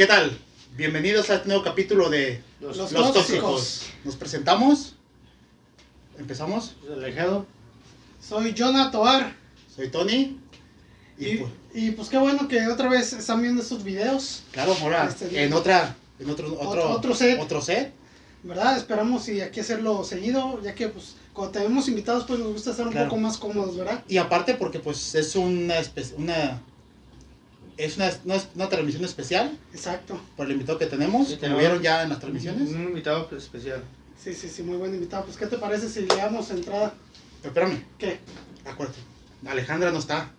¿Qué 0.00 0.06
tal? 0.06 0.34
Bienvenidos 0.78 1.28
a 1.28 1.34
este 1.34 1.48
nuevo 1.48 1.62
capítulo 1.62 2.08
de 2.08 2.40
Los, 2.58 2.78
Los, 2.78 2.90
tóxicos. 2.90 3.12
Tóxicos. 3.12 3.82
Nos 4.02 4.16
presentamos. 4.16 4.94
Empezamos. 6.18 6.74
Alejado. 6.90 7.44
Soy 8.26 8.54
Jonah 8.56 8.90
Toar. 8.90 9.36
Soy 9.76 9.90
Tony. 9.90 10.38
Y, 11.18 11.26
Y, 11.26 11.36
pues, 11.36 11.52
y, 11.74 11.90
pues 11.90 12.08
qué 12.08 12.16
bueno 12.16 12.48
que 12.48 12.66
otra 12.68 12.88
vez 12.88 13.12
están 13.12 13.42
viendo 13.42 13.60
estos 13.60 13.84
videos, 13.84 14.42
claro, 14.52 14.74
ahora 14.80 15.04
Este, 15.06 15.44
en 15.44 15.52
otra, 15.52 15.94
en 16.18 16.30
otro, 16.30 16.46
otro, 16.54 16.66
Otro- 16.70 16.90
otro 16.92 17.14
set. 17.14 17.38
Otro 17.38 17.60
set. 17.60 17.92
¿verdad? 18.42 18.78
Esperamos 18.78 19.28
y 19.28 19.42
aquí 19.42 19.60
hacerlo 19.60 20.02
seguido, 20.02 20.62
ya 20.62 20.74
que 20.74 20.88
pues 20.88 21.16
cuando 21.34 21.52
tenemos 21.52 21.88
invitados 21.88 22.24
pues 22.26 22.40
nos 22.40 22.54
gusta 22.54 22.70
estar 22.70 22.86
un 22.86 22.92
Claro. 22.92 23.10
poco 23.10 23.20
más 23.20 23.36
cómodos, 23.36 23.76
¿verdad? 23.76 24.02
Y 24.08 24.16
aparte 24.16 24.54
porque 24.54 24.78
pues 24.78 25.14
es 25.14 25.36
una 25.36 25.78
espe- 25.78 26.14
una 26.16 26.62
es 27.84 27.96
una, 27.96 28.10
una, 28.24 28.42
una 28.54 28.68
transmisión 28.68 29.04
especial 29.04 29.58
Exacto. 29.72 30.20
por 30.36 30.46
el 30.46 30.52
invitado 30.52 30.78
que 30.78 30.86
tenemos, 30.86 31.28
Sí, 31.28 31.36
como 31.36 31.58
vieron 31.58 31.80
ya 31.82 32.02
en 32.02 32.10
las 32.10 32.20
transmisiones. 32.20 32.68
Un 32.70 32.84
invitado 32.84 33.28
especial. 33.36 33.82
Sí, 34.22 34.34
sí, 34.34 34.48
sí, 34.48 34.62
muy 34.62 34.76
buen 34.76 34.94
invitado. 34.94 35.24
Pues 35.24 35.36
¿qué 35.36 35.46
te 35.46 35.56
parece 35.58 35.88
si 35.88 36.00
le 36.00 36.14
damos 36.16 36.50
entrada? 36.50 36.92
Pero 37.42 37.48
espérame, 37.54 37.84
¿Qué? 37.98 38.20
acuérdate. 38.66 39.00
Alejandra 39.46 39.90
no 39.90 39.98
está. 39.98 40.30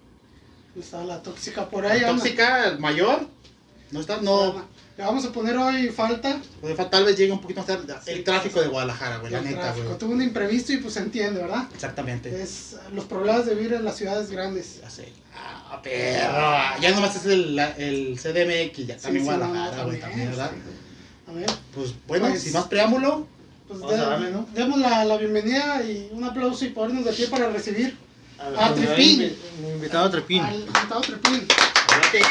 Está 0.80 1.04
la 1.04 1.22
tóxica 1.22 1.68
por 1.70 1.86
ahí. 1.86 2.02
La 2.02 2.10
tóxica, 2.10 2.68
el 2.70 2.80
mayor, 2.80 3.28
no 3.92 4.00
está, 4.00 4.22
no. 4.22 4.64
Le 4.98 5.04
vamos 5.06 5.26
a 5.26 5.32
poner 5.32 5.58
hoy 5.58 5.88
falta 5.90 6.40
Pues, 6.60 6.76
tal 6.92 7.06
vez 7.06 7.18
llegue 7.18 7.32
un 7.32 7.40
poquito 7.42 7.62
más 7.62 7.68
tarde. 7.68 7.94
Sí. 8.04 8.12
El 8.12 8.24
tráfico 8.24 8.62
de 8.62 8.68
Guadalajara, 8.68 9.18
güey, 9.18 9.32
la 9.32 9.40
el 9.40 9.46
neta, 9.46 9.74
güey. 9.74 9.98
Tuvo 9.98 10.12
un 10.14 10.22
imprevisto 10.22 10.74
y 10.74 10.78
pues 10.78 10.94
se 10.96 11.00
entiende, 11.00 11.42
¿verdad? 11.42 11.66
Exactamente. 11.74 12.42
Es 12.42 12.76
los 12.94 13.06
problemas 13.06 13.46
de 13.46 13.56
vivir 13.56 13.74
en 13.74 13.86
las 13.86 13.96
ciudades 13.98 14.30
grandes. 14.30 14.80
Ya 14.82 14.90
sé. 14.90 15.12
Ah, 15.36 15.80
perro. 15.82 16.82
Ya 16.82 16.92
nomás 16.92 17.16
es 17.16 17.26
el, 17.26 17.58
el 17.58 18.20
CDMX, 18.20 18.86
ya 18.88 18.98
también 18.98 19.02
Sí, 19.02 19.20
sí, 19.20 19.20
Guadalajara, 19.38 19.78
no, 19.78 19.86
güey, 19.86 20.00
también, 20.00 20.30
¿verdad? 20.30 20.52
A 21.28 21.32
ver, 21.32 21.50
Pues 21.74 21.94
bueno, 22.08 22.28
Pues- 22.28 22.42
sin 22.44 22.54
más 22.54 22.66
preámbulo, 22.68 23.26
pues 23.70 23.82
a 23.84 23.88
de- 23.88 23.98
darle, 23.98 24.32
¿no? 24.32 24.46
demos 24.54 24.78
la, 24.80 25.06
la 25.06 25.16
bienvenida 25.18 25.82
y 25.84 26.10
un 26.12 26.26
aplauso 26.26 26.66
y 26.66 26.70
ponernos 26.70 27.06
de 27.06 27.14
pie 27.14 27.28
para 27.28 27.50
recibir 27.50 27.96
Ah, 28.38 28.66
al- 28.68 28.76
Trepín. 28.76 29.36
invitado 29.64 30.10
Trepín. 30.12 30.42
al 30.44 30.56
invitado 30.60 31.00
Trepín. 31.02 31.48
adelante. 31.88 32.22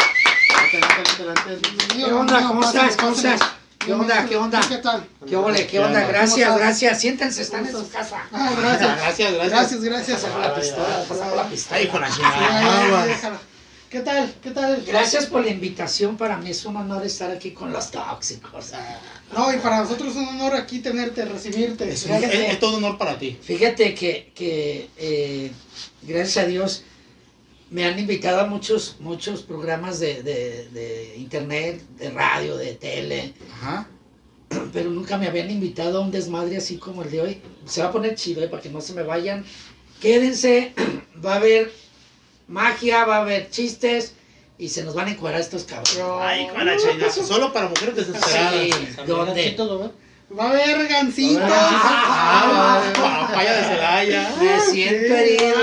¿Qué 0.70 2.04
onda? 2.12 2.46
¿Cómo 2.46 2.62
estás? 2.62 2.96
¿Cómo 2.96 3.12
estás? 3.14 3.40
¿Qué 3.78 3.92
onda? 3.94 4.26
¿Qué 4.26 4.36
onda? 4.36 4.60
¿Qué 4.68 4.76
tal? 4.76 5.06
¿Qué 5.26 5.36
ole? 5.36 5.58
¿Qué 5.60 5.66
¿Qué 5.68 5.80
onda? 5.80 6.06
Gracias, 6.06 6.56
gracias. 6.58 7.00
Siéntense, 7.00 7.42
están 7.42 7.66
en 7.66 7.72
¿Cómo 7.72 7.84
su 7.84 7.90
casa. 7.90 8.18
Ah, 8.32 8.50
gracias. 8.60 8.96
Gracias, 8.98 9.32
gracias. 9.34 9.50
Gracias, 9.50 9.82
gracias. 9.82 10.22
La 10.22 10.54
pistola, 10.54 11.04
la 11.34 11.48
pistola. 11.48 11.76
Ay, 11.80 11.86
con 11.88 12.00
la 12.02 12.10
chingada. 12.10 13.38
¿Qué 13.88 14.00
tal? 14.00 14.32
¿Qué 14.40 14.50
tal? 14.50 14.84
Gracias 14.86 15.26
por 15.26 15.42
la 15.44 15.50
invitación. 15.50 16.16
Para 16.16 16.36
mí 16.36 16.50
es 16.50 16.64
un 16.64 16.76
honor 16.76 17.04
estar 17.04 17.30
aquí 17.30 17.50
con 17.52 17.72
los 17.72 17.90
tóxicos. 17.90 18.72
No, 19.34 19.52
y 19.52 19.56
para 19.58 19.78
nosotros 19.80 20.10
es 20.10 20.16
un 20.16 20.28
honor 20.28 20.54
aquí 20.54 20.78
tenerte, 20.80 21.24
recibirte. 21.24 21.90
Es, 21.90 22.04
un- 22.04 22.12
es- 22.12 22.32
es 22.32 22.60
todo 22.60 22.76
un 22.76 22.84
honor 22.84 22.98
para 22.98 23.18
ti. 23.18 23.36
Fíjate 23.42 23.94
que, 23.94 24.30
que 24.34 24.90
eh, 24.96 25.50
gracias 26.02 26.44
a 26.44 26.46
Dios 26.46 26.84
me 27.70 27.84
han 27.84 27.98
invitado 27.98 28.40
a 28.40 28.46
muchos, 28.46 28.96
muchos 29.00 29.42
programas 29.42 30.00
de, 30.00 30.22
de- 30.22 30.68
de 30.72 31.14
internet, 31.16 31.80
de 31.98 32.10
radio, 32.10 32.56
de 32.56 32.74
tele, 32.74 33.32
Ajá. 33.54 33.86
pero 34.72 34.90
nunca 34.90 35.16
me 35.18 35.28
habían 35.28 35.50
invitado 35.50 35.98
a 35.98 36.00
un 36.02 36.10
desmadre 36.10 36.56
así 36.56 36.76
como 36.78 37.02
el 37.02 37.10
de 37.10 37.20
hoy. 37.20 37.42
Se 37.66 37.80
va 37.82 37.88
a 37.88 37.92
poner 37.92 38.14
chido, 38.16 38.42
eh, 38.42 38.48
para 38.48 38.62
que 38.62 38.70
no 38.70 38.80
se 38.80 38.92
me 38.94 39.02
vayan. 39.04 39.44
Quédense, 40.00 40.72
va 41.24 41.34
a 41.34 41.36
haber 41.36 41.72
magia, 42.48 43.04
va 43.04 43.18
a 43.18 43.20
haber 43.20 43.48
chistes 43.50 44.14
y 44.58 44.68
se 44.68 44.82
nos 44.84 44.94
van 44.94 45.06
a 45.08 45.10
encuadrar 45.12 45.40
estos 45.40 45.64
cabrones. 45.64 46.02
Ay, 46.20 46.48
con 46.48 46.66
la 46.66 46.76
chingada. 46.76 47.10
Solo 47.12 47.52
para 47.52 47.68
mujeres 47.68 47.96
desesperadas. 47.96 48.52
Sí, 48.54 48.72
¿dónde? 49.06 49.56
Va 50.38 50.44
a 50.44 50.50
haber 50.50 50.86
gancitos. 50.86 51.42
Ah, 51.44 52.82
papaya 52.94 53.56
de 53.56 53.64
Celaya. 53.64 54.34
Me 54.40 54.60
siento 54.60 55.14
herido. 55.14 55.54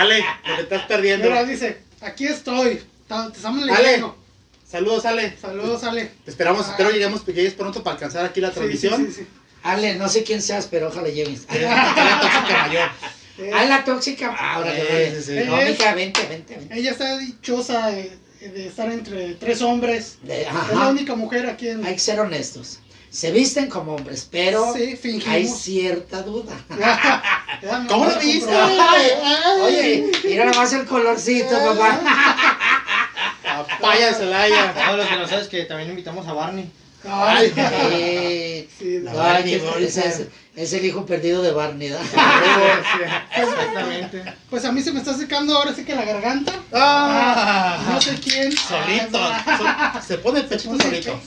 Ale, 0.00 0.24
lo 0.48 0.56
que 0.56 0.62
estás 0.62 0.82
perdiendo. 0.86 1.28
Mira, 1.28 1.44
dice, 1.44 1.78
aquí 2.00 2.26
estoy. 2.26 2.80
Te 3.08 3.36
estamos 3.36 3.62
Ale. 3.68 3.82
leyendo. 3.82 4.16
Saludos, 4.68 5.04
Ale. 5.04 5.36
Saludos, 5.40 5.82
Ale. 5.84 6.10
Te 6.24 6.30
esperamos, 6.30 6.68
espero 6.68 6.90
lleguemos, 6.90 7.22
que 7.22 7.32
llegues 7.32 7.54
pronto 7.54 7.82
para 7.82 7.94
alcanzar 7.94 8.24
aquí 8.24 8.40
la 8.40 8.48
Sí, 8.48 8.54
sí, 8.54 8.58
transmisión. 8.60 9.06
sí, 9.06 9.12
sí. 9.22 9.26
Ale, 9.62 9.96
no 9.96 10.08
sé 10.08 10.22
quién 10.24 10.40
seas, 10.40 10.68
pero 10.70 10.88
ojalá 10.88 11.08
llegues. 11.08 11.46
Eh, 11.50 11.60
la 11.62 12.20
tóxica 12.20 12.66
mayor. 12.66 12.88
Eh, 13.38 13.50
Ah, 13.54 13.64
la 13.64 13.84
tóxica. 13.84 14.34
Ahora, 14.34 14.72
sí, 14.74 15.22
sí. 15.22 15.32
No, 15.46 15.58
Eh, 15.60 15.70
mija, 15.70 15.94
vente, 15.94 16.26
vente, 16.28 16.56
vente. 16.56 16.78
Ella 16.78 16.90
está 16.92 17.18
dichosa 17.18 17.88
de, 17.90 18.16
de 18.40 18.66
estar 18.66 18.90
entre 18.92 19.34
tres 19.34 19.60
hombres. 19.62 20.18
De- 20.22 20.42
Es 20.42 20.48
la 20.74 20.88
única 20.88 21.14
mujer 21.14 21.46
aquí 21.48 21.68
en. 21.68 21.84
Hay 21.84 21.94
que 21.94 22.00
ser 22.00 22.20
honestos. 22.20 22.80
Se 23.10 23.32
visten 23.32 23.68
como 23.68 23.96
hombres, 23.96 24.26
pero 24.30 24.72
sí, 24.72 24.96
fingimos. 24.96 25.34
hay 25.34 25.46
cierta 25.46 26.22
duda. 26.22 26.54
No 27.62 27.86
¿Cómo 27.88 28.06
lo 28.06 28.18
viste? 28.18 28.50
Oye, 29.62 30.10
mira 30.24 30.46
nomás 30.46 30.72
el 30.72 30.86
colorcito, 30.86 31.50
papá. 31.58 32.00
Papaya 33.68 34.06
de 34.06 34.14
Celaya. 34.14 34.72
No, 34.86 34.96
lo 34.96 35.06
que 35.06 35.16
no 35.16 35.26
sabes 35.28 35.44
es 35.44 35.50
que 35.50 35.64
también 35.64 35.90
invitamos 35.90 36.26
a 36.26 36.32
Barney. 36.32 36.70
Ay, 37.06 37.52
Eh, 37.56 38.68
sí, 38.78 39.00
la- 39.00 39.12
Barney, 39.12 39.58
Barney, 39.58 39.84
es, 39.84 39.98
es 40.56 40.72
el 40.72 40.84
hijo 40.86 41.04
perdido 41.04 41.42
de 41.42 41.50
Barney. 41.52 41.88
¿da? 41.90 42.00
Exactamente. 43.36 44.22
Pues 44.48 44.64
a 44.64 44.72
mí 44.72 44.80
se 44.80 44.92
me 44.92 45.00
está 45.00 45.14
secando 45.14 45.56
ahora 45.56 45.74
sí 45.74 45.84
que 45.84 45.94
la 45.94 46.04
garganta. 46.04 46.52
Ah, 46.72 47.78
No 47.92 48.00
sé 48.00 48.18
quién. 48.22 48.52
solito. 48.52 49.18
Ah, 49.20 50.00
Se 50.06 50.16
pone 50.18 50.40
el 50.40 50.46
pechito 50.46 50.78
solito. 50.80 51.20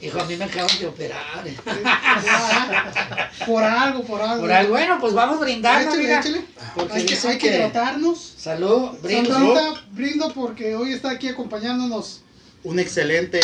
Hijo, 0.00 0.20
a 0.20 0.24
mí 0.26 0.36
me 0.36 0.44
acaban 0.44 0.78
de 0.78 0.86
operar. 0.86 1.44
Por 3.46 3.62
algo, 3.62 4.02
por 4.04 4.20
algo. 4.20 4.40
Por 4.42 4.52
algo, 4.52 4.70
bueno, 4.72 4.98
pues 5.00 5.14
vamos 5.14 5.40
brindando, 5.40 5.88
Échale, 5.88 6.02
amiga. 6.02 6.20
échale. 6.20 6.44
Porque 6.74 6.92
Hay 6.94 7.06
que, 7.06 7.28
hay 7.28 7.38
que 7.38 7.46
hidratarnos. 7.46 8.34
Salud, 8.36 8.90
brindo. 9.02 9.32
Sandrita, 9.32 9.84
brindo 9.92 10.32
porque 10.34 10.74
hoy 10.76 10.92
está 10.92 11.10
aquí 11.10 11.28
acompañándonos. 11.28 12.22
Un 12.64 12.78
excelente 12.78 13.40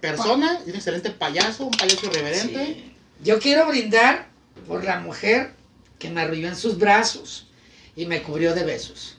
persona 0.00 0.60
y 0.66 0.70
un 0.70 0.76
excelente 0.76 1.10
payaso, 1.10 1.66
un 1.66 1.70
payaso 1.72 2.06
irreverente. 2.06 2.66
Sí. 2.66 2.92
Yo 3.22 3.38
quiero 3.38 3.66
brindar 3.68 4.28
por 4.66 4.82
la 4.84 4.98
mujer 5.00 5.52
que 5.98 6.10
me 6.10 6.22
arrulló 6.22 6.48
en 6.48 6.56
sus 6.56 6.76
brazos 6.78 7.46
y 7.94 8.06
me 8.06 8.22
cubrió 8.22 8.54
de 8.54 8.64
besos. 8.64 9.16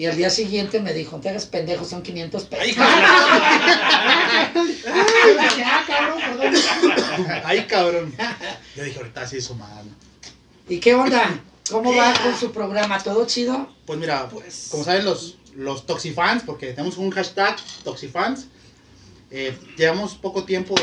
Y 0.00 0.06
al 0.06 0.16
día 0.16 0.30
siguiente 0.30 0.80
me 0.80 0.94
dijo, 0.94 1.16
no 1.16 1.22
te 1.22 1.28
hagas 1.28 1.44
pendejo, 1.44 1.84
son 1.84 2.02
500 2.02 2.44
pesos. 2.44 2.64
Ay, 2.64 2.72
cabrón. 2.74 3.04
Ay, 7.44 7.66
cabrón. 7.66 8.14
Yo 8.76 8.84
dije, 8.84 8.96
ahorita 8.98 9.26
sí 9.26 9.42
su 9.42 9.54
mano. 9.56 9.90
¿Y 10.70 10.80
qué 10.80 10.94
onda? 10.94 11.38
¿Cómo 11.70 11.94
va 11.94 12.14
con 12.14 12.34
su 12.34 12.50
programa? 12.50 12.98
¿Todo 13.02 13.26
chido? 13.26 13.68
Pues 13.84 13.98
mira, 13.98 14.26
Pues- 14.30 14.68
como 14.70 14.84
saben 14.84 15.04
los, 15.04 15.36
los 15.54 15.84
Toxifans, 15.84 16.44
porque 16.44 16.68
tenemos 16.72 16.96
un 16.96 17.10
hashtag 17.10 17.56
Toxifans, 17.84 18.46
eh, 19.30 19.54
llevamos 19.76 20.14
poco 20.14 20.44
tiempo 20.44 20.76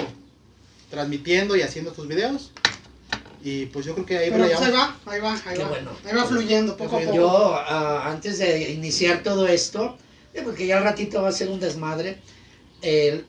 transmitiendo 0.92 1.56
y 1.56 1.64
haciendo 1.64 1.90
estos 1.90 2.08
videos. 2.08 2.52
Y 3.50 3.66
pues 3.68 3.86
yo 3.86 3.94
creo 3.94 4.06
que 4.06 4.18
ahí 4.18 4.30
Pero 4.30 4.46
pues 4.46 4.60
ahí 4.62 4.72
va, 4.74 4.98
ahí 5.06 5.22
va, 5.22 5.34
ahí 5.46 5.56
Qué 5.58 5.64
va. 5.64 5.70
bueno. 5.70 5.92
Ahí 6.04 6.14
va 6.14 6.26
fluyendo 6.26 6.76
poco 6.76 6.98
a 6.98 7.00
poco. 7.00 7.16
Yo, 7.16 7.56
ah, 7.56 8.04
antes 8.12 8.40
de 8.40 8.72
iniciar 8.72 9.24
todo 9.24 9.48
esto, 9.48 9.98
eh, 10.34 10.42
porque 10.44 10.68
ya 10.68 10.80
al 10.80 10.84
ratito 10.84 11.22
va 11.22 11.30
a 11.30 11.32
ser 11.32 11.48
un 11.48 11.58
desmadre, 11.62 12.18
eh, 12.82 13.24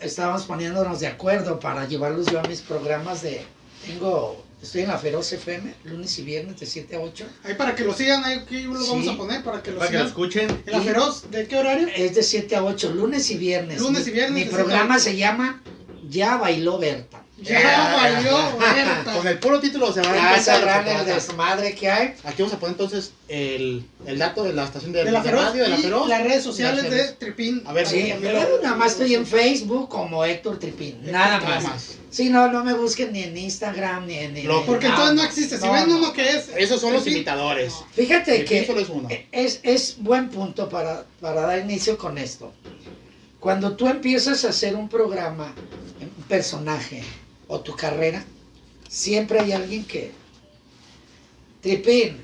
estábamos 0.00 0.42
poniéndonos 0.46 0.98
de 0.98 1.06
acuerdo 1.06 1.60
para 1.60 1.86
llevarlos 1.86 2.26
yo 2.26 2.40
a 2.40 2.42
mis 2.42 2.60
programas 2.60 3.22
de... 3.22 3.40
Tengo, 3.86 4.44
estoy 4.60 4.82
en 4.82 4.88
la 4.88 4.98
Feroz 4.98 5.32
FM, 5.32 5.72
lunes 5.84 6.18
y 6.18 6.22
viernes 6.22 6.58
de 6.58 6.66
7 6.66 6.96
a 6.96 7.00
8. 7.00 7.24
Ahí 7.44 7.54
para 7.54 7.76
que 7.76 7.84
lo 7.84 7.94
sigan, 7.94 8.24
ahí 8.24 8.38
aquí 8.38 8.62
lo 8.62 8.72
vamos 8.72 9.04
Sí. 9.04 9.10
a 9.10 9.16
poner 9.16 9.44
para 9.44 9.62
que 9.62 9.70
lo 9.70 9.78
Para 9.78 9.90
que 9.92 9.98
lo 9.98 10.08
sigan. 10.08 10.24
escuchen. 10.26 10.62
En 10.66 10.72
la 10.72 10.80
feroz, 10.80 11.30
¿de 11.30 11.46
qué 11.46 11.56
horario? 11.56 11.86
Es 11.94 12.16
de 12.16 12.22
7 12.24 12.56
a 12.56 12.64
8, 12.64 12.90
lunes 12.94 13.30
y 13.30 13.36
viernes. 13.36 13.80
Lunes 13.80 14.08
y 14.08 14.10
viernes 14.10 14.44
Mi 14.44 14.50
programa 14.50 14.98
se 14.98 15.16
llama 15.16 15.62
Ya 16.08 16.36
Bailó 16.36 16.78
Berta. 16.78 17.21
Ya 17.42 17.94
valió, 17.96 18.58
Berta. 18.58 19.12
Con 19.12 19.26
el 19.26 19.38
puro 19.38 19.60
título 19.60 19.92
se 19.92 20.00
van 20.00 20.14
a 20.16 20.84
que 20.84 20.92
el 20.92 21.04
desmadre 21.06 21.74
que 21.74 21.90
hay. 21.90 22.14
Aquí 22.24 22.42
vamos 22.42 22.54
a 22.54 22.58
poner 22.58 22.74
entonces 22.74 23.12
el, 23.28 23.84
el 24.06 24.18
dato 24.18 24.44
de 24.44 24.52
la 24.52 24.64
estación 24.64 24.92
de, 24.92 25.04
De 25.04 25.10
la 25.10 25.22
feroz 25.22 25.44
radio, 25.46 25.62
de 25.64 25.68
la 25.68 25.76
feroz. 25.76 26.08
las 26.08 26.22
redes 26.22 26.42
sociales 26.42 26.90
de. 26.90 27.12
Tripín. 27.12 27.62
A 27.66 27.72
ver, 27.72 27.86
Sí, 27.86 28.12
pero 28.20 28.60
nada 28.62 28.76
más 28.76 28.92
estoy 28.92 29.14
en 29.14 29.26
Facebook 29.26 29.88
como 29.88 30.24
Héctor 30.24 30.58
Tripín. 30.58 30.98
Nada 31.10 31.40
Nada 31.40 31.60
más. 31.60 31.96
Sí, 32.10 32.28
no, 32.28 32.48
no 32.48 32.62
me 32.62 32.74
busquen 32.74 33.12
ni 33.12 33.22
en 33.22 33.36
Instagram 33.36 34.06
ni 34.06 34.18
en. 34.18 34.34
Porque 34.66 34.86
entonces 34.86 35.14
no 35.14 35.22
existe. 35.24 35.58
Si 35.58 35.66
no, 35.66 35.72
ven 35.72 35.88
no. 35.88 35.96
uno 35.96 36.12
que 36.12 36.28
es. 36.28 36.50
Esos 36.56 36.80
son 36.80 36.92
los 36.92 37.06
imitadores. 37.06 37.74
Fíjate 37.92 38.44
que 38.44 38.66
solo 38.66 38.80
es 38.80 38.88
uno. 38.88 39.08
es, 39.32 39.60
es 39.62 39.96
buen 39.98 40.28
punto 40.28 40.68
para, 40.68 41.04
para 41.20 41.42
dar 41.42 41.58
inicio 41.58 41.96
con 41.98 42.18
esto. 42.18 42.52
Cuando 43.40 43.72
tú 43.76 43.88
empiezas 43.88 44.44
a 44.44 44.50
hacer 44.50 44.76
un 44.76 44.88
programa, 44.88 45.52
un 46.00 46.24
personaje 46.28 47.02
o 47.52 47.60
tu 47.60 47.76
carrera, 47.76 48.24
siempre 48.88 49.38
hay 49.38 49.52
alguien 49.52 49.84
que... 49.84 50.10
Tripín. 51.60 52.16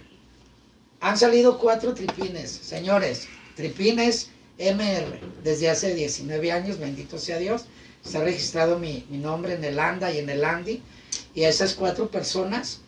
Han 1.01 1.19
salido 1.19 1.59
cuatro 1.59 1.93
tripines, 1.93 2.51
señores. 2.51 3.29
Tripines 3.55 4.31
MR, 4.59 5.21
desde 5.45 5.69
hace 5.69 5.95
19 5.95 6.51
años, 6.51 6.79
bendito 6.79 7.19
sea 7.19 7.39
Dios. 7.39 7.67
Está 8.03 8.25
registrado 8.25 8.79
mi, 8.79 9.05
mi 9.11 9.19
nombre 9.19 9.53
en 9.53 9.65
el 9.65 9.79
ANDA 9.79 10.11
y 10.13 10.19
en 10.19 10.31
el 10.31 10.43
ANDI. 10.43 10.81
Y 11.35 11.45
a 11.45 11.51
esas 11.51 11.75
cuatro 11.75 12.11
personas 12.11 12.81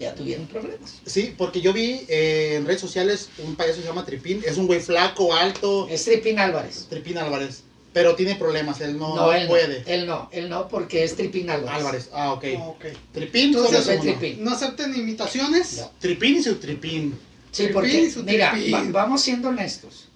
ya 0.00 0.14
tuvieron 0.14 0.46
problemas. 0.46 1.02
Sí, 1.04 1.34
porque 1.36 1.60
yo 1.60 1.74
vi 1.74 2.06
eh, 2.08 2.54
en 2.56 2.66
redes 2.66 2.80
sociales 2.80 3.28
un 3.44 3.56
payaso 3.56 3.76
que 3.76 3.82
se 3.82 3.88
llama 3.88 4.06
Tripín. 4.06 4.42
Es 4.44 4.56
un 4.56 4.66
güey 4.66 4.80
flaco, 4.80 5.34
alto. 5.34 5.86
Es 5.90 6.06
Tripín 6.06 6.38
Álvarez. 6.38 6.86
Tripín 6.88 7.18
Álvarez. 7.18 7.62
Pero 7.96 8.14
tiene 8.14 8.34
problemas, 8.34 8.78
él 8.82 8.98
no, 8.98 9.14
No, 9.16 9.22
no 9.22 9.32
él 9.32 9.48
puede. 9.48 9.80
no. 9.80 9.86
Él 9.86 10.06
no, 10.06 10.28
él 10.30 10.48
no, 10.50 10.68
porque 10.68 11.02
es 11.02 11.16
Tripín 11.16 11.48
Álvarez. 11.48 11.78
Álvarez, 11.78 12.10
ah, 12.12 12.32
ok. 12.34 12.44
Ok. 12.60 12.84
Tripín, 13.10 13.46
Entonces, 13.54 13.84
soy. 13.86 13.96
Tripín. 14.00 14.44
No 14.44 14.50
acepten 14.50 14.94
imitaciones. 14.94 15.78
No. 15.78 15.90
Tripín 15.98 16.36
y 16.36 16.42
su 16.42 16.56
tripín. 16.56 17.18
Sí, 17.50 17.62
Tripín 17.62 17.72
porque, 17.72 18.02
y 18.02 18.10
su 18.10 18.22
mira, 18.22 18.50
tripín. 18.52 18.74
va- 18.74 18.84
vamos 19.04 19.22
siendo 19.22 19.48
honestos. 19.48 20.08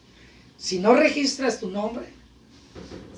Si 0.59 0.79
no 0.79 0.93
registras 0.95 1.59
tu 1.59 1.71
nombre, 1.71 2.05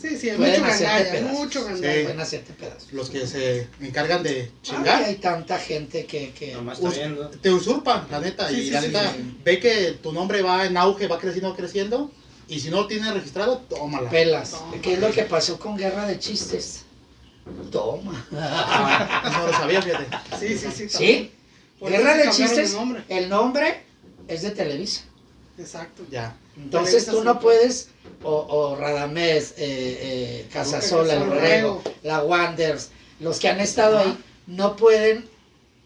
Sí, 0.01 0.17
sí, 0.17 0.31
Pueden 0.37 0.61
mucho 0.63 0.73
gandalla, 0.73 1.23
mucho 1.33 1.59
Sí. 1.61 1.65
gandalla. 1.67 2.03
pueden 2.05 2.21
hacerte 2.21 2.53
pedazos. 2.55 2.93
Los 2.93 3.11
que 3.11 3.27
se 3.27 3.69
encargan 3.81 4.23
de 4.23 4.31
Ay, 4.31 4.51
chingar. 4.63 5.05
hay 5.05 5.15
tanta 5.17 5.59
gente 5.59 6.07
que... 6.07 6.31
que 6.33 6.57
Us- 6.57 7.41
te 7.41 7.51
usurpan, 7.53 8.07
la 8.11 8.19
neta. 8.21 8.49
Sí, 8.49 8.55
y 8.61 8.65
sí, 8.65 8.71
la 8.71 8.81
sí, 8.81 8.87
neta, 8.89 9.13
sí. 9.13 9.37
ve 9.45 9.59
que 9.61 9.93
tu 10.03 10.13
nombre 10.13 10.43
va 10.43 10.67
en 10.67 10.77
auge, 10.77 11.07
va 11.09 11.19
creciendo, 11.19 11.55
creciendo. 11.55 12.11
Y 12.53 12.61
si 12.61 12.69
no 12.71 12.83
lo 12.83 12.87
tienes 12.87 13.13
registrado, 13.15 13.59
tómala. 13.69 14.11
pelas. 14.11 14.57
¿Qué 14.83 14.93
es 14.93 14.99
lo 14.99 15.11
que 15.11 15.23
pasó 15.23 15.59
con 15.59 15.75
Guerra 15.77 16.07
de 16.07 16.19
Chistes? 16.19 16.83
Toma. 17.71 18.27
Ah, 18.37 19.31
no 19.41 19.47
lo 19.47 19.53
sabía, 19.55 19.81
fíjate. 19.81 20.07
Sí, 20.39 20.59
sí, 20.59 20.69
sí. 20.71 20.89
¿Sí? 20.91 21.33
Guerra 21.81 22.15
de 22.17 22.31
Chistes, 22.31 22.75
nombre. 22.75 23.03
el 23.09 23.31
nombre 23.31 23.83
es 24.29 24.43
de 24.43 24.51
Televisa. 24.51 25.03
Exacto. 25.59 26.05
Ya. 26.11 26.37
Entonces 26.59 27.07
Televisa 27.07 27.13
tú 27.13 27.25
no 27.25 27.41
puedes, 27.41 27.89
o, 28.23 28.33
o 28.49 28.77
Radamés, 28.77 29.53
eh, 29.53 29.57
eh, 29.59 30.49
Casasola, 30.53 31.15
el 31.15 31.23
Borrego, 31.25 31.83
la 32.03 32.23
Wanders, 32.23 32.91
los 33.19 33.41
que 33.41 33.49
han 33.49 33.61
estado 33.61 33.97
Ajá. 33.99 34.11
ahí, 34.11 34.19
no 34.47 34.77
pueden 34.77 35.27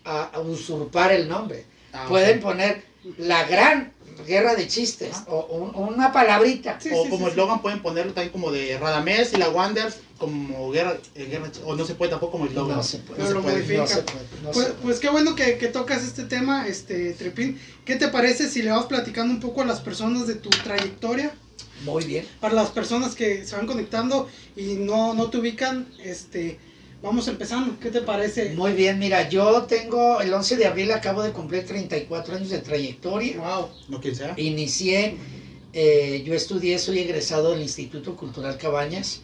a- 0.05 0.25
a 0.35 0.41
usurpar 0.41 1.13
el 1.13 1.29
nombre. 1.29 1.65
Ah, 1.93 2.07
pueden 2.09 2.41
poner 2.41 2.83
la 3.19 3.45
gran 3.45 3.93
guerra 4.27 4.55
de 4.55 4.67
chistes, 4.69 5.17
o 5.27 5.41
un- 5.47 5.75
una 5.95 6.13
palabrita. 6.13 6.81
Sí, 6.81 6.91
o 6.93 7.05
sí, 7.05 7.11
como 7.11 7.27
sí, 7.27 7.31
eslogan 7.33 7.61
pueden 7.63 7.83
ponerlo 7.83 8.13
también 8.13 8.33
como 8.33 8.51
de 8.51 8.79
Radamés 8.79 9.33
y 9.33 9.37
la 9.37 9.49
Wanders 9.51 9.97
como 10.19 10.71
guerra, 10.71 10.97
eh, 11.15 11.27
guerra 11.27 11.51
o 11.65 11.75
no 11.77 11.85
se 11.85 11.95
puede 11.95 12.11
tampoco 12.11 12.33
como 12.33 12.47
eslogan. 12.47 12.77
No 12.79 12.83
se 12.83 12.99
puede. 12.99 13.23
No 13.23 13.31
lo 13.31 13.43
puede. 13.43 13.57
modifica. 13.57 13.81
No 13.83 13.87
se 13.89 14.03
puede, 14.03 14.25
no 14.43 14.51
Pues, 14.53 14.67
se 14.67 14.73
puede. 14.73 14.83
pues 14.83 15.01
qué 15.01 15.09
bueno 15.11 15.35
que, 15.35 15.59
que 15.59 15.69
tocas 15.69 16.03
este 16.05 16.25
tema, 16.25 16.67
este 16.67 17.13
Trepín. 17.13 17.61
¿Qué 17.85 17.97
te 17.97 18.09
parece 18.09 18.49
si 18.49 18.63
le 18.63 18.71
vas 18.71 18.87
platicando 18.87 19.35
un 19.35 19.41
poco 19.41 19.63
a 19.63 19.65
las 19.67 19.81
personas 19.81 20.27
de 20.27 20.37
tu 20.37 20.49
trayectoria? 20.51 21.35
Muy 21.85 22.05
bien. 22.05 22.27
Para 22.41 22.55
las 22.55 22.71
personas 22.71 23.15
que 23.15 23.45
se 23.45 23.55
van 23.55 23.67
conectando 23.67 24.29
y 24.57 24.77
no, 24.77 25.13
no 25.13 25.29
te 25.29 25.37
ubican, 25.39 25.87
este, 26.03 26.59
vamos 27.03 27.29
empezando. 27.29 27.79
¿Qué 27.81 27.91
te 27.91 28.01
parece? 28.01 28.51
Muy 28.55 28.73
bien, 28.73 28.99
mira, 28.99 29.29
yo 29.29 29.63
tengo, 29.63 30.21
el 30.21 30.33
11 30.33 30.57
de 30.57 30.67
abril 30.67 30.93
acabo 30.93 31.23
de 31.23 31.33
cumplir 31.33 31.65
34 31.67 32.37
años 32.37 32.51
de 32.51 32.59
trayectoria. 32.59 33.37
Wow. 33.39 33.69
No 33.89 34.01
quien 34.01 34.15
sea. 34.17 34.35
Inicié, 34.37 35.17
eh, 35.73 36.23
yo 36.27 36.35
estudié, 36.35 36.79
soy 36.79 37.01
egresado 37.01 37.53
del 37.53 37.63
Instituto 37.63 38.17
Cultural 38.17 38.57
Cabañas. 38.59 39.21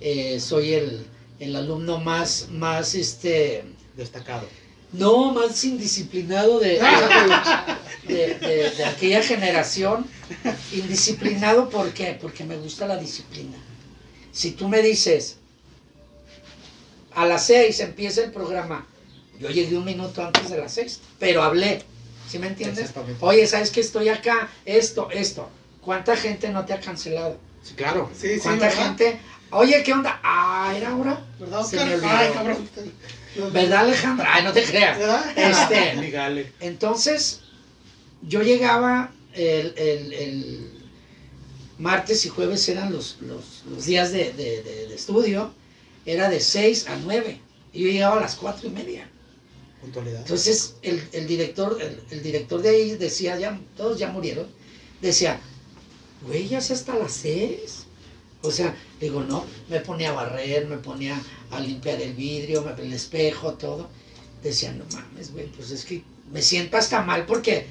Eh, 0.00 0.38
soy 0.40 0.74
el, 0.74 1.06
el 1.40 1.56
alumno 1.56 1.98
más, 1.98 2.48
más, 2.50 2.94
este, 2.94 3.64
Destacado. 3.96 4.46
no, 4.92 5.32
más 5.32 5.64
indisciplinado 5.64 6.58
de, 6.60 6.80
de, 8.06 8.14
de- 8.14 8.34
de- 8.38 8.70
de 8.70 8.84
aquella 8.84 9.22
generación. 9.22 10.06
Indisciplinado, 10.72 11.68
¿por 11.70 11.90
qué? 11.92 12.18
Porque 12.20 12.44
me 12.44 12.56
gusta 12.56 12.86
la 12.86 12.96
disciplina. 12.98 13.56
Si 14.32 14.50
tú 14.52 14.68
me 14.68 14.82
dices, 14.82 15.38
a 17.14 17.26
las 17.26 17.46
seis 17.46 17.80
empieza 17.80 18.22
el 18.22 18.32
programa, 18.32 18.86
yo 19.38 19.50
llegué 19.50 19.76
un 19.76 19.84
minuto 19.84 20.24
antes 20.24 20.50
de 20.50 20.58
las 20.58 20.72
seis, 20.72 21.00
pero 21.18 21.42
hablé, 21.42 21.82
¿sí 22.28 22.38
me 22.38 22.46
entiendes? 22.48 22.90
Oye, 23.20 23.46
¿sabes 23.46 23.70
que 23.70 23.80
estoy 23.80 24.08
acá? 24.08 24.48
Esto, 24.64 25.08
esto. 25.10 25.48
¿Cuánta 25.80 26.16
gente 26.16 26.48
no 26.50 26.64
te 26.64 26.72
ha 26.72 26.80
cancelado? 26.80 27.38
Sí, 27.62 27.74
claro. 27.74 28.10
Sí, 28.18 28.34
sí, 28.34 28.40
¿Cuánta 28.40 28.66
¿verdad? 28.68 28.84
gente? 28.86 29.18
Oye, 29.50 29.82
¿qué 29.82 29.92
onda? 29.92 30.18
Ah, 30.22 30.72
era 30.76 30.96
hora. 30.96 31.24
¿Verdad, 31.38 31.60
Oscar? 31.60 31.86
me. 31.86 32.06
Ay, 32.06 32.30
cabrón. 32.32 32.68
¿Verdad, 33.52 33.80
Alejandra? 33.80 34.26
Ay, 34.34 34.44
no 34.44 34.52
te 34.52 34.62
creas. 34.64 34.98
¿Verdad? 34.98 35.38
Este, 35.38 36.52
entonces, 36.60 37.40
yo 38.22 38.42
llegaba 38.42 39.10
el, 39.34 39.74
el- 39.76 40.12
el 40.12 40.70
martes 41.78 42.24
y 42.24 42.28
jueves 42.28 42.68
eran 42.68 42.92
los, 42.92 43.18
los- 43.20 43.62
los 43.70 43.84
días 43.84 44.12
de, 44.12 44.32
de- 44.32 44.62
de- 44.62 44.86
de 44.88 44.94
estudio, 44.94 45.52
era 46.06 46.28
de 46.28 46.40
6 46.40 46.88
a 46.88 46.96
9, 46.96 47.40
y 47.72 47.82
yo 47.82 47.88
llegaba 47.88 48.18
a 48.18 48.20
las 48.20 48.36
4 48.36 48.68
y 48.68 48.70
media. 48.70 49.08
Puntualidad. 49.80 50.20
Entonces, 50.20 50.76
el, 50.82 51.02
el 51.12 51.26
director, 51.26 51.78
el, 51.80 52.00
el 52.10 52.22
director 52.22 52.62
de 52.62 52.68
ahí 52.70 52.90
decía, 52.96 53.38
ya, 53.38 53.58
todos 53.76 53.98
ya 53.98 54.08
murieron, 54.10 54.46
decía, 55.00 55.40
güey, 56.26 56.48
ya 56.48 56.58
es 56.58 56.70
hasta 56.70 56.94
las 56.96 57.12
6. 57.12 57.84
O 58.42 58.50
sea, 58.50 58.76
digo, 59.00 59.22
no, 59.22 59.44
me 59.70 59.80
ponía 59.80 60.10
a 60.10 60.12
barrer, 60.12 60.66
me 60.66 60.76
ponía 60.78 61.20
a 61.50 61.60
limpiar 61.60 62.00
el 62.00 62.12
vidrio, 62.14 62.62
me- 62.62 62.80
el 62.82 62.92
espejo, 62.92 63.54
todo. 63.54 63.88
Decía, 64.42 64.72
no 64.72 64.84
mames, 64.92 65.32
güey, 65.32 65.46
pues 65.46 65.70
es 65.70 65.84
que 65.86 66.02
me 66.30 66.42
siento 66.42 66.76
hasta 66.76 67.02
mal 67.02 67.24
porque 67.24 67.66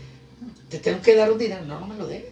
te 0.69 0.79
tengo 0.79 1.01
que 1.01 1.15
dar 1.15 1.31
un 1.31 1.37
dinero. 1.37 1.63
No, 1.65 1.79
no 1.79 1.87
me 1.87 1.95
lo 1.97 2.07
dé. 2.07 2.31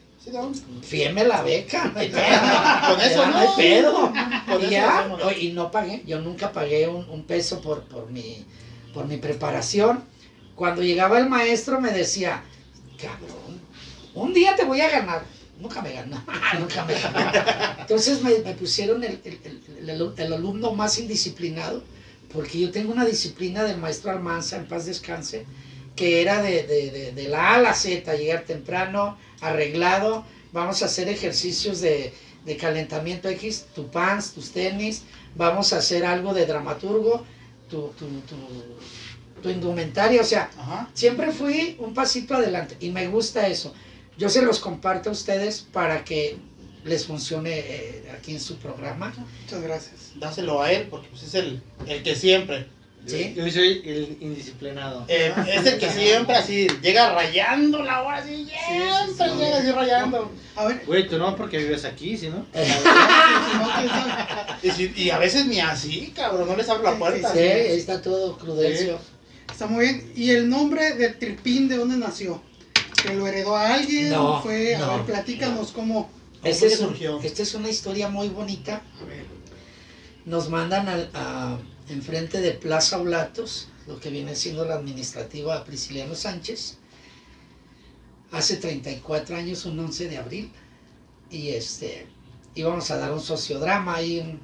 Fíeme 0.84 1.24
la 1.26 1.42
beca, 1.42 1.86
no 1.94 2.00
hay 2.00 2.10
pedo. 2.10 2.94
Con 2.96 3.02
eso 3.02 3.26
no. 3.26 3.38
hay 3.38 3.48
pedo. 3.58 4.14
Con 4.48 4.66
Y 4.66 4.70
ya, 4.70 5.08
no 5.54 5.72
pagué, 5.72 6.04
yo 6.06 6.20
nunca 6.22 6.52
pagué 6.52 6.88
un, 6.88 7.08
un 7.10 7.24
peso 7.24 7.62
por, 7.62 7.84
por, 7.84 8.10
mi, 8.12 8.46
por 8.94 9.08
mi 9.08 9.18
preparación. 9.18 10.04
Cuando 10.56 10.84
llegaba 10.84 11.18
el 11.18 11.28
maestro 11.28 11.82
me 11.82 11.92
decía, 11.92 12.44
cabrón, 13.02 13.60
un 14.14 14.34
día 14.34 14.56
te 14.56 14.64
voy 14.66 14.82
a 14.82 14.90
ganar. 14.90 15.24
Nunca 15.60 15.82
me 15.82 15.94
ganó, 15.94 16.24
nunca 16.60 16.86
me 16.86 16.94
ganó. 17.00 17.32
Entonces 17.80 18.22
me, 18.24 18.38
me 18.40 18.54
pusieron 18.54 19.04
el, 19.04 19.20
el- 19.24 19.40
el- 19.44 19.90
el- 19.90 20.14
el 20.18 20.34
alumno 20.34 20.72
más 20.74 20.98
indisciplinado, 21.00 21.84
porque 22.34 22.60
yo 22.60 22.72
tengo 22.72 22.92
una 22.92 23.06
disciplina 23.06 23.64
del 23.64 23.78
maestro 23.78 24.12
Almanza, 24.12 24.56
en 24.58 24.68
paz 24.68 24.86
descanse, 24.86 25.46
que 26.02 26.20
era 26.24 26.42
de, 26.42 26.64
de- 26.64 26.90
de- 26.90 27.12
de 27.12 27.28
la 27.28 27.52
A 27.52 27.56
a 27.58 27.62
la 27.62 27.74
Z, 27.76 28.16
llegar 28.16 28.44
temprano, 28.44 29.18
arreglado, 29.40 30.26
vamos 30.52 30.82
a 30.82 30.86
hacer 30.86 31.08
ejercicios 31.10 31.80
de, 31.80 32.12
de 32.44 32.58
calentamiento 32.58 33.30
X, 33.30 33.66
tu 33.76 33.92
pants, 33.92 34.32
tus 34.34 34.52
tenis, 34.52 35.04
vamos 35.36 35.74
a 35.74 35.78
hacer 35.78 36.04
algo 36.04 36.34
de 36.34 36.48
dramaturgo, 36.48 37.24
tu, 37.70 37.90
tu, 38.00 38.08
tu, 38.22 38.36
tu 39.44 39.50
indumentaria, 39.52 40.22
o 40.22 40.26
sea, 40.26 40.50
Ajá. 40.58 40.90
siempre 40.96 41.32
fui 41.32 41.76
un 41.78 41.94
pasito 41.94 42.34
adelante 42.34 42.78
y 42.80 42.90
me 42.90 43.08
gusta 43.08 43.48
eso. 43.48 43.72
Yo 44.18 44.28
se 44.28 44.42
los 44.42 44.60
comparto 44.60 45.10
a 45.10 45.14
ustedes 45.14 45.60
para 45.72 46.04
que 46.04 46.38
les 46.84 47.06
funcione 47.06 47.60
eh, 47.60 48.12
aquí 48.18 48.32
en 48.34 48.40
su 48.40 48.56
programa. 48.58 49.14
Muchas 49.44 49.62
gracias. 49.62 50.14
Dáselo 50.16 50.64
a 50.64 50.72
él 50.72 50.88
porque 50.90 51.10
pues, 51.10 51.22
es 51.22 51.36
el, 51.36 51.62
el 51.86 52.02
que 52.02 52.16
siempre. 52.16 52.66
¿Sí? 53.06 53.34
Yo 53.36 53.50
soy 53.52 53.82
el 53.86 54.18
indisciplinado. 54.22 55.06
Eh, 55.08 55.34
es 55.48 55.66
el 55.66 55.80
que 55.80 55.90
siempre 55.90 56.36
así 56.36 56.68
llega 56.82 57.14
rayando 57.14 57.82
la 57.84 58.02
hora 58.04 58.18
así, 58.18 58.48
siempre 58.68 59.30
sí. 59.30 59.36
llega 59.38 59.58
así 59.58 59.72
rayando. 59.72 60.32
A 60.56 60.66
ver. 60.66 60.84
Güey, 60.86 61.08
tú 61.08 61.18
no 61.18 61.36
porque 61.36 61.58
vives 61.58 61.86
aquí, 61.86 62.18
¿sí 62.18 62.30
no? 62.30 62.46
si 62.54 63.58
no. 63.58 63.70
Y, 64.64 64.72
si- 64.72 64.94
y 64.96 65.10
a 65.10 65.18
veces 65.18 65.46
ni 65.46 65.60
así, 65.60 66.14
cabrón, 66.16 66.48
no 66.48 66.56
les 66.56 66.68
abro 66.70 66.84
la 66.84 66.98
puerta. 66.98 67.32
Sí, 67.32 67.40
ahí 67.40 67.78
está 67.78 68.02
todo 68.02 68.38
Crudencio. 68.38 69.00
Está 69.52 69.68
muy 69.68 69.86
bien. 69.86 70.14
¿Y 70.16 70.30
el 70.32 70.50
nombre 70.50 70.94
de 70.96 71.10
Tripín 71.10 71.68
de 71.68 71.78
dónde 71.78 71.98
nació? 71.98 72.42
¿Que 73.04 73.14
lo 73.14 73.28
heredó 73.28 73.56
a 73.56 73.74
alguien? 73.76 74.10
No, 74.12 74.42
Fue, 74.42 74.76
a 74.76 74.96
ver, 74.98 75.06
platícanos 75.06 75.72
cómo. 75.72 76.10
¿Cómo 76.42 76.52
Este 76.52 76.68
es 76.68 76.80
un- 76.80 76.88
surgió? 76.90 77.20
esta 77.22 77.44
es 77.44 77.54
una 77.54 77.70
historia 77.70 78.08
muy 78.10 78.30
bonita. 78.30 78.82
A 79.02 79.06
ver. 79.06 79.26
Nos 80.26 80.50
mandan 80.50 80.88
al- 80.88 81.10
a, 81.14 81.58
enfrente 81.92 82.42
de 82.42 82.52
Plaza 82.52 83.00
Oblatos, 83.00 83.68
lo 83.88 84.00
que 84.00 84.10
viene 84.10 84.36
siendo 84.36 84.66
la 84.66 84.76
administrativa 84.76 85.64
Prisciliano 85.64 86.16
Sánchez, 86.16 86.78
hace 88.32 88.58
34 88.58 89.36
años, 89.36 89.66
un 89.66 89.80
11 89.80 90.08
de 90.10 90.18
abril, 90.18 90.52
y 91.30 91.50
este 91.50 92.08
íbamos 92.56 92.92
a 92.92 92.98
dar 92.98 93.12
un 93.14 93.22
sociodrama 93.22 94.02
y 94.02 94.20
un, 94.20 94.40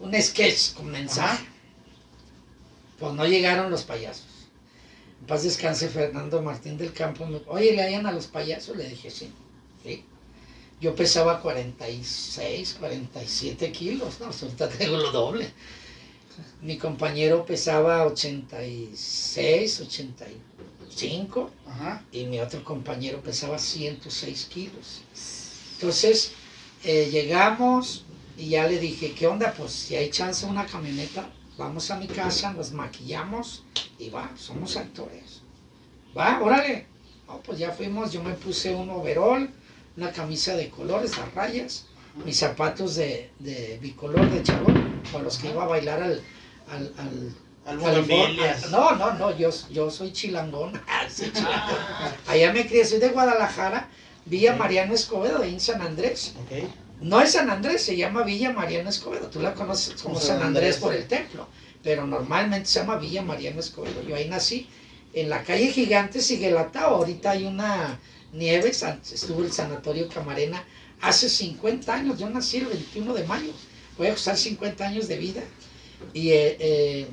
un 0.00 0.22
sketch. 0.22 0.74
Ajá. 1.22 1.40
Pues 2.98 3.12
no 3.14 3.24
llegaron 3.26 3.70
los 3.70 3.82
payasos. 3.84 4.26
En 5.20 5.26
paz 5.26 5.42
descanse 5.44 5.88
Fernando 5.88 6.42
Martín 6.42 6.76
del 6.78 6.92
Campo. 6.92 7.26
me- 7.26 7.40
Oye, 7.46 7.72
¿le 7.74 7.82
hallan 7.82 8.06
a 8.06 8.12
los 8.12 8.26
payasos? 8.26 8.76
Le 8.76 8.88
dije, 8.88 9.10
sí. 9.10 9.30
sí. 9.84 10.04
Yo 10.80 10.94
pesaba 10.94 11.40
46, 11.40 12.76
47 12.78 13.72
kilos. 13.72 14.18
No, 14.20 14.26
ahorita 14.26 14.68
tengo 14.68 14.96
lo 14.96 15.10
doble. 15.12 15.52
Mi 16.62 16.76
compañero 16.78 17.44
pesaba 17.46 18.04
86, 18.06 19.80
85 19.80 21.50
Ajá. 21.66 22.02
y 22.12 22.24
mi 22.24 22.40
otro 22.40 22.64
compañero 22.64 23.20
pesaba 23.22 23.58
106 23.58 24.44
kilos. 24.46 25.02
Entonces, 25.74 26.32
Eh, 26.84 27.08
llegamos 27.10 28.04
y 28.36 28.50
ya 28.50 28.68
le 28.68 28.78
dije, 28.78 29.12
¿qué 29.12 29.26
onda? 29.26 29.52
Pues 29.52 29.72
si 29.72 29.96
hay 29.96 30.10
chance 30.10 30.46
una 30.46 30.64
camioneta, 30.64 31.28
vamos 31.56 31.90
a 31.90 31.96
mi 31.98 32.06
casa, 32.06 32.52
nos 32.52 32.70
maquillamos 32.70 33.64
y 33.98 34.10
va, 34.10 34.30
somos 34.36 34.76
actores. 34.76 35.40
Va, 36.16 36.40
órale. 36.40 36.86
No, 37.26 37.40
pues 37.42 37.58
ya 37.58 37.72
fuimos, 37.72 38.12
yo 38.12 38.22
me 38.22 38.34
puse 38.34 38.72
un 38.72 38.88
overall, 38.90 39.50
una 39.96 40.12
camisa 40.12 40.54
de 40.54 40.70
colores, 40.70 41.18
a 41.18 41.24
rayas, 41.34 41.86
mis 42.24 42.38
zapatos 42.38 42.96
de, 42.96 43.30
de 43.38 43.78
bicolor 43.80 44.30
de 44.30 44.42
chabón, 44.42 45.02
con 45.12 45.22
los 45.24 45.38
que 45.38 45.48
iba 45.50 45.62
a 45.64 45.66
bailar 45.66 46.02
al... 46.02 46.22
al, 46.70 46.92
al 46.96 47.34
Al. 47.66 48.70
No, 48.70 48.92
no, 48.96 49.12
no, 49.14 49.36
yo, 49.36 49.50
yo 49.70 49.90
soy 49.90 50.12
chilangón. 50.12 50.72
Soy 51.10 51.32
chilangón. 51.32 51.76
Allá 52.26 52.52
me 52.52 52.66
crié, 52.66 52.84
soy 52.84 52.98
de 52.98 53.10
Guadalajara, 53.10 53.88
Villa 54.24 54.56
Mariano 54.56 54.94
Escobedo, 54.94 55.42
ahí 55.42 55.52
en 55.54 55.60
San 55.60 55.82
Andrés. 55.82 56.34
No 57.00 57.20
es 57.20 57.32
San 57.32 57.50
Andrés, 57.50 57.82
se 57.82 57.96
llama 57.96 58.22
Villa 58.24 58.52
Mariano 58.52 58.88
Escobedo. 58.90 59.28
Tú 59.28 59.40
la 59.40 59.54
conoces 59.54 60.00
como 60.02 60.18
San 60.18 60.38
San 60.38 60.42
Andrés 60.42 60.76
Andrés. 60.76 60.76
por 60.78 60.94
el 60.94 61.06
templo, 61.06 61.46
pero 61.82 62.06
normalmente 62.06 62.68
se 62.68 62.80
llama 62.80 62.96
Villa 62.96 63.22
Mariano 63.22 63.60
Escobedo. 63.60 64.02
Yo 64.02 64.16
ahí 64.16 64.28
nací 64.28 64.68
en 65.12 65.28
la 65.28 65.42
calle 65.44 65.68
Gigante 65.68 66.20
Siguelatao. 66.20 66.96
Ahorita 66.96 67.30
hay 67.32 67.44
una 67.44 68.00
nieve, 68.32 68.70
estuvo 68.70 69.42
el 69.42 69.52
Sanatorio 69.52 70.08
Camarena 70.08 70.64
hace 71.00 71.28
50 71.28 71.92
años. 71.94 72.18
Yo 72.18 72.28
nací 72.30 72.58
el 72.58 72.66
21 72.66 73.14
de 73.14 73.24
mayo. 73.24 73.52
Voy 73.96 74.08
a 74.08 74.12
usar 74.12 74.36
50 74.36 74.84
años 74.86 75.08
de 75.08 75.16
vida. 75.18 75.42
Y 76.12 76.30
eh, 76.30 76.56
eh, 76.60 77.08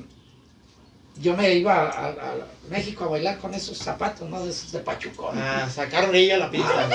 yo 1.20 1.36
me 1.36 1.52
iba 1.54 1.74
a, 1.74 1.88
a- 1.88 2.08
a 2.10 2.34
México 2.70 3.04
a 3.04 3.08
bailar 3.08 3.38
con 3.38 3.54
esos 3.54 3.78
zapatos, 3.78 4.28
¿no? 4.28 4.44
De 4.44 4.50
esos 4.50 4.70
de 4.72 4.80
Pachucón. 4.80 5.38
A 5.38 5.68
sacar 5.70 6.08
brillo 6.08 6.34
a 6.34 6.38
la 6.38 6.50
pista. 6.50 6.88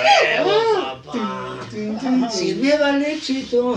Sin 2.32 2.62
miedo 2.62 2.86
al 2.86 3.04
éxito. 3.04 3.76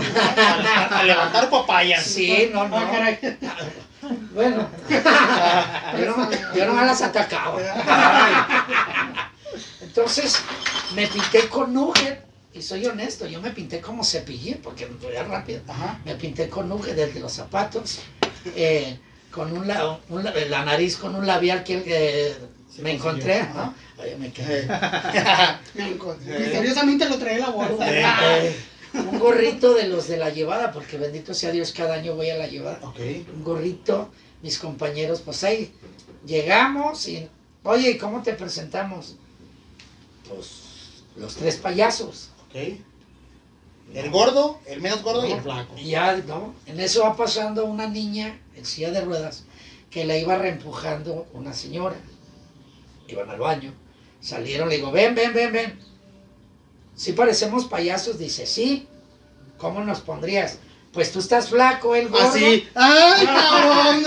a, 0.91 1.03
levantar 1.03 1.49
papayas. 1.49 2.03
Sí, 2.03 2.49
no, 2.53 2.67
no. 2.67 2.77
Ah, 2.77 2.89
caray. 2.91 3.19
Bueno, 4.33 4.69
yo 5.99 6.05
no, 6.15 6.29
yo 6.55 6.65
no 6.67 6.73
me 6.73 6.85
las 6.85 7.01
atacaba. 7.01 7.57
Entonces, 9.81 10.41
me 10.93 11.07
pinté 11.07 11.47
con 11.47 11.73
nugget, 11.73 12.23
y 12.55 12.61
soy 12.61 12.85
honesto, 12.85 13.27
yo 13.27 13.41
me 13.41 13.51
pinté 13.51 13.81
como 13.81 14.03
cepillín, 14.03 14.59
porque 14.63 14.85
me 14.87 14.95
voy 14.97 15.13
rápido. 15.15 15.61
Ajá. 15.67 15.99
Me 16.05 16.15
pinté 16.15 16.47
con 16.49 16.69
nugget 16.69 16.95
desde 16.95 17.19
los 17.19 17.33
zapatos, 17.33 17.99
eh, 18.55 18.97
con 19.31 19.51
un, 19.51 19.67
la, 19.67 19.99
un 20.09 20.23
la- 20.23 20.63
nariz 20.65 20.95
con 20.95 21.15
un 21.15 21.27
labial 21.27 21.63
que 21.65 21.83
eh, 21.85 22.35
me 22.81 22.93
encontré. 22.93 23.41
Ajá. 23.41 23.73
¿no? 23.97 24.01
Oye, 24.03 24.15
me 24.17 24.31
quedé. 24.31 24.65
Me 25.73 25.89
encontré. 25.91 26.39
Misteriosamente 26.39 27.09
lo 27.09 27.17
traía 27.17 27.39
la 27.39 27.49
bolsa. 27.49 27.85
Eh, 27.89 28.55
un 28.93 29.19
gorrito 29.19 29.73
de 29.73 29.89
los 29.89 30.07
de 30.07 30.15
la 30.15 30.29
llevada, 30.29 30.71
porque 30.71 30.97
bendito 30.97 31.33
sea 31.33 31.51
Dios, 31.51 31.73
cada 31.73 31.95
año 31.95 32.15
voy 32.15 32.29
a 32.29 32.37
la 32.37 32.47
llevada. 32.47 32.79
un 33.35 33.43
gorrito, 33.43 34.09
mis 34.41 34.57
compañeros, 34.57 35.21
pues 35.25 35.43
ahí 35.43 35.73
llegamos 36.25 37.05
y, 37.09 37.27
oye, 37.63 37.91
¿y 37.91 37.97
cómo 37.97 38.23
te 38.23 38.31
presentamos? 38.33 39.17
Pues 40.29 41.03
los 41.17 41.35
tres 41.35 41.57
payasos. 41.57 42.29
Ok. 42.55 42.79
El 43.93 44.09
gordo, 44.09 44.59
el 44.65 44.81
menos 44.81 45.03
gordo 45.03 45.27
y 45.27 45.31
el 45.31 45.41
flaco. 45.41 45.75
Y 45.77 45.89
ya, 45.89 46.15
¿no? 46.17 46.55
En 46.65 46.79
eso 46.79 47.01
va 47.01 47.15
pasando 47.15 47.65
una 47.65 47.87
niña 47.87 48.39
en 48.55 48.65
silla 48.65 48.91
de 48.91 49.01
ruedas 49.01 49.43
que 49.89 50.05
la 50.05 50.17
iba 50.17 50.37
reempujando 50.37 51.27
una 51.33 51.53
señora. 51.53 51.95
Iban 53.07 53.29
al 53.29 53.39
baño. 53.39 53.73
Salieron, 54.21 54.69
le 54.69 54.77
digo, 54.77 54.91
ven, 54.91 55.15
ven, 55.15 55.33
ven, 55.33 55.53
ven. 55.53 55.79
Si 56.95 57.11
parecemos 57.13 57.65
payasos, 57.65 58.17
dice, 58.17 58.45
sí. 58.45 58.87
¿Cómo 59.57 59.83
nos 59.83 60.01
pondrías? 60.01 60.59
Pues 60.91 61.11
tú 61.11 61.19
estás 61.19 61.49
flaco, 61.49 61.93
el 61.95 62.09
gordo. 62.09 62.27
Así. 62.29 62.67
¡Ay, 62.73 63.25
cabrón! 63.25 64.03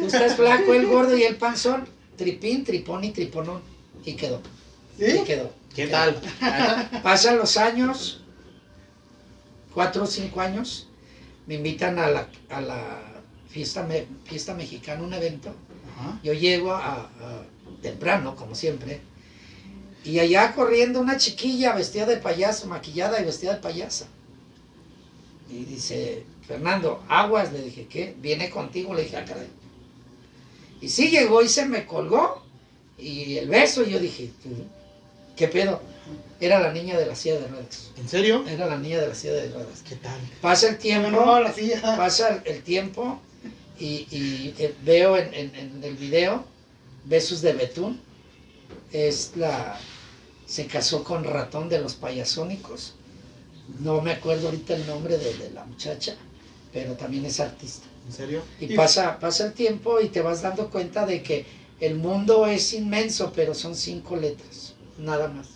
Tú 0.00 0.06
estás 0.06 0.34
flaco, 0.36 0.72
el 0.72 0.86
gordo 0.86 1.16
y 1.16 1.24
el 1.24 1.36
panzón. 1.36 1.86
Tripín, 2.16 2.64
tripón 2.64 3.04
y 3.04 3.10
triponón. 3.10 3.60
Y 4.04 4.14
quedó. 4.14 4.40
Y 4.98 5.04
¿Sí? 5.04 5.18
quedó. 5.26 5.52
¿Qué 5.76 5.88
tal? 5.88 6.16
Pasan 7.02 7.36
los 7.36 7.58
años, 7.58 8.22
cuatro 9.74 10.04
o 10.04 10.06
cinco 10.06 10.40
años, 10.40 10.88
me 11.46 11.56
invitan 11.56 11.98
a 11.98 12.08
la, 12.08 12.28
a 12.48 12.60
la 12.62 13.02
fiesta, 13.50 13.82
me- 13.82 14.06
fiesta 14.24 14.54
mexicana, 14.54 15.02
un 15.02 15.12
evento. 15.12 15.54
Ajá. 15.92 16.18
Yo 16.24 16.32
llego 16.32 16.72
a, 16.72 17.02
a- 17.02 17.46
temprano, 17.82 18.34
como 18.36 18.54
siempre, 18.54 19.00
y 20.02 20.18
allá 20.18 20.54
corriendo 20.54 20.98
una 20.98 21.18
chiquilla 21.18 21.74
vestida 21.74 22.06
de 22.06 22.16
payaso, 22.16 22.68
maquillada 22.68 23.20
y 23.20 23.26
vestida 23.26 23.52
de 23.54 23.60
payasa. 23.60 24.06
Y 25.50 25.64
dice, 25.64 26.24
Fernando, 26.48 27.04
aguas, 27.08 27.52
le 27.52 27.60
dije, 27.60 27.86
¿qué? 27.86 28.16
¿Viene 28.18 28.48
contigo? 28.48 28.94
Le 28.94 29.02
dije, 29.02 29.18
ah, 29.18 29.24
caray. 29.26 29.48
Y 30.80 30.88
sí 30.88 31.10
llegó 31.10 31.42
y 31.42 31.48
se 31.50 31.66
me 31.66 31.84
colgó, 31.84 32.42
y 32.98 33.36
el 33.36 33.48
beso, 33.48 33.82
y 33.84 33.90
yo 33.90 33.98
dije, 33.98 34.30
¿qué 35.36 35.48
pedo? 35.48 35.80
Era 36.40 36.60
la 36.60 36.72
niña 36.72 36.98
de 36.98 37.06
la 37.06 37.14
silla 37.16 37.38
de 37.40 37.46
ruedas. 37.48 37.90
¿En 37.96 38.08
serio? 38.08 38.44
Era 38.46 38.66
la 38.66 38.76
niña 38.78 39.00
de 39.00 39.08
la 39.08 39.14
silla 39.14 39.34
de 39.34 39.48
ruedas. 39.50 39.82
¿Qué 39.88 39.96
tal? 39.96 40.18
Pasa 40.40 40.68
el 40.68 40.78
tiempo, 40.78 41.10
robaba 41.10 41.40
la 41.40 41.52
silla. 41.52 41.80
pasa 41.96 42.42
el 42.44 42.62
tiempo 42.62 43.20
y, 43.78 44.06
y, 44.10 44.54
eh, 44.58 44.74
veo 44.84 45.16
en, 45.16 45.32
en- 45.34 45.54
en 45.54 45.84
el 45.84 45.96
video 45.96 46.44
Besos 47.04 47.40
de 47.42 47.52
Betún. 47.54 48.00
Es 48.92 49.32
la. 49.36 49.78
Se 50.46 50.66
casó 50.66 51.02
con 51.02 51.24
Ratón 51.24 51.68
de 51.68 51.80
los 51.80 51.94
Payasónicos. 51.94 52.94
No 53.80 54.00
me 54.00 54.12
acuerdo 54.12 54.46
ahorita 54.48 54.76
el 54.76 54.86
nombre 54.86 55.18
de, 55.18 55.34
de 55.38 55.50
la 55.50 55.64
muchacha, 55.64 56.14
pero 56.72 56.92
también 56.92 57.24
es 57.26 57.40
artista. 57.40 57.86
¿En 58.06 58.12
serio? 58.12 58.42
Y 58.60 58.72
Y- 58.72 58.76
pasa, 58.76 59.18
pasa 59.18 59.46
el 59.46 59.54
tiempo 59.54 60.00
y 60.00 60.08
te 60.08 60.20
vas 60.20 60.42
dando 60.42 60.70
cuenta 60.70 61.04
de 61.04 61.22
que 61.22 61.44
el 61.80 61.96
mundo 61.96 62.46
es 62.46 62.72
inmenso, 62.74 63.32
pero 63.34 63.54
son 63.54 63.74
cinco 63.74 64.14
letras, 64.16 64.74
nada 64.98 65.28
más. 65.28 65.48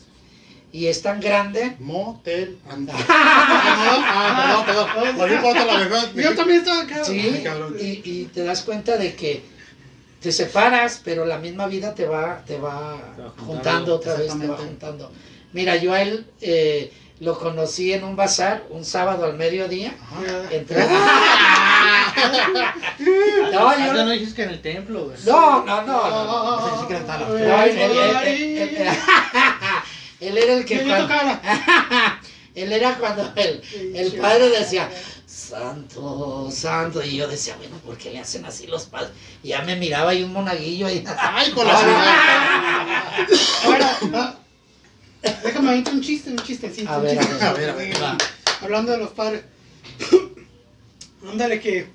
Y 0.72 0.86
es 0.86 1.02
tan 1.02 1.20
grande. 1.20 1.76
Motel 1.80 2.58
and... 2.70 2.90
Ah, 2.94 4.62
perdón, 4.64 4.88
perdón. 4.94 6.12
Por. 6.14 6.22
Yo 6.22 6.34
también 6.36 6.60
estaba 6.60 6.82
acá. 6.82 7.04
Sí, 7.04 7.42
y, 7.80 8.02
y 8.04 8.24
te 8.26 8.44
das 8.44 8.62
cuenta 8.62 8.96
de 8.96 9.14
que 9.14 9.42
te 10.20 10.32
separas, 10.32 11.00
pero 11.04 11.24
la 11.24 11.38
misma 11.38 11.66
vida 11.66 11.94
te 11.94 12.06
va, 12.06 12.44
te 12.46 12.58
va 12.58 13.14
Te 13.16 13.22
va 13.22 13.30
juntando, 13.38 13.96
otra 13.96 14.14
vez, 14.14 14.38
te 14.38 14.46
va 14.46 14.56
juntando. 14.56 15.10
Mira, 15.52 15.76
yo 15.76 15.92
a 15.92 16.02
él 16.02 16.26
eh, 16.40 16.92
lo 17.20 17.38
conocí 17.38 17.92
en 17.92 18.02
un 18.02 18.16
bazar, 18.16 18.64
un 18.70 18.84
sábado 18.84 19.24
al 19.26 19.36
mediodía. 19.36 19.94
Entré. 20.50 20.80
no, 23.52 23.68
Ah, 23.68 23.76
yo 23.78 23.92
no, 23.92 24.04
no, 24.04 24.10
dijiste 24.10 24.34
que 24.36 24.42
en 24.44 24.50
el 24.50 24.62
templo, 24.62 25.04
güey. 25.04 25.16
no, 25.26 25.64
no, 25.64 25.82
no. 25.82 26.10
no. 26.10 26.86
Tal. 27.06 27.20
No, 27.28 27.36
él, 27.36 27.46
era 30.36 30.52
el 30.54 30.64
que 30.64 30.80
él 32.54 32.72
era 32.72 32.94
cuando 32.98 33.30
el, 33.36 33.62
el 33.94 34.12
padre 34.14 34.48
decía, 34.50 34.90
santo, 35.26 36.48
santo, 36.50 37.02
y 37.04 37.16
yo 37.16 37.28
decía, 37.28 37.54
bueno, 37.58 37.76
¿por 37.84 37.96
qué 37.98 38.10
le 38.10 38.20
hacen 38.20 38.44
así 38.46 38.66
los 38.66 38.84
padres? 38.84 39.10
Y 39.42 39.48
ya 39.48 39.60
me 39.62 39.76
miraba 39.76 40.14
y 40.14 40.22
un 40.22 40.32
monaguillo 40.32 40.86
ahí. 40.86 41.04
Ay, 41.18 41.50
con 41.52 41.66
la 41.66 41.76
ciudad. 41.76 42.04
Ahora, 43.64 43.98
ah, 44.14 44.34
déjame 45.22 45.68
aventar 45.70 45.94
un 45.94 46.00
chiste, 46.00 46.30
un 46.30 46.38
chistecito. 46.38 46.90
A 46.90 46.98
un 46.98 47.04
ver, 47.04 47.18
a 47.18 47.22
chiste. 47.22 47.34
ver, 47.36 47.44
A 47.44 47.52
ver, 47.52 47.70
a 47.70 47.74
ver. 47.74 48.02
va. 48.02 48.18
Hablando 48.62 48.92
de 48.92 48.98
los 48.98 49.10
padres. 49.10 49.42
Ándale 51.30 51.60
que. 51.60 51.86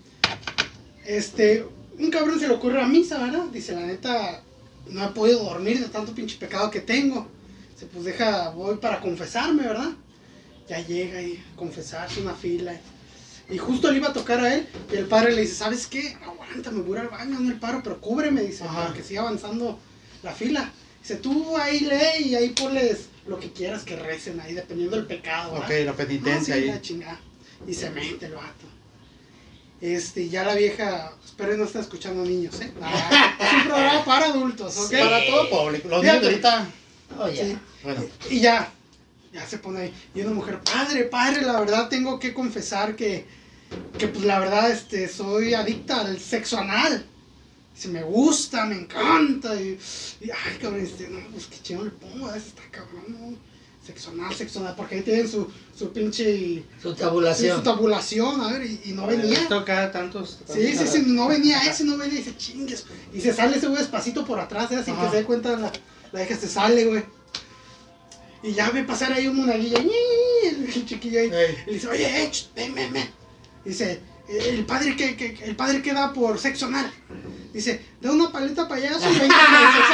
Este. 1.05 1.65
Un 1.97 2.11
cabrón 2.11 2.39
se 2.39 2.47
le 2.47 2.53
ocurre 2.55 2.81
a 2.81 2.87
misa, 2.87 3.17
¿verdad? 3.19 3.45
Dice, 3.53 3.73
la 3.73 3.81
neta, 3.81 4.41
no 4.89 5.05
he 5.05 5.07
podido 5.09 5.43
dormir 5.43 5.79
de 5.79 5.87
tanto 5.87 6.13
pinche 6.13 6.37
pecado 6.37 6.69
que 6.69 6.81
tengo. 6.81 7.27
Dice, 7.73 7.85
pues 7.85 8.03
deja, 8.03 8.49
voy 8.49 8.75
para 8.77 8.99
confesarme, 8.99 9.63
¿verdad? 9.63 9.91
Ya 10.67 10.79
llega 10.85 11.21
y 11.21 11.37
a 11.37 11.55
confesarse 11.55 12.19
una 12.21 12.33
fila. 12.33 12.73
Y 13.49 13.57
justo 13.57 13.89
le 13.91 13.97
iba 13.99 14.09
a 14.09 14.13
tocar 14.13 14.41
a 14.41 14.55
él. 14.55 14.67
Y 14.91 14.95
el 14.97 15.05
padre 15.05 15.33
le 15.33 15.41
dice, 15.41 15.55
¿sabes 15.55 15.87
qué? 15.87 16.17
Aguanta, 16.21 16.71
me 16.71 16.81
voy 16.81 16.97
al 16.97 17.07
baño, 17.07 17.39
no 17.39 17.49
el 17.49 17.59
paro, 17.59 17.79
pero 17.81 18.01
cúbreme, 18.01 18.41
dice, 18.41 18.65
Ajá. 18.65 18.83
para 18.83 18.93
que 18.93 19.03
siga 19.03 19.21
avanzando 19.21 19.79
la 20.21 20.33
fila. 20.33 20.69
Dice, 21.01 21.15
tú 21.15 21.55
ahí 21.55 21.79
lee 21.81 22.27
y 22.29 22.35
ahí 22.35 22.49
ponles 22.49 23.05
lo 23.27 23.39
que 23.39 23.51
quieras 23.51 23.83
que 23.83 23.95
recen 23.95 24.39
ahí, 24.39 24.53
dependiendo 24.53 24.95
del 24.97 25.05
pecado. 25.07 25.53
¿verdad? 25.53 25.67
Ok, 25.67 25.85
la 25.85 25.93
penitencia 25.93 26.55
Ah, 26.55 26.57
sí, 26.57 26.63
ahí. 26.63 26.69
la 26.69 26.81
chingada. 26.81 27.19
Y 27.67 27.73
se 27.73 27.89
mete 27.89 28.25
el 28.27 28.33
vato. 28.33 28.65
Este, 29.81 30.29
ya 30.29 30.43
la 30.43 30.55
vieja, 30.55 31.11
espero 31.23 31.57
no 31.57 31.65
está 31.65 31.79
escuchando 31.79 32.23
niños, 32.23 32.59
¿eh? 32.61 32.71
Ah, 32.81 33.35
es 33.39 33.53
un 33.53 33.67
programa 33.69 34.05
para 34.05 34.25
adultos, 34.27 34.77
¿ok? 34.77 34.89
Sí. 34.89 34.95
Para 34.97 35.25
todo 35.25 35.49
público. 35.49 35.87
Los 35.89 36.01
niños 36.03 36.23
ahorita. 36.23 36.67
Oye, 37.19 37.43
Sí. 37.51 37.57
Bueno, 37.83 38.03
Y 38.29 38.39
ya, 38.39 38.71
ya 39.33 39.45
se 39.45 39.57
pone 39.59 39.81
ahí. 39.81 39.93
Y 40.15 40.21
una 40.21 40.31
mujer, 40.31 40.59
padre, 40.61 41.03
padre, 41.05 41.41
la 41.41 41.59
verdad 41.59 41.87
tengo 41.89 42.19
que 42.19 42.33
confesar 42.33 42.95
que, 42.95 43.25
que 43.99 44.07
pues 44.07 44.23
la 44.25 44.39
verdad, 44.39 44.71
este, 44.71 45.07
soy 45.07 45.53
adicta 45.53 46.01
al 46.01 46.19
sexo 46.19 46.57
anal. 46.57 47.05
Si 47.75 47.87
me 47.89 48.01
gusta, 48.03 48.65
me 48.65 48.75
encanta. 48.75 49.59
Y, 49.59 49.77
y, 50.21 50.29
ay, 50.31 50.57
cabrón, 50.61 50.81
este, 50.81 51.09
no, 51.09 51.19
pues 51.31 51.45
qué 51.47 51.57
chido 51.61 51.83
le 51.83 51.91
pongo, 51.91 52.27
a 52.29 52.37
ese 52.37 52.47
está 52.49 52.61
cabrón, 52.71 53.03
¿no? 53.09 53.37
Sexonal, 53.85 54.33
sexonal, 54.33 54.73
porque 54.75 54.95
ahí 54.95 55.01
tienen 55.01 55.29
su, 55.29 55.47
su 55.77 55.91
pinche... 55.91 56.63
Su 56.81 56.89
Su, 56.89 56.95
tabulación. 56.95 57.57
su 57.57 57.63
tabulación, 57.63 58.41
a 58.41 58.51
ver, 58.53 58.65
y, 58.65 58.81
y 58.85 58.91
no 58.93 59.05
venía. 59.05 59.33
Esto 59.39 59.63
cada 59.63 59.91
tantos. 59.91 60.39
Sí, 60.51 60.75
sí, 60.75 60.87
sí, 60.87 61.03
no 61.05 61.27
venía 61.27 61.61
ese, 61.69 61.83
no 61.83 61.95
venía, 61.97 62.19
y 62.19 62.23
se 62.23 62.35
chingues. 62.35 62.85
Y 63.13 63.21
se 63.21 63.31
sale 63.33 63.57
ese 63.57 63.67
güey 63.67 63.77
despacito 63.79 64.25
por 64.25 64.39
atrás, 64.39 64.71
¿eh? 64.71 64.81
sin 64.83 64.95
Ajá. 64.95 65.03
que 65.05 65.11
se 65.11 65.17
dé 65.17 65.23
cuenta 65.25 65.51
la, 65.57 65.71
la 66.11 66.19
vieja 66.19 66.35
se 66.35 66.47
sale, 66.47 66.85
güey. 66.85 67.03
Y 68.41 68.53
ya 68.53 68.71
ve 68.71 68.83
pasar 68.83 69.11
ahí 69.13 69.27
un 69.27 69.37
monaguillo, 69.37 69.77
el, 69.77 70.85
chiquillo 70.85 71.19
ahí. 71.19 71.31
Y 71.67 71.73
dice, 71.73 71.87
oye, 71.87 72.23
eh, 72.23 72.31
ven, 72.55 72.73
ven, 72.73 72.91
ven. 72.93 73.09
Dice, 73.63 74.01
"Eh, 74.29 74.49
el 74.49 74.65
padre 74.65 74.95
que, 74.95 75.15
que- 75.15 75.43
el 75.43 75.55
padre 75.55 75.81
que 75.83 75.93
da 75.93 76.11
por 76.13 76.39
sexo 76.39 76.65
anal. 76.67 76.91
Dice, 77.55 77.79
da 78.01 78.11
una 78.11 78.29
paleta 78.33 78.67
payaso 78.67 78.99
y 79.09 79.17
20 79.17 79.27
meses. 79.27 79.85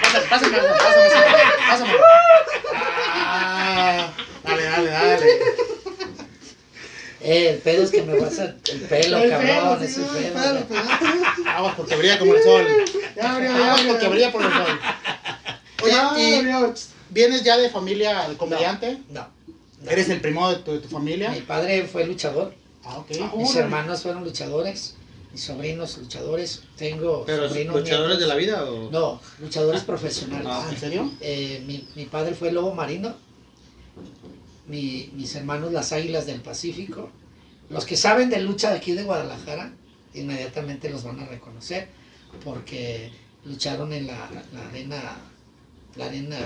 Pásame, 0.00 0.26
pásame, 0.26 0.58
pásame, 0.58 1.32
pásame. 1.68 1.92
Ah, 3.14 4.10
dale, 4.42 4.62
dale, 4.64 4.90
dale. 4.90 5.26
Eh, 7.20 7.48
el 7.50 7.58
pedo 7.58 7.82
es 7.82 7.90
que 7.90 8.02
me 8.02 8.18
vas 8.18 8.38
a. 8.38 8.44
El 8.44 8.80
pelo, 8.88 9.18
El 9.18 9.28
cabrón, 9.30 9.48
pelo, 9.78 9.80
es 9.82 9.94
sí, 9.94 10.00
el 10.00 10.32
pelo, 10.32 11.50
Aguas 11.50 11.74
porque 11.76 11.96
brilla 11.96 12.18
como 12.18 12.34
el 12.34 12.42
sol. 12.42 12.66
Ya 13.14 13.32
abrió, 13.34 13.50
ya 13.50 13.56
Aguas 13.56 13.78
abrió. 13.80 13.92
porque 13.92 14.08
brilla 14.08 14.32
por 14.32 14.42
el 14.44 14.52
sol. 14.52 14.80
Oye, 15.82 15.92
Ya 15.92 16.14
¿y 16.18 16.34
abrió. 16.36 16.74
vienes 17.10 17.42
ya 17.42 17.58
de 17.58 17.68
familia 17.68 18.28
de 18.30 18.36
comediante? 18.38 18.98
No. 19.10 19.28
no. 19.82 19.90
¿Eres 19.90 20.08
el 20.08 20.22
primo 20.22 20.48
de 20.48 20.56
tu, 20.56 20.72
de 20.72 20.78
tu 20.78 20.88
familia? 20.88 21.28
Mi 21.32 21.40
padre 21.40 21.86
fue 21.86 22.06
luchador. 22.06 22.54
Ah, 22.82 22.96
ok. 22.98 23.08
Ah, 23.20 23.32
Mis 23.36 23.54
hermanos 23.56 24.02
fueron 24.02 24.24
luchadores. 24.24 24.94
Mis 25.36 25.44
sobrinos 25.44 25.98
luchadores. 25.98 26.62
Tengo 26.78 27.24
¿Pero 27.26 27.46
sobrinos. 27.46 27.76
luchadores 27.76 28.16
nietos. 28.16 28.20
de 28.20 28.26
la 28.26 28.34
vida 28.36 28.64
o.? 28.70 28.90
No, 28.90 29.20
luchadores 29.38 29.82
profesionales. 29.82 30.48
Ah, 30.50 30.66
¿En 30.72 30.78
serio? 30.80 31.12
Eh, 31.20 31.62
mi, 31.66 31.86
mi 31.94 32.06
padre 32.06 32.34
fue 32.34 32.50
lobo 32.52 32.74
marino. 32.74 33.14
Mi- 34.66 35.10
mis 35.12 35.34
hermanos 35.34 35.72
las 35.72 35.92
águilas 35.92 36.24
del 36.24 36.40
Pacífico. 36.40 37.10
Los 37.68 37.84
que 37.84 37.98
saben 37.98 38.30
de 38.30 38.40
lucha 38.40 38.70
de 38.70 38.78
aquí 38.78 38.92
de 38.92 39.02
Guadalajara, 39.02 39.74
inmediatamente 40.14 40.88
los 40.88 41.04
van 41.04 41.20
a 41.20 41.26
reconocer 41.26 41.88
porque 42.42 43.10
lucharon 43.44 43.92
en 43.92 44.06
la, 44.06 44.30
la 44.54 44.68
arena. 44.70 45.18
La 45.96 46.06
arena. 46.06 46.38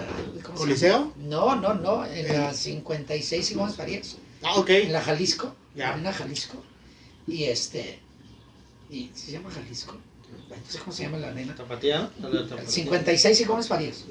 ¿cómo 0.42 0.56
se 0.58 0.64
¿Coliseo? 0.64 1.12
No, 1.16 1.54
no, 1.54 1.74
no, 1.74 2.04
en 2.06 2.26
¿En- 2.26 2.40
la 2.40 2.52
56 2.52 3.52
y 3.52 3.54
Gómez 3.54 3.76
Farías. 3.76 4.16
Ah, 4.42 4.56
ok. 4.56 4.70
En 4.70 4.92
la 4.92 5.00
Jalisco. 5.00 5.54
Ya. 5.76 5.86
La 5.86 5.92
arena 5.94 6.12
Jalisco. 6.12 6.60
Y 7.28 7.44
este. 7.44 8.00
Y 8.90 9.10
se 9.14 9.32
llama 9.32 9.50
Jalisco. 9.50 9.94
No 10.48 10.56
sé 10.68 10.78
cómo 10.78 10.92
se 10.92 11.02
llama 11.04 11.18
la 11.18 11.28
arena. 11.28 11.54
¿Tapatía? 11.54 12.10
La 12.20 12.30
Tapatía. 12.48 12.68
56 12.70 13.40
y 13.40 13.44
Gómez 13.44 13.68
Farías. 13.68 14.04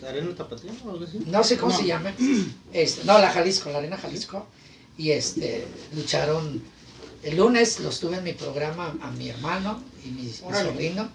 ¿La 0.00 0.08
arena 0.08 0.34
Tapatía 0.34 0.72
o 0.84 0.90
algo 0.90 1.04
así? 1.04 1.18
No 1.26 1.42
sé 1.44 1.56
cómo 1.56 1.72
No. 1.72 1.78
se 1.78 1.86
llama. 1.86 2.12
Este, 2.72 3.04
no, 3.04 3.18
la 3.18 3.30
Jalisco, 3.30 3.70
la 3.70 3.78
Arena 3.78 3.96
Jalisco. 3.96 4.46
Y 4.96 5.10
este, 5.12 5.66
lucharon. 5.94 6.62
El 7.22 7.36
lunes 7.36 7.80
los 7.80 8.00
tuve 8.00 8.16
en 8.16 8.24
mi 8.24 8.32
programa 8.32 8.96
a 9.02 9.10
mi 9.10 9.28
hermano 9.28 9.82
y 10.04 10.08
mi, 10.10 10.30
sobrino. 10.32 11.08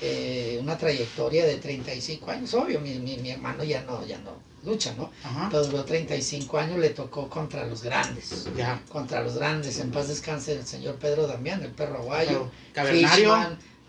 eh, 0.00 0.58
una 0.60 0.76
trayectoria 0.76 1.46
de 1.46 1.56
35 1.56 2.30
años. 2.30 2.52
Obvio, 2.54 2.80
mi, 2.80 2.98
mi, 2.98 3.16
mi 3.18 3.30
hermano 3.30 3.62
ya 3.64 3.82
no, 3.82 4.04
ya 4.06 4.18
no 4.18 4.32
lucha, 4.64 4.94
¿no? 4.96 5.10
Ajá. 5.22 5.48
Pero 5.50 5.64
duró 5.64 5.84
35 5.84 6.58
años, 6.58 6.78
le 6.78 6.90
tocó 6.90 7.28
contra 7.28 7.64
los 7.66 7.82
grandes. 7.82 8.48
Ya. 8.56 8.80
Contra 8.88 9.22
los 9.22 9.36
grandes. 9.36 9.78
En 9.78 9.90
paz 9.90 10.08
descanse 10.08 10.52
el 10.52 10.66
señor 10.66 10.96
Pedro 10.96 11.26
Damián, 11.26 11.62
el 11.62 11.70
perro 11.70 11.98
aguayo. 11.98 12.50
Cavernario. 12.72 13.36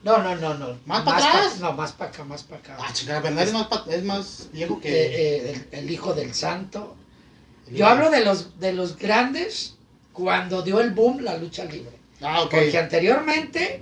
No, 0.04 0.20
no, 0.22 0.36
no, 0.36 0.54
no. 0.54 0.78
¿Más 0.86 1.02
para 1.04 1.18
pa- 1.20 1.30
atrás? 1.30 1.60
no, 1.60 1.74
más 1.74 1.92
para 1.94 2.12
acá, 2.12 2.24
más 2.24 2.44
para 2.44 2.62
acá. 2.62 2.78
Ah, 2.80 2.94
chica, 2.94 3.14
Cavernario 3.16 3.48
es 3.48 3.54
más, 3.54 3.68
pa- 3.68 3.86
es 3.90 4.04
más 4.04 4.50
viejo 4.54 4.80
que. 4.80 4.90
Eh, 4.90 5.16
eh, 5.52 5.68
el, 5.72 5.80
el 5.80 5.90
hijo 5.92 6.14
del 6.14 6.34
santo. 6.36 6.96
Yo 7.72 7.88
hablo 7.88 8.12
de 8.12 8.24
los, 8.24 8.60
de 8.60 8.74
los 8.74 8.98
grandes 8.98 9.74
cuando 10.14 10.62
dio 10.62 10.80
el 10.80 10.92
boom 10.92 11.22
la 11.22 11.36
lucha 11.38 11.66
libre. 11.66 11.98
Ah, 12.22 12.44
ok. 12.44 12.52
Porque 12.52 12.78
anteriormente 12.78 13.82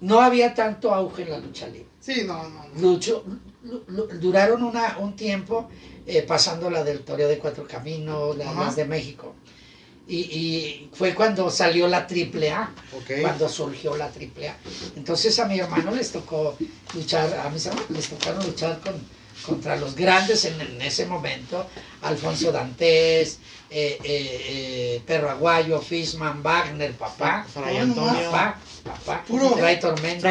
no 0.00 0.20
había 0.20 0.54
tanto 0.54 0.94
auge 0.94 1.22
en 1.22 1.30
la 1.30 1.38
lucha 1.38 1.66
libre. 1.66 1.86
Sí, 2.00 2.22
no, 2.26 2.48
no. 2.48 2.64
no. 2.74 2.80
Lucho- 2.80 3.22
lu- 3.26 3.32
lu- 3.34 3.53
duraron 4.20 4.62
una, 4.62 4.98
un 4.98 5.16
tiempo 5.16 5.68
eh, 6.06 6.22
pasando 6.22 6.70
la 6.70 6.84
del 6.84 7.00
Toreo 7.00 7.28
de 7.28 7.38
Cuatro 7.38 7.66
Caminos, 7.66 8.36
la- 8.36 8.52
las 8.66 8.76
de 8.76 8.84
México. 8.84 9.34
Y, 10.06 10.16
y 10.16 10.90
fue 10.92 11.14
cuando 11.14 11.50
salió 11.50 11.88
la 11.88 12.06
triple 12.06 12.50
A, 12.50 12.70
cuando 13.22 13.48
surgió 13.48 13.96
la 13.96 14.10
triple 14.10 14.48
A. 14.50 14.56
Entonces 14.96 15.38
a 15.38 15.46
mi 15.46 15.58
hermano 15.58 15.92
les 15.92 16.12
tocó 16.12 16.58
luchar, 16.94 17.32
a 17.42 17.48
mis 17.48 17.64
hermanos 17.64 17.90
les 17.90 18.08
tocaron 18.10 18.44
luchar 18.44 18.80
con, 18.80 18.94
contra 19.46 19.76
los 19.76 19.94
grandes 19.94 20.44
en, 20.44 20.60
en 20.60 20.82
ese 20.82 21.06
momento, 21.06 21.66
Alfonso 22.02 22.52
Dantes, 22.52 23.38
eh, 23.70 23.98
eh, 24.04 25.02
Perro 25.06 25.30
Aguayo, 25.30 25.80
Fishman, 25.80 26.42
Wagner, 26.42 26.92
papá, 26.92 27.46
Fray. 27.50 27.78
Antonio. 27.78 28.30
papá, 28.30 28.60
papá, 28.84 29.24
Puro- 29.26 29.56
Ray 29.56 29.78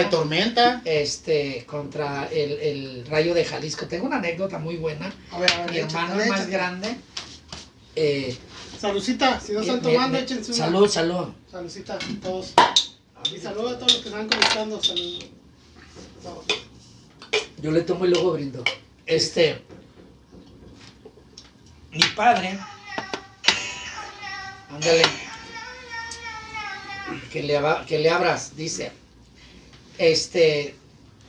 Tormenta 0.09 0.81
este, 0.85 1.65
contra 1.65 2.27
el, 2.31 2.51
el 2.53 3.05
Rayo 3.07 3.33
de 3.33 3.43
Jalisco. 3.45 3.87
Tengo 3.87 4.05
una 4.05 4.17
anécdota 4.17 4.59
muy 4.59 4.77
buena. 4.77 5.11
A 5.31 5.39
ver, 5.39 5.51
a 5.51 5.57
ver. 5.65 5.71
Mi 5.71 5.77
échate, 5.77 5.93
hermano 5.95 6.21
el 6.21 6.29
más 6.29 6.39
échate. 6.41 6.51
grande. 6.51 6.95
eh, 7.95 8.37
Saludcita, 8.79 9.39
si 9.39 9.53
no 9.53 9.61
están 9.61 9.81
tomando, 9.81 10.17
échense 10.17 10.51
una. 10.51 10.65
salud, 10.65 10.87
salud. 10.89 11.27
Saludcita, 11.49 11.97
todos. 12.21 12.53
Y 13.33 13.37
saludo 13.39 13.69
a 13.69 13.79
todos 13.79 13.93
los 13.93 14.01
que 14.01 14.09
están 14.09 14.27
conectando. 14.27 14.83
Salud. 14.83 15.23
Todos. 16.21 16.45
Yo 17.61 17.71
le 17.71 17.81
tomo 17.81 18.05
y 18.05 18.09
luego 18.09 18.33
brindo. 18.33 18.63
Este. 19.05 19.61
Mi 21.91 22.01
padre. 22.15 22.59
Ándale. 24.69 25.03
Que 27.31 27.43
le, 27.43 27.59
que 27.87 27.99
le 27.99 28.09
abras, 28.09 28.55
dice. 28.55 28.91
Este. 29.97 30.75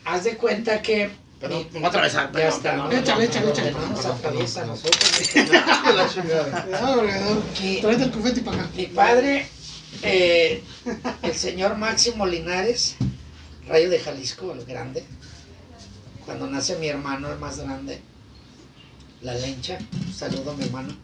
Haz 0.04 0.24
de 0.24 0.36
cuenta 0.36 0.82
que. 0.82 1.10
Perdón, 1.40 1.66
me 1.72 1.78
voy 1.80 1.84
a 1.84 1.88
atravesar. 1.88 2.32
Ya 2.32 2.48
está. 2.48 2.88
Échale, 2.92 3.24
échale, 3.24 3.50
échale. 3.50 3.70
No 3.72 3.86
nos 3.88 4.04
atraviesa 4.06 4.64
nosotros. 4.64 5.34
La 5.34 6.08
chingada. 6.08 6.66
Que- 7.58 7.80
Tráete 7.80 8.04
el 8.04 8.10
cufete 8.12 8.40
para 8.42 8.62
acá. 8.62 8.70
Mi 8.76 8.86
padre, 8.86 9.46
eh, 10.02 10.62
el 11.22 11.34
señor 11.34 11.76
Máximo 11.76 12.26
Linares, 12.26 12.96
Rayo 13.68 13.90
de 13.90 13.98
Jalisco, 13.98 14.52
el 14.52 14.64
grande, 14.64 15.04
cuando 16.24 16.46
nace 16.46 16.76
mi 16.76 16.88
hermano, 16.88 17.30
el 17.30 17.38
más 17.38 17.58
grande, 17.58 18.00
la 19.20 19.34
lencha, 19.34 19.78
saludo 20.14 20.52
a 20.52 20.54
mi 20.54 20.64
hermano, 20.64 20.94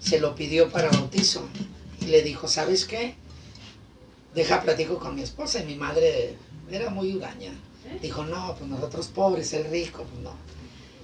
se 0.00 0.18
lo 0.20 0.34
pidió 0.34 0.70
para 0.70 0.90
bautizo 0.90 1.48
y 2.00 2.06
le 2.06 2.22
dijo, 2.22 2.48
¿sabes 2.48 2.84
qué? 2.84 3.14
Deja 4.38 4.62
platico 4.62 4.98
con 5.00 5.16
mi 5.16 5.22
esposa 5.22 5.58
y 5.60 5.64
mi 5.66 5.74
madre 5.74 6.36
era 6.70 6.90
muy 6.90 7.12
huraña. 7.12 7.50
Dijo, 8.00 8.22
no, 8.24 8.54
pues 8.56 8.70
nosotros 8.70 9.08
pobres, 9.08 9.52
el 9.52 9.64
rico, 9.68 10.04
pues 10.08 10.22
no. 10.22 10.32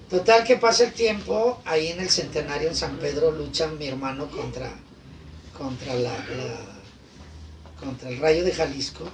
Total 0.09 0.45
que 0.45 0.57
pasa 0.57 0.85
el 0.85 0.93
tiempo, 0.93 1.61
ahí 1.65 1.89
en 1.89 1.99
el 1.99 2.11
centenario 2.11 2.69
en 2.69 2.77
San 2.77 2.97
Pedro 2.99 3.33
luchan 3.33 3.77
mi 3.77 3.89
hermano 3.89 4.29
contra, 4.31 4.71
contra 5.59 5.95
la, 5.95 6.11
la- 6.13 7.81
contra 7.81 8.09
el 8.09 8.19
rayo 8.19 8.45
de 8.45 8.53
Jalisco. 8.53 9.05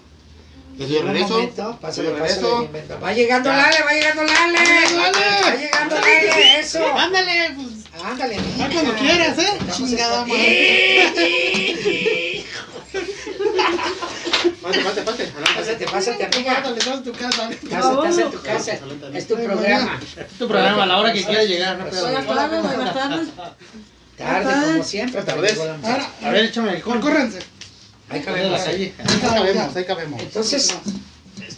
¿De 0.76 0.84
Y 0.84 0.96
en 0.96 1.02
un 1.06 1.12
regreso? 1.12 1.34
momento, 1.38 1.78
pásale, 1.80 2.08
¿De 2.10 2.14
pásale, 2.20 2.34
regreso? 2.40 2.62
inventa. 2.62 2.96
Va 2.98 3.12
llegando. 3.14 3.48
Lale, 3.50 3.82
va 3.82 3.92
llegando 3.92 4.22
Lale. 4.22 4.58
Va 5.48 5.54
llegando 5.56 5.94
Lale, 5.96 6.60
eso. 6.60 6.84
Ándale, 6.94 7.54
pues. 7.56 8.04
Ándale, 8.04 8.36
mija. 8.38 8.68
cuando 8.70 8.94
quieras, 8.96 9.38
¿eh? 9.38 9.58
Chingada 9.72 10.26
madre. 10.26 11.12
Pásate, 14.62 14.82
pásate, 14.84 15.02
pásate. 15.02 15.32
Pásate, 15.56 15.86
pásate, 15.86 16.24
amiga. 16.24 16.52
Estás 16.76 16.86
en 16.96 17.02
tu 17.04 17.12
casa. 17.12 17.48
Pásate, 17.48 18.08
estás 18.08 18.18
en 18.18 18.30
tu 18.30 18.42
casa. 18.42 18.72
Es 19.14 19.26
tu 19.28 19.34
programa. 19.36 20.00
Tu 20.38 20.48
programa 20.48 20.82
a 20.82 20.86
la 20.86 20.98
hora 20.98 21.12
que 21.12 21.24
quieras 21.24 21.46
llegar, 21.46 21.78
no 21.78 21.86
pedo. 21.88 22.02
Buenas 22.06 22.26
tardes, 22.26 22.62
buenas 22.62 22.94
tardes. 22.94 23.28
Tarde, 24.16 24.72
como 24.72 24.84
siempre. 24.84 25.22
Tardes. 25.22 25.58
A 26.22 26.30
ver, 26.30 26.44
échame 26.44 26.70
alcohol. 26.70 27.00
Córrense. 27.00 27.38
Ahí 28.10 28.20
cabemos. 28.22 28.60
Ahí 28.60 28.94
cabemos, 29.20 29.76
ahí 29.76 29.84
cabemos. 29.84 30.20
Entonces, 30.20 30.74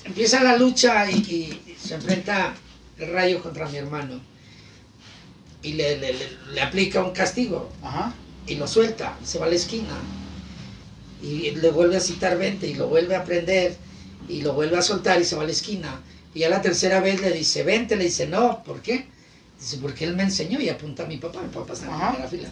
empieza 0.04 0.42
la 0.44 0.56
lucha 0.56 1.10
y, 1.10 1.14
y 1.16 1.76
se 1.82 1.94
enfrenta 1.94 2.54
el 2.98 3.12
rayo 3.12 3.42
contra 3.42 3.66
mi 3.68 3.78
hermano. 3.78 4.20
Y 5.62 5.72
le, 5.74 5.96
le- 5.98 6.12
le- 6.12 6.38
le 6.52 6.60
aplica 6.60 7.02
un 7.02 7.12
castigo. 7.12 7.70
Ajá. 7.82 8.12
y 8.46 8.56
lo 8.56 8.66
suelta, 8.66 9.16
y 9.22 9.26
se 9.26 9.38
va 9.38 9.46
a 9.46 9.48
la 9.48 9.54
esquina. 9.54 9.94
Y 11.22 11.52
le 11.52 11.70
vuelve 11.70 11.96
a 11.96 12.00
citar 12.00 12.36
20 12.36 12.66
y 12.66 12.74
lo 12.74 12.88
vuelve 12.88 13.14
a 13.14 13.24
prender 13.24 13.76
y 14.28 14.42
lo 14.42 14.54
vuelve 14.54 14.76
a 14.76 14.82
soltar 14.82 15.20
y 15.20 15.24
se 15.24 15.36
va 15.36 15.42
a 15.42 15.46
la 15.46 15.52
esquina. 15.52 16.00
Y 16.34 16.40
ya 16.40 16.48
la 16.48 16.60
tercera 16.62 17.00
vez 17.00 17.20
le 17.20 17.30
dice 17.30 17.62
20, 17.62 17.96
le 17.96 18.04
dice 18.04 18.26
no, 18.26 18.62
¿por 18.64 18.80
qué? 18.82 19.06
Dice, 19.60 19.78
porque 19.78 20.04
él 20.04 20.16
me 20.16 20.24
enseñó 20.24 20.60
y 20.60 20.68
apunta 20.68 21.04
a 21.04 21.06
mi 21.06 21.18
papá, 21.18 21.40
mi 21.42 21.48
papá 21.48 21.74
está 21.74 21.86
en 21.86 21.92
la 21.92 21.98
primera 22.10 22.28
fila. 22.28 22.48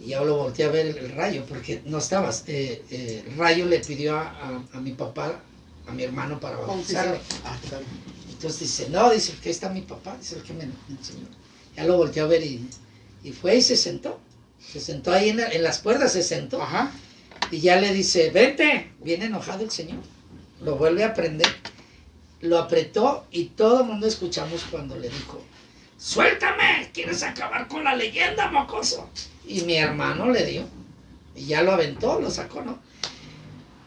Y 0.00 0.06
ya 0.08 0.22
lo 0.22 0.36
volteé 0.36 0.64
a 0.66 0.68
ver 0.70 0.86
el, 0.86 0.98
el 0.98 1.10
rayo, 1.12 1.44
porque 1.48 1.82
no 1.86 1.98
estabas. 1.98 2.44
eh, 2.46 2.82
eh, 2.90 3.24
el 3.26 3.36
rayo 3.36 3.66
le 3.66 3.80
pidió 3.80 4.16
a, 4.18 4.28
a- 4.28 4.62
a 4.76 4.80
mi 4.80 4.92
papá, 4.92 5.40
a 5.86 5.92
mi 5.92 6.02
hermano 6.02 6.38
para 6.40 6.56
bautizarlo. 6.66 7.12
Ah, 7.44 7.58
claro. 7.68 7.84
Entonces 8.30 8.60
dice, 8.60 8.88
no, 8.90 9.10
dice, 9.10 9.34
que 9.42 9.50
está 9.50 9.68
mi 9.70 9.82
papá, 9.82 10.16
dice 10.18 10.36
el 10.36 10.42
que 10.42 10.52
me 10.54 10.64
enseñó. 10.64 11.26
Ya 11.76 11.84
lo 11.84 11.96
volteó 11.98 12.24
a 12.24 12.28
ver 12.28 12.42
y, 12.42 12.66
y 13.22 13.32
fue 13.32 13.56
y 13.56 13.62
se 13.62 13.76
sentó. 13.76 14.18
Se 14.72 14.80
sentó 14.80 15.12
ahí 15.12 15.30
en, 15.30 15.40
en 15.40 15.62
las 15.62 15.78
cuerdas, 15.78 16.12
se 16.12 16.22
sentó. 16.22 16.62
Ajá. 16.62 16.90
Y 17.50 17.60
ya 17.60 17.80
le 17.80 17.92
dice, 17.92 18.30
vente, 18.30 18.92
viene 19.00 19.26
enojado 19.26 19.64
el 19.64 19.70
señor. 19.70 19.98
Lo 20.62 20.76
vuelve 20.76 21.04
a 21.04 21.14
prender. 21.14 21.48
Lo 22.40 22.58
apretó 22.58 23.26
y 23.30 23.46
todo 23.46 23.80
el 23.80 23.86
mundo 23.86 24.06
escuchamos 24.06 24.62
cuando 24.70 24.96
le 24.96 25.08
dijo, 25.08 25.42
suéltame, 25.98 26.90
quieres 26.94 27.22
acabar 27.22 27.68
con 27.68 27.84
la 27.84 27.94
leyenda, 27.94 28.50
mocoso. 28.50 29.10
Y 29.46 29.62
mi 29.62 29.76
hermano 29.76 30.30
le 30.30 30.46
dio. 30.46 30.64
Y 31.36 31.46
ya 31.46 31.62
lo 31.62 31.72
aventó, 31.72 32.20
lo 32.20 32.30
sacó, 32.30 32.62
¿no? 32.62 32.78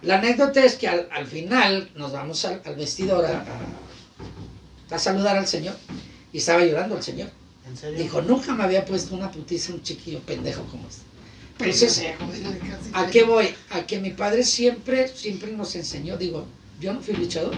La 0.01 0.17
anécdota 0.19 0.63
es 0.63 0.75
que 0.75 0.87
al, 0.87 1.07
al 1.11 1.25
final 1.25 1.89
nos 1.95 2.11
vamos 2.11 2.43
al, 2.45 2.61
al 2.65 2.75
vestidor 2.75 3.25
a, 3.25 3.39
a- 3.39 4.95
a 4.95 4.99
saludar 4.99 5.37
al 5.37 5.47
señor. 5.47 5.75
Y 6.31 6.37
estaba 6.39 6.63
llorando 6.63 6.97
el 6.97 7.03
señor. 7.03 7.29
¿En 7.65 7.77
serio? 7.77 7.97
Dijo, 7.97 8.21
nunca 8.21 8.53
me 8.53 8.63
había 8.63 8.85
puesto 8.85 9.15
una 9.15 9.31
putiza 9.31 9.73
un 9.73 9.81
chiquillo 9.81 10.19
pendejo 10.19 10.63
como 10.65 10.87
este. 10.87 11.01
Casi. 11.57 12.07
¿A 12.93 13.07
qué 13.07 13.23
voy? 13.23 13.53
A 13.71 13.85
que 13.85 13.99
mi 13.99 14.11
padre 14.11 14.43
siempre, 14.43 15.07
siempre 15.07 15.51
nos 15.51 15.75
enseñó, 15.75 16.17
digo, 16.17 16.45
yo 16.79 16.93
no 16.93 17.01
fui 17.01 17.15
luchador, 17.15 17.55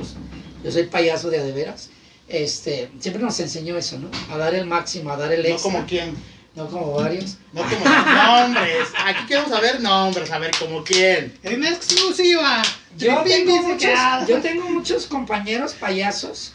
yo 0.64 0.72
soy 0.72 0.84
payaso 0.84 1.30
de 1.30 1.40
a 1.40 1.44
de 1.44 1.52
veras, 1.52 1.90
este, 2.28 2.90
siempre 3.00 3.22
nos 3.24 3.40
enseñó 3.40 3.78
eso, 3.78 3.98
¿no? 4.00 4.10
A 4.32 4.38
dar 4.38 4.54
el 4.56 4.66
máximo, 4.66 5.12
a 5.12 5.18
dar 5.18 5.32
el 5.32 5.44
No 5.44 5.50
extra, 5.50 5.72
como 5.72 5.86
quién. 5.86 6.16
no 6.56 6.68
como 6.70 6.94
varios. 6.94 7.38
No 7.54 7.62
como 7.64 7.86
nombres. 7.86 8.88
Aquí 9.06 9.26
queremos 9.28 9.50
saber 9.52 9.82
nombres, 9.82 10.30
a 10.32 10.40
ver 10.40 10.52
como 10.58 10.84
quién. 10.84 11.34
En 11.44 11.64
exclusiva. 11.64 12.62
Yo 12.98 13.22
tengo, 13.24 13.62
muchos, 13.62 13.92
yo 14.28 14.42
tengo 14.42 14.70
muchos 14.70 15.06
compañeros 15.08 15.74
payasos 15.74 16.54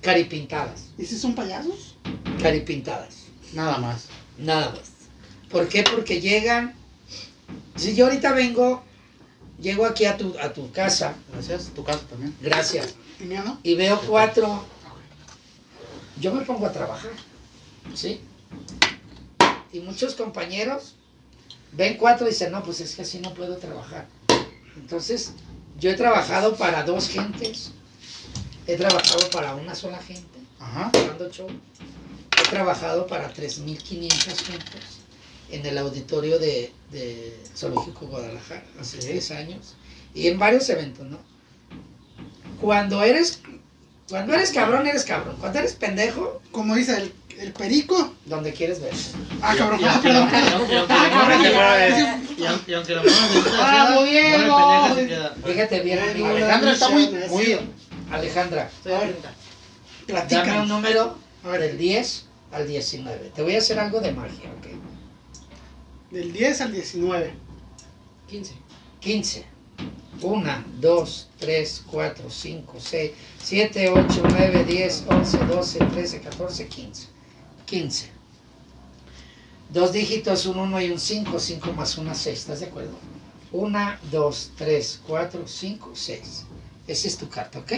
caripintadas, 0.00 0.86
¿Y 0.98 1.04
si 1.04 1.16
son 1.18 1.34
payasos? 1.34 1.96
caripintadas, 2.40 3.26
Nada 3.52 3.78
más. 3.78 4.06
nada 4.38 4.70
más. 4.70 4.91
¿Por 5.52 5.68
qué? 5.68 5.82
Porque 5.84 6.20
llegan, 6.20 6.74
si 7.76 7.94
yo 7.94 8.06
ahorita 8.06 8.32
vengo, 8.32 8.82
llego 9.60 9.84
aquí 9.86 10.06
a 10.06 10.16
tu, 10.16 10.34
a 10.40 10.52
tu 10.52 10.72
casa, 10.72 11.14
Gracias. 11.32 11.70
Tu 11.74 11.84
caso 11.84 12.00
también. 12.08 12.34
gracias, 12.40 12.94
¿Y 13.20 13.24
mía 13.24 13.42
no? 13.44 13.60
y 13.62 13.74
veo 13.74 14.00
cuatro, 14.00 14.64
yo 16.18 16.32
me 16.34 16.42
pongo 16.44 16.66
a 16.66 16.72
trabajar, 16.72 17.10
¿sí? 17.94 18.20
Y 19.72 19.80
muchos 19.80 20.14
compañeros 20.14 20.96
ven 21.72 21.96
cuatro 21.96 22.26
y 22.26 22.30
dicen, 22.30 22.50
no, 22.52 22.62
pues 22.62 22.80
es 22.80 22.94
que 22.94 23.02
así 23.02 23.18
no 23.18 23.32
puedo 23.34 23.56
trabajar. 23.58 24.06
Entonces, 24.76 25.32
yo 25.78 25.90
he 25.90 25.94
trabajado 25.94 26.56
para 26.56 26.82
dos 26.82 27.08
gentes, 27.08 27.72
he 28.66 28.76
trabajado 28.76 29.28
para 29.30 29.54
una 29.54 29.74
sola 29.74 29.98
gente, 29.98 30.38
Ajá. 30.58 30.90
dando 30.94 31.30
show, 31.30 31.48
he 32.38 32.48
trabajado 32.50 33.06
para 33.06 33.32
3.500 33.32 34.10
gentes 34.44 35.01
en 35.52 35.64
el 35.66 35.78
auditorio 35.78 36.38
de, 36.38 36.72
de 36.90 37.36
Zoológico 37.56 38.06
Guadalajara 38.06 38.64
hace 38.80 38.98
Ok. 38.98 39.04
10 39.04 39.30
años 39.32 39.74
y 40.14 40.26
en 40.28 40.38
varios 40.38 40.68
eventos, 40.70 41.06
¿no? 41.06 41.18
Cuando 42.60 43.02
eres, 43.02 43.40
cuando 44.08 44.34
eres 44.34 44.50
cabrón, 44.52 44.86
eres 44.86 45.04
cabrón. 45.04 45.36
Cuando 45.40 45.58
eres 45.58 45.74
pendejo, 45.74 46.40
Como 46.52 46.74
dice 46.74 46.96
el, 46.96 47.12
el 47.40 47.52
perico. 47.52 48.14
donde 48.26 48.52
quieres 48.52 48.80
ver. 48.80 48.92
Ah, 49.40 49.54
cabrón. 49.56 49.80
Y 49.80 49.84
perdón. 50.02 50.28
y 50.32 50.36
aunque- 50.36 50.76
aunque 50.76 50.94
Ah, 50.94 51.08
la 51.08 51.16
morra 51.16 51.28
cabrón, 51.32 51.42
se 51.42 51.50
ya. 51.50 51.56
mueva, 51.56 52.18
Y 52.38 52.44
aunque- 52.46 52.70
y 52.70 52.74
aunque 52.74 52.94
la 52.94 53.02
morra 53.02 53.12
se 53.14 53.42
queda 53.42 53.56
¡Bravo, 53.56 54.00
así, 54.00 54.10
Diego! 54.10 54.38
la 54.38 54.48
morra 54.48 54.94
pendeja 54.94 54.94
se 54.94 55.06
queda. 55.08 55.36
Fíjate 55.52 55.80
bien, 55.80 55.98
Bien, 55.98 56.10
amigo. 56.10 56.26
Alejandra 56.28 56.72
está 56.72 56.88
muy, 56.90 57.02
Alejandra, 57.04 57.28
muy. 57.30 57.58
Alejandra, 58.12 58.70
dame 60.28 60.60
un 60.62 60.68
número 60.68 61.18
A 61.44 61.48
ver. 61.48 61.60
del 61.62 61.78
10 61.78 62.26
al 62.52 62.68
19. 62.68 63.32
Te 63.34 63.42
voy 63.42 63.54
a 63.54 63.58
hacer 63.58 63.78
algo 63.80 64.00
de 64.00 64.12
magia, 64.12 64.50
¿ok? 64.58 64.66
Del 66.12 66.30
10 66.30 66.60
al 66.60 66.72
19. 66.72 67.32
15. 68.28 68.54
15. 69.00 69.46
1, 70.20 70.64
2, 70.78 71.28
3, 71.38 71.84
4, 71.90 72.30
5, 72.30 72.74
6, 72.78 73.10
7, 73.42 73.88
8, 73.88 74.22
9, 74.28 74.64
10, 74.64 75.04
11, 75.08 75.38
12, 75.38 75.78
13, 75.78 76.20
14, 76.20 76.66
15. 76.68 77.08
15. 77.64 78.10
Dos 79.70 79.92
dígitos, 79.92 80.44
un 80.44 80.58
1 80.58 80.82
y 80.82 80.90
un 80.90 81.00
5, 81.00 81.40
5 81.40 81.72
más 81.72 81.96
1, 81.96 82.14
6. 82.14 82.38
¿Estás 82.38 82.60
de 82.60 82.66
acuerdo? 82.66 82.92
1, 83.52 83.96
2, 84.10 84.52
3, 84.58 85.00
4, 85.06 85.48
5, 85.48 85.90
6. 85.94 86.44
Esa 86.88 87.08
es 87.08 87.16
tu 87.16 87.30
carta, 87.30 87.58
¿ok? 87.58 87.72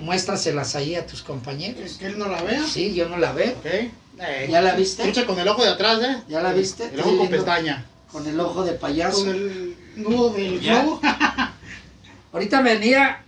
Muéstraselas 0.00 0.76
ahí 0.76 0.94
a 0.94 1.06
tus 1.06 1.22
compañeros. 1.22 1.80
Es 1.80 1.96
que 1.96 2.06
él 2.06 2.18
no 2.18 2.28
la 2.28 2.40
vea. 2.40 2.64
Sí, 2.64 2.94
yo 2.94 3.08
no 3.08 3.16
la 3.16 3.32
veo. 3.32 3.50
Ok. 3.50 3.90
Eh, 4.20 4.48
¿Ya 4.50 4.60
la 4.60 4.74
viste? 4.74 5.02
Escucha 5.02 5.26
con 5.26 5.38
el 5.38 5.48
ojo 5.48 5.62
de 5.64 5.70
atrás, 5.70 6.00
¿eh? 6.02 6.22
¿Ya 6.28 6.40
la 6.40 6.52
viste? 6.52 6.88
El 6.92 7.00
ojo 7.00 7.18
con 7.18 7.28
pestaña. 7.28 7.84
Con 8.10 8.26
el 8.26 8.38
ojo 8.38 8.64
de 8.64 8.72
payaso. 8.72 9.24
Con 9.24 9.28
el 9.34 9.76
nudo 9.96 10.30
del 10.30 10.60
globo. 10.60 11.00
Ahorita 12.32 12.62
venía 12.62 13.24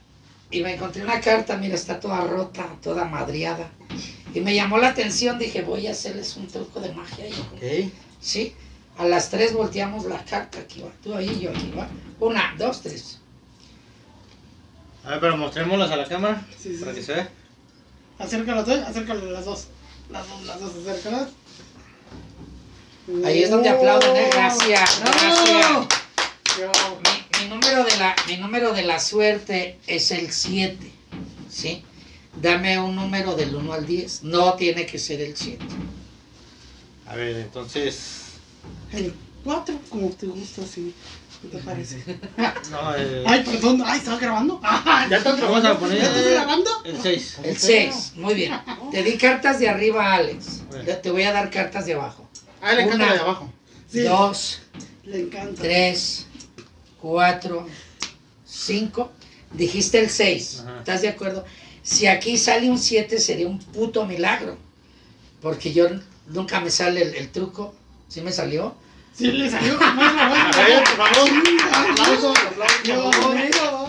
y 0.51 0.63
me 0.63 0.75
encontré 0.75 1.03
una 1.03 1.21
carta, 1.21 1.57
mira, 1.57 1.75
está 1.75 1.99
toda 1.99 2.21
rota, 2.25 2.67
toda 2.83 3.05
madriada. 3.05 3.69
Y 4.33 4.41
me 4.41 4.55
llamó 4.55 4.79
la 4.79 4.89
atención, 4.89 5.39
dije, 5.39 5.63
voy 5.63 5.87
a 5.87 5.93
hacerles 5.93 6.37
un 6.37 6.47
truco 6.47 6.81
de 6.81 6.93
magia. 6.93 7.27
hijo. 7.27 7.43
Ok. 7.55 7.91
Sí, 8.21 8.55
a 8.99 9.07
las 9.07 9.31
tres 9.31 9.53
volteamos 9.55 10.05
la 10.05 10.25
carta, 10.25 10.59
aquí 10.59 10.83
va, 10.83 10.89
tú 11.03 11.15
ahí, 11.15 11.41
yo 11.41 11.51
aquí 11.51 11.73
va. 11.77 11.89
Una, 12.21 12.55
dos, 12.59 12.83
tres. 12.83 13.21
A 15.05 15.11
ver, 15.11 15.21
pero 15.21 15.37
mostrémoslas 15.37 15.91
a 15.91 15.97
la 15.97 16.09
cámara 16.09 16.45
Sí, 16.59 16.77
sí, 16.77 16.81
para 16.83 16.95
que 16.95 17.03
se 17.03 17.13
vea. 17.15 17.29
Acércalo 18.19 18.65
tú, 18.65 18.73
acércalo 18.73 19.31
las 19.31 19.45
dos. 19.45 19.69
Las 20.11 20.29
dos, 20.29 20.43
las 20.45 20.61
dos, 20.61 20.73
acércalas. 20.77 21.29
Ahí 23.25 23.43
es 23.43 23.51
donde 23.51 23.69
aplauden, 23.69 24.17
¿eh? 24.17 24.29
Gracias, 24.33 25.01
gracias. 25.01 25.49
Yo- 26.59 26.73
Mi, 27.39 27.43
mi 27.45 27.49
número 27.51 27.85
de 27.85 27.97
la, 27.99 28.17
mi 28.27 28.37
número 28.39 28.73
de 28.73 28.83
la 28.83 28.99
suerte 28.99 29.79
es 29.87 30.11
el 30.11 30.33
7, 30.33 30.91
¿sí? 31.51 31.85
Dame 32.41 32.79
un 32.81 32.97
número 32.97 33.35
del 33.35 33.55
1 33.55 33.73
al 33.73 33.87
10, 33.87 34.23
no 34.25 34.55
tiene 34.55 34.87
que 34.87 34.99
ser 34.99 35.21
el 35.21 35.37
7. 35.37 35.65
A 37.07 37.15
ver, 37.15 37.37
entonces. 37.37 38.23
El 38.93 39.15
4, 39.45 39.79
como 39.89 40.09
te 40.11 40.27
gusta, 40.27 40.63
así. 40.63 40.93
¿Qué 41.43 41.49
te 41.49 41.59
parece? 41.59 42.03
No, 42.71 42.95
eh, 42.97 43.25
Ay, 43.27 43.43
perdón. 43.45 43.83
Ay, 43.85 43.99
¿estaba 43.99 44.19
grabando? 44.19 44.61
Ah, 44.63 45.07
Ya 45.09 45.19
estás 45.19 45.41
Vamos 45.41 45.65
a 45.65 45.79
poner- 45.79 45.99
¿Ya 45.99 46.05
estás 46.07 46.31
grabando? 46.33 46.71
el 46.85 47.01
6. 47.03 47.37
El 47.45 47.57
6, 47.57 48.13
muy 48.17 48.35
bien. 48.35 48.53
Te 48.91 49.03
di 49.03 49.17
cartas 49.19 49.59
de 49.59 49.69
arriba, 49.69 50.15
Alex. 50.15 50.63
Ya 50.87 51.01
Te 51.01 51.11
voy 51.11 51.23
a 51.25 51.33
dar 51.33 51.51
cartas 51.51 51.87
de 51.87 51.95
abajo. 51.95 52.29
Ah, 52.61 52.73
le 52.75 52.83
encanta 52.83 53.13
de 53.13 53.21
abajo. 53.21 53.53
Sí. 53.91 54.01
Dos, 54.01 54.61
Le 55.05 55.21
encanta. 55.21 55.63
tres, 55.63 56.27
cuatro, 57.01 57.67
cinco. 58.45 59.13
Dijiste 59.53 60.01
el 60.01 60.11
6. 60.11 60.61
Ajá. 60.67 60.79
¿Estás 60.79 61.03
de 61.03 61.09
acuerdo? 61.09 61.45
Si 61.83 62.07
aquí 62.07 62.37
sale 62.37 62.69
un 62.69 62.79
7 62.79 63.19
sería 63.21 63.47
un 63.47 63.59
puto 63.59 64.05
milagro. 64.07 64.57
Porque 65.41 65.73
yo 65.73 65.87
nunca 66.27 66.61
me 66.61 66.71
sale 66.71 67.03
el, 67.03 67.15
el 67.15 67.31
truco. 67.31 67.75
¿Sí 68.09 68.21
me 68.23 68.33
salió? 68.33 68.75
Sí, 69.17 69.33
le 69.33 69.51
salió. 69.51 69.79
Bueno, 69.79 69.93
A 70.23 70.29
bueno. 70.29 70.45
ver, 70.57 70.85
por 70.85 70.97
favor. 70.97 71.29
Favor. 73.15 73.35
mío. 73.35 73.89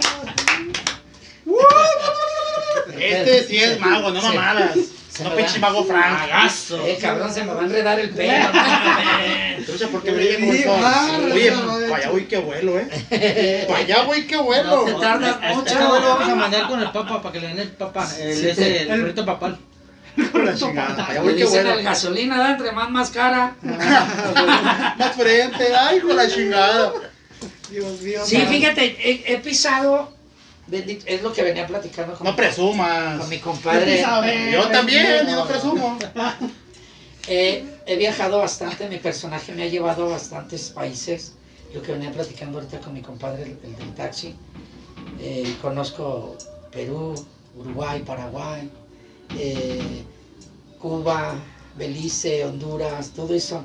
Este 3.00 3.44
sí 3.44 3.58
es 3.58 3.80
mago, 3.80 4.10
no 4.12 4.22
mamadas. 4.22 4.72
Se 5.10 5.24
No 5.24 5.36
pinche 5.36 5.60
mago 5.60 5.84
Frank. 5.84 6.12
Magazo. 6.20 6.86
Eh, 6.86 6.98
cabrón, 7.02 7.34
se 7.34 7.44
me 7.44 7.54
va 7.54 7.62
a 7.62 7.66
enredar 7.66 8.00
el 8.00 8.12
pelo. 8.12 8.34
no. 8.54 9.58
Escucha 9.60 9.88
porque 9.92 10.12
brilla 10.12 10.38
sol. 10.63 11.32
Oye, 11.32 11.52
no, 11.52 11.74
allá 11.74 11.98
hecho. 12.00 12.12
voy 12.12 12.26
que 12.26 12.38
vuelo, 12.38 12.78
eh. 12.80 13.66
Voy 14.06 14.28
que 14.28 14.36
No 14.36 14.44
vuelo. 14.44 14.84
te 14.86 14.94
tardas 14.94 15.38
A 15.42 15.50
este- 15.52 15.56
mucho. 15.56 15.70
a 15.70 15.74
este 15.74 15.86
güey 15.86 16.02
lo 16.02 16.08
vamos 16.10 16.30
a 16.30 16.36
mandar 16.36 16.68
con 16.68 16.80
el 16.82 16.92
papa 16.92 17.22
para 17.22 17.34
que 17.34 17.40
le 17.40 17.48
den 17.48 17.60
el 17.60 17.70
papa. 17.70 18.08
El, 18.20 18.36
Sí, 18.38 18.48
ese, 18.50 18.62
te- 18.62 18.82
el 18.84 19.13
papal. 19.26 19.58
Con 20.32 20.45
la 20.45 20.56
chingada. 20.60 21.08
Le 21.23 21.34
dicen 21.34 21.63
vuelo. 21.63 21.73
el 21.80 21.84
gasolina, 21.84 22.38
da 22.38 22.51
entre 22.51 22.71
más 22.71 22.89
más 22.89 23.10
cara. 23.12 23.56
Más 24.97 25.15
frente, 25.15 25.75
ay, 25.75 25.99
con 25.99 26.15
la 26.15 26.27
chingada. 26.27 26.93
Dios 27.69 28.01
mío. 28.01 28.21
Sí, 28.25 28.38
man. 28.38 28.47
fíjate, 28.47 28.84
he, 28.86 29.34
he 29.34 29.38
pisado, 29.39 30.12
bendito, 30.67 31.06
es 31.08 31.21
lo 31.21 31.34
que 31.34 31.43
venía 31.43 31.67
platicando 31.67 32.13
con, 32.15 32.25
No 32.25 32.36
presumas. 32.36 33.19
con 33.19 33.30
mi 33.30 33.39
compadre. 33.39 34.01
Yo 34.51 34.67
también, 34.69 35.25
No. 35.25 35.30
yo 35.32 35.36
no 35.38 35.47
presumo. 35.47 35.97
Eh, 37.30 37.65
he 37.86 37.97
viajado 37.97 38.39
bastante, 38.39 38.88
mi 38.88 38.99
personaje 38.99 39.51
me 39.51 39.63
ha 39.63 39.67
llevado 39.67 40.06
a 40.06 40.12
bastantes 40.12 40.69
países. 40.69 41.34
Lo 41.73 41.82
que 41.82 41.91
venía 41.91 42.10
platicando 42.10 42.58
ahorita 42.60 42.80
con 42.80 42.93
mi 42.93 43.01
compadre, 43.01 43.43
el, 43.43 43.60
el 43.65 43.75
del 43.75 43.93
taxi. 43.95 44.34
Eh, 45.19 45.56
conozco 45.62 46.38
Perú, 46.71 47.15
Uruguay, 47.58 48.01
Paraguay, 48.06 48.69
eh, 49.36 50.04
Cuba, 50.82 51.36
Belice, 51.78 52.46
Honduras, 52.46 53.10
todo 53.12 53.34
eso. 53.34 53.63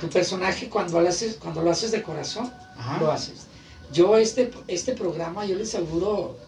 Tu 0.00 0.08
personaje 0.08 0.68
cuando 0.68 1.00
lo 1.00 1.08
haces, 1.08 1.36
cuando 1.36 1.62
lo 1.62 1.70
haces 1.70 1.90
de 1.92 2.02
corazón, 2.02 2.50
Ajá. 2.76 2.98
lo 3.00 3.12
haces. 3.12 3.46
Yo 3.92 4.16
este, 4.16 4.50
este 4.68 4.94
programa, 4.94 5.44
yo 5.44 5.56
les 5.56 5.74
aseguro 5.74 6.38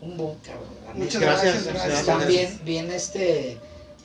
un 0.00 0.16
boom, 0.16 0.36
cabrón. 0.42 0.64
Muchas 0.94 1.20
Gracias, 1.20 1.64
gracias, 1.64 1.64
gracias. 1.64 1.84
gracias. 1.84 2.00
Están 2.00 2.28
bien, 2.28 2.60
bien, 2.64 2.90
este, 2.92 3.58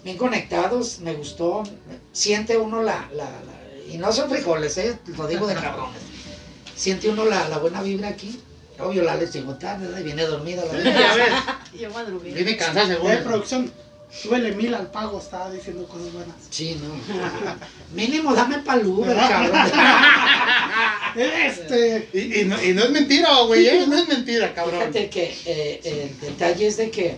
bien 0.03 0.17
conectados, 0.17 0.99
me 0.99 1.13
gustó. 1.15 1.63
Siente 2.11 2.57
uno 2.57 2.83
la, 2.83 3.09
la, 3.13 3.25
la- 3.25 3.91
y 3.93 3.97
no 3.97 4.11
son 4.11 4.29
frijoles, 4.29 4.77
eh, 4.77 4.99
lo 5.17 5.25
digo 5.27 5.47
de 5.47 5.55
cabrones. 5.55 6.01
Siente 6.75 7.09
uno 7.09 7.25
la, 7.25 7.49
la 7.49 7.57
buena 7.57 7.81
vibra 7.81 8.09
aquí. 8.09 8.39
Obvio, 8.79 9.03
la 9.03 9.17
tarde, 9.59 9.85
¿verdad? 9.85 9.99
y 9.99 10.03
viene 10.03 10.23
dormida 10.25 10.63
la 10.65 10.71
Sí, 10.71 10.77
ves, 10.83 11.33
Yo 11.81 11.89
madrugué. 11.91 12.31
viene 12.31 12.57
cansada 12.57 12.87
según. 12.87 13.11
Eh, 13.11 13.17
producción, 13.17 13.71
súbele 14.11 14.53
mil 14.53 14.73
al 14.73 14.89
pago, 14.91 15.19
estaba 15.19 15.51
diciendo 15.51 15.85
cosas 15.87 16.11
buenas. 16.13 16.35
Sí, 16.49 16.79
no. 16.81 16.89
Mínimo 17.95 18.33
dame 18.33 18.59
pa'l 18.59 18.85
Uber, 18.85 19.15
cabrón. 19.29 19.51
Este, 21.15 22.09
Y, 22.13 22.41
y 22.41 22.45
no, 22.45 22.63
y 22.63 22.73
no 22.73 22.83
es 22.83 22.91
mentira, 22.91 23.41
güey, 23.41 23.67
¿eh? 23.67 23.85
No 23.87 23.97
es 23.97 24.07
mentira, 24.07 24.53
cabrón. 24.53 24.79
Fíjate 24.79 25.09
que 25.09 25.35
eh, 25.45 25.81
el 25.83 26.19
detalle 26.19 26.67
es 26.67 26.77
de 26.77 26.91
que, 26.91 27.17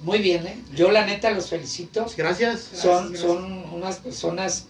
muy 0.00 0.18
bien, 0.18 0.46
¿eh? 0.46 0.58
Yo 0.74 0.90
la 0.90 1.06
neta 1.06 1.30
los 1.30 1.48
felicito. 1.48 2.06
Gracias. 2.16 2.60
Son, 2.74 3.12
Gracias, 3.12 3.20
son 3.20 3.64
unas 3.72 3.96
personas 3.96 4.66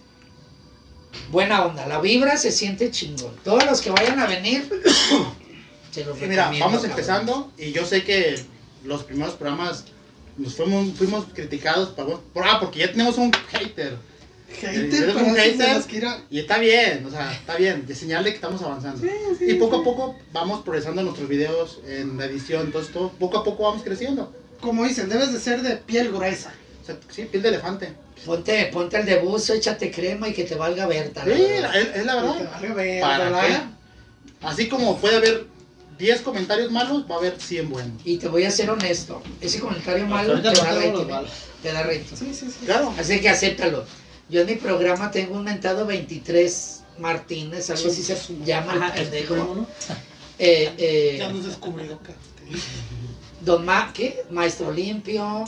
buena 1.29 1.65
onda. 1.65 1.85
La 1.87 1.99
vibra 1.99 2.37
se 2.37 2.51
siente 2.51 2.91
chingón. 2.91 3.35
Todos 3.43 3.65
los 3.65 3.81
que 3.81 3.89
vayan 3.91 4.19
a 4.19 4.27
venir, 4.27 4.69
Sí, 5.91 6.03
mira, 6.27 6.51
vamos 6.59 6.83
empezando 6.83 7.51
y 7.57 7.71
yo 7.71 7.85
sé 7.85 8.03
que 8.03 8.39
los 8.85 9.03
primeros 9.03 9.33
programas 9.35 9.85
nos 10.37 10.55
fuimos, 10.55 10.93
fuimos 10.97 11.25
criticados 11.33 11.89
por, 11.89 12.21
por- 12.21 12.45
ah, 12.47 12.59
porque 12.59 12.79
ya 12.79 12.91
tenemos 12.91 13.17
un 13.17 13.31
hater. 13.51 13.97
hater, 14.59 14.73
¿Eres 14.85 15.13
pero 15.13 15.19
un 15.25 15.35
hater? 15.35 15.81
Y 16.29 16.39
está 16.39 16.57
bien, 16.59 17.05
o 17.05 17.09
sea, 17.11 17.31
está 17.33 17.55
bien, 17.57 17.85
de 17.85 17.93
señal 17.95 18.23
de 18.23 18.29
que 18.31 18.35
estamos 18.37 18.61
avanzando. 18.61 19.05
Y 19.39 19.53
poco 19.55 19.77
a 19.77 19.83
poco 19.83 20.17
vamos 20.31 20.63
progresando 20.63 21.03
nuestros 21.03 21.27
videos 21.27 21.79
en 21.85 22.17
la 22.17 22.25
edición, 22.25 22.67
entonces 22.67 22.93
todo, 22.93 23.09
poco 23.11 23.37
a 23.39 23.43
poco 23.43 23.63
vamos 23.63 23.83
creciendo. 23.83 24.33
Como 24.61 24.85
dicen, 24.85 25.09
debes 25.09 25.33
de 25.33 25.39
ser 25.39 25.61
de 25.61 25.75
piel 25.75 26.11
gruesa. 26.11 26.53
O 26.81 26.85
sea, 26.85 26.95
sí, 27.09 27.25
piel 27.25 27.43
de 27.43 27.49
elefante. 27.49 27.93
Ponte, 28.25 28.65
ponte 28.71 28.97
el 28.97 29.05
de 29.05 29.17
buzo, 29.19 29.53
échate 29.53 29.91
crema 29.91 30.29
y 30.29 30.33
que 30.33 30.43
te 30.43 30.55
valga 30.55 30.85
Berta. 30.85 31.23
Sí, 31.23 31.29
verdad. 31.31 31.75
es, 31.75 31.95
es 31.97 32.05
la 32.05 32.13
Que 32.13 32.19
te 32.21 32.25
verdad. 32.27 32.51
valga 32.53 32.73
ver, 32.75 33.01
¿Para 33.01 33.23
¿verdad? 33.25 33.47
qué? 33.47 34.45
Así 34.47 34.69
como 34.69 34.97
puede 34.99 35.17
haber 35.17 35.45
10 36.01 36.21
comentarios 36.21 36.71
malos, 36.71 37.05
va 37.09 37.15
a 37.15 37.17
haber 37.19 37.39
100 37.39 37.69
buenos. 37.69 38.01
Y 38.03 38.17
te 38.17 38.27
voy 38.27 38.43
a 38.43 38.51
ser 38.51 38.69
honesto. 38.71 39.21
Ese 39.39 39.59
comentario 39.59 40.05
malo 40.07 40.35
te 40.41 40.49
tengo 40.51 40.63
los 40.63 40.75
rating. 40.75 41.09
¿eh? 41.25 41.29
Te 41.61 41.71
da 41.71 41.83
rating. 41.83 42.15
Sí, 42.15 42.33
sí, 42.33 42.47
sí. 42.47 42.65
Claro. 42.65 42.93
Así 42.97 43.21
que 43.21 43.29
acéptalo. 43.29 43.85
Yo 44.29 44.41
en 44.41 44.47
mi 44.47 44.55
programa 44.55 45.11
tengo 45.11 45.35
un 45.35 45.43
mentado 45.43 45.85
23 45.85 46.83
Martínez, 46.99 47.69
algo 47.69 47.87
así 47.89 48.01
se 48.03 48.17
llama 48.43 48.73
Ajá, 48.73 48.87
el 48.97 49.03
pendejo. 49.03 49.35
¿cómo 49.35 49.55
no? 49.55 49.67
Eh, 50.43 50.73
eh, 50.79 51.15
Ya 51.19 51.29
nos 51.29 51.45
descubrió, 51.45 51.99
cabrón. 51.99 52.15
Don 53.41 53.63
Ma, 53.63 53.91
¿qué? 53.93 54.23
Maestro 54.31 54.71
Limpio, 54.71 55.45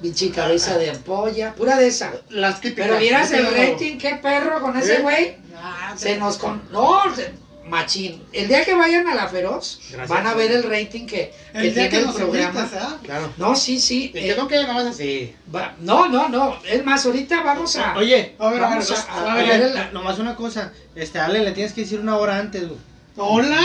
Vinci 0.00 0.30
Cabeza 0.30 0.78
de 0.78 0.90
Ampolla, 0.90 1.52
pura 1.54 1.76
de 1.76 1.88
esa. 1.88 2.12
Las 2.28 2.60
típicas. 2.60 2.86
Pero 2.86 3.00
vieras 3.00 3.32
el 3.32 3.46
rating, 3.52 3.98
qué 3.98 4.20
perro 4.22 4.60
con 4.60 4.76
ese 4.78 4.96
¿Eh? 4.98 5.02
güey. 5.02 5.36
Ah, 5.56 5.94
Se 5.96 6.16
nos 6.16 6.36
con. 6.38 6.62
No, 6.70 7.02
se- 7.16 7.32
machín. 7.70 8.22
El 8.32 8.48
día 8.48 8.64
que 8.64 8.74
vayan 8.74 9.08
a 9.08 9.14
la 9.14 9.28
feroz, 9.28 9.80
Gracias. 9.90 10.08
van 10.08 10.26
a 10.26 10.34
ver 10.34 10.52
el 10.52 10.62
rating 10.64 11.06
que, 11.06 11.32
que 11.52 11.58
El 11.58 11.62
día 11.62 11.72
tiene 11.72 11.88
que 11.88 11.96
el 11.98 12.06
nos 12.06 12.16
programa. 12.16 12.60
invitas. 12.60 12.94
Claro. 13.02 13.32
No, 13.38 13.56
sí, 13.56 13.80
sí. 13.80 14.12
Eh, 14.14 14.34
que 14.48 14.56
no 14.60 14.66
nomás 14.66 14.86
así. 14.86 15.34
va- 15.54 15.74
no, 15.80 16.08
no, 16.08 16.28
no. 16.28 16.58
Es 16.64 16.84
más, 16.84 17.06
ahorita 17.06 17.42
vamos 17.42 17.76
a. 17.76 17.96
Oye, 17.96 18.34
A 18.38 18.50
ver, 18.50 18.62
a 18.64 18.68
ver, 18.68 18.78
Vamos 18.78 18.90
a- 18.90 19.12
a 19.12 19.32
a 19.32 19.36
ver, 19.36 19.46
ver 19.46 19.52
a 19.52 19.66
el- 19.66 19.72
ver. 19.72 19.92
nomás 19.94 20.18
una 20.18 20.36
cosa. 20.36 20.72
Este, 20.94 21.18
Ale, 21.18 21.40
le 21.40 21.52
tienes 21.52 21.72
que 21.72 21.82
decir 21.82 22.00
una 22.00 22.16
hora 22.16 22.36
antes, 22.38 22.66
güey. 22.68 22.78
¡Hola! 23.16 23.56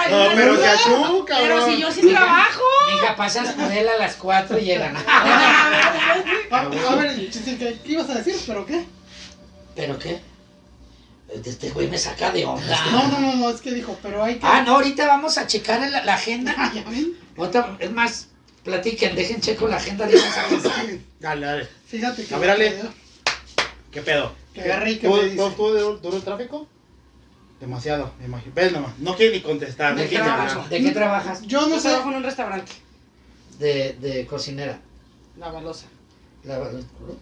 Ay, 0.00 0.10
No, 0.10 0.30
no, 0.30 0.34
pero 0.34 0.56
se 0.56 0.62
cabrón. 1.24 1.48
Pero 1.48 1.66
si 1.66 1.80
yo 1.80 1.92
sí 1.92 2.00
trabajo. 2.08 2.60
Mija, 2.92 3.14
pasas 3.14 3.52
por 3.54 3.70
él 3.70 3.86
a 3.88 3.98
las 3.98 4.16
4 4.16 4.58
y 4.58 4.62
llegan. 4.64 4.96
A, 4.96 5.02
a 6.50 6.96
ver, 6.96 7.30
Chichi, 7.30 7.56
¿qué, 7.56 7.78
qué 7.84 7.92
ibas 7.92 8.10
a 8.10 8.14
decir? 8.14 8.34
¿Pero 8.46 8.66
qué? 8.66 8.84
¿Pero 9.76 9.98
qué? 9.98 10.20
Este 11.32 11.70
güey 11.70 11.88
me 11.88 11.96
saca 11.98 12.30
de 12.32 12.44
onda. 12.44 12.84
No, 12.90 13.06
no, 13.08 13.20
no, 13.20 13.36
no, 13.36 13.50
es 13.50 13.60
que 13.60 13.70
dijo, 13.72 13.96
pero 14.02 14.22
hay 14.24 14.36
que. 14.36 14.46
Ah, 14.46 14.62
no, 14.66 14.76
ahorita 14.76 15.06
vamos 15.06 15.38
a 15.38 15.46
checar 15.46 15.80
la, 15.90 16.04
la 16.04 16.14
agenda. 16.14 16.54
Ah, 16.58 16.72
ya 16.74 16.82
ven. 16.90 17.14
Otra- 17.36 17.76
es 17.78 17.92
más, 17.92 18.28
platiquen, 18.64 19.14
dejen 19.14 19.40
checo 19.40 19.68
la 19.68 19.76
agenda 19.76 20.06
de 20.06 20.18
Dale, 21.20 21.46
dale. 21.46 21.68
Fíjate 21.86 22.24
que. 22.24 22.34
A 22.34 22.38
ver, 22.38 22.50
Ale. 22.50 22.74
¿Qué 23.92 24.02
pedo? 24.02 24.32
Que 24.54 24.62
agarre 24.62 24.92
y 24.92 24.98
que 24.98 25.06
¿Tú, 25.06 25.14
me 25.14 25.20
tú, 25.20 25.26
dice. 25.26 25.36
tú 25.56 25.68
duro, 25.68 25.96
duro 25.98 26.16
el 26.16 26.22
tráfico? 26.22 26.66
Demasiado, 27.60 28.12
me 28.18 28.24
imagino. 28.26 28.52
Ves 28.54 28.72
nomás, 28.72 28.98
no 28.98 29.14
quiere 29.16 29.36
ni 29.36 29.42
contestar, 29.42 29.94
no 29.94 30.00
¿De 30.00 30.08
qué 30.08 30.18
hablar. 30.18 30.68
¿De 30.68 30.80
qué 30.82 30.90
trabajas? 30.92 31.42
Yo 31.42 31.62
no 31.62 31.68
Yo 31.68 31.76
sé. 31.80 31.88
trabajo 31.90 32.10
en 32.10 32.16
un 32.16 32.22
restaurante. 32.22 32.72
De, 33.58 33.92
de 34.00 34.26
cocinera. 34.26 34.80
La 35.38 35.50
balosa. 35.52 35.86
La- 36.44 36.58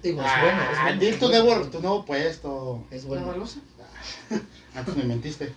digo, 0.02 0.22
es 0.22 0.28
Ah, 0.30 0.40
bueno, 0.42 0.62
es 0.62 1.18
bueno. 1.18 1.18
tu 1.18 1.28
nuevo, 1.28 1.66
tu 1.66 1.80
nuevo 1.80 2.04
puesto. 2.04 2.84
Es 2.90 3.02
¿La 3.02 3.08
bueno. 3.08 3.26
balosa? 3.26 3.58
Antes 4.74 4.96
me 4.96 5.04
mentiste. 5.04 5.52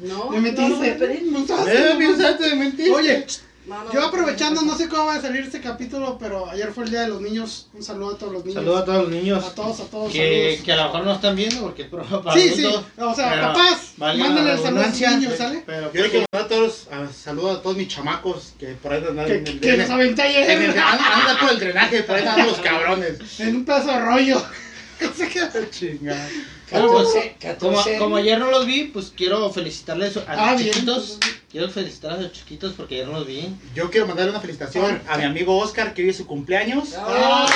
No, 0.00 0.30
Me 0.30 0.40
metiste. 0.40 0.98
no. 1.30 1.46
No 1.46 1.68
Eh, 1.68 1.94
me 1.96 2.54
mentiste. 2.56 2.90
Oye, 2.90 3.26
No, 3.66 3.84
no, 3.84 3.92
yo 3.92 4.04
aprovechando, 4.04 4.62
no, 4.62 4.76
sé 4.76 4.88
cómo 4.88 5.06
va 5.06 5.14
a 5.16 5.20
salir 5.20 5.42
este 5.42 5.60
capítulo, 5.60 6.16
pero 6.18 6.48
ayer 6.50 6.72
fue 6.72 6.84
el 6.84 6.90
Día 6.90 7.02
de 7.02 7.08
los 7.08 7.20
Niños. 7.20 7.68
Un 7.72 7.82
saludo 7.82 8.14
a 8.14 8.18
todos 8.18 8.32
los 8.32 8.44
niños. 8.44 8.62
Saludos 8.62 8.82
a 8.82 8.84
todos 8.84 9.02
los 9.02 9.10
niños. 9.10 9.44
A 9.44 9.54
todos, 9.54 9.80
a 9.80 9.84
todos. 9.84 10.12
Que, 10.12 10.60
que 10.64 10.72
a 10.72 10.76
lo 10.76 10.84
mejor 10.84 11.04
no 11.04 11.12
están 11.14 11.36
viendo 11.36 11.60
porque 11.60 11.84
para 11.84 12.32
Sí, 12.34 12.50
sí. 12.56 12.66
O 12.98 13.14
sea, 13.14 13.40
papás, 13.40 13.92
la 13.98 14.12
el 14.12 14.20
saludo 14.20 14.40
a 14.40 14.56
redundancia, 14.56 15.10
niños, 15.12 15.36
¿sale? 15.36 15.62
Pero 15.66 15.90
quiero 15.90 16.10
que 16.10 16.26
mandar 16.32 16.46
a 16.46 16.48
todos, 16.48 16.88
a, 16.90 17.12
saludos 17.12 17.58
a 17.58 17.62
todos 17.62 17.76
mis 17.76 17.88
chamacos 17.88 18.54
que 18.58 18.68
por 18.74 18.92
ahí 18.92 19.04
andan 19.06 19.30
en 19.30 19.46
el 19.46 19.60
que 19.60 19.76
nos 19.76 19.90
aventé 19.90 20.22
ayer 20.22 20.50
andan 20.78 21.38
por 21.38 21.50
el 21.50 21.58
drenaje, 21.60 22.02
por 22.02 22.16
ahí 22.16 22.26
andan 22.26 22.46
los 22.46 22.58
cabrones. 22.58 23.40
en 23.40 23.56
un 23.56 23.64
pedazo 23.64 23.88
de 23.92 24.00
rollo. 24.00 24.42
Sé 25.16 25.28
qué. 25.28 25.40
Chingada. 25.70 26.28
14, 26.70 27.36
como, 27.38 27.38
14. 27.40 27.98
como 27.98 28.16
ayer 28.16 28.38
no 28.38 28.50
los 28.50 28.64
vi, 28.66 28.84
pues 28.84 29.12
quiero 29.16 29.50
felicitarles 29.52 30.16
a 30.16 30.24
Ah, 30.28 30.52
los 30.52 30.62
bien. 30.62 30.72
chiquitos. 30.74 31.18
Quiero 31.50 31.68
felicitar 31.68 32.12
a 32.12 32.16
los 32.18 32.32
chiquitos 32.32 32.74
porque 32.74 32.94
ayer 32.96 33.08
no 33.08 33.14
los 33.18 33.26
vi. 33.26 33.48
Yo 33.74 33.90
quiero 33.90 34.06
mandarle 34.06 34.30
una 34.30 34.40
felicitación 34.40 35.02
a 35.08 35.18
mi 35.18 35.24
amigo 35.24 35.58
Oscar 35.58 35.94
que 35.94 36.02
hoy 36.02 36.10
es 36.10 36.16
su 36.16 36.26
cumpleaños. 36.26 36.94
Ah, 36.96 37.46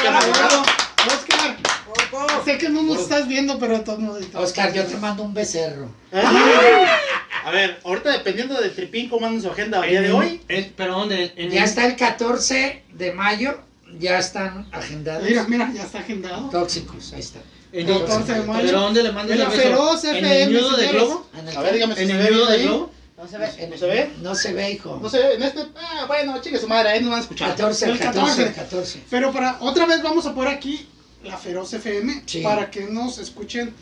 Oscar 1.07 1.57
sé 2.45 2.59
que 2.59 2.69
no 2.69 2.83
nos 2.83 2.99
estás 3.01 3.27
viendo, 3.29 3.59
pero 3.59 3.79
de 3.79 3.85
todos 3.85 3.99
modos. 3.99 4.25
Oscar, 4.35 4.73
yo 4.73 4.85
te 4.85 4.97
mando 4.97 5.23
un 5.23 5.35
becerro. 5.35 5.89
A 6.13 7.51
ver, 7.51 7.79
ahorita 7.85 8.11
dependiendo 8.11 8.59
de 8.61 8.71
Tripín 8.71 9.09
cómo 9.09 9.27
anda 9.27 9.41
su 9.43 9.51
agenda 9.51 9.85
el 9.85 9.91
día 9.91 10.01
de 10.03 10.13
hoy. 10.13 10.41
pero 10.77 10.99
¿dónde? 10.99 11.33
En, 11.37 11.51
Ya 11.51 11.65
está 11.65 11.87
el 11.87 11.97
14 11.97 12.85
de 12.93 13.13
mayo, 13.13 13.59
ya 13.99 14.19
están 14.19 14.67
agendados. 14.73 15.25
Mira, 15.29 15.45
mira, 15.47 15.71
ya 15.75 15.83
está 15.83 15.99
agendado. 15.99 16.49
Tóxicos, 16.51 17.13
ahí 17.13 17.21
está. 17.21 17.41
En- 17.81 17.87
14 17.87 18.33
de 18.35 18.43
mayo. 18.43 18.67
¿Pero 18.67 18.81
dónde 18.81 19.03
le 19.03 19.09
En 19.11 19.19
el 19.19 19.39
la 19.39 19.49
beso? 19.49 19.63
Feroz 19.63 20.05
¿En 20.05 20.17
FM, 20.17 20.43
el 20.43 20.53
nudo 20.53 20.77
de 20.77 20.89
globo? 20.89 21.27
En 21.39 21.49
el 21.49 21.57
A 21.57 21.61
ver, 21.63 21.75
dígame 21.75 21.95
si 21.97 22.03
¿En 22.03 22.11
el 22.11 22.33
nudo 22.35 22.47
de 22.47 22.59
globo? 22.63 22.91
No 23.17 23.29
se 23.29 23.39
ve. 23.39 23.69
¿No 23.71 23.77
se 23.79 23.87
ve? 23.87 24.11
No 24.23 24.35
se 24.35 24.53
ve, 24.53 24.71
hijo. 24.73 24.99
No 25.03 25.09
se 25.09 25.19
ve, 25.19 25.35
en 25.35 25.43
este. 25.43 25.61
Ah, 25.77 26.05
bueno, 26.07 26.41
chingue 26.43 26.59
su 26.59 26.69
madre, 26.69 26.91
ahí 26.91 27.01
nos 27.01 27.11
van 27.11 27.19
a 27.21 27.23
escuchar. 27.23 27.51
14, 27.51 27.87
El 27.87 27.99
14, 27.99 28.45
14. 28.45 28.53
14. 28.55 29.01
Pero 29.09 29.33
para 29.33 29.57
otra 29.61 29.87
vez 29.87 30.03
vamos 30.03 30.27
a 30.27 30.35
poner 30.35 30.53
aquí 30.53 30.87
la 31.23 31.39
Feroz 31.39 31.73
FM 31.73 32.23
Sí. 32.27 32.41
para 32.41 32.71
que 32.71 32.83
nos 32.83 33.19
escuchen. 33.19 33.73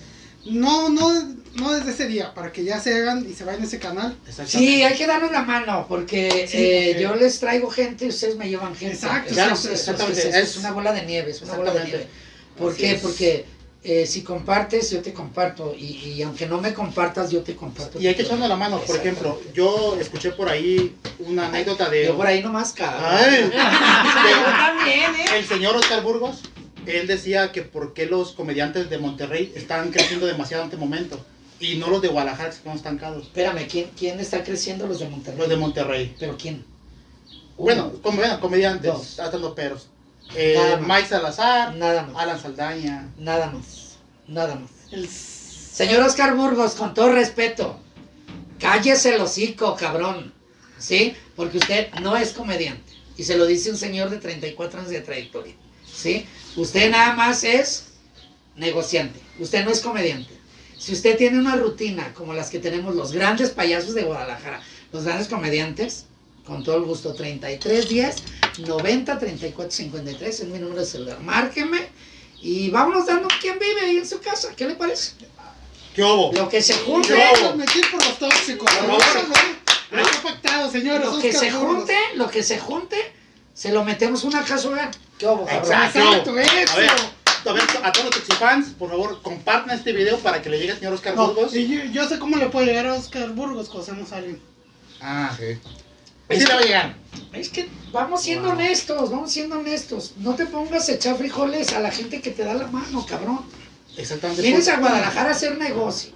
No, 0.44 0.88
no, 0.88 1.08
no 1.54 1.72
desde 1.72 1.92
ese 1.92 2.08
día, 2.08 2.34
para 2.34 2.50
que 2.52 2.64
ya 2.64 2.80
se 2.80 2.94
hagan 2.96 3.24
y 3.28 3.32
se 3.32 3.44
vayan 3.44 3.62
a 3.62 3.64
ese 3.64 3.78
canal. 3.78 4.16
Exactamente. 4.26 4.72
Sí, 4.72 4.82
hay 4.82 4.94
que 4.96 5.06
darnos 5.06 5.30
la 5.30 5.42
mano, 5.42 5.86
porque, 5.88 6.46
Sí, 6.48 6.56
eh, 6.58 6.98
yo 7.00 7.14
les 7.14 7.38
traigo 7.38 7.70
gente 7.70 8.06
y 8.06 8.08
ustedes 8.08 8.36
me 8.36 8.48
llevan 8.48 8.74
gente. 8.74 8.96
Exacto, 8.96 9.32
claro, 9.32 9.54
es- 9.54 9.64
es- 9.66 9.70
exactamente. 9.72 10.28
es 10.28 10.34
Es- 10.34 10.56
una 10.56 10.72
bola 10.72 10.92
de 10.92 11.02
nieve, 11.06 11.30
es 11.30 11.42
una 11.42 11.54
bola 11.54 11.72
de 11.72 11.78
Exactamente. 11.78 12.08
nieve. 12.12 12.58
¿Por 12.58 12.72
Así 12.72 12.80
qué? 12.80 12.90
es. 12.92 13.00
Porque 13.00 13.46
eh, 13.84 14.06
si 14.06 14.22
compartes, 14.22 14.90
yo 14.90 15.00
te 15.02 15.12
comparto. 15.12 15.74
Y, 15.76 15.84
y 16.14 16.22
aunque 16.22 16.46
no 16.46 16.60
me 16.60 16.72
compartas, 16.72 17.30
yo 17.30 17.42
te 17.42 17.56
comparto. 17.56 18.00
Y 18.00 18.06
hay 18.06 18.14
que 18.14 18.22
echarnos 18.22 18.48
la 18.48 18.56
mano, 18.56 18.78
por 18.80 18.96
ejemplo, 18.96 19.40
yo 19.54 19.96
escuché 20.00 20.30
por 20.32 20.48
ahí 20.48 20.94
una 21.20 21.46
anécdota 21.48 21.88
de. 21.90 22.06
Yo 22.06 22.16
por 22.16 22.26
ahí 22.26 22.42
nomás 22.42 22.72
Yo 23.52 24.44
también, 24.44 25.14
¿eh? 25.16 25.38
el 25.38 25.44
señor 25.46 25.76
Oscar 25.76 26.02
Burgos, 26.02 26.42
él 26.86 27.06
decía 27.06 27.52
que 27.52 27.62
por 27.62 27.92
qué 27.94 28.06
los 28.06 28.32
comediantes 28.32 28.88
de 28.90 28.98
Monterrey 28.98 29.52
están 29.54 29.90
creciendo 29.90 30.26
demasiado 30.26 30.62
en 30.64 30.68
este 30.70 30.78
momento 30.78 31.18
y 31.60 31.76
no 31.76 31.88
los 31.88 32.02
de 32.02 32.08
Guadalajara 32.08 32.50
que 32.50 32.58
quedan 32.60 32.76
estancados. 32.76 33.24
Espérame, 33.24 33.66
¿quién, 33.68 33.90
¿quién 33.96 34.18
está 34.20 34.42
creciendo? 34.42 34.86
Los 34.86 34.98
de 35.00 35.08
Monterrey. 35.08 35.38
Los 35.38 35.48
de 35.48 35.56
Monterrey. 35.56 36.16
¿Pero 36.18 36.36
quién? 36.36 36.64
Bueno, 37.56 37.92
com- 38.02 38.16
bueno, 38.16 38.40
comediantes, 38.40 39.18
hasta 39.20 39.38
los 39.38 39.52
peros. 39.52 39.88
Eh. 40.34 40.78
Mike 40.80 41.08
Salazar, 41.08 41.74
Nada 41.76 42.04
más. 42.04 42.22
Alan 42.22 42.40
Saldaña. 42.40 43.08
Nada 43.18 43.50
más. 43.50 43.96
Nada 44.26 44.54
más. 44.54 44.70
El... 44.90 45.08
Señor 45.08 46.02
Oscar 46.02 46.36
Burgos, 46.36 46.74
con 46.74 46.92
todo 46.92 47.12
respeto, 47.12 47.80
cállese 48.60 49.14
el 49.14 49.20
hocico, 49.22 49.74
cabrón. 49.74 50.34
¿Sí? 50.78 51.14
Porque 51.34 51.58
usted 51.58 51.92
no 52.02 52.16
es 52.16 52.32
comediante. 52.32 52.92
Y 53.16 53.24
se 53.24 53.36
lo 53.36 53.46
dice 53.46 53.70
un 53.70 53.78
señor 53.78 54.10
de 54.10 54.18
34 54.18 54.80
años 54.80 54.90
de 54.90 55.00
trayectoria. 55.00 55.54
¿Sí? 55.90 56.26
Usted 56.56 56.90
nada 56.90 57.14
más 57.14 57.44
es 57.44 57.92
negociante. 58.56 59.20
Usted 59.38 59.64
no 59.64 59.70
es 59.70 59.80
comediante. 59.80 60.32
Si 60.76 60.92
usted 60.92 61.16
tiene 61.16 61.38
una 61.38 61.56
rutina 61.56 62.12
como 62.12 62.34
las 62.34 62.50
que 62.50 62.58
tenemos 62.58 62.94
los 62.94 63.12
grandes 63.12 63.50
payasos 63.50 63.94
de 63.94 64.02
Guadalajara, 64.02 64.60
los 64.92 65.04
grandes 65.04 65.28
comediantes, 65.28 66.06
Con 66.44 66.64
todo 66.64 66.76
el 66.76 66.82
gusto, 66.82 67.14
33 67.14 67.88
10 67.88 68.16
90 68.58 69.18
34 69.18 69.70
53 69.70 70.40
es 70.40 70.46
mi 70.48 70.58
número 70.58 70.80
de 70.80 70.86
celular. 70.86 71.20
Márqueme 71.20 71.88
y 72.40 72.70
vámonos 72.70 73.06
dando 73.06 73.28
quién 73.40 73.58
vive 73.58 73.80
ahí 73.82 73.96
en 73.98 74.06
su 74.06 74.20
casa. 74.20 74.48
¿Qué 74.56 74.66
le 74.66 74.74
parece? 74.74 75.12
¿Qué 75.94 76.02
hubo? 76.02 76.32
Lo 76.32 76.48
que 76.48 76.62
se 76.62 76.74
junte, 76.74 77.12
Vamos 77.14 77.52
a 77.52 77.54
meter 77.56 77.90
por 77.90 78.04
los 78.04 78.18
tóxicos. 78.18 78.70
Por 78.72 78.86
Vamos 78.88 79.04
favor. 79.04 79.36
a 79.36 79.96
ver. 79.96 80.02
Está 80.06 80.22
pactado, 80.22 80.70
señores. 80.70 81.06
lo 81.06 81.18
que 81.20 81.32
se 81.32 81.50
junte, 81.50 81.96
lo 82.14 82.30
que 82.30 82.42
se 82.42 82.58
junte, 82.58 82.96
se 83.52 83.72
lo 83.72 83.84
metemos 83.84 84.24
una 84.24 84.42
casa 84.42 84.68
hogar. 84.68 84.90
¿Qué 85.18 85.26
hubo? 85.26 85.46
Exacto. 85.48 85.98
Exacto, 85.98 86.38
eso. 86.38 86.72
A 86.72 86.76
ver, 86.76 86.90
a 87.44 87.52
ver, 87.52 87.62
a 87.82 87.92
todos 87.92 88.06
los 88.06 88.14
Toxifans, 88.14 88.68
por 88.70 88.88
favor, 88.88 89.20
compartan 89.20 89.76
este 89.76 89.92
video 89.92 90.16
para 90.18 90.40
que 90.40 90.48
le 90.48 90.58
llegue 90.58 90.72
al 90.72 90.78
señor 90.78 90.94
Oscar 90.94 91.14
No, 91.14 91.26
Burgos. 91.28 91.54
y 91.54 91.68
yo, 91.68 91.84
yo 91.92 92.08
sé 92.08 92.18
cómo 92.18 92.36
le 92.36 92.46
puede 92.46 92.66
llegar 92.66 92.86
a 92.86 92.94
Oscar 92.94 93.28
Burgos 93.30 93.68
cuando 93.68 93.82
hacemos 93.82 94.12
a 94.12 94.16
alguien. 94.16 94.40
Ah, 95.00 95.36
sí. 95.38 95.58
Ahí 96.32 96.40
sí 96.40 96.46
le 96.46 96.54
va 96.54 96.60
a 96.60 96.64
llegar. 96.64 96.96
Es 97.32 97.48
que 97.48 97.68
vamos 97.92 98.22
siendo 98.22 98.48
Wow. 98.48 98.56
honestos, 98.58 99.10
vamos 99.10 99.30
siendo 99.32 99.58
honestos. 99.58 100.12
No 100.18 100.34
te 100.34 100.46
pongas 100.46 100.88
a 100.88 100.92
echar 100.92 101.16
frijoles 101.16 101.72
a 101.72 101.80
la 101.80 101.90
gente 101.90 102.20
que 102.20 102.30
te 102.30 102.44
da 102.44 102.54
la 102.54 102.66
mano, 102.68 103.04
cabrón. 103.06 103.40
Exactamente. 103.96 104.42
Vienes 104.42 104.68
a 104.68 104.78
Guadalajara 104.78 105.28
a 105.30 105.32
hacer 105.32 105.58
negocio. 105.58 106.12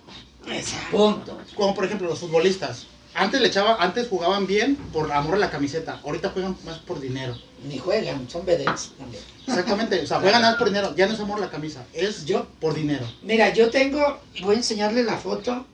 Punto. 0.90 1.38
Como 1.54 1.74
por 1.74 1.84
ejemplo 1.84 2.08
los 2.08 2.18
futbolistas. 2.18 2.86
Antes 3.14 3.40
le 3.40 3.48
echaba, 3.48 3.76
antes 3.82 4.08
jugaban 4.08 4.46
bien 4.46 4.76
por 4.92 5.10
amor 5.10 5.34
a 5.36 5.38
la 5.38 5.50
camiseta. 5.50 6.00
Ahorita 6.04 6.30
juegan 6.30 6.54
más 6.66 6.78
por 6.80 7.00
dinero. 7.00 7.36
Ni 7.66 7.78
juegan, 7.78 8.28
son 8.28 8.44
vedettes 8.44 8.90
también. 8.98 9.22
Exactamente. 9.46 10.00
O 10.02 10.06
sea, 10.06 10.20
juegan 10.20 10.42
más 10.42 10.56
por 10.56 10.68
dinero. 10.68 10.94
Ya 10.94 11.06
no 11.06 11.14
es 11.14 11.20
amor 11.20 11.38
a 11.38 11.46
la 11.46 11.50
camisa. 11.50 11.84
Es 11.94 12.26
Yo- 12.26 12.46
por 12.60 12.74
dinero. 12.74 13.06
Mira, 13.22 13.52
yo 13.54 13.70
tengo, 13.70 14.20
voy 14.42 14.54
a 14.56 14.58
enseñarle 14.58 15.02
la 15.02 15.16
foto. 15.16 15.66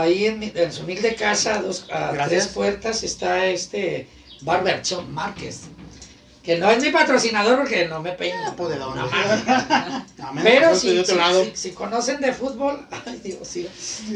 Ahí 0.00 0.26
en, 0.26 0.38
mi- 0.38 0.52
en 0.54 0.72
su 0.72 0.82
humilde 0.82 1.14
casa, 1.14 1.56
a, 1.56 1.62
dos, 1.62 1.86
a 1.90 2.12
Gracias. 2.12 2.28
tres 2.28 2.46
puertas, 2.54 3.02
está 3.02 3.46
este 3.46 4.08
Barber 4.42 4.82
Shop 4.82 5.06
Márquez. 5.08 5.62
Que 6.42 6.56
no 6.56 6.70
es 6.70 6.82
mi 6.82 6.90
patrocinador 6.90 7.58
porque 7.58 7.86
no 7.88 8.00
me 8.00 8.12
peino. 8.12 8.36
Ah, 8.46 8.54
pues. 8.56 8.78
No, 10.18 10.42
Pero 10.42 10.74
si, 10.74 10.94
de 10.94 11.04
si- 11.04 11.12
si- 11.14 11.56
si 11.56 11.70
conocen 11.72 12.20
de 12.20 12.32
fútbol, 12.32 12.86
ay 13.06 13.20
Dios, 13.22 13.38
sí. 13.46 13.68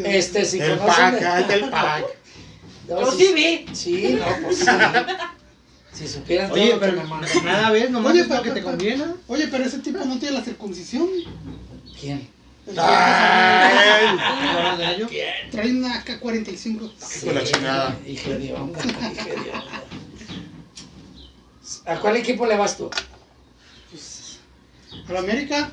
Este, 0.04 0.44
si 0.44 0.58
el 0.60 0.78
conocen 0.78 1.18
pack, 1.18 1.46
de- 1.46 1.54
del 1.60 1.70
pack. 1.70 2.04
No, 2.88 3.00
Yo 3.00 3.12
sí- 3.12 3.26
sí 3.26 3.32
vi. 3.34 3.74
Sí, 3.74 4.18
no, 4.18 4.24
pues 4.46 4.58
sí. 4.58 4.66
Si 5.92 6.08
supieran 6.08 6.48
todo 6.50 6.58
Oye, 6.60 6.72
que 6.72 6.78
pero 6.78 6.92
me 6.96 7.04
mandan. 7.04 7.44
nada 7.44 7.70
ves, 7.70 7.90
nomás 7.90 8.12
Oye, 8.12 8.24
pero- 8.24 8.42
que 8.42 8.48
te 8.50 8.54
pero- 8.54 8.66
conviene. 8.66 9.04
Oye, 9.28 9.46
pero 9.48 9.64
ese 9.64 9.78
tipo 9.78 10.04
no 10.04 10.18
tiene 10.18 10.38
la 10.38 10.44
circuncisión. 10.44 11.08
¿Quién? 12.00 12.28
Trae 15.50 15.70
una 15.70 16.04
AK-45. 16.04 16.90
Hijo 17.16 17.26
de 17.26 17.34
la 17.34 17.44
chingada. 17.44 17.96
Hijo 18.06 18.30
de 18.30 18.52
onda. 18.54 18.78
¿A 21.86 21.96
cuál 21.98 22.16
equipo 22.16 22.46
le 22.46 22.56
vas 22.56 22.76
tú? 22.76 22.88
A 25.08 25.12
la 25.12 25.18
América. 25.18 25.72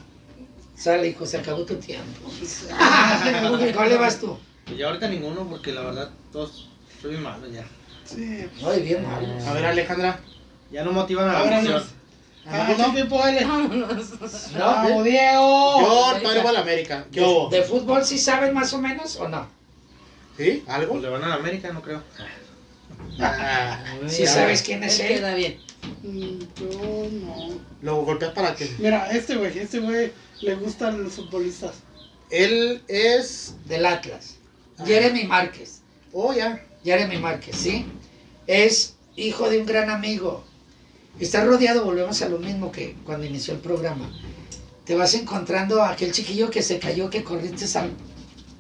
Sale, 0.76 1.10
hijo, 1.10 1.26
se 1.26 1.38
acabó 1.38 1.66
tu 1.66 1.76
tiempo. 1.76 2.32
¿A 2.72 3.72
cuál 3.76 3.90
le 3.90 3.98
vas 3.98 4.20
tú? 4.20 4.40
Pues 4.66 4.78
ya 4.78 4.88
ahorita 4.88 5.10
ninguno, 5.10 5.48
porque 5.48 5.74
la 5.74 5.82
verdad, 5.82 6.10
todos 6.32 6.70
soy 7.02 7.12
bien 7.12 7.24
malo 7.24 7.48
ya. 7.50 7.66
Sí. 8.06 8.48
Ay, 8.66 8.82
bien 8.82 9.04
mal. 9.04 9.24
A 9.46 9.54
ver, 9.54 9.66
Alejandra. 9.66 10.22
Ya 10.72 10.84
no 10.84 10.92
motivan 10.92 11.30
a 11.30 11.34
la 11.44 11.84
Afición. 12.46 12.90
Ah. 12.90 12.94
¿qué 12.96 13.02
tipo 13.04 13.28
eres? 13.28 13.48
Vámonos. 13.48 14.52
Bravo, 14.54 15.04
Diego. 15.04 15.82
Yo 15.82 16.20
todavía 16.22 16.42
voy 16.42 16.50
a 16.50 16.52
la 16.54 16.60
América. 16.62 17.06
¿Qué 17.12 17.22
hubo? 17.22 17.50
¿De 17.50 17.64
fútbol 17.64 18.04
sí 18.06 18.18
saben 18.18 18.54
más 18.54 18.74
o 18.74 18.80
menos 18.80 19.18
o 19.18 19.28
no? 19.28 19.48
¿Sí? 20.38 20.64
¿Algo? 20.68 20.94
Pues 20.94 21.04
le 21.04 21.10
van 21.10 21.24
a 21.24 21.30
la 21.30 21.36
América, 21.36 21.72
no 21.74 21.82
creo. 21.82 22.02
Ah, 23.20 23.84
Sí 24.08 24.26
sabes 24.26 24.62
quién 24.62 24.84
es 24.84 25.00
Él 25.00 25.08
queda 25.08 25.36
bien. 25.36 25.60
Mm, 26.04 26.40
Yo 26.56 27.10
no. 27.12 27.60
Lo 27.82 28.04
golpeas 28.04 28.34
para 28.34 28.56
que. 28.56 28.70
Mira, 28.80 29.10
este 29.12 29.36
güey, 29.36 29.58
este 29.58 29.80
güey 29.80 30.12
le 30.42 30.56
gustan 30.56 31.04
los 31.04 31.14
futbolistas. 31.14 31.76
Él 32.30 32.82
es. 32.88 33.56
Del 33.66 33.86
Atlas. 33.86 34.36
Jeremy 34.86 35.26
Márquez. 35.26 35.82
Oh, 36.14 36.34
ya. 36.34 36.66
Jeremy 36.84 37.18
Márquez, 37.18 37.56
¿sí? 37.56 37.86
Es 38.48 38.96
hijo 39.16 39.50
de 39.50 39.60
un 39.60 39.66
gran 39.66 39.90
amigo. 39.90 40.44
Está 41.20 41.44
rodeado, 41.44 41.84
volvemos 41.84 42.22
a 42.22 42.30
lo 42.30 42.40
mismo 42.40 42.72
que 42.72 42.96
cuando 43.06 43.26
inició 43.26 43.54
el 43.54 43.60
programa. 43.60 44.10
Te 44.86 44.96
vas 44.96 45.14
encontrando 45.16 45.84
a 45.84 45.92
aquel 45.92 46.14
chiquillo 46.14 46.50
que 46.50 46.64
se 46.64 46.80
cayó, 46.80 47.10
que 47.10 47.24
corriste 47.24 47.66
a 47.78 47.88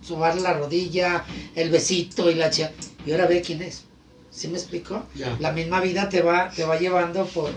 sobar 0.06 0.40
la 0.42 0.54
rodilla, 0.54 1.24
el 1.56 1.70
besito 1.70 2.30
y 2.30 2.36
la 2.36 2.50
chia. 2.50 2.74
Y 3.06 3.12
ahora 3.12 3.28
ve 3.28 3.42
quién 3.42 3.62
es. 3.62 3.84
¿Sí 4.30 4.50
me 4.50 4.58
explico? 4.58 5.04
La 5.40 5.54
misma 5.54 5.80
vida 5.80 6.10
te 6.10 6.22
va, 6.22 6.50
te 6.50 6.66
va 6.66 6.78
llevando 6.78 7.26
por, 7.28 7.52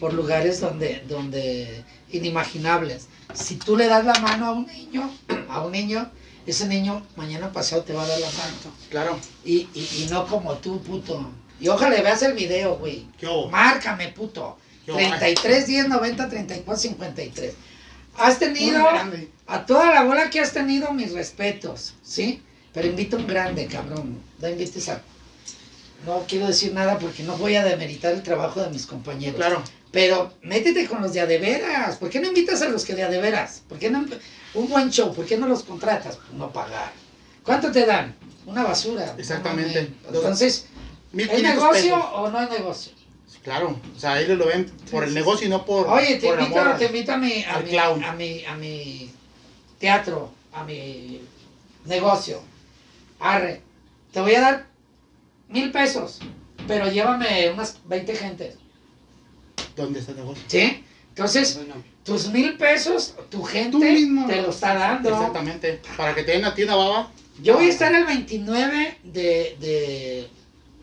por 0.00 0.14
lugares 0.14 0.60
donde, 0.60 1.04
donde 1.06 1.84
inimaginables. 2.10 3.08
Si 3.34 3.56
tú 3.56 3.76
le 3.76 3.86
das 3.88 4.06
la 4.06 4.18
mano 4.20 4.46
a 4.46 4.52
un 4.52 4.66
niño, 4.66 5.10
a 5.50 5.64
un 5.64 5.72
niño, 5.72 6.10
ese 6.46 6.66
niño 6.66 7.06
mañana 7.16 7.52
pasado 7.52 7.82
te 7.82 7.92
va 7.92 8.04
a 8.04 8.06
dar 8.06 8.20
la 8.20 8.30
mano. 8.30 8.76
Claro. 8.88 9.18
Y, 9.44 9.68
y, 9.74 9.88
y 9.98 10.08
no 10.10 10.26
como 10.26 10.54
tú, 10.54 10.80
puto. 10.80 11.30
Y 11.60 11.68
ojalá 11.68 12.00
veas 12.02 12.22
el 12.22 12.34
video, 12.34 12.76
güey. 12.76 13.06
Márcame, 13.50 14.08
puto. 14.08 14.58
¿Qué 14.84 14.92
hubo? 14.92 14.98
33 14.98 15.66
10 15.66 15.88
90 15.88 16.28
34 16.28 16.76
53. 16.76 17.54
Has 18.18 18.38
tenido 18.38 18.86
a 19.46 19.66
toda 19.66 19.92
la 19.92 20.04
bola 20.04 20.30
que 20.30 20.40
has 20.40 20.52
tenido 20.52 20.92
mis 20.92 21.12
respetos, 21.12 21.94
¿sí? 22.02 22.42
Pero 22.72 22.88
invita 22.88 23.16
un 23.16 23.26
grande, 23.26 23.66
cabrón. 23.66 24.20
No 24.38 24.48
invites 24.48 24.88
a. 24.88 25.02
No 26.04 26.24
quiero 26.28 26.46
decir 26.46 26.72
nada 26.72 26.98
porque 26.98 27.22
no 27.22 27.36
voy 27.36 27.56
a 27.56 27.64
demeritar 27.64 28.12
el 28.12 28.22
trabajo 28.22 28.62
de 28.62 28.70
mis 28.70 28.86
compañeros. 28.86 29.36
Claro. 29.36 29.62
Pero 29.92 30.34
métete 30.42 30.86
con 30.86 31.00
los 31.00 31.14
de 31.14 31.20
a 31.20 31.26
de 31.26 31.38
veras. 31.38 31.96
¿Por 31.96 32.10
qué 32.10 32.20
no 32.20 32.28
invitas 32.28 32.60
a 32.62 32.68
los 32.68 32.84
que 32.84 32.94
de 32.94 33.02
a 33.02 33.08
de 33.08 33.20
veras? 33.20 33.62
¿Por 33.66 33.78
qué 33.78 33.90
no 33.90 34.04
un 34.54 34.68
buen 34.68 34.90
show? 34.90 35.14
¿Por 35.14 35.24
qué 35.24 35.36
no 35.36 35.46
los 35.48 35.62
contratas? 35.62 36.18
No 36.34 36.52
pagar. 36.52 36.92
¿Cuánto 37.42 37.72
te 37.72 37.86
dan? 37.86 38.14
Una 38.44 38.62
basura. 38.62 39.14
Exactamente. 39.16 39.90
Entonces, 40.06 40.66
¿es 41.16 41.28
1500 41.28 41.54
negocio 41.54 41.94
pesos. 41.96 42.10
o 42.14 42.30
no 42.30 42.40
es 42.42 42.50
negocio? 42.50 42.92
Claro. 43.42 43.80
O 43.96 43.98
sea, 44.00 44.20
ellos 44.20 44.38
lo 44.38 44.46
ven 44.46 44.66
por 44.90 45.04
el 45.04 45.14
negocio 45.14 45.46
y 45.46 45.50
no 45.50 45.64
por. 45.64 45.86
Oye, 45.86 46.16
te 46.16 46.26
por 46.26 46.38
el 46.38 46.44
invito, 46.46 46.60
amor. 46.60 46.78
te 46.78 46.86
invito 46.86 47.12
a 47.12 47.16
mi, 47.16 47.44
a 47.44 47.54
al 47.54 47.64
mi, 47.64 47.70
clown. 47.70 48.04
a 48.04 48.12
mi, 48.12 48.44
a 48.44 48.54
mi 48.56 49.10
teatro, 49.78 50.30
a 50.52 50.64
mi 50.64 51.20
negocio. 51.84 52.40
Arre, 53.20 53.62
te 54.12 54.20
voy 54.20 54.34
a 54.34 54.40
dar 54.40 54.66
mil 55.48 55.70
pesos, 55.70 56.18
pero 56.66 56.90
llévame 56.90 57.50
unas 57.50 57.78
20 57.86 58.16
gentes, 58.16 58.54
¿Dónde 59.76 60.00
está 60.00 60.10
el 60.12 60.18
negocio? 60.18 60.42
¿sí? 60.48 60.84
Entonces, 61.10 61.56
Bueno, 61.56 61.74
tus 62.04 62.28
mil 62.28 62.56
pesos, 62.58 63.14
tu 63.30 63.42
gente 63.44 63.70
Tú 63.70 63.78
mismo. 63.78 64.26
te 64.26 64.42
lo 64.42 64.50
está 64.50 64.74
dando. 64.74 65.08
Exactamente. 65.10 65.80
Para 65.96 66.14
que 66.14 66.24
te 66.24 66.32
den 66.32 66.44
a 66.44 66.54
ti 66.54 66.64
una 66.64 66.74
baba. 66.76 67.10
Yo 67.42 67.54
voy 67.54 67.66
a 67.66 67.70
estar 67.70 67.94
el 67.94 68.04
29 68.06 68.98
de, 69.04 69.56
de, 69.60 70.28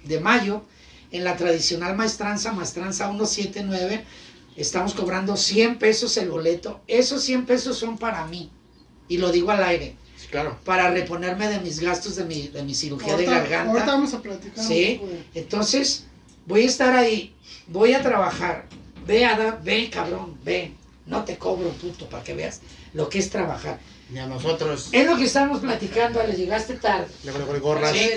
de 0.04 0.20
mayo 0.20 0.64
en 1.12 1.24
la 1.24 1.38
tradicional 1.38 1.96
maestranza, 1.96 2.52
maestranza 2.52 3.08
179. 3.10 4.04
Estamos 4.56 4.94
cobrando 4.94 5.36
100 5.38 5.80
pesos 5.80 6.18
el 6.18 6.30
boleto. 6.30 6.82
Esos 6.88 7.24
100 7.24 7.46
pesos 7.46 7.78
son 7.78 7.98
para 7.98 8.26
mí. 8.28 8.52
Y 9.08 9.18
lo 9.18 9.32
digo 9.32 9.52
al 9.52 9.64
aire. 9.64 9.96
Claro. 10.30 10.58
Para 10.66 10.90
reponerme 10.90 11.48
de 11.48 11.60
mis 11.60 11.80
gastos 11.80 12.16
de 12.16 12.26
mi, 12.26 12.48
de 12.48 12.64
mi 12.64 12.74
cirugía 12.74 13.16
de 13.16 13.28
Ahorita, 13.28 13.38
ahorita 13.38 13.58
garganta. 13.58 13.86
vamos 13.86 14.14
a 14.14 14.22
platicar. 14.22 14.66
Sí. 14.66 15.00
Entonces, 15.36 16.06
voy 16.48 16.64
a 16.64 16.66
estar 16.66 16.96
ahí. 16.96 17.36
Voy 17.68 17.94
a 17.94 18.02
trabajar. 18.02 18.66
Ve, 19.06 19.26
Ada, 19.26 19.60
ve, 19.64 19.90
cabrón, 19.92 20.38
ve. 20.44 20.74
No 21.06 21.24
te 21.24 21.38
cobro, 21.38 21.70
puto, 21.70 22.08
para 22.10 22.24
que 22.24 22.34
veas 22.34 22.62
lo 22.94 23.10
que 23.10 23.20
es 23.20 23.30
trabajar. 23.30 23.80
Ni 24.10 24.20
a 24.20 24.28
nosotros. 24.28 24.90
Es 24.92 25.06
lo 25.06 25.18
que 25.18 25.26
estábamos 25.26 25.60
platicando, 25.60 26.20
Ale, 26.20 26.36
llegaste 26.36 26.76
tarde. 26.76 27.08
Le 27.24 27.32
le 27.32 27.60
gorras. 27.60 27.92
Sí. 27.92 28.10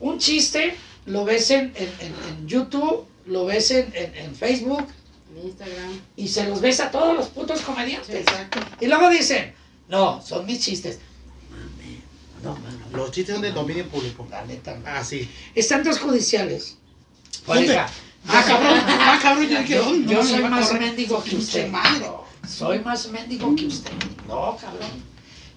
Un 0.00 0.18
chiste 0.18 0.76
lo 1.06 1.24
ves 1.24 1.50
en, 1.50 1.72
en- 1.76 1.92
en- 2.00 2.14
en 2.28 2.48
YouTube, 2.48 3.04
lo 3.26 3.44
ves 3.46 3.70
en, 3.70 3.92
en- 3.94 4.14
en 4.16 4.34
Facebook 4.34 4.86
En 5.36 5.46
Instagram. 5.48 6.00
y 6.16 6.28
se 6.28 6.44
los 6.48 6.60
ves 6.60 6.80
a 6.80 6.90
todos 6.90 7.16
los 7.16 7.28
putos 7.28 7.60
comediantes. 7.62 8.14
Exacto. 8.14 8.60
Y 8.80 8.86
luego 8.86 9.08
dicen, 9.10 9.54
no, 9.88 10.22
son 10.22 10.46
mis 10.46 10.60
chistes. 10.60 10.98
No, 12.42 12.54
mano, 12.56 12.78
Los 12.92 13.10
chistes 13.10 13.34
son 13.34 13.42
de 13.42 13.52
dominio 13.52 13.88
público. 13.88 14.26
la 14.30 14.44
neta. 14.44 14.74
no. 14.76 14.82
Ah, 14.86 15.02
sí. 15.02 15.28
Están 15.54 15.82
dos 15.82 15.98
judiciales. 15.98 16.76
Oiga, 17.46 17.86
Ah, 18.26 18.42
cabrón. 18.46 18.80
Ah, 18.86 19.18
cabrón. 19.22 19.48
Yo, 19.66 19.94
yo, 20.06 20.24
soy 20.24 20.42
más 20.44 20.72
mendigo 20.72 21.22
que 21.22 21.36
usted. 21.36 21.68
madre. 21.70 22.06
Soy 22.48 22.78
más 22.80 23.08
mendigo 23.08 23.54
que 23.56 23.66
usted. 23.66 23.92
No, 24.28 24.56
cabrón. 24.60 25.13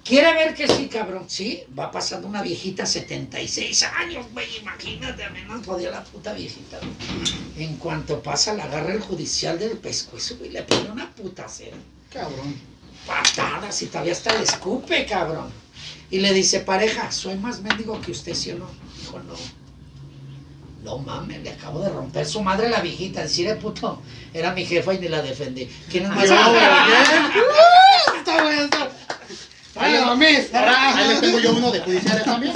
¿Quiere 0.07 0.33
ver 0.33 0.53
que 0.53 0.67
sí, 0.69 0.87
cabrón? 0.87 1.25
Sí, 1.27 1.63
va 1.77 1.91
pasando 1.91 2.27
una 2.29 2.41
viejita 2.41 2.85
76 2.85 3.83
años, 3.83 4.25
güey, 4.31 4.47
imagínate, 4.57 5.21
a 5.23 5.29
menos 5.31 5.65
podía 5.65 5.89
la 5.91 6.01
puta 6.03 6.31
viejita. 6.33 6.77
güey. 6.77 7.65
En 7.65 7.75
cuanto 7.75 8.21
pasa, 8.23 8.53
la 8.53 8.63
agarra 8.63 8.93
el 8.93 9.01
judicial 9.01 9.59
del 9.59 9.77
pescuezo, 9.77 10.37
güey, 10.37 10.51
le 10.51 10.63
pone 10.63 10.89
una 10.91 11.11
puta 11.11 11.49
cera. 11.49 11.75
Cabrón. 12.13 12.55
Patadas 13.05 13.81
y 13.81 13.87
todavía 13.87 14.13
hasta 14.13 14.33
le 14.33 14.43
escupe, 14.43 15.05
cabrón. 15.05 15.49
Y 16.09 16.19
le 16.19 16.33
dice, 16.33 16.61
pareja, 16.61 17.11
soy 17.11 17.35
más 17.35 17.59
mendigo 17.61 17.99
que 17.99 18.11
usted, 18.11 18.33
¿sí 18.33 18.51
o 18.51 18.59
no? 18.59 18.69
Dijo, 18.97 19.19
no. 19.19 19.33
No 20.83 20.99
mames, 20.99 21.43
le 21.43 21.51
acabo 21.51 21.81
de 21.81 21.89
romper 21.89 22.25
su 22.25 22.41
madre 22.41 22.69
la 22.69 22.79
viejita. 22.79 23.23
Decirle 23.23 23.55
puto, 23.55 24.01
era 24.33 24.53
mi 24.53 24.65
jefa 24.65 24.93
y 24.93 24.99
ni 24.99 25.09
la 25.09 25.21
defendí. 25.21 25.69
¿Quién 25.89 26.05
es 26.05 26.09
más? 26.11 26.29
Ahí 29.79 29.91
les- 29.93 30.05
mames. 30.05 30.53
Ahora, 30.53 30.97
ahí 30.97 31.07
les 31.09 31.21
tengo 31.21 31.39
yo 31.39 31.53
uno 31.53 31.71
de 31.71 31.79
judiciales 31.79 32.23
también. 32.23 32.53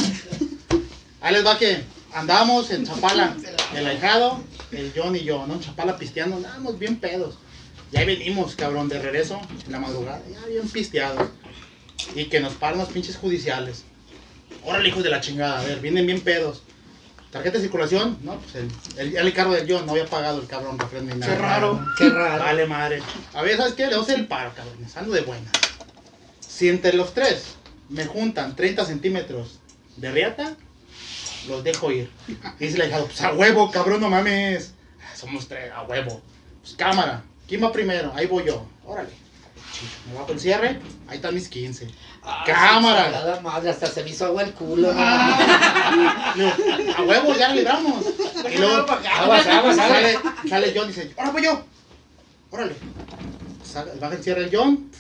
Ahí 1.22 1.34
les 1.34 1.45
va 1.45 1.57
que 1.57 1.84
andamos 2.13 2.72
en 2.72 2.86
Chapala, 2.86 3.36
el 3.76 3.88
ahijado, 3.88 4.41
el 4.72 4.91
John 4.95 5.15
y 5.15 5.24
yo, 5.24 5.45
¿no? 5.47 5.53
En 5.55 5.59
Chapala 5.61 5.97
pisteando, 5.97 6.38
andábamos 6.38 6.80
bien 6.80 6.97
pedos. 6.97 7.36
Y 7.91 7.97
ahí 7.97 8.05
venimos, 8.05 8.55
cabrón, 8.55 8.88
de 8.89 8.99
regreso 8.99 9.39
en 9.65 9.72
la 9.72 9.80
madrugada, 9.80 10.22
ya 10.32 10.45
bien 10.47 10.67
pisteados. 10.69 11.30
Y 12.15 12.26
que 12.26 12.39
nos 12.39 12.53
paran 12.53 12.80
los 12.80 12.89
pinches 12.89 13.17
judiciales. 13.17 13.84
Órale, 14.63 14.89
hijos 14.89 15.03
de 15.03 15.09
la 15.09 15.22
chingada, 15.22 15.59
a 15.59 15.63
ver, 15.63 15.80
vienen 15.80 16.05
bien 16.05 16.22
pedos. 16.22 16.63
Tarjeta 17.32 17.57
de 17.57 17.63
circulación, 17.63 18.17
no, 18.24 18.38
pues 18.39 18.55
el, 18.55 18.69
el, 18.97 19.15
el 19.15 19.34
cargo 19.34 19.53
del 19.53 19.65
John 19.72 19.86
no 19.86 19.93
había 19.93 20.05
pagado 20.05 20.41
el 20.41 20.47
cabrón 20.47 20.78
refrendo 20.78 21.13
ni 21.13 21.19
nada. 21.22 21.34
Qué 21.34 21.39
raro. 21.39 21.86
Qué 21.97 22.09
raro. 22.09 22.43
Vale, 22.43 22.65
madre. 22.65 23.01
A 23.34 23.41
ver, 23.41 23.55
¿sabes 23.55 23.74
qué? 23.74 23.88
Le 23.88 23.95
a 23.95 23.99
hacer 23.99 24.19
el 24.19 24.28
paro, 24.28 24.51
cabrón. 24.53 24.76
Ando 24.95 25.13
de 25.13 25.22
buenas. 25.22 25.51
Si 26.62 26.70
entre 26.70 26.93
los 26.93 27.16
tres 27.16 27.55
me 27.89 28.05
juntan 28.05 28.55
30 28.55 28.86
centímetros 28.86 29.57
de 29.97 30.12
riata, 30.12 30.55
los 31.47 31.64
dejo 31.64 31.91
ir. 31.91 32.12
Y 32.59 32.66
dice 32.66 32.78
la 32.78 32.86
hija, 32.86 32.99
pues 32.99 33.20
a 33.22 33.34
huevo, 33.34 33.72
cabrón, 33.72 33.99
no 33.99 34.12
mames. 34.12 34.76
Somos 35.16 35.47
tres, 35.47 35.72
a 35.72 35.82
huevo. 35.82 36.22
Pues 36.62 36.76
cámara. 36.76 37.24
¿Quién 37.47 37.64
va 37.64 37.72
primero? 37.72 38.14
Ahí 38.14 38.28
voy 38.28 38.43
yo. 38.45 38.64
Órale. 38.86 39.09
Me 40.07 40.20
bajo 40.20 40.34
el 40.34 40.39
cierre. 40.39 40.80
Ahí 41.07 41.16
están 41.16 41.34
mis 41.34 41.49
15. 41.49 41.88
Ah, 42.22 42.43
Cámara. 42.45 43.05
chingada 43.05 43.41
madre, 43.41 43.72
hasta 43.72 43.88
se 43.88 44.03
me 44.03 44.12
hizo 44.12 44.28
agua 44.28 44.43
el 44.43 44.53
culo. 44.53 44.93
¿no? 44.93 45.03
Digo, 46.36 46.51
a 46.95 47.01
huevo, 47.01 47.36
ya 47.39 47.49
le 47.49 47.55
libramos. 47.55 48.05
Y 48.53 48.57
luego 48.59 48.86
Aguas, 48.88 49.47
aguas, 49.47 49.76
sale, 49.78 50.20
sale 50.47 50.74
John 50.76 50.86
y 50.86 50.93
dice, 50.93 51.12
ahora 51.18 51.32
voy 51.32 51.43
yo. 51.43 51.66
Órale. 52.51 52.76
Baja 53.99 54.14
el 54.14 54.24
cierre 54.24 54.43
el 54.43 54.55
John. 54.55 54.91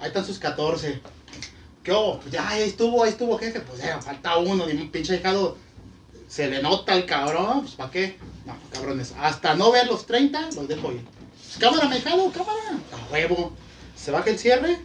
Ahí 0.00 0.08
están 0.08 0.24
sus 0.24 0.38
14. 0.38 1.00
¿Qué 1.82 1.92
hubo? 1.92 2.20
Pues 2.20 2.32
ya, 2.32 2.48
ahí 2.48 2.62
estuvo, 2.62 3.04
ahí 3.04 3.10
estuvo, 3.10 3.38
jefe. 3.38 3.60
Pues 3.60 3.82
ya, 3.82 4.00
falta 4.00 4.36
uno. 4.38 4.66
Ni 4.66 4.72
un 4.80 4.90
pinche 4.90 5.14
dejado. 5.14 5.56
Se 6.28 6.48
le 6.48 6.62
nota 6.62 6.92
al 6.92 7.06
cabrón. 7.06 7.62
Pues 7.62 7.74
¿para 7.74 7.90
qué? 7.90 8.18
No, 8.46 8.56
cabrones. 8.72 9.14
Hasta 9.18 9.54
no 9.54 9.70
ver 9.70 9.86
los 9.86 10.06
30, 10.06 10.50
los 10.56 10.68
dejo 10.68 10.92
ir. 10.92 11.02
Pues, 11.02 11.58
cámara, 11.58 11.88
me 11.88 12.00
jalo, 12.00 12.30
cámara. 12.32 12.78
A 12.92 13.12
huevo. 13.12 13.52
Se 13.94 14.10
baja 14.10 14.30
el 14.30 14.38
cierre. 14.38 14.78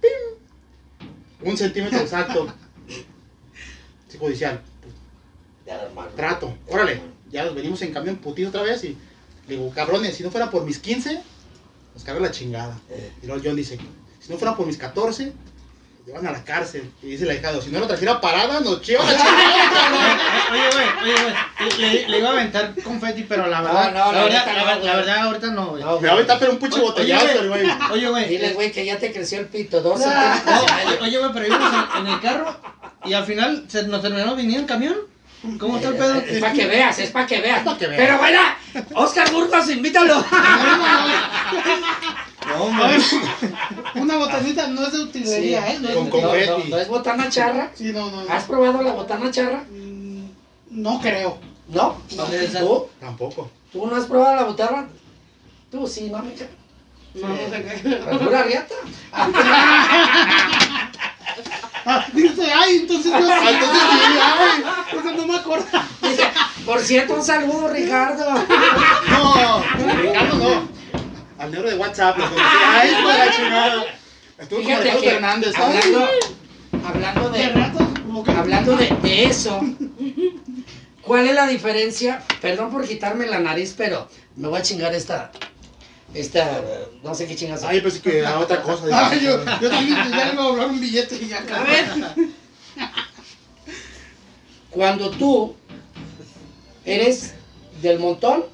¡Pim! 0.00 1.08
Un 1.50 1.56
centímetro 1.56 1.98
exacto. 1.98 2.52
Sí, 4.08 4.18
judicial. 4.18 4.60
Ya, 5.64 5.80
hermano. 5.80 6.10
Trato. 6.14 6.54
Órale. 6.68 7.00
Ya 7.30 7.46
nos 7.46 7.54
venimos 7.54 7.80
en 7.80 7.94
camión 7.94 8.16
putido 8.16 8.50
otra 8.50 8.60
vez 8.60 8.84
y 8.84 8.98
le 9.48 9.56
digo, 9.56 9.70
cabrones, 9.70 10.14
si 10.14 10.22
no 10.22 10.30
fuera 10.30 10.50
por 10.50 10.66
mis 10.66 10.78
15, 10.78 11.22
nos 11.94 12.04
carga 12.04 12.20
la 12.20 12.30
chingada. 12.30 12.78
Y 13.22 13.26
luego 13.26 13.42
John 13.42 13.56
dice, 13.56 13.78
si 14.24 14.32
no 14.32 14.38
fuera 14.38 14.54
por 14.56 14.66
mis 14.66 14.76
14, 14.78 15.24
nos 15.26 16.06
llevan 16.06 16.26
a 16.26 16.32
la 16.32 16.42
cárcel. 16.44 16.90
Y 17.02 17.06
dice 17.08 17.26
la 17.26 17.34
hija, 17.34 17.50
si 17.60 17.70
no 17.70 17.80
lo 17.80 17.86
trajera 17.86 18.20
parada, 18.20 18.60
nos 18.60 18.80
llevan 18.86 19.08
a 19.08 19.12
la. 19.12 19.18
Oye, 20.52 20.62
güey, 20.72 21.14
oye, 21.14 21.22
güey. 21.22 21.78
Le, 21.78 22.08
le 22.08 22.18
iba 22.18 22.28
a 22.28 22.32
aventar 22.32 22.74
confeti, 22.82 23.22
pero 23.24 23.46
la 23.46 23.60
verdad. 23.62 23.92
no, 23.92 24.12
la 24.12 24.18
la, 24.18 24.24
verdad, 24.24 24.46
la, 24.46 24.74
no, 24.92 24.96
verdad, 24.96 25.16
ahorita 25.26 25.46
no, 25.48 25.66
güey. 25.68 25.82
No, 25.82 26.00
Me 26.00 26.06
va 26.08 26.12
a 26.12 26.16
aventar 26.16 26.38
pero 26.38 26.52
un 26.52 26.58
puche 26.58 26.74
Oye, 26.76 26.82
botellazo, 26.84 27.24
oye, 27.24 27.38
el 27.38 27.48
güey. 27.48 27.70
Oye, 27.92 28.08
güey. 28.08 28.28
Dile, 28.28 28.52
güey, 28.52 28.72
que 28.72 28.84
ya 28.84 28.98
te 28.98 29.12
creció 29.12 29.38
el 29.40 29.46
pito, 29.46 29.80
dos 29.80 30.00
Ah. 30.04 30.40
centímetros. 30.44 31.00
Oye, 31.08 31.18
güey, 31.18 31.30
pero 31.32 31.46
íbamos 31.46 31.72
en, 31.96 32.06
en 32.06 32.12
el 32.12 32.20
carro 32.20 32.56
y 33.04 33.12
al 33.14 33.24
final 33.24 33.64
se 33.68 33.82
nos 33.84 34.02
terminó 34.02 34.34
viniendo 34.36 34.60
en 34.60 34.66
camión. 34.66 34.96
¿Cómo 35.58 35.76
está 35.76 35.88
el 35.88 35.96
pedo? 35.96 36.14
Es 36.20 36.40
para 36.40 36.52
que 36.52 36.66
veas, 36.66 36.98
es 37.00 37.10
para 37.10 37.26
que 37.26 37.40
veas. 37.40 37.58
Es 37.58 37.64
pa' 37.64 37.76
que 37.78 37.86
veas. 37.88 38.00
Pero 38.00 38.18
bueno, 38.18 38.40
Oscar 38.94 39.30
Burgos, 39.32 39.68
invítalo. 39.70 40.24
No, 42.56 42.64
hombre. 42.64 42.98
Una 43.96 44.16
botanita 44.16 44.66
no 44.68 44.86
es 44.86 44.92
de 44.92 45.00
utilería, 45.00 45.72
¿eh? 45.72 45.78
No 45.80 45.88
es 45.88 45.94
Con 45.94 46.04
de- 46.04 46.10
con- 46.10 46.20
No, 46.22 46.26
no, 46.28 46.32
confeti. 46.54 46.70
no 46.70 46.78
es 46.78 46.88
botana 46.88 47.28
charra. 47.28 47.70
Sí, 47.74 47.92
no, 47.92 48.10
no. 48.10 48.22
no. 48.24 48.32
¿Has 48.32 48.44
probado 48.44 48.82
la 48.82 48.92
botana 48.92 49.30
charra? 49.30 49.64
Mm, 49.70 50.24
No 50.70 51.00
creo. 51.00 51.38
No. 51.68 51.96
¿Tú? 52.08 52.86
Tampoco. 53.00 53.50
¿Tú 53.72 53.86
no 53.86 53.96
has 53.96 54.04
probado 54.06 54.36
la 54.36 54.44
botana? 54.44 54.88
Tú 55.70 55.86
sí, 55.86 56.10
no, 56.10 56.18
me 56.22 56.32
No, 57.14 57.28
no 57.28 57.36
sé 57.36 57.80
qué. 57.82 57.88
Pura 58.18 58.42
riata. 58.42 58.74
Ah, 61.84 62.06
dice, 62.12 62.52
ay, 62.52 62.76
entonces 62.82 63.12
Ah, 63.12 63.18
entonces 63.18 63.80
sí, 63.82 64.18
ay. 64.22 64.62
Entonces 64.92 65.16
no 65.16 65.26
me 65.26 65.36
acuerdo. 65.36 65.66
Dice, 66.02 66.28
por 66.64 66.80
cierto, 66.80 67.14
un 67.14 67.24
saludo, 67.24 67.68
Ricardo. 67.68 68.24
No, 69.10 69.62
Ricardo 69.96 70.36
no. 70.38 70.68
Al 71.42 71.50
negro 71.50 71.68
de 71.68 71.74
WhatsApp, 71.74 72.18
lo 72.18 72.24
conocí. 72.24 72.40
Ay, 72.66 72.90
hijo 72.90 73.08
de 73.08 73.18
la 73.18 73.32
chingada. 73.32 73.84
Estuvo 74.38 74.58
como 74.60 74.68
Fíjate 74.68 74.84
Ricardo 74.84 75.02
que 75.02 75.10
Fernández, 75.10 75.52
¿sabes? 75.52 75.84
hablando, 75.84 76.08
hablando 76.86 77.30
¿De 77.30 77.38
de, 77.38 77.48
rato? 77.48 77.88
¿O 78.14 78.22
qué? 78.22 78.30
hablando 78.30 78.76
de, 78.76 78.86
de 79.02 79.24
eso, 79.24 79.60
¿cuál 81.02 81.26
es 81.26 81.34
la 81.34 81.48
diferencia? 81.48 82.22
Perdón 82.40 82.70
por 82.70 82.86
quitarme 82.86 83.26
la 83.26 83.40
nariz, 83.40 83.74
pero 83.76 84.08
me 84.36 84.46
voy 84.46 84.60
a 84.60 84.62
chingar 84.62 84.94
esta, 84.94 85.32
esta, 86.14 86.62
no 87.02 87.12
sé 87.12 87.26
qué 87.26 87.34
chingas. 87.34 87.64
Ay, 87.64 87.80
pensé 87.80 88.00
que 88.00 88.20
era 88.20 88.38
otra 88.38 88.62
cosa. 88.62 88.84
Ay, 88.92 89.20
yo, 89.24 89.44
yo 89.60 89.68
también 89.68 89.96
ya 89.96 90.26
le 90.26 90.32
iba 90.34 90.44
a 90.44 90.46
hablar 90.46 90.68
un 90.68 90.80
billete 90.80 91.16
y 91.16 91.26
ya 91.26 91.38
A 91.38 91.62
ver. 91.64 91.86
Cuando 94.70 95.10
tú 95.10 95.56
eres 96.84 97.34
del 97.80 97.98
montón, 97.98 98.44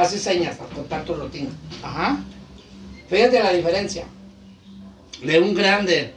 haces 0.00 0.22
señas 0.22 0.56
para 0.56 0.70
contar 0.70 1.04
tu 1.04 1.14
rutina. 1.14 1.50
Ajá. 1.82 2.18
Fíjate 3.08 3.42
la 3.42 3.52
diferencia 3.52 4.04
de 5.22 5.40
un 5.40 5.54
grande 5.54 6.14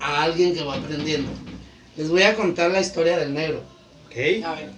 a 0.00 0.22
alguien 0.24 0.54
que 0.54 0.62
va 0.64 0.74
aprendiendo. 0.76 1.30
Les 1.96 2.08
voy 2.08 2.22
a 2.22 2.34
contar 2.34 2.70
la 2.70 2.80
historia 2.80 3.18
del 3.18 3.34
negro. 3.34 3.62
Ok. 4.06 4.44
A 4.44 4.54
ver. 4.54 4.70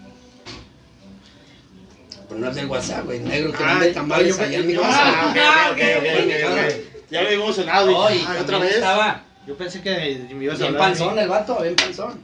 Pero 2.28 2.40
no 2.40 2.48
es 2.48 2.54
del 2.54 2.66
WhatsApp, 2.66 3.04
güey. 3.06 3.18
Negro 3.20 3.52
que 3.52 3.64
Ay, 3.64 3.78
vende 3.78 3.92
tamales 3.94 4.36
yo- 4.36 4.42
allá 4.42 4.58
en 4.58 4.66
mi 4.66 4.74
casa. 4.74 4.88
Ah, 5.02 5.70
ok, 5.72 5.76
ok, 5.76 5.82
ok, 5.98 6.06
ok, 6.24 6.52
ok. 6.52 7.00
Ya 7.10 7.20
me 7.22 7.26
había 7.26 7.38
emocionado. 7.38 7.96
Hoy 7.98 8.24
Ay, 8.26 8.36
otra 8.40 8.58
vez. 8.58 8.74
estaba 8.76 9.22
Yo 9.46 9.56
pensé 9.56 9.80
que 9.82 9.90
me 10.34 10.44
ibas 10.44 10.56
a 10.56 10.58
bien 10.58 10.74
hablar. 10.74 10.90
mí. 10.90 10.98
panzón 10.98 11.18
el 11.18 11.28
vato, 11.28 11.60
bien 11.62 11.74
panzón. 11.74 12.20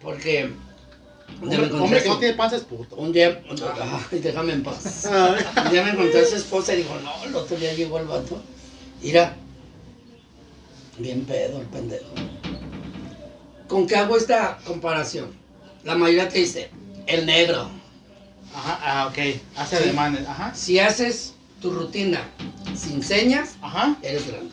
Porque 0.00 0.50
un 1.42 1.50
día 1.50 1.58
me 1.58 1.64
hombre 1.66 1.70
que 1.70 1.76
no 1.76 1.84
encontré, 1.86 2.18
tiene 2.20 2.34
panza 2.34 2.56
es 2.56 2.62
puto. 2.62 2.96
un 2.96 3.12
día, 3.12 3.42
ay, 4.10 4.18
déjame 4.20 4.52
en 4.54 4.62
paz. 4.62 5.06
Ay. 5.06 5.44
Un 5.64 5.70
día 5.70 5.84
me 5.84 5.90
encontré 5.90 6.20
a 6.20 6.24
su 6.26 6.36
esposa 6.36 6.74
y 6.74 6.78
dijo, 6.78 6.94
no, 7.02 7.24
el 7.24 7.34
otro 7.34 7.56
día 7.56 7.72
llegó 7.74 7.98
el 7.98 8.06
vato. 8.06 8.40
Mira, 9.02 9.36
bien 10.98 11.24
pedo 11.24 11.60
el 11.60 11.66
pendejo. 11.66 12.06
¿Con 13.68 13.86
qué 13.86 13.96
hago 13.96 14.16
esta 14.16 14.58
comparación? 14.64 15.30
La 15.84 15.94
mayoría 15.94 16.28
te 16.28 16.38
dice, 16.38 16.70
el 17.06 17.26
negro. 17.26 17.68
Ajá, 18.54 18.78
ah, 18.82 19.06
ok. 19.08 19.18
Hace 19.56 19.76
Sí. 19.76 19.82
ademanes. 19.84 20.26
Ajá. 20.26 20.54
Si 20.54 20.78
haces 20.78 21.34
tu 21.60 21.70
rutina 21.70 22.22
sin 22.76 23.02
señas, 23.02 23.56
Ajá. 23.60 23.96
eres 24.02 24.26
grande. 24.28 24.50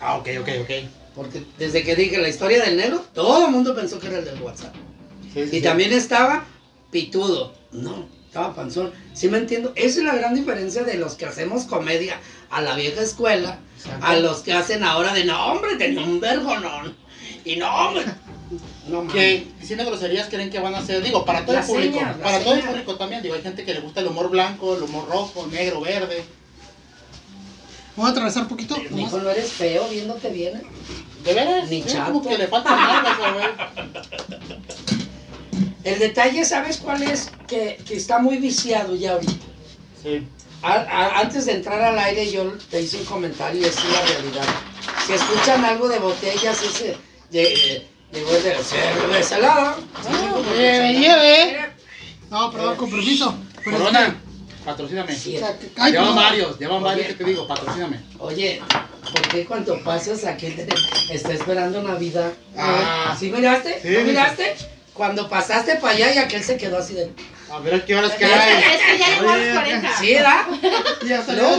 Ah, 0.00 0.16
ok, 0.16 0.28
ok, 0.40 0.48
ok. 0.62 0.70
Porque 1.14 1.44
desde 1.58 1.82
que 1.82 1.96
dije 1.96 2.18
la 2.18 2.28
historia 2.28 2.62
del 2.64 2.76
negro, 2.76 3.04
todo 3.14 3.46
el 3.46 3.52
mundo 3.52 3.74
pensó 3.74 3.98
que 3.98 4.06
era 4.08 4.18
el 4.18 4.24
del 4.24 4.40
WhatsApp. 4.40 4.74
Sí, 5.32 5.42
sí, 5.44 5.56
Y 5.56 5.58
sí. 5.58 5.62
también 5.62 5.92
estaba 5.92 6.44
pitudo. 6.90 7.54
No, 7.72 8.06
estaba 8.26 8.54
panzón. 8.54 8.92
¿Sí 9.14 9.28
me 9.28 9.38
entiendo? 9.38 9.72
Esa 9.76 10.00
es 10.00 10.04
la 10.04 10.14
gran 10.14 10.34
diferencia 10.34 10.82
de 10.84 10.94
los 10.94 11.14
que 11.14 11.26
hacemos 11.26 11.64
comedia 11.64 12.18
a 12.50 12.60
la 12.60 12.74
vieja 12.74 13.00
escuela, 13.02 13.58
Exacto. 13.78 14.06
a 14.06 14.16
los 14.16 14.38
que 14.40 14.52
hacen 14.52 14.84
ahora 14.84 15.14
de 15.14 15.24
no, 15.24 15.52
hombre, 15.52 15.76
tenía 15.76 16.02
un 16.02 16.20
vergonón. 16.20 16.94
Y 17.44 17.56
no, 17.56 17.74
hombre. 17.74 18.04
No. 18.88 19.06
Que 19.08 19.46
diciendo 19.60 19.86
groserías 19.86 20.28
creen 20.28 20.50
que 20.50 20.58
van 20.58 20.74
a 20.74 20.84
ser, 20.84 21.02
digo, 21.02 21.24
para 21.24 21.46
todo 21.46 21.56
el 21.56 21.64
público. 21.64 22.00
para 22.22 22.40
todo 22.40 22.54
el 22.54 22.62
público 22.62 22.96
también. 22.96 23.22
Digo, 23.22 23.34
hay 23.34 23.42
gente 23.42 23.64
que 23.64 23.72
le 23.74 23.80
gusta 23.80 24.00
el 24.00 24.08
humor 24.08 24.28
blanco, 24.28 24.76
el 24.76 24.82
humor 24.82 25.08
rojo, 25.08 25.46
negro, 25.46 25.80
verde. 25.80 26.24
Voy 27.96 28.06
a 28.06 28.10
atravesar 28.10 28.42
un 28.42 28.48
poquito. 28.48 28.76
Nomás. 28.76 29.00
hijo 29.00 29.18
no 29.18 29.30
eres 29.30 29.52
feo 29.52 29.88
viéndote 29.88 30.30
bien. 30.30 30.62
¿De 31.24 31.34
veras? 31.34 31.70
Ni 31.70 31.82
Sí, 31.82 31.88
chato. 31.88 32.12
Como 32.12 32.28
que 32.28 32.36
le 32.36 32.48
falta 32.48 32.74
nalgas, 32.74 33.18
güey. 33.34 33.46
El 35.84 35.98
detalle, 35.98 36.44
¿sabes 36.44 36.76
cuál 36.78 37.02
es? 37.02 37.30
Que, 37.48 37.78
que 37.86 37.96
está 37.96 38.18
muy 38.18 38.36
viciado 38.38 38.94
ya 38.94 39.12
ahorita. 39.14 39.32
Sí. 40.02 40.26
A- 40.62 40.74
a- 40.74 41.20
antes 41.20 41.46
de 41.46 41.52
entrar 41.54 41.82
al 41.82 41.98
aire 41.98 42.30
yo 42.30 42.44
te 42.70 42.80
hice 42.80 42.98
un 42.98 43.04
comentario 43.04 43.60
y 43.60 43.64
es 43.64 43.74
la 43.76 44.00
realidad. 44.02 44.44
Si 45.06 45.12
escuchan 45.12 45.64
algo 45.64 45.88
de 45.88 45.98
botellas, 45.98 46.62
ese 46.62 46.96
de, 47.30 47.84
llegó 48.12 48.30
el 48.36 48.42
de 48.44 48.62
cerveza 48.62 49.38
helada. 49.38 49.76
Lleve, 50.56 50.92
lleve. 50.94 51.58
No, 52.30 52.50
perdón, 52.52 52.76
con 52.76 52.90
permiso. 52.90 53.34
Pero 53.64 53.76
es 53.76 53.82
Corona, 53.82 54.20
patrocíname. 54.64 55.16
Sí. 55.16 55.32
que- 55.32 55.36
o 55.36 55.40
sea, 55.40 55.58
que- 55.58 55.70
ay, 55.76 55.92
Llevan 55.92 56.14
varios, 56.14 56.58
llevan 56.60 56.82
varios 56.82 57.06
que 57.08 57.14
te 57.14 57.24
digo, 57.24 57.46
patrocíname. 57.48 58.00
Oye, 58.20 58.62
¿por 59.12 59.22
qué 59.28 59.44
cuando 59.44 59.82
pasas 59.82 60.24
aquí 60.24 60.48
te 60.50 60.68
está 61.12 61.32
esperando 61.32 61.82
Navidad? 61.82 62.32
Ah. 62.56 63.16
¿Sí 63.18 63.30
miraste? 63.32 63.80
Sí, 63.82 63.88
¿No 63.88 64.04
sí. 64.36 64.66
Cuando 64.94 65.28
pasaste 65.28 65.76
para 65.76 65.94
allá 65.94 66.14
y 66.14 66.18
aquel 66.18 66.42
se 66.44 66.56
quedó 66.56 66.78
así 66.78 66.94
de. 66.94 67.10
A 67.50 67.58
ver 67.60 67.74
a 67.74 67.84
qué 67.84 67.96
horas 67.96 68.12
Es 68.12 68.18
que 68.18 68.24
hay. 68.26 68.62
es 68.62 68.80
que 68.82 68.98
ya 68.98 69.08
llegó 69.18 69.30
a 69.30 69.34
Oye, 69.34 69.52
40. 69.52 69.98
Sí, 69.98 70.14
¿verdad? 70.14 70.42
Y 71.06 71.12
hasta 71.12 71.32
Luego, 71.34 71.56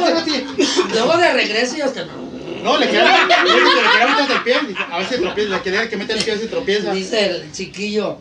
luego, 0.94 1.18
de 1.18 1.34
regreso 1.34 1.78
y 1.78 1.82
hasta. 1.82 2.06
No, 2.06 2.78
le 2.78 2.86
quería, 2.86 3.04
le 3.04 3.52
dije 3.54 3.66
que 3.76 3.82
le 3.82 3.90
quería 3.92 4.08
meter 4.08 4.32
el 4.38 4.44
pie. 4.44 4.76
A 4.92 4.98
ver 4.98 5.08
si 5.10 5.18
tropieza. 5.18 5.50
Le 5.50 5.62
quería 5.62 5.90
que 5.90 5.98
mete 5.98 6.14
el 6.14 6.24
pie 6.24 6.38
si 6.38 6.48
tropieza. 6.48 6.94
Dice 6.94 7.26
el 7.26 7.52
chiquillo. 7.52 8.20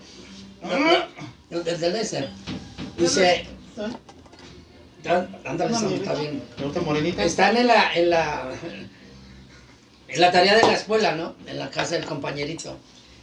El 1.51 1.65
del 1.65 1.81
del 1.81 1.97
ese. 1.97 2.29
Dice. 2.97 3.47
"Ah, 5.07 5.27
Ándale, 5.45 5.75
Sam, 5.75 5.93
está 5.95 6.15
bien. 6.15 6.43
¿Le 6.59 6.65
gusta 6.65 6.81
morenita? 6.81 7.23
Están 7.25 7.57
en 7.57 7.67
la, 7.67 7.93
en 7.95 8.11
la. 8.11 8.51
En 10.09 10.21
la 10.21 10.31
tarea 10.31 10.55
de 10.57 10.63
la 10.63 10.75
escuela, 10.75 11.13
¿no? 11.13 11.35
En 11.47 11.59
la 11.59 11.71
casa 11.71 11.95
del 11.95 12.05
compañerito. 12.05 12.79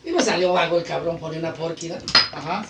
Y 0.06 0.12
me 0.12 0.24
salió 0.24 0.54
vago 0.54 0.78
el 0.78 0.84
cabrón, 0.84 1.20
pone 1.20 1.40
una 1.40 1.54
porquida. 1.54 2.00
Ajá. 2.32 2.66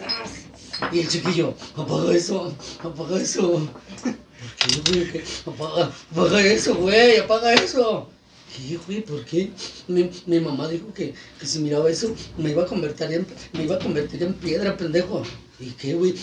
Y 0.92 1.00
el 1.00 1.08
chiquillo, 1.08 1.54
apaga 1.76 2.14
eso, 2.14 2.54
apaga 2.84 3.22
eso. 3.22 3.70
¿Por 4.02 4.56
qué, 4.58 4.92
güey? 4.92 5.12
¿Qué? 5.12 5.24
Apaga, 5.46 5.92
apaga 6.12 6.42
eso, 6.42 6.76
güey, 6.76 7.18
apaga 7.18 7.54
eso. 7.54 8.10
¿Qué, 8.56 8.78
güey? 8.78 9.02
¿Por 9.02 9.24
qué? 9.26 9.52
Mi, 9.88 10.10
mi 10.26 10.40
mamá 10.40 10.68
dijo 10.68 10.92
que, 10.94 11.14
que 11.40 11.46
si 11.46 11.60
miraba 11.60 11.90
eso 11.90 12.16
me 12.38 12.52
iba 12.52 12.64
a 12.64 12.66
convertir 12.66 13.12
en, 13.12 13.28
me 13.54 13.64
iba 13.64 13.76
a 13.76 13.80
convertir 13.80 14.24
en 14.24 14.34
piedra, 14.34 14.76
pendejo. 14.76 15.24
¿Y 15.60 15.72
qué, 15.72 15.94
güey? 15.94 16.16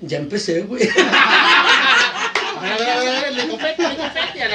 Ya 0.00 0.18
empecé, 0.18 0.62
güey. 0.62 0.82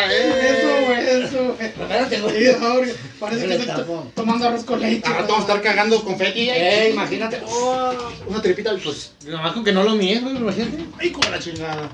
Eso, 0.09 0.85
güey, 0.85 1.23
eso, 1.23 1.55
güey. 1.55 1.67
Espérate, 1.67 2.15
Sí, 2.15 2.21
güey. 2.21 2.47
ahora, 2.55 2.87
Parece 3.19 3.47
que 3.47 3.55
estoy 3.55 3.85
tomando 4.15 4.47
arroz 4.47 4.63
con 4.63 4.79
leche. 4.79 5.01
Ah, 5.05 5.17
vamos 5.21 5.37
a 5.37 5.41
estar 5.41 5.61
cagando 5.61 6.03
confeti. 6.03 6.49
Eh, 6.49 6.89
imagínate. 6.93 7.41
Oh, 7.47 7.91
Una 8.27 8.41
tripita, 8.41 8.71
pues. 8.83 9.11
Nomás 9.25 9.53
con 9.53 9.63
que 9.63 9.71
no 9.71 9.83
lo 9.83 9.95
mies, 9.95 10.21
güey, 10.23 10.35
imagínate. 10.37 10.85
Ay, 10.99 11.11
como 11.11 11.29
la 11.29 11.39
chingada. 11.39 11.89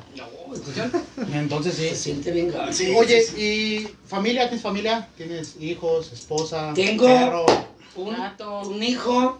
Entonces 1.33 1.73
se 1.75 1.89
sí. 1.89 1.95
siente 1.95 2.31
bien 2.31 2.51
gacho. 2.51 2.83
Oye, 2.95 3.23
¿y 3.37 3.87
familia? 4.07 4.43
¿Tienes 4.47 4.61
familia? 4.61 5.07
¿Tienes 5.17 5.55
hijos, 5.59 6.11
esposa? 6.13 6.71
Tengo- 6.75 7.05
perro? 7.05 7.45
Un, 7.95 8.15
Gato. 8.15 8.61
un 8.61 8.81
hijo 8.83 9.39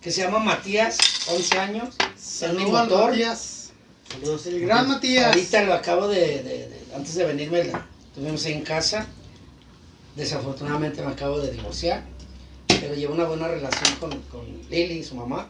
que 0.00 0.10
se 0.10 0.22
llama 0.22 0.38
Matías, 0.38 0.96
11 1.28 1.58
años. 1.58 1.94
Saludos. 2.16 2.88
Matías. 2.88 3.59
Saludos. 4.10 4.46
El 4.46 4.60
gran 4.60 4.88
Matías. 4.88 5.26
Ahorita 5.26 5.62
lo 5.64 5.74
acabo 5.74 6.08
de, 6.08 6.42
de- 6.42 6.68
de- 6.68 6.80
antes 6.94 7.14
de 7.14 7.24
venirme, 7.24 7.64
la 7.64 7.86
tuvimos 8.14 8.44
en 8.46 8.62
casa. 8.62 9.06
Desafortunadamente 10.16 11.02
me 11.02 11.12
acabo 11.12 11.38
de 11.40 11.52
divorciar, 11.52 12.02
pero 12.66 12.94
llevo 12.94 13.14
una 13.14 13.24
buena 13.24 13.48
relación 13.48 13.94
con, 14.00 14.10
con 14.22 14.44
Lili 14.68 14.98
y 14.98 15.04
su 15.04 15.14
mamá. 15.14 15.48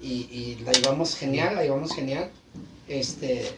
Y, 0.00 0.26
y 0.30 0.58
la 0.64 0.72
llevamos 0.72 1.16
genial, 1.16 1.54
la 1.56 1.62
llevamos 1.62 1.94
genial. 1.94 2.30
Este, 2.88 3.48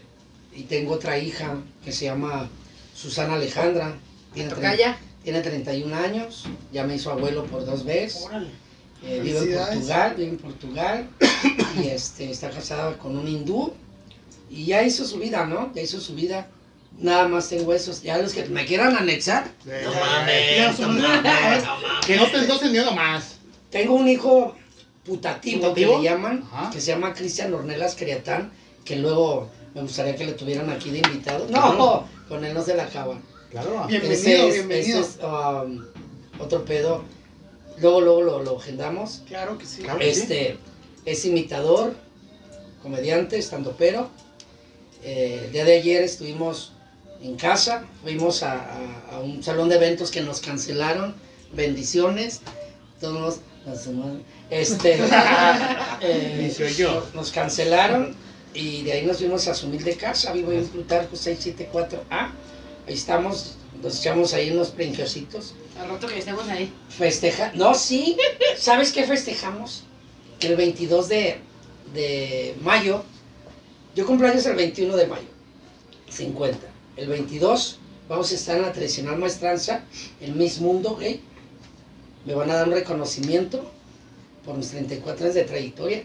y 0.54 0.62
tengo 0.62 0.94
otra 0.94 1.18
hija 1.18 1.56
que 1.84 1.92
se 1.92 2.06
llama 2.06 2.48
Susana 2.94 3.34
Alejandra. 3.34 3.94
Tiene, 4.32 4.50
tre- 4.50 4.76
tiene 5.22 5.40
31 5.42 5.94
años, 5.94 6.44
ya 6.72 6.84
me 6.84 6.96
hizo 6.96 7.10
abuelo 7.12 7.44
por 7.44 7.64
dos 7.64 7.84
veces. 7.84 8.22
Órale. 8.24 8.48
Eh, 9.04 9.20
vive 9.22 9.38
en. 9.40 9.58
Portugal, 9.78 10.14
vive 10.16 10.28
en 10.30 10.38
Portugal 10.38 11.08
y 11.82 11.86
este, 11.88 12.30
está 12.30 12.48
casada 12.50 12.96
con 12.98 13.16
un 13.18 13.28
hindú 13.28 13.72
y 14.50 14.66
ya 14.66 14.82
hizo 14.82 15.04
su 15.04 15.18
vida, 15.18 15.46
¿no? 15.46 15.72
Ya 15.74 15.82
hizo 15.82 16.00
su 16.00 16.14
vida. 16.14 16.48
Nada 16.98 17.26
más 17.26 17.48
tengo 17.48 17.72
esos. 17.74 18.02
Ya 18.02 18.18
los 18.18 18.32
que 18.32 18.44
me 18.46 18.64
quieran 18.66 18.96
anexar. 18.96 19.48
Sí, 19.64 19.70
No 19.82 19.90
mames, 19.94 20.78
no 20.78 20.88
mames. 20.88 21.64
Que 22.06 22.16
no 22.16 22.26
te 22.58 22.68
ni 22.70 22.78
uno 22.78 22.92
más. 22.92 23.36
Tengo 23.70 23.94
un 23.94 24.06
hijo 24.08 24.54
putativo, 25.04 25.60
¿Putativo? 25.62 25.92
que 25.92 25.98
le 25.98 26.04
llaman, 26.04 26.44
Ajá. 26.52 26.70
que 26.70 26.80
se 26.80 26.92
llama 26.92 27.12
Cristian 27.12 27.52
Ornelas 27.52 27.96
Criatán, 27.96 28.52
que 28.84 28.96
luego 28.96 29.50
me 29.74 29.82
gustaría 29.82 30.14
que 30.14 30.24
le 30.26 30.32
tuvieran 30.32 30.70
aquí 30.70 30.90
de 30.90 30.98
invitado. 30.98 31.46
No, 31.50 32.06
con 32.28 32.44
él 32.44 32.54
no 32.54 32.62
se 32.62 32.74
la 32.74 32.84
acaban. 32.84 33.20
Claro. 33.50 33.86
Bienvenido, 33.88 34.14
Ese 34.14 34.48
es, 34.48 34.54
bienvenido. 34.54 35.00
ese 35.00 35.10
es, 35.10 35.18
um, 35.24 35.84
otro 36.38 36.64
pedo. 36.64 37.04
Luego, 37.80 38.00
luego 38.00 38.22
lo, 38.22 38.42
lo 38.44 38.58
agendamos. 38.58 39.22
Claro 39.26 39.58
que 39.58 39.66
sí. 39.66 39.82
Claro. 39.82 39.98
que 39.98 40.14
sí. 40.14 40.20
Este 40.22 40.58
es 41.04 41.24
imitador, 41.24 41.94
comediante, 42.82 43.36
estando 43.38 43.74
pero. 43.76 44.08
El 45.04 45.52
día 45.52 45.64
de 45.64 45.76
ayer 45.76 46.02
estuvimos 46.02 46.72
en 47.22 47.36
casa, 47.36 47.84
fuimos 48.02 48.42
a, 48.42 48.52
a- 48.54 49.16
a 49.16 49.20
un 49.20 49.42
salón 49.42 49.68
de 49.68 49.76
eventos 49.76 50.10
que 50.10 50.20
nos 50.20 50.40
cancelaron. 50.40 51.14
Bendiciones. 51.52 52.40
Todos 53.00 53.38
nos- 53.66 53.80
este, 54.50 54.98
eh, 56.00 56.52
nos 57.14 57.30
cancelaron 57.30 58.14
y 58.52 58.82
de 58.82 58.92
ahí 58.92 59.06
nos 59.06 59.18
fuimos 59.18 59.46
a 59.48 59.54
su 59.54 59.66
humilde 59.66 59.96
casa. 59.96 60.32
Vivo 60.32 60.52
en 60.52 60.66
Plutarco 60.68 61.16
674A. 61.16 62.30
Ahí 62.86 62.94
estamos, 62.94 63.56
nos 63.82 63.98
echamos 63.98 64.34
ahí 64.34 64.50
unos 64.50 64.68
prinquecitos 64.68 65.54
Al 65.80 65.88
rato 65.88 66.06
que 66.06 66.18
estemos 66.18 66.46
ahí. 66.48 66.70
Festeja. 66.90 67.52
No, 67.54 67.74
sí. 67.74 68.16
¿Sabes 68.58 68.92
qué 68.92 69.04
festejamos? 69.04 69.84
Que 70.38 70.48
el 70.48 70.56
22 70.56 71.08
de, 71.08 71.38
de 71.94 72.54
mayo. 72.62 73.02
Yo 73.94 74.06
cumplo 74.06 74.28
años 74.28 74.44
el 74.46 74.56
21 74.56 74.96
de 74.96 75.06
mayo. 75.06 75.26
50. 76.10 76.58
El 76.96 77.08
22 77.08 77.78
vamos 78.08 78.30
a 78.32 78.34
estar 78.34 78.56
en 78.56 78.62
la 78.62 78.72
tradicional 78.72 79.18
maestranza, 79.18 79.82
en 80.20 80.36
Miss 80.36 80.60
Mundo 80.60 80.96
Gay. 80.96 81.20
Me 82.24 82.34
van 82.34 82.50
a 82.50 82.54
dar 82.54 82.68
un 82.68 82.74
reconocimiento 82.74 83.70
por 84.44 84.56
mis 84.56 84.68
34 84.70 85.24
años 85.24 85.34
de 85.34 85.44
trayectoria. 85.44 86.02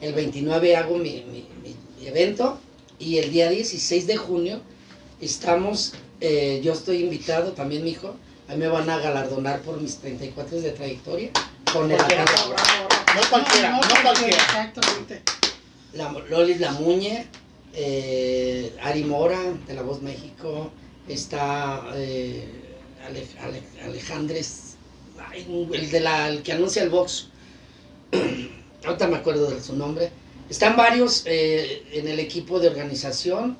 El 0.00 0.12
29 0.14 0.76
hago 0.76 0.98
mi, 0.98 1.24
mi- 1.30 1.48
mi- 1.62 1.76
mi 2.00 2.06
evento. 2.06 2.58
Y 2.98 3.18
el 3.18 3.30
día 3.30 3.50
16 3.50 4.06
de 4.06 4.16
junio 4.16 4.60
estamos, 5.20 5.94
eh, 6.20 6.60
yo 6.64 6.72
estoy 6.72 7.02
invitado, 7.02 7.52
también 7.52 7.84
mi 7.84 7.90
hijo, 7.90 8.16
Ahí 8.48 8.56
me 8.56 8.68
van 8.68 8.88
a 8.88 8.98
galardonar 8.98 9.60
por 9.62 9.80
mis 9.80 9.96
34 9.96 10.52
años 10.52 10.62
de 10.62 10.70
trayectoria 10.70 11.30
con 11.72 11.90
el 11.90 11.96
Cualquiera. 11.96 12.24
Bravo, 12.24 12.48
bravo, 12.50 12.88
bravo. 12.88 13.20
No 13.20 13.28
cualquiera, 13.28 13.70
no 13.72 14.02
cualquiera. 14.02 14.36
Exactamente. 14.36 15.22
Lolis 15.94 16.60
Lamuñe, 16.60 17.26
eh, 17.74 18.74
Ari 18.82 19.04
Mora 19.04 19.40
de 19.66 19.74
La 19.74 19.82
Voz 19.82 20.02
México, 20.02 20.70
está 21.08 21.84
eh, 21.94 22.44
Ale- 23.06 23.26
Ale- 23.40 23.62
Alejandres, 23.84 24.76
el, 25.72 25.90
de 25.90 26.00
la, 26.00 26.28
el 26.28 26.42
que 26.42 26.52
anuncia 26.52 26.82
el 26.82 26.90
box, 26.90 27.28
ahorita 28.84 29.06
me 29.08 29.16
acuerdo 29.16 29.50
de 29.50 29.62
su 29.62 29.74
nombre. 29.76 30.10
Están 30.48 30.76
varios 30.76 31.22
eh, 31.26 31.82
en 31.92 32.06
el 32.08 32.20
equipo 32.20 32.60
de 32.60 32.68
organización 32.68 33.56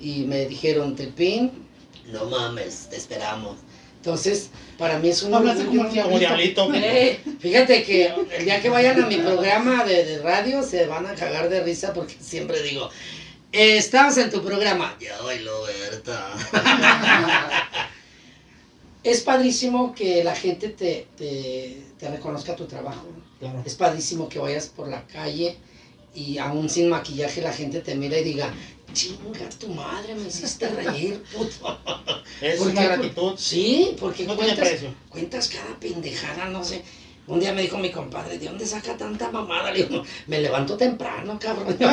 y 0.00 0.22
me 0.24 0.46
dijeron, 0.46 0.96
Tepín, 0.96 1.66
no 2.12 2.24
mames, 2.26 2.88
te 2.88 2.96
esperamos. 2.96 3.56
Entonces, 4.00 4.48
para 4.78 4.98
mí 4.98 5.10
es 5.10 5.22
un 5.22 5.34
Hablaste 5.34 5.66
como 5.66 5.86
Como 5.86 6.18
diablito. 6.18 6.72
Eh, 6.74 7.20
fíjate 7.38 7.82
que 7.82 8.10
el 8.38 8.46
día 8.46 8.62
que 8.62 8.70
vayan 8.70 9.02
a 9.02 9.06
mi 9.06 9.18
programa 9.18 9.84
de, 9.84 10.04
de 10.04 10.18
radio 10.22 10.62
se 10.62 10.86
van 10.86 11.06
a 11.06 11.14
cagar 11.14 11.50
de 11.50 11.62
risa 11.62 11.92
porque 11.92 12.16
siempre 12.18 12.62
digo, 12.62 12.88
eh, 13.52 13.76
estamos 13.76 14.16
en 14.16 14.30
tu 14.30 14.42
programa. 14.42 14.96
Ya 14.98 15.20
bailó 15.20 15.64
Berta. 15.64 16.32
es 19.02 19.20
padrísimo 19.20 19.94
que 19.94 20.24
la 20.24 20.34
gente 20.34 20.70
te, 20.70 21.06
te, 21.18 21.82
te 21.98 22.08
reconozca 22.08 22.56
tu 22.56 22.64
trabajo. 22.64 23.06
Claro. 23.38 23.62
Es 23.66 23.74
padrísimo 23.74 24.30
que 24.30 24.38
vayas 24.38 24.68
por 24.68 24.88
la 24.88 25.06
calle 25.06 25.58
y 26.14 26.38
aún 26.38 26.70
sin 26.70 26.88
maquillaje 26.88 27.42
la 27.42 27.52
gente 27.52 27.80
te 27.80 27.94
mira 27.96 28.18
y 28.18 28.24
diga, 28.24 28.52
chinga 28.92 29.48
tu 29.58 29.68
madre, 29.68 30.14
me 30.14 30.28
hiciste 30.28 30.68
reír, 30.68 31.22
puto. 31.32 31.78
Es 32.40 32.58
¿Por 32.58 32.68
una 32.68 32.82
gratitud. 32.82 33.34
Sí, 33.36 33.96
porque 33.98 34.24
No 34.24 34.34
tiene 34.34 34.54
cuentas, 34.54 34.68
precio. 34.68 34.94
cuentas 35.08 35.48
cada 35.48 35.78
pendejada, 35.78 36.46
no 36.46 36.64
sé. 36.64 36.82
Un 37.26 37.38
día 37.38 37.52
me 37.52 37.62
dijo 37.62 37.78
mi 37.78 37.90
compadre, 37.90 38.38
¿de 38.38 38.46
dónde 38.46 38.66
saca 38.66 38.96
tanta 38.96 39.30
mamada? 39.30 39.70
Le 39.70 39.84
digo, 39.84 40.02
me 40.26 40.40
levanto 40.40 40.76
temprano, 40.76 41.38
cabrón. 41.38 41.76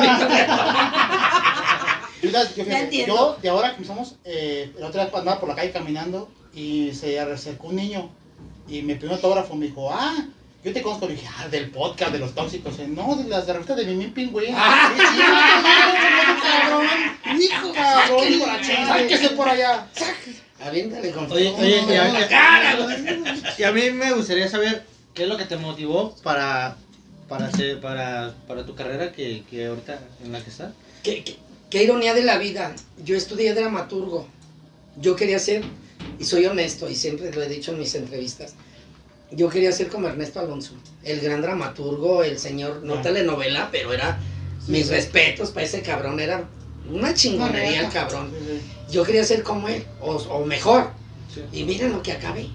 Yo, 3.06 3.36
de 3.40 3.48
ahora 3.48 3.70
que 3.70 3.76
empezamos, 3.76 4.16
eh, 4.24 4.72
la 4.78 4.88
otra 4.88 5.04
vez 5.04 5.14
andaba 5.14 5.38
por 5.38 5.48
la 5.48 5.54
calle 5.54 5.70
caminando 5.70 6.28
y 6.52 6.90
se 6.92 7.20
acercó 7.20 7.68
un 7.68 7.76
niño 7.76 8.10
y 8.66 8.82
me 8.82 8.94
pidió 8.96 9.08
un 9.10 9.14
autógrafo. 9.14 9.54
Me 9.54 9.66
dijo, 9.66 9.90
ah, 9.92 10.26
yo 10.64 10.72
te 10.72 10.82
conozco. 10.82 11.06
Le 11.06 11.14
dije, 11.14 11.28
ah, 11.38 11.48
del 11.48 11.70
podcast 11.70 12.12
de 12.12 12.18
los 12.18 12.34
tóxicos. 12.34 12.78
Eh, 12.78 12.86
No, 12.88 13.14
de 13.16 13.28
las 13.28 13.46
de 13.46 13.52
revistas 13.52 13.76
de 13.76 13.84
Mimín 13.86 14.12
Pingüín. 14.12 14.54
Ah. 14.56 14.92
Hijo, 17.38 17.72
cabrón. 17.72 18.24
Sáquese 18.86 19.30
por 19.30 19.48
allá. 19.48 19.86
Aviéntale 20.60 21.10
con 21.12 21.30
Oye, 21.30 21.50
oye, 21.56 21.84
y 21.88 21.94
a, 21.96 22.08
la 22.08 22.28
cara, 22.28 22.76
y 23.56 23.62
a 23.62 23.70
mí 23.70 23.90
me 23.92 24.12
gustaría 24.12 24.48
saber 24.48 24.84
qué 25.14 25.22
es 25.22 25.28
lo 25.28 25.36
que 25.36 25.44
te 25.44 25.56
motivó 25.56 26.16
para 26.24 26.76
para 27.28 27.46
hacer 27.46 27.80
para, 27.80 28.34
para 28.48 28.66
tu 28.66 28.74
carrera 28.74 29.12
que, 29.12 29.44
que 29.48 29.66
ahorita 29.66 30.00
en 30.24 30.32
la 30.32 30.42
que 30.42 30.50
estás. 30.50 30.72
Qué, 31.04 31.22
qué- 31.22 31.36
qué 31.70 31.82
ironía 31.84 32.12
de 32.14 32.22
la 32.24 32.38
vida. 32.38 32.74
Yo 33.04 33.14
estudié 33.16 33.54
dramaturgo. 33.54 34.26
Yo 34.96 35.14
quería 35.14 35.38
ser, 35.38 35.62
y 36.18 36.24
soy 36.24 36.46
honesto, 36.46 36.88
y 36.90 36.96
siempre 36.96 37.30
lo 37.30 37.40
he 37.42 37.48
dicho 37.48 37.70
en 37.72 37.78
mis 37.78 37.94
entrevistas, 37.94 38.54
yo 39.30 39.48
quería 39.48 39.72
ser 39.72 39.88
como 39.88 40.08
Ernesto 40.08 40.40
Alonso, 40.40 40.72
el 41.04 41.20
gran 41.20 41.42
dramaturgo, 41.42 42.22
el 42.22 42.38
señor, 42.38 42.80
no 42.82 42.94
Ah. 42.94 43.02
telenovela, 43.02 43.68
pero 43.70 43.92
era 43.92 44.18
mis 44.66 44.88
respetos 44.88 45.50
para 45.50 45.66
ese 45.66 45.82
cabrón, 45.82 46.20
era 46.20 46.44
una 46.90 47.12
chingonería 47.14 47.82
el 47.82 47.88
cabrón. 47.92 48.30
Yo 48.90 49.04
quería 49.04 49.24
ser 49.24 49.42
como 49.42 49.68
él, 49.68 49.84
o, 50.00 50.16
o 50.16 50.44
mejor. 50.46 50.90
Sí. 51.34 51.42
Y 51.52 51.64
miren 51.64 51.92
lo 51.92 52.02
que 52.02 52.12
acabé. 52.12 52.48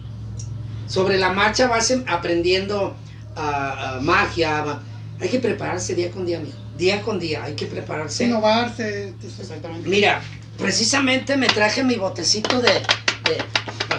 Sobre 0.87 1.17
la 1.19 1.31
marcha 1.31 1.67
vas 1.67 1.91
em- 1.91 2.03
aprendiendo 2.07 2.95
ah, 3.35 3.95
ah, 3.97 3.99
magia. 4.01 4.79
Hay 5.19 5.29
que 5.29 5.39
prepararse 5.39 5.93
día 5.95 6.09
con 6.11 6.25
día, 6.25 6.37
amigo. 6.39 6.57
Día 6.77 7.01
con 7.03 7.19
día, 7.19 7.43
hay 7.43 7.53
que 7.53 7.67
prepararse. 7.67 8.25
Innovarse. 8.25 9.13
Exactamente. 9.39 9.87
Mira, 9.87 10.21
precisamente 10.57 11.37
me 11.37 11.47
traje 11.47 11.83
mi 11.83 11.95
botecito 11.95 12.59
de, 12.61 12.69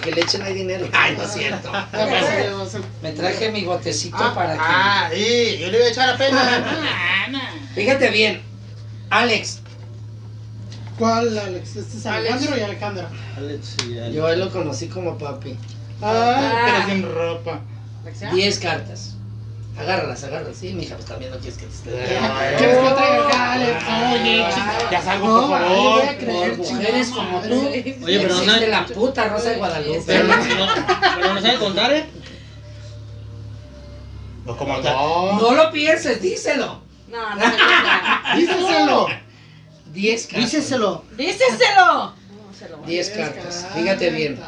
que 0.04 0.12
le 0.12 0.20
echen 0.20 0.42
ahí 0.42 0.54
dinero. 0.54 0.86
Ay, 0.92 1.16
no 1.16 1.24
es 1.24 1.32
cierto. 1.32 1.72
Me 3.02 3.12
traje 3.12 3.50
mi 3.50 3.62
botecito 3.64 4.16
Ah, 4.20 4.32
para 4.34 4.54
que. 4.54 4.60
ah, 4.62 5.10
y 5.14 5.58
yo 5.58 5.70
le 5.70 5.78
iba 5.78 5.86
a 5.86 5.88
echar 5.90 6.10
apenas. 6.10 6.62
Fíjate 7.74 8.10
bien, 8.10 8.42
Alex, 9.10 9.60
¿Cuál, 10.98 11.36
Alex? 11.36 11.74
Este 11.76 11.96
es 11.98 12.06
Alejandro 12.06 12.56
y 12.56 12.60
Alejandra. 12.60 13.08
Alex 13.36 13.76
y 13.88 13.98
Alex. 13.98 14.14
yo 14.14 14.26
a 14.26 14.32
él 14.32 14.38
lo 14.40 14.50
conocí 14.52 14.86
como 14.86 15.18
papi. 15.18 15.56
Ah, 16.00 16.66
pero 16.66 16.86
sin 16.94 17.02
ropa. 17.12 17.60
10 18.32 18.58
cartas. 18.60 19.13
Agárralas, 19.76 20.22
agárralas. 20.22 20.56
Sí, 20.56 20.72
mija, 20.72 20.94
pues 20.94 21.08
también 21.08 21.32
no 21.32 21.38
quieres 21.38 21.58
que 21.58 21.66
te 21.66 21.72
esté. 21.74 21.90
¿Quieres 21.90 22.78
que 22.78 22.90
traiga 22.94 23.26
acá, 23.26 23.52
Alex? 23.54 23.84
Oye, 24.12 24.44
chica. 24.54 24.90
Ya 24.90 25.02
salgo, 25.02 25.26
No, 25.26 25.48
por 25.48 25.60
le 25.60 25.66
voy 25.68 25.76
favor. 25.76 26.02
a 26.08 26.16
creer, 26.16 26.56
Por 26.56 26.66
mujeres 26.72 27.08
como 27.08 27.40
tú. 27.40 27.66
Oye, 27.68 27.96
pero 28.04 28.34
no 28.34 28.44
saben- 28.44 28.70
la 28.70 28.86
puta 28.86 29.28
Rosa 29.28 29.50
de 29.50 29.56
Guadalupe. 29.56 30.02
Pero 30.06 30.24
no, 30.28 30.34
pero 31.16 31.34
no 31.34 31.40
sabe 31.40 31.58
contar, 31.58 31.92
¿eh? 31.92 32.06
No, 34.44 34.56
como 34.56 34.76
no. 34.78 35.40
No 35.40 35.54
lo 35.54 35.70
pienses, 35.72 36.20
díselo. 36.22 36.82
No, 37.08 37.30
no 37.30 37.36
me 37.36 37.44
gusta. 37.46 38.22
Díselo. 38.36 39.06
10 39.92 40.26
cartas. 40.26 40.40
Díceselo. 40.52 41.04
Díceselo. 41.16 41.86
No, 41.86 42.14
se 42.58 42.68
lo 42.68 42.76
voy 42.78 42.84
a- 42.86 42.88
10 42.88 43.10
cartas. 43.10 43.66
Fíjate 43.74 44.10
bien. 44.10 44.40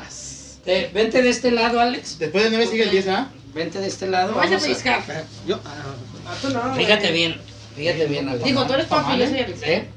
Eh, 0.66 0.90
vente 0.92 1.22
de 1.22 1.30
este 1.30 1.50
lado, 1.50 1.80
Alex. 1.80 2.18
Después 2.18 2.44
de 2.44 2.50
9 2.50 2.66
sigue 2.66 2.82
el 2.84 2.90
10, 2.90 3.08
¿ah? 3.08 3.28
Vente 3.56 3.80
de 3.80 3.86
este 3.86 4.06
lado. 4.06 4.34
A 4.34 4.44
vamos 4.44 4.52
a- 4.52 4.58
pellizcar. 4.58 5.02
Yo. 5.46 5.58
tú 6.42 6.50
no, 6.50 6.60
güey. 6.60 6.84
Fíjate 6.84 7.10
bien. 7.10 7.40
Fíjate 7.74 8.06
bien, 8.06 8.28
Alex. 8.28 8.44
Digo, 8.44 8.66
tú 8.66 8.74
eres 8.74 8.84
papi, 8.86 9.18
yo 9.18 9.26
soy 9.26 9.38
Alex. 9.38 9.60
¿Eh? 9.62 9.88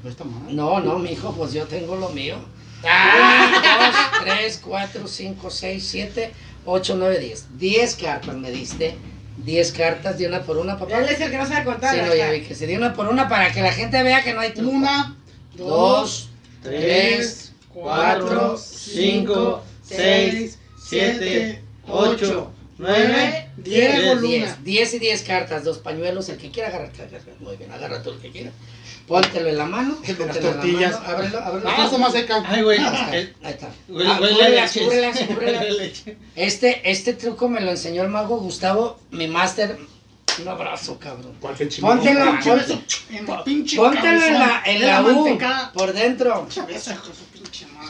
No. 0.48 0.48
No, 0.48 0.80
no, 0.80 0.98
mijo, 0.98 1.32
pues 1.34 1.52
yo 1.52 1.66
tengo 1.66 1.94
lo 1.96 2.08
mío. 2.08 2.36
1, 2.82 2.90
2, 4.22 4.24
3, 4.24 4.60
4, 4.64 5.06
5, 5.06 5.50
6, 5.50 5.86
7, 5.86 6.32
8, 6.64 6.94
9, 6.98 7.18
10. 7.18 7.58
10 7.58 7.94
cartas 7.96 8.34
me 8.34 8.50
diste. 8.50 8.96
10 9.44 9.72
cartas 9.72 10.16
de 10.18 10.26
una 10.26 10.40
por 10.42 10.56
una, 10.56 10.78
papá. 10.78 10.96
Él 10.98 11.08
es 11.10 11.20
el 11.20 11.30
que 11.30 11.36
no 11.36 11.46
sabe 11.46 11.64
contar. 11.66 11.94
Sí, 11.94 12.00
no, 12.06 12.14
ya 12.14 12.30
vi 12.30 12.40
que 12.40 12.54
se 12.54 12.66
dio 12.66 12.78
una 12.78 12.94
por 12.94 13.08
una 13.08 13.28
para 13.28 13.52
que 13.52 13.60
la 13.60 13.72
gente 13.72 14.02
vea 14.02 14.22
que 14.24 14.32
no 14.32 14.40
hay 14.40 14.52
truco. 14.54 14.70
Una, 14.70 15.16
dos, 15.54 16.30
tres, 16.62 17.52
cuatro, 17.68 18.56
cinco, 18.56 19.62
seis, 19.82 20.58
siete, 20.82 21.62
ocho, 21.86 22.52
nueve, 22.80 23.48
diez. 23.56 23.94
diez. 23.94 24.14
Luna. 24.16 24.20
10. 24.20 24.64
10 24.64 24.94
y 24.94 24.98
10 24.98 25.22
cartas, 25.22 25.64
dos 25.64 25.78
pañuelos. 25.78 26.28
El 26.28 26.38
que 26.38 26.50
quiera 26.50 26.68
agarrar. 26.68 26.90
Muy 27.40 27.56
bien, 27.56 27.70
agarra 27.72 28.02
tú 28.02 28.10
el 28.10 28.18
que 28.18 28.30
quiera. 28.30 28.50
Póntelo 29.06 29.48
en 29.48 29.58
la 29.58 29.66
mano. 29.66 29.98
El 30.06 30.16
de 30.16 30.26
las 30.26 30.36
póntelo 30.38 30.50
en 30.50 30.56
la 30.56 30.62
tortillas. 30.62 30.92
mano, 31.00 31.08
Ábrelo, 31.16 31.38
ábrelo. 31.40 31.68
La 31.70 31.76
cosa 31.76 31.98
más 31.98 32.12
seca. 32.12 32.42
Ay, 32.46 32.62
güey. 32.62 32.78
Ahí 32.78 33.32
está. 33.42 33.66
Ah, 33.66 33.72
cúbrelas, 33.88 34.72
cúbrelas, 34.72 35.18
cúbrelas. 35.18 35.60
Huele 35.62 35.68
a 35.68 35.72
leche. 35.82 36.16
Este, 36.36 36.90
este 36.90 37.14
truco 37.14 37.48
me 37.48 37.60
lo 37.60 37.70
enseñó 37.70 38.02
el 38.02 38.08
mago 38.08 38.38
Gustavo, 38.38 39.00
mi 39.10 39.26
máster. 39.26 39.76
Un 40.40 40.46
abrazo, 40.48 40.96
cabrón. 40.98 41.34
¿Cuál 41.40 41.56
fue 41.56 41.64
el 41.66 41.72
chingón? 41.72 41.98
Póntelo, 41.98 42.22
Ah, 42.22 42.40
pon- 42.42 42.60
En 43.10 43.26
la 43.26 43.44
pinche 43.44 43.76
póntelo 43.76 44.24
en 44.26 44.34
la, 44.38 44.62
en 44.64 44.86
la 44.86 45.02
U, 45.02 45.38
por 45.74 45.92
dentro. 45.92 46.46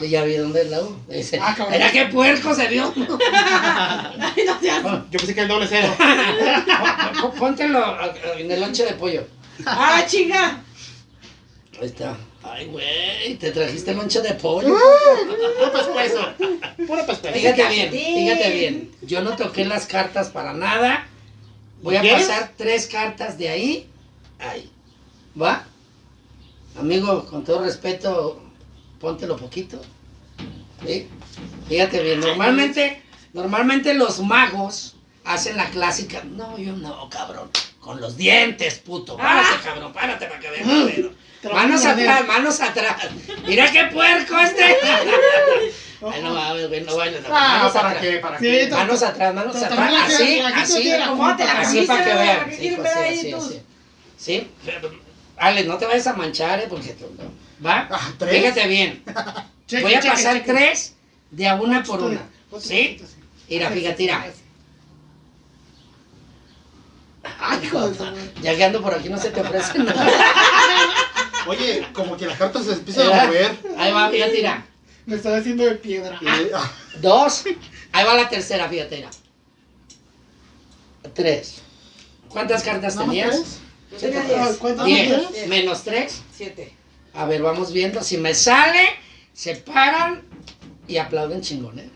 Sí, 0.01 0.09
ya 0.09 0.23
vi 0.23 0.35
dónde 0.35 0.61
es 0.63 0.69
la 0.69 0.81
U. 0.81 0.95
Dice, 1.07 1.39
Ah, 1.41 1.53
cabrón. 1.55 1.73
Mira 1.77 1.91
qué 1.91 2.05
puerco 2.05 2.53
se 2.55 2.67
vio. 2.67 2.93
Ay, 3.33 4.43
no 4.45 4.59
seas. 4.59 4.79
Pon- 4.81 5.07
Yo 5.11 5.17
pensé 5.19 5.35
que 5.35 5.41
el 5.41 5.47
doble 5.47 5.67
cero. 5.69 5.93
Póntelo 7.37 7.97
en 8.37 8.51
el 8.51 8.59
lonche 8.59 8.85
de 8.85 8.93
pollo. 8.93 9.25
Ah, 9.65 10.03
chinga. 10.07 10.63
Ahí 11.79 11.87
está. 11.87 12.17
Ay, 12.43 12.65
güey, 12.65 13.35
te 13.37 13.51
trajiste 13.51 13.93
lonche 13.93 14.21
de 14.21 14.33
pollo. 14.33 14.75
Puro 15.59 15.71
pescuezo. 15.71 16.27
Puro 16.87 17.05
pescuezo. 17.05 17.33
Fíjate 17.35 17.67
bien, 17.69 17.91
fíjate 17.91 18.49
bien. 18.51 18.91
Yo 19.03 19.21
no 19.21 19.35
toqué 19.35 19.65
las 19.65 19.85
cartas 19.85 20.29
para 20.29 20.53
nada. 20.53 21.07
Voy 21.83 21.95
a 21.97 22.01
¿Quieres? 22.01 22.27
pasar 22.27 22.51
tres 22.57 22.87
cartas 22.87 23.37
de 23.37 23.49
ahí. 23.49 23.87
Ahí. 24.39 24.69
¿Va? 25.39 25.65
Amigo, 26.79 27.25
con 27.25 27.43
todo 27.43 27.63
respeto, 27.63 28.40
póntelo 29.01 29.35
poquito. 29.35 29.81
¿Sí? 30.85 31.09
Fíjate 31.67 32.01
bien. 32.01 32.19
Normalmente, 32.19 33.01
normalmente 33.33 33.93
los 33.95 34.19
magos 34.21 34.95
hacen 35.25 35.57
la 35.57 35.69
clásica. 35.69 36.23
No, 36.23 36.57
yo 36.57 36.73
no, 36.73 37.09
cabrón. 37.09 37.49
Con 37.79 37.99
los 37.99 38.15
dientes, 38.15 38.79
puto. 38.79 39.17
Párate, 39.17 39.63
cabrón, 39.63 39.91
párate 39.91 40.27
para 40.27 40.39
que 40.39 40.49
veas 40.51 40.67
el 40.69 40.91
pedo. 40.91 41.11
Voy 41.43 41.51
a 41.51 41.55
Manos 41.55 41.83
atrás, 41.85 42.27
manos 42.27 42.61
atrás. 42.61 43.07
Mira 43.47 43.71
qué 43.71 43.85
puerco 43.85 44.37
este. 44.37 44.63
Ay, 46.03 46.21
no 46.23 46.33
güey, 46.67 46.81
no 46.81 46.95
vayas. 46.95 47.23
Ah, 47.29 47.57
Manos 47.57 47.73
¿para 47.73 47.89
atrás. 47.89 48.03
qué? 48.03 48.17
¿Para 48.17 48.39
Sí, 48.39 48.45
qué? 48.45 48.67
Manos 48.71 49.03
atrás, 49.03 49.33
manos 49.33 49.55
atrás. 49.55 49.93
Así, 50.05 50.39
así, 50.39 50.91
así 50.91 51.81
para 51.87 52.03
que 52.03 52.13
vean. 52.13 52.37
¿para 52.39 52.49
qué 52.49 52.55
Sí, 52.57 52.75
pues, 52.75 52.91
sí, 53.21 53.33
así. 53.33 53.61
Sí, 54.17 54.51
pero, 54.65 54.91
Alex, 55.37 55.67
no 55.67 55.77
te 55.77 55.85
vayas 55.85 56.07
a 56.07 56.13
manchar, 56.13 56.59
¿eh? 56.59 56.67
Porque 56.69 56.95
no. 56.99 57.40
¿Va? 57.65 57.87
Ah, 57.91 58.11
¿tres? 58.17 58.41
Fíjate 58.41 58.67
bien. 58.67 59.03
Cheque, 59.67 59.83
Voy 59.83 59.93
a 59.93 59.99
cheque, 60.01 60.13
pasar 60.13 60.33
cheque. 60.37 60.51
tres 60.51 60.95
de 61.31 61.47
a 61.47 61.55
una 61.55 61.83
por 61.83 62.01
una. 62.01 62.21
¿Sí? 62.59 63.01
Mira, 63.49 63.69
fíjate, 63.69 64.03
mira. 64.03 64.25
Ay, 67.39 67.69
madre. 67.73 68.31
Ya 68.41 68.55
que 68.55 68.63
ando 68.63 68.81
por 68.81 68.93
aquí 68.93 69.09
no 69.09 69.17
se 69.17 69.29
te 69.31 69.41
ofrece 69.41 69.77
nada. 69.83 70.09
Oye, 71.47 71.87
como 71.93 72.17
que 72.17 72.25
las 72.27 72.37
cartas 72.37 72.65
se 72.65 72.73
empiezan 72.73 73.11
a 73.11 73.25
mover. 73.25 73.57
Ahí 73.77 73.91
va, 73.91 74.09
fíjate, 74.09 74.33
mira. 74.33 74.65
Me 75.05 75.15
estaba 75.15 75.37
haciendo 75.37 75.63
de 75.65 75.75
piedra. 75.75 76.17
Y, 76.21 76.25
ah, 76.53 76.71
Dos. 76.99 77.43
Ahí 77.91 78.05
va 78.05 78.13
la 78.15 78.29
tercera, 78.29 78.67
fíjate, 78.69 78.97
mira. 78.97 79.09
Tres. 81.13 81.61
¿Cuántas 82.29 82.63
cartas 82.63 82.95
¿nada 82.95 83.07
más 83.07 83.15
tenías? 83.15 83.59
tres? 83.89 84.01
Yo 84.01 84.09
tenía 84.09 84.43
Ah, 84.43 84.45
10. 84.47 84.57
¿Cuántas? 84.57 84.85
Diez. 84.85 85.47
Menos 85.47 85.83
tres. 85.83 86.21
Siete. 86.35 86.73
A 87.13 87.25
ver, 87.25 87.41
vamos 87.41 87.71
viendo. 87.73 88.01
Si 88.03 88.17
me 88.17 88.33
sale, 88.33 88.89
se 89.33 89.55
paran 89.55 90.23
y 90.87 90.97
aplauden 90.97 91.41
chingón, 91.41 91.79
¿eh? 91.79 91.89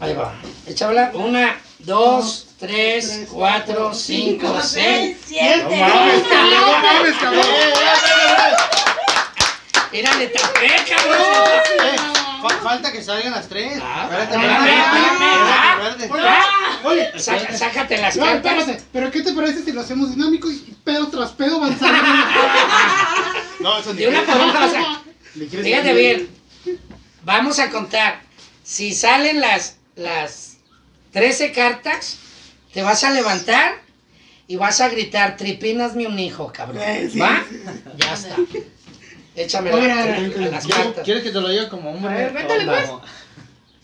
Ahí 0.00 0.14
va. 0.14 0.34
Échala. 0.66 1.12
Una, 1.14 1.60
dos, 1.80 2.48
tres, 2.58 3.26
cuatro, 3.30 3.94
cinco, 3.94 4.60
seis. 4.60 5.16
No 5.20 5.26
siete. 5.26 5.76
mames, 5.76 6.22
cabrón, 6.24 6.50
no 6.60 6.78
mames, 6.82 7.16
cabrón. 7.16 7.46
Mira, 9.92 10.16
le 10.16 10.26
tapé, 10.28 10.68
cabrón. 10.88 12.21
Fa- 12.42 12.58
falta 12.62 12.90
que 12.92 13.02
salgan 13.02 13.32
las 13.32 13.48
tres. 13.48 13.80
Oye, 16.84 17.10
sácate 17.18 17.98
las 17.98 18.16
no, 18.16 18.24
cartas. 18.24 18.58
espérate, 18.58 18.84
pero 18.92 19.10
¿qué 19.10 19.22
te 19.22 19.32
parece 19.32 19.62
si 19.64 19.72
lo 19.72 19.80
hacemos 19.80 20.10
dinámico 20.10 20.50
y 20.50 20.76
pedo 20.84 21.08
tras 21.08 21.30
pedo 21.32 21.60
van 21.60 21.78
saliendo? 21.78 22.10
No, 23.60 23.78
eso 23.78 23.94
De 23.94 24.08
una 24.08 24.22
por 24.22 24.34
o 24.40 24.70
sea, 24.70 25.00
Fíjate 25.34 25.92
bien. 25.94 26.28
Vamos 27.22 27.60
a 27.60 27.70
contar. 27.70 28.20
Si 28.64 28.92
salen 28.92 29.40
las, 29.40 29.76
las 29.94 30.56
13 31.12 31.52
cartas, 31.52 32.16
te 32.72 32.82
vas 32.82 33.04
a 33.04 33.10
levantar 33.12 33.80
y 34.48 34.56
vas 34.56 34.80
a 34.80 34.88
gritar, 34.88 35.36
tripínasme 35.36 36.08
un 36.08 36.18
hijo, 36.18 36.52
cabrón. 36.52 36.82
Eh, 36.84 37.08
¿Va? 37.20 37.44
Ya 37.96 38.14
está. 38.14 38.36
Échame 39.34 39.70
las 39.70 40.64
¿Quieres, 40.64 40.66
cartas. 40.84 41.04
quieres 41.04 41.22
que 41.22 41.30
te 41.30 41.40
lo 41.40 41.48
diga 41.48 41.68
como 41.68 41.90
hombre? 41.90 42.12
A 42.12 42.16
ver, 42.16 42.32
métele, 42.32 42.64
o 42.68 42.72
pues. 42.72 42.90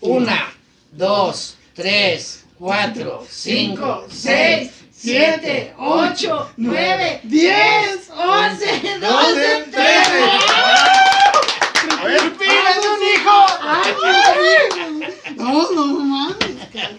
Una, 0.01 0.53
dos, 0.91 1.55
tres, 1.73 2.45
cuatro, 2.57 3.25
cinco, 3.29 4.05
seis, 4.11 4.71
siete, 4.91 5.73
ocho, 5.77 6.51
nueve, 6.57 7.19
diez, 7.23 8.09
once, 8.15 8.65
Doce, 8.99 9.63
trece. 9.71 10.23
A 11.99 12.03
ver, 12.05 12.21
No, 15.35 15.71
no 15.71 15.85
mames. 15.87 16.35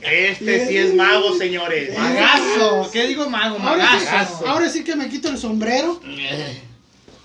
Este 0.03 0.67
sí 0.69 0.77
es 0.77 0.95
mago, 0.95 1.37
señores. 1.39 1.97
Magazo. 1.97 2.91
¿Qué 2.93 3.07
digo 3.07 3.29
mago? 3.31 3.57
Ahora 3.63 3.89
sí, 3.99 4.05
Magazo. 4.05 4.49
ahora 4.49 4.69
sí 4.69 4.83
que 4.85 4.97
me 4.97 5.09
quito 5.09 5.29
el 5.29 5.39
sombrero. 5.39 6.01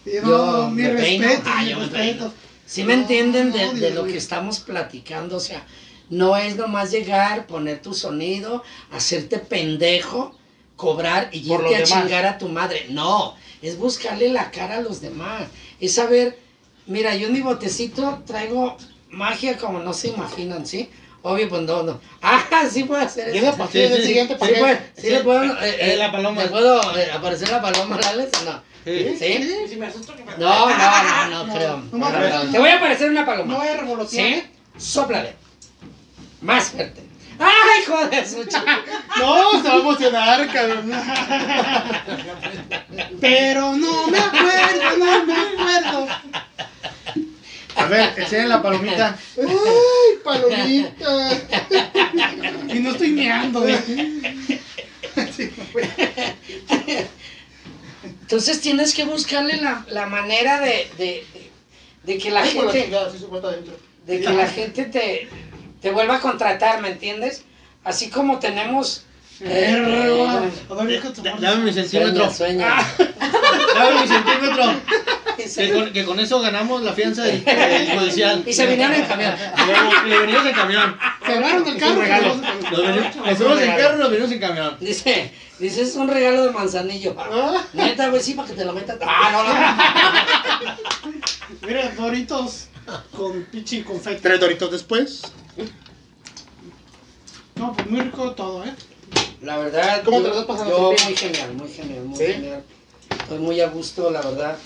Y 0.05 0.15
no, 0.21 0.27
Yo 0.27 0.69
mi 0.69 0.83
me 0.83 0.89
peino. 0.89 1.27
respeto, 1.27 1.49
Ah, 1.53 1.63
mi 1.63 1.69
yo 1.69 1.77
me 1.79 1.85
respeto. 1.87 2.33
¿Sí 2.65 2.83
me 2.83 2.93
entienden 2.93 3.51
de, 3.51 3.65
No, 3.65 3.73
de 3.73 3.79
Dios 3.79 3.93
lo 3.93 4.03
que 4.05 4.17
estamos 4.17 4.59
platicando? 4.59 5.37
O 5.37 5.39
sea, 5.39 5.65
No 6.09 6.37
es 6.37 6.55
nomás 6.55 6.91
llegar, 6.91 7.47
poner 7.47 7.81
tu 7.81 7.93
sonido, 7.95 8.63
hacerte 8.91 9.39
pendejo, 9.39 10.37
cobrar 10.75 11.29
y 11.31 11.47
Por 11.47 11.61
irte 11.61 11.75
a 11.75 11.79
demás. 11.79 11.89
chingar 12.03 12.25
a 12.27 12.37
tu 12.37 12.47
madre. 12.47 12.85
No, 12.89 13.35
es 13.63 13.77
buscarle 13.79 14.29
la 14.29 14.51
cara 14.51 14.77
a 14.77 14.81
los 14.81 15.01
demás. 15.01 15.43
Es 15.79 15.95
saber, 15.95 16.37
mira, 16.85 17.15
yo 17.15 17.25
en 17.27 17.33
mi 17.33 17.41
botecito 17.41 18.21
traigo 18.27 18.77
magia 19.09 19.57
como 19.57 19.79
no 19.79 19.93
se 19.93 20.09
imaginan, 20.09 20.67
¿sí? 20.67 20.89
Obvio, 21.23 21.49
pues 21.49 21.63
no, 21.63 21.81
no. 21.81 21.99
Ah, 22.21 22.67
sí 22.71 22.83
puede 22.83 23.01
hacer 23.01 23.33
Y 23.35 23.39
eso. 23.39 23.55
Sí, 23.71 23.79
del 23.79 24.01
sí, 24.01 24.07
siguiente 24.07 24.33
Sí, 24.39 24.53
puede- 24.59 24.77
sí 24.95 25.01
Sí. 25.01 25.09
le 25.09 25.19
puedo, 25.21 25.43
eh, 25.63 25.93
eh, 25.93 25.95
la 25.97 26.11
paloma. 26.11 26.43
¿Le 26.43 26.49
puedo 26.49 26.97
eh, 26.99 27.09
aparecer 27.11 27.49
la 27.49 27.61
paloma, 27.63 27.99
Lales? 27.99 28.29
o 28.41 28.45
No. 28.45 28.61
Sí. 28.85 29.15
¿Sí? 29.19 29.47
Si 29.67 29.75
me 29.77 29.87
asusto 29.87 30.15
que 30.15 30.23
me 30.23 30.31
No, 30.37 30.69
no, 30.69 30.77
no, 30.77 31.27
no, 31.29 31.45
No, 31.47 31.53
creo. 31.53 31.77
no 31.91 31.97
No, 31.97 32.43
no. 32.45 32.51
Te 32.51 32.59
voy 32.59 32.69
a 32.69 32.75
aparecer 32.77 33.09
una 33.09 33.21
No 33.21 33.25
paloma. 33.25 33.57
vaya 33.57 33.73
a 33.73 33.77
revolotear. 33.77 34.27
¿Sí? 34.27 34.43
Sóplale. 34.77 35.33
Más 36.41 36.69
fuerte. 36.69 37.01
¡Ay, 37.39 37.83
joder, 37.85 38.25
su 38.27 38.43
chica! 38.45 38.79
No, 39.19 39.61
se 39.61 39.67
va 39.67 39.73
a 39.73 39.77
emocionar, 39.77 40.47
cabrón. 40.51 40.91
Pero 43.21 43.73
no 43.75 44.07
me 44.07 44.17
acuerdo, 44.19 44.97
no 44.99 45.25
me 45.25 45.33
acuerdo. 45.77 46.07
A 47.77 47.85
ver, 47.87 48.13
enseñen 48.17 48.49
la 48.49 48.61
palomita. 48.61 49.17
Ay, 49.37 50.17
palomita. 50.23 51.29
Y 52.73 52.79
no 52.79 52.91
estoy 52.91 53.09
meando, 53.09 53.61
güey. 53.61 53.75
Entonces 58.25 58.59
tienes 58.59 58.93
que 58.95 59.05
buscarle 59.05 59.57
la, 59.57 59.85
la 59.89 60.07
manera 60.07 60.59
de, 60.59 60.87
de, 60.97 61.23
de- 62.03 62.17
que 62.17 62.31
la 62.31 62.41
Ay, 62.41 62.55
por 62.55 62.65
la 62.65 62.71
gente, 62.71 62.85
chingada, 62.87 63.11
sí 63.11 63.19
se 63.19 63.25
cuenta 63.25 63.49
adentro. 63.49 63.75
de 64.07 64.19
que 64.19 64.29
la 64.31 64.47
gente 64.47 64.85
te, 64.85 65.29
te 65.79 65.91
vuelva 65.91 66.15
a 66.15 66.19
contratar, 66.21 66.81
¿me 66.81 66.89
entiendes? 66.89 67.43
Así 67.83 68.09
como 68.09 68.39
tenemos... 68.39 69.03
eh, 69.41 69.75
A 70.69 70.73
ver, 70.75 70.87
deja 70.87 71.13
tu 71.13 71.21
Da- 71.21 71.35
Dame 71.39 71.65
mi 71.65 71.73
centímetro. 71.73 72.31
Sueña, 72.33 72.83
sueña. 72.97 73.13
Dame 73.75 74.01
mi 74.01 74.07
centímetro. 74.07 74.81
Que 75.37 75.71
con, 75.73 75.93
que 75.93 76.05
con 76.05 76.19
eso 76.19 76.39
ganamos 76.39 76.81
la 76.81 76.93
fianza 76.93 77.23
del, 77.23 77.43
judicial. 77.99 78.41
Y 78.47 78.53
se 78.53 78.65
vinieron 78.65 78.95
en 78.95 79.03
camión. 79.05 79.35
Le, 79.67 80.09
le 80.09 80.19
venimos 80.21 80.45
en 80.47 80.53
camión. 80.53 80.97
Se 81.25 81.33
hablaron 81.33 81.63
del 81.63 81.77
carro. 81.77 81.95
Nos 81.95 82.81
venimos, 82.87 83.15
nos 83.39 83.61
en 83.61 83.75
carro 83.75 83.95
y 83.97 83.99
nos 83.99 84.09
venimos 84.09 84.31
en 84.31 84.39
camión. 84.39 84.77
Dice, 84.79 85.31
dice, 85.59 85.81
es 85.81 85.95
un 85.95 86.07
regalo 86.07 86.45
de 86.45 86.51
manzanillo. 86.51 87.15
Ah, 87.17 87.63
Neta, 87.73 88.09
güey, 88.09 88.21
sí, 88.21 88.33
para 88.33 88.47
que 88.47 88.53
te 88.55 88.65
lo 88.65 88.73
metas. 88.73 88.97
Ah, 89.01 89.29
no, 89.31 89.43
no. 90.63 91.67
Mira, 91.67 91.89
Doritos 91.91 92.67
con 93.15 93.43
pichi 93.45 93.81
confeti. 93.83 94.21
Tres 94.21 94.39
doritos 94.39 94.71
después. 94.71 95.21
No, 97.55 97.73
pues 97.73 97.89
muy 97.89 98.01
rico 98.01 98.31
todo, 98.31 98.63
¿eh? 98.65 98.73
La 99.41 99.57
verdad, 99.57 100.03
¿Cómo 100.03 100.17
yo, 100.17 100.23
te 100.23 100.29
lo 100.29 100.39
estás 100.39 100.47
pasando, 100.47 100.95
yo 100.97 101.05
muy 101.05 101.15
genial, 101.15 101.53
muy 101.53 101.69
genial, 101.69 102.05
muy 102.05 102.17
¿Sí? 102.17 102.25
genial. 102.25 102.63
Estoy 103.09 103.39
muy 103.39 103.61
a 103.61 103.69
gusto, 103.69 104.09
la 104.11 104.21
verdad. 104.21 104.57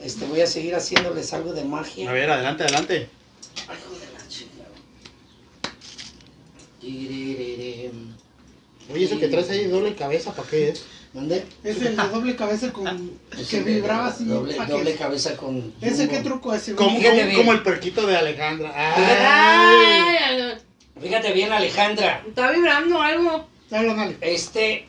Este, 0.00 0.26
voy 0.26 0.40
a 0.40 0.46
seguir 0.46 0.74
haciéndoles 0.74 1.32
algo 1.32 1.52
de 1.52 1.64
magia. 1.64 2.10
A 2.10 2.12
ver, 2.12 2.30
adelante, 2.30 2.64
adelante. 2.64 3.08
Algo 3.68 3.98
de 3.98 4.12
la 4.12 4.28
chingada. 4.28 4.70
Oye, 8.92 9.04
eso 9.04 9.18
que 9.18 9.28
traes 9.28 9.50
ahí 9.50 9.64
de 9.64 9.68
doble 9.68 9.94
cabeza, 9.94 10.32
¿para 10.34 10.48
qué 10.48 10.70
es? 10.70 10.84
¿Dónde? 11.12 11.44
Es 11.64 11.80
el 11.80 11.96
de 11.96 12.08
doble 12.08 12.36
cabeza 12.36 12.72
con 12.72 13.18
Es 13.38 13.48
que 13.48 13.58
el 13.58 13.64
de 13.64 13.74
vibraba 13.74 14.08
así. 14.08 14.24
Doble, 14.24 14.54
que- 14.54 14.94
cabeza 14.94 15.36
con. 15.36 15.72
¿Ese 15.80 16.08
qué 16.08 16.20
truco 16.20 16.52
es? 16.52 16.72
Como, 16.76 16.98
como, 17.36 17.52
el 17.52 17.62
perquito 17.62 18.06
de 18.06 18.16
Alejandra. 18.16 18.72
Ay. 18.74 19.02
Ay, 19.02 20.40
ay, 20.40 20.54
Fíjate 21.00 21.32
bien, 21.32 21.52
Alejandra. 21.52 22.22
está 22.26 22.50
vibrando 22.50 23.00
algo. 23.00 23.46
Dale, 23.70 23.94
dale. 23.94 24.16
Este. 24.20 24.86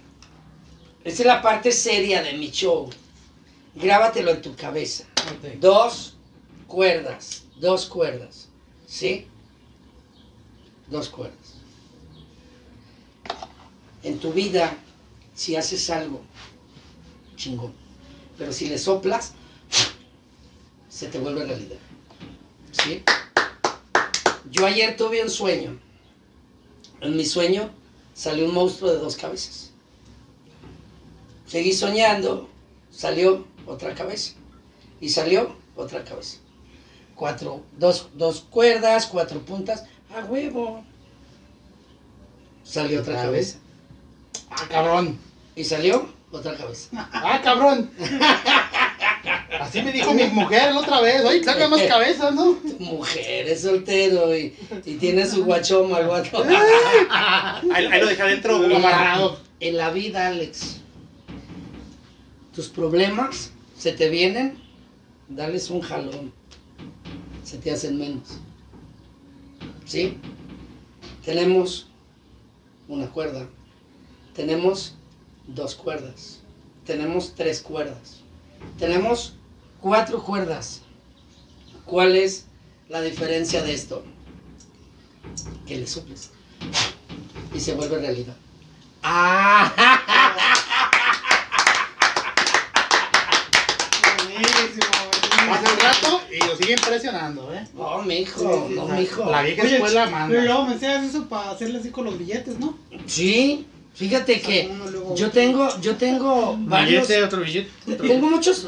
Esta 1.04 1.22
es 1.22 1.26
la 1.26 1.42
parte 1.42 1.72
seria 1.72 2.22
de 2.22 2.34
mi 2.34 2.52
show. 2.52 2.90
Grábatelo 3.76 4.32
en 4.32 4.42
tu 4.42 4.56
cabeza. 4.56 5.06
Dos 5.60 6.18
cuerdas. 6.68 7.44
Dos 7.56 7.86
cuerdas. 7.86 8.50
¿Sí? 8.86 9.28
Dos 10.88 11.10
cuerdas. 11.10 11.47
En 14.04 14.20
tu 14.20 14.32
vida, 14.32 14.78
si 15.34 15.56
haces 15.56 15.90
algo, 15.90 16.22
chingón. 17.36 17.74
Pero 18.38 18.52
si 18.52 18.68
le 18.68 18.78
soplas, 18.78 19.34
se 20.90 21.08
te 21.08 21.20
vuelve 21.20 21.46
realidad. 21.46 21.78
¿Sí? 22.72 23.04
Yo 24.52 24.66
ayer 24.66 24.96
tuve 24.96 25.24
un 25.24 25.30
sueño. 25.30 25.80
En 27.02 27.16
mi 27.16 27.26
sueño 27.26 27.70
salió 28.14 28.46
un 28.46 28.54
monstruo 28.54 28.92
de 28.92 28.98
dos 28.98 29.16
cabezas. 29.16 29.72
Seguí 31.46 31.74
soñando, 31.74 32.50
salió 32.92 33.46
otra 33.66 33.94
cabeza. 33.94 34.34
Y 35.00 35.10
salió 35.10 35.56
otra 35.76 36.04
cabeza. 36.04 36.38
Cuatro, 37.16 37.64
dos, 37.78 38.10
dos 38.16 38.42
cuerdas, 38.50 39.08
cuatro 39.08 39.40
puntas. 39.42 39.86
¡A 40.16 40.26
huevo! 40.26 40.84
Salió 42.64 43.02
otra 43.02 43.14
Otra 43.14 43.26
cabeza. 43.26 43.60
Ah, 44.50 44.66
cabrón. 44.70 45.18
Y 45.56 45.64
salió 45.64 46.08
otra 46.32 46.56
cabeza. 46.56 46.90
Ah, 46.94 47.42
cabrón. 47.44 47.92
Así 49.60 49.82
me 49.82 49.92
dijo 49.92 50.14
mi 50.14 50.24
mujer 50.26 50.74
la 50.74 50.80
otra 50.80 51.02
vez. 51.02 51.24
Oye, 51.26 51.44
saca 51.44 51.68
más 51.68 51.82
cabezas, 51.84 52.34
¿no? 52.34 52.58
Mujer, 52.80 53.48
es 53.48 53.62
soltero 53.62 54.36
y, 54.36 54.56
y 54.86 54.96
tiene 54.96 55.26
su 55.26 55.44
guachoma 55.46 56.00
el 56.00 56.08
guato. 56.08 56.44
Ahí, 57.12 57.86
ahí 57.86 58.00
lo 58.00 58.08
dejé 58.08 58.22
adentro 58.22 58.58
amarrado. 58.58 59.40
En 59.60 59.78
la 59.78 59.90
vida, 59.90 60.28
Alex, 60.28 60.78
tus 62.54 62.70
problemas 62.70 63.52
se 63.78 63.92
te 63.92 64.10
vienen, 64.10 64.58
dales 65.28 65.70
un 65.70 65.82
jalón. 65.82 66.34
Se 67.44 67.58
te 67.58 67.72
hacen 67.72 67.98
menos. 67.98 68.40
¿Sí? 69.86 70.18
Tenemos 71.24 71.88
una 72.88 73.08
cuerda. 73.08 73.48
Tenemos 74.38 74.94
dos 75.48 75.74
cuerdas. 75.74 76.42
Tenemos 76.86 77.34
tres 77.36 77.60
cuerdas. 77.60 78.22
Tenemos 78.78 79.34
cuatro 79.82 80.24
cuerdas. 80.24 80.84
¿Cuál 81.86 82.16
es 82.16 82.46
la 82.88 83.02
diferencia 83.02 83.64
de 83.64 83.74
esto? 83.74 84.04
Que 85.66 85.78
le 85.78 85.88
suples. 85.88 86.30
Y 87.52 87.60
se 87.60 87.74
vuelve 87.74 87.98
realidad. 87.98 88.36
¡Ah! 89.02 89.74
El 94.20 94.34
buenísimo. 94.34 95.82
rato 95.82 96.22
y 96.32 96.38
lo 96.46 96.56
sigue 96.58 96.74
impresionando, 96.74 97.54
¿eh? 97.54 97.68
No, 97.74 98.04
mijo, 98.04 98.40
Sí, 98.40 98.46
sí, 98.70 98.76
no, 98.76 98.88
mijo. 98.88 99.32
La 99.32 99.42
vieja 99.42 99.64
escuela 99.64 100.04
Pero 100.06 100.16
manda. 100.16 100.42
luego 100.44 100.66
me 100.66 100.74
enseñas 100.74 101.06
eso 101.06 101.28
para 101.28 101.52
hacerle 101.52 101.80
así 101.80 101.90
con 101.90 102.06
los 102.06 102.18
billetes, 102.20 102.60
¿no? 102.60 102.78
Sí, 103.08 103.66
fíjate 103.98 104.40
que 104.42 104.72
yo 105.16 105.32
tengo, 105.32 105.70
yo 105.82 105.96
tengo 105.98 106.56
varios, 106.60 107.08
Billete, 107.08 107.24
otro 107.26 107.42
billete. 107.42 107.70
otro. 107.94 108.08
tengo 108.08 108.30
muchos, 108.30 108.68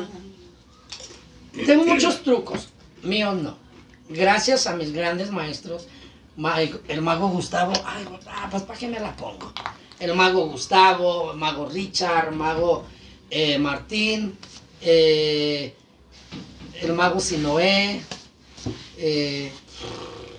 tengo 1.65 1.85
muchos 1.85 2.23
trucos, 2.23 2.69
míos 3.03 3.35
no. 3.41 3.57
Gracias 4.09 4.65
a 4.67 4.75
mis 4.75 4.91
grandes 4.91 5.29
maestros, 5.31 5.87
ma- 6.35 6.59
el 6.61 7.01
mago 7.01 7.29
Gustavo, 7.29 7.73
ay, 7.85 8.05
pues 8.49 8.63
para 8.63 8.79
qué 8.79 8.87
me 8.87 8.99
la 8.99 9.15
pongo. 9.15 9.53
El 9.99 10.15
mago 10.15 10.47
Gustavo, 10.47 11.31
el 11.33 11.37
mago 11.37 11.67
Richard, 11.69 12.29
el 12.29 12.35
mago 12.35 12.85
eh, 13.29 13.59
Martín, 13.59 14.35
eh, 14.81 15.75
el 16.81 16.93
mago 16.93 17.19
Sinoé, 17.19 18.01
eh, 18.97 19.51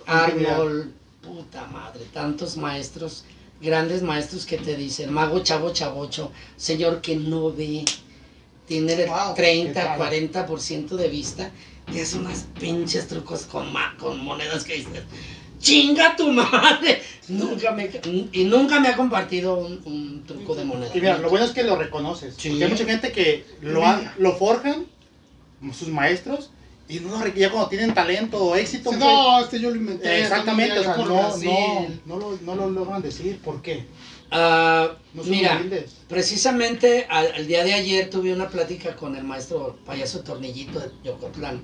Árbol, 0.07 0.93
puta 1.23 1.67
madre, 1.67 2.01
tantos 2.13 2.57
maestros, 2.57 3.25
grandes 3.61 4.03
maestros 4.03 4.47
que 4.47 4.57
te 4.57 4.77
dicen, 4.77 5.13
mago 5.13 5.41
chavo 5.41 5.73
chavocho, 5.73 6.33
señor 6.57 7.01
que 7.01 7.17
no 7.17 7.53
ve, 7.53 7.85
tiene 8.67 8.97
de 8.97 9.07
Wow, 9.07 9.35
30, 9.35 9.81
qué 9.81 9.87
tal. 9.99 10.47
40% 10.47 10.89
de 10.97 11.09
vista, 11.09 11.51
te 11.93 12.01
hace 12.03 12.19
unas 12.19 12.47
pinches 12.59 13.07
trucos 13.09 13.43
con, 13.43 13.73
ma- 13.73 13.97
con 13.99 14.23
monedas 14.25 14.65
que 14.65 14.75
dices, 14.77 15.03
chinga 15.59 16.17
tu 16.17 16.31
madre, 16.33 17.03
nunca 17.29 17.73
me, 17.73 17.91
y 18.33 18.45
nunca 18.45 18.81
me 18.81 18.89
ha 18.89 18.97
compartido 18.97 19.55
un, 19.57 19.81
un 19.85 20.25
truco 20.27 20.55
de 20.55 20.65
moneda. 20.65 20.91
Y 20.95 21.01
mira, 21.01 21.19
lo 21.19 21.29
bueno 21.29 21.45
es 21.45 21.51
que 21.53 21.63
lo 21.65 21.77
reconoces. 21.77 22.35
Sí. 22.39 22.49
Porque 22.51 22.65
hay 22.65 22.71
mucha 22.71 22.85
gente 22.87 23.13
que 23.13 23.45
lo, 23.61 23.83
lo 24.19 24.37
forjan, 24.37 24.87
sus 25.73 25.89
maestros, 25.89 26.51
y 26.91 27.01
no 27.01 27.27
ya 27.29 27.51
cuando 27.51 27.69
tienen 27.69 27.95
talento 27.95 28.43
o 28.45 28.57
éxito. 28.57 28.91
Sí, 28.91 28.97
pues, 28.99 28.99
no, 28.99 29.41
este 29.41 29.61
yo 29.61 29.71
lo 29.71 29.77
inventé. 29.77 30.23
exactamente, 30.23 30.79
o 30.79 30.83
sea, 30.83 30.97
no, 30.97 31.05
no, 31.07 31.87
no, 32.07 32.17
lo, 32.19 32.39
no 32.43 32.55
lo 32.57 32.71
logran 32.71 33.01
decir. 33.01 33.39
¿Por 33.41 33.63
qué? 33.63 33.87
Ah, 34.33 34.91
No 35.15 35.23
son 35.23 35.31
mira, 35.31 35.57
humildes. 35.57 35.97
Precisamente 36.09 37.07
al, 37.09 37.27
el 37.37 37.47
día 37.47 37.65
de 37.65 37.75
ayer 37.75 38.11
tuve 38.11 38.33
una 38.33 38.49
plática 38.49 38.97
con 38.97 39.17
el 39.17 39.25
maestro 39.25 39.79
payaso 39.87 40.21
Tornillito 40.21 40.79
de 40.81 40.91
Yocotlán. 41.05 41.63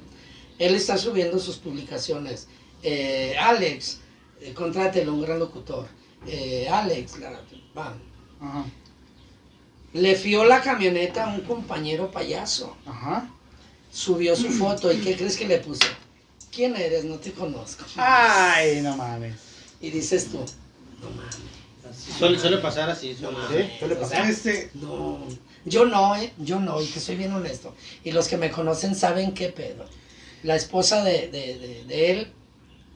Él 0.59 0.74
está 0.74 0.97
subiendo 0.97 1.39
sus 1.39 1.57
publicaciones. 1.57 2.49
Eh, 2.83 3.37
Alex, 3.39 4.01
eh, 4.41 4.53
contrátelo, 4.55 5.12
un 5.14 5.22
gran 5.22 5.39
locutor. 5.39 5.87
Eh, 6.27 6.68
Alex, 6.70 7.18
la- 7.18 7.41
va. 7.77 7.95
Ajá. 8.41 8.64
Le 9.93 10.14
fió 10.14 10.45
la 10.45 10.61
camioneta 10.61 11.24
a 11.24 11.35
un 11.35 11.41
compañero 11.43 12.11
payaso. 12.11 12.77
Ajá. 12.87 13.31
Subió 13.97 14.36
su 14.36 14.51
foto 14.51 14.92
y 14.92 14.99
¿qué 14.99 15.16
crees 15.16 15.38
que 15.38 15.49
le 15.49 15.57
puso? 15.59 15.86
¿Quién 16.55 16.76
eres? 16.76 17.05
No 17.07 17.14
te 17.16 17.32
conozco. 17.32 17.82
Ay, 17.97 18.82
no 18.82 18.94
mames. 18.94 19.36
Y 19.80 19.88
dices 19.90 20.26
tú, 20.30 20.38
no 21.01 21.09
mames. 21.11 21.36
Suele, 22.18 22.38
suele 22.38 22.59
pasar 22.59 22.90
así. 22.90 23.14
Suele, 23.14 23.38
Sí, 23.49 23.70
suele 23.78 23.94
O 23.94 24.01
pasar. 24.01 24.18
sea, 24.18 24.28
Este, 24.30 24.70
No, 24.74 25.18
yo 25.64 25.86
no, 25.86 26.14
¿eh? 26.14 26.30
Yo 26.36 26.61
no, 26.61 26.82
y 26.82 26.86
que 26.86 27.01
soy 27.01 27.16
bien 27.16 27.32
honesto. 27.32 27.74
Y 28.05 28.12
los 28.12 28.28
que 28.28 28.36
me 28.36 28.51
conocen 28.51 28.94
saben 28.94 29.32
qué 29.32 29.49
pedo. 29.49 29.86
La 30.42 30.57
esposa 30.57 31.03
de, 31.03 31.28
de, 31.28 31.59
de, 31.59 31.84
de 31.84 32.11
él, 32.11 32.32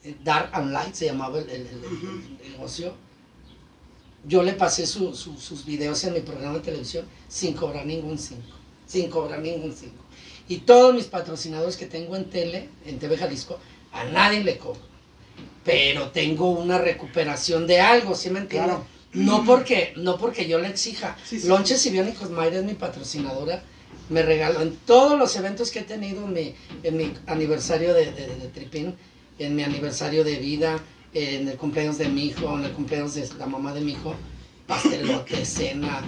eh, 0.04 0.16
Dark 0.22 0.50
and 0.52 0.70
Light, 0.70 0.94
se 0.94 1.06
llamaba 1.06 1.38
el, 1.38 1.48
el- 1.48 1.66
el- 1.66 1.84
el- 1.84 2.36
el 2.44 2.52
negocio. 2.52 2.94
Yo 4.26 4.42
le 4.42 4.52
pasé 4.52 4.86
su- 4.86 5.14
su- 5.14 5.38
sus 5.38 5.64
videos 5.64 6.04
en 6.04 6.12
mi 6.12 6.20
programa 6.20 6.54
de 6.58 6.60
televisión 6.60 7.06
sin 7.26 7.54
cobrar 7.54 7.86
ningún 7.86 8.18
cinco. 8.18 8.54
Sin 8.86 9.08
cobrar 9.08 9.40
ningún 9.40 9.74
cinco. 9.74 10.04
Y 10.50 10.56
todos 10.58 10.92
mis 10.92 11.04
patrocinadores 11.04 11.76
que 11.76 11.86
tengo 11.86 12.16
en 12.16 12.28
tele, 12.28 12.68
en 12.84 12.98
TV 12.98 13.16
Jalisco, 13.16 13.60
a 13.92 14.02
nadie 14.06 14.42
le 14.42 14.58
cobro. 14.58 14.80
Pero 15.64 16.10
tengo 16.10 16.50
una 16.50 16.76
recuperación 16.76 17.68
de 17.68 17.80
algo, 17.80 18.16
¿sí 18.16 18.30
me 18.30 18.40
entienden? 18.40 18.70
Claro. 18.70 18.86
No 19.12 19.44
porque, 19.44 19.92
no 19.96 20.18
porque 20.18 20.48
yo 20.48 20.58
le 20.58 20.66
exija. 20.66 21.16
Sí, 21.24 21.38
sí. 21.38 21.46
Lonches 21.46 21.86
y 21.86 21.90
Biónicos 21.90 22.30
Mayra 22.30 22.58
es 22.58 22.64
mi 22.64 22.74
patrocinadora. 22.74 23.62
Me 24.08 24.24
regaló 24.24 24.60
en 24.62 24.74
todos 24.74 25.16
los 25.16 25.36
eventos 25.36 25.70
que 25.70 25.78
he 25.78 25.84
tenido 25.84 26.24
en 26.24 26.32
mi, 26.32 26.54
en 26.82 26.96
mi 26.96 27.14
aniversario 27.28 27.94
de, 27.94 28.10
de, 28.10 28.26
de 28.26 28.48
Tripín, 28.48 28.96
en 29.38 29.54
mi 29.54 29.62
aniversario 29.62 30.24
de 30.24 30.34
vida, 30.38 30.80
en 31.14 31.46
el 31.46 31.56
cumpleaños 31.58 31.96
de 31.96 32.08
mi 32.08 32.24
hijo, 32.24 32.58
en 32.58 32.64
el 32.64 32.72
cumpleaños 32.72 33.14
de 33.14 33.28
la 33.38 33.46
mamá 33.46 33.72
de 33.72 33.82
mi 33.82 33.92
hijo, 33.92 34.16
pastelote, 34.66 35.44
cena, 35.44 36.02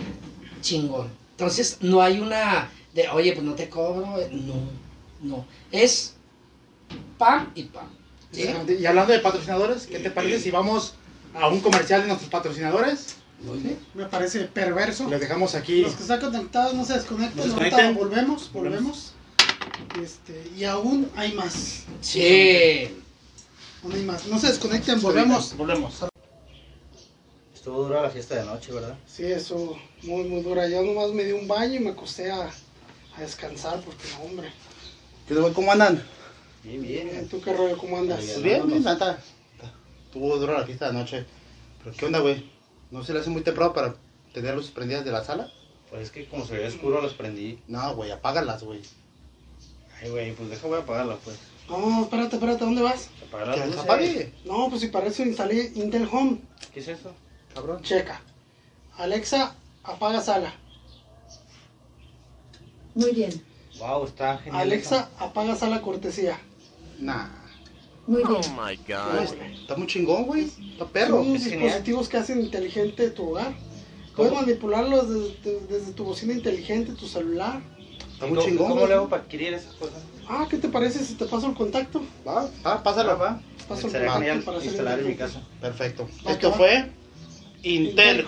chingón. 0.61 1.23
Entonces, 1.31 1.79
no 1.81 2.03
hay 2.03 2.19
una 2.19 2.69
de, 2.95 3.09
oye, 3.09 3.33
pues 3.33 3.45
no 3.45 3.55
te 3.55 3.69
cobro. 3.69 4.19
No, 4.31 4.55
no. 5.21 5.47
Es 5.71 6.15
pam 7.19 7.51
y. 7.55 7.71
Exactamente. 8.33 8.75
Y 8.75 8.87
hablando 8.87 9.13
de 9.13 9.19
patrocinadores, 9.19 9.87
¿qué 9.87 9.99
te 9.99 10.11
parece 10.11 10.41
si 10.41 10.51
vamos 10.51 10.95
a 11.35 11.49
un 11.49 11.61
comercial 11.61 12.03
de 12.03 12.09
nuestros 12.09 12.31
patrocinadores? 12.31 13.17
Me 13.95 14.07
parece 14.07 14.41
perverso. 14.45 15.09
Les 15.09 15.21
dejamos 15.21 15.55
aquí. 15.55 15.83
Los 15.83 15.95
que 15.95 16.03
están 16.03 16.21
conectados 16.21 16.75
no 16.75 16.85
se 16.85 16.95
desconecten. 16.95 17.95
volvemos, 17.95 18.53
volvemos. 18.53 19.13
Este, 20.03 20.51
y 20.57 20.65
aún 20.65 21.11
hay 21.17 21.33
más. 21.33 21.85
Sí. 22.01 22.89
Aún 23.83 23.93
hay 23.93 24.03
más. 24.05 24.27
No 24.27 24.39
se 24.39 24.49
desconecten, 24.49 25.01
volvemos. 25.01 25.57
Volvemos. 25.57 26.05
Estuvo 27.55 27.85
dura 27.85 28.03
la 28.03 28.11
fiesta 28.11 28.37
de 28.37 28.45
noche, 28.45 28.73
¿verdad? 28.73 28.97
Sí, 29.07 29.25
eso, 29.25 29.77
muy, 30.03 30.25
muy 30.25 30.43
dura. 30.43 30.69
Yo 30.69 30.83
nomás 30.83 31.13
me 31.13 31.25
di 31.25 31.33
un 31.33 31.47
baño 31.47 31.75
y 31.75 31.79
me 31.81 31.91
acosté 31.91 32.31
a, 32.31 32.51
a 33.17 33.21
descansar 33.21 33.81
porque, 33.81 34.05
no, 34.19 34.25
hombre. 34.25 34.53
¿Qué 35.29 35.35
tal, 35.35 35.53
¿Cómo 35.53 35.73
andan? 35.73 36.03
Bien, 36.63 36.83
Bien, 36.83 37.29
¿Tú 37.29 37.41
qué 37.41 37.53
rollo? 37.53 37.77
¿Cómo 37.77 37.99
andas? 37.99 38.19
Bien. 38.21 38.33
Pues 38.33 38.43
bien, 38.45 38.67
bien, 38.67 38.83
nata. 38.85 39.19
Tuvo 40.13 40.37
dura 40.37 40.59
la 40.59 40.67
fiesta 40.67 40.89
de 40.89 40.93
noche. 40.95 41.27
Pero 41.83 41.97
¿qué 41.97 42.07
onda, 42.07 42.21
güey? 42.21 42.51
¿No 42.91 43.03
se 43.05 43.13
le 43.13 43.21
hace 43.21 43.31
muy 43.31 43.43
temprano 43.43 43.73
para 43.73 43.95
tener 44.33 44.55
luces 44.55 44.71
prendidas 44.71 45.05
de 45.05 45.11
la 45.13 45.25
sala? 45.25 45.51
Pues 45.91 46.03
es 46.03 46.11
que 46.11 46.27
como 46.29 46.47
se 46.47 46.55
veía 46.55 46.69
oscuro 46.69 47.01
los 47.01 47.15
prendí. 47.15 47.59
No, 47.67 47.95
güey, 47.97 48.11
apágalas, 48.11 48.63
güey. 48.63 48.81
Ay, 50.01 50.11
güey, 50.11 50.35
pues 50.35 50.51
deja, 50.51 50.67
voy 50.67 50.79
a 50.79 50.83
apagarlo, 50.83 51.19
pues. 51.25 51.37
No, 51.69 52.03
espérate, 52.03 52.37
espérate, 52.37 52.65
¿dónde 52.65 52.83
vas? 52.83 53.09
Apagar 53.29 53.55
Que 53.55 53.61
las 53.61 53.69
las 53.69 53.77
luces. 53.77 53.85
apague, 53.85 54.35
No, 54.45 54.69
pues 54.69 54.81
si 54.83 54.89
para 54.89 55.07
eso 55.07 55.23
instalé 55.23 55.73
Intel 55.75 56.09
Home. 56.13 56.39
¿Qué 56.73 56.81
es 56.81 56.89
eso? 56.89 57.13
cabrón. 57.55 57.83
Checa. 57.83 58.21
Alexa, 58.97 59.55
apaga 59.85 60.21
sala. 60.21 60.55
Muy 62.95 63.13
bien, 63.13 63.31
Wow, 63.79 64.05
está 64.05 64.39
genial. 64.39 64.63
Alexa, 64.63 65.09
apaga 65.19 65.57
sala 65.57 65.81
cortesía. 65.81 66.39
Nah. 66.99 67.29
muy 68.07 68.23
bien. 68.23 68.41
Está 69.61 69.77
muy 69.77 69.87
chingón, 69.87 70.25
güey. 70.25 70.51
Está 70.73 70.85
perro. 70.87 71.25
Son 71.25 71.35
es 71.37 71.45
genial. 71.45 71.63
dispositivos 71.63 72.09
que 72.09 72.17
hacen 72.19 72.41
inteligente 72.41 73.11
tu 73.11 73.31
hogar. 73.31 73.53
Puedes 74.15 74.31
¿Cómo? 74.33 74.43
manipularlos 74.43 75.09
desde, 75.09 75.61
desde 75.69 75.93
tu 75.93 76.05
bocina 76.05 76.35
inteligente, 76.35 76.93
tu 76.93 77.09
celular. 77.09 77.63
Está 78.13 78.27
¿Y 78.29 78.31
muy 78.33 78.45
chingón. 78.45 78.69
¿Cómo 78.69 78.75
güey. 78.75 78.89
le 78.89 78.95
hago 78.95 79.09
para 79.09 79.23
adquirir 79.23 79.55
esas 79.55 79.75
cosas? 79.75 80.03
Ah, 80.29 80.47
¿qué 80.51 80.59
te 80.59 80.69
parece 80.69 80.99
si 81.05 81.15
te 81.15 81.25
paso 81.25 81.49
el 81.49 81.55
contacto? 81.55 82.03
Va, 82.27 82.49
va, 82.65 82.83
pásalo. 82.83 83.13
Ah, 83.13 83.15
va. 83.15 83.43
Paso 83.69 83.87
el 83.87 83.93
contacto 83.93 84.13
genial 84.19 84.43
para 84.43 84.63
instalar 84.65 84.99
en 85.01 85.09
mi 85.09 85.15
casa. 85.17 85.43
Perfecto. 85.61 86.09
Va, 86.27 86.33
Esto 86.33 86.51
va. 86.51 86.57
fue 86.57 86.91
Intel 87.63 88.21
Intel 88.21 88.25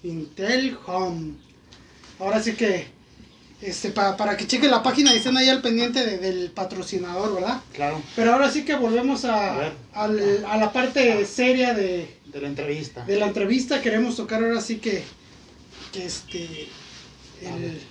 Intel 0.03 0.77
Home. 0.85 1.33
Ahora 2.19 2.41
sí 2.41 2.53
que, 2.53 2.85
este, 3.61 3.89
pa- 3.89 4.15
para 4.17 4.37
que 4.37 4.45
chequen 4.47 4.69
la 4.71 4.83
página 4.83 5.13
y 5.13 5.17
estén 5.17 5.35
ahí 5.37 5.49
al 5.49 5.61
pendiente 5.61 6.05
de- 6.05 6.17
del 6.19 6.51
patrocinador, 6.51 7.35
¿verdad? 7.35 7.61
Claro. 7.73 8.01
Pero 8.15 8.33
ahora 8.33 8.51
sí 8.51 8.63
que 8.65 8.75
volvemos 8.75 9.25
A 9.25 9.53
a, 9.53 9.57
ver. 9.57 9.73
al- 9.93 10.45
a 10.45 10.57
la 10.57 10.71
parte 10.71 11.25
seria 11.25 11.73
de, 11.73 12.17
De 12.25 12.41
la 12.41 12.47
entrevista. 12.47 13.03
de 13.05 13.17
la 13.17 13.27
entrevista. 13.27 13.81
Queremos 13.81 14.15
tocar 14.15 14.43
ahora 14.43 14.61
sí 14.61 14.77
que, 14.77 15.03
que 15.91 16.05
este, 16.05 16.67
el, 17.41 17.81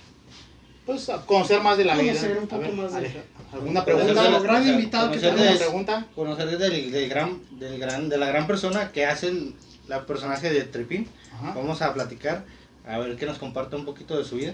Pues 0.85 1.07
a 1.09 1.25
conocer 1.25 1.61
más 1.61 1.77
de 1.77 1.85
la 1.85 1.95
vida. 1.95 2.13
Conocer 2.13 2.37
un 2.37 2.43
A 2.43 2.47
poco 2.47 2.61
ver, 2.61 2.73
más 2.73 2.91
de- 2.91 2.97
Aleja, 2.97 3.19
¿Alguna 3.53 3.85
pregunta? 3.85 4.39
gran 4.39 4.67
invitado 4.67 5.11
que 5.11 5.17
conocer 5.19 5.31
¿Alguna 5.31 5.51
de- 5.51 5.57
pregunta? 5.57 6.07
Conocer 6.15 6.57
del, 6.57 6.91
del 6.91 7.09
gran, 7.09 7.41
del 7.59 7.79
gran, 7.79 8.09
de 8.09 8.17
la 8.17 8.25
gran 8.27 8.47
persona 8.47 8.91
que 8.91 9.05
hace 9.05 9.27
el 9.27 9.53
la 9.87 10.05
personaje 10.05 10.49
de 10.51 10.63
Tripín. 10.63 11.07
Ajá. 11.33 11.53
Vamos 11.55 11.81
a 11.81 11.93
platicar, 11.93 12.45
a 12.87 12.97
ver 12.99 13.15
que 13.17 13.25
nos 13.25 13.37
comparte 13.37 13.75
un 13.75 13.85
poquito 13.85 14.17
de 14.17 14.23
su 14.25 14.35
vida. 14.37 14.53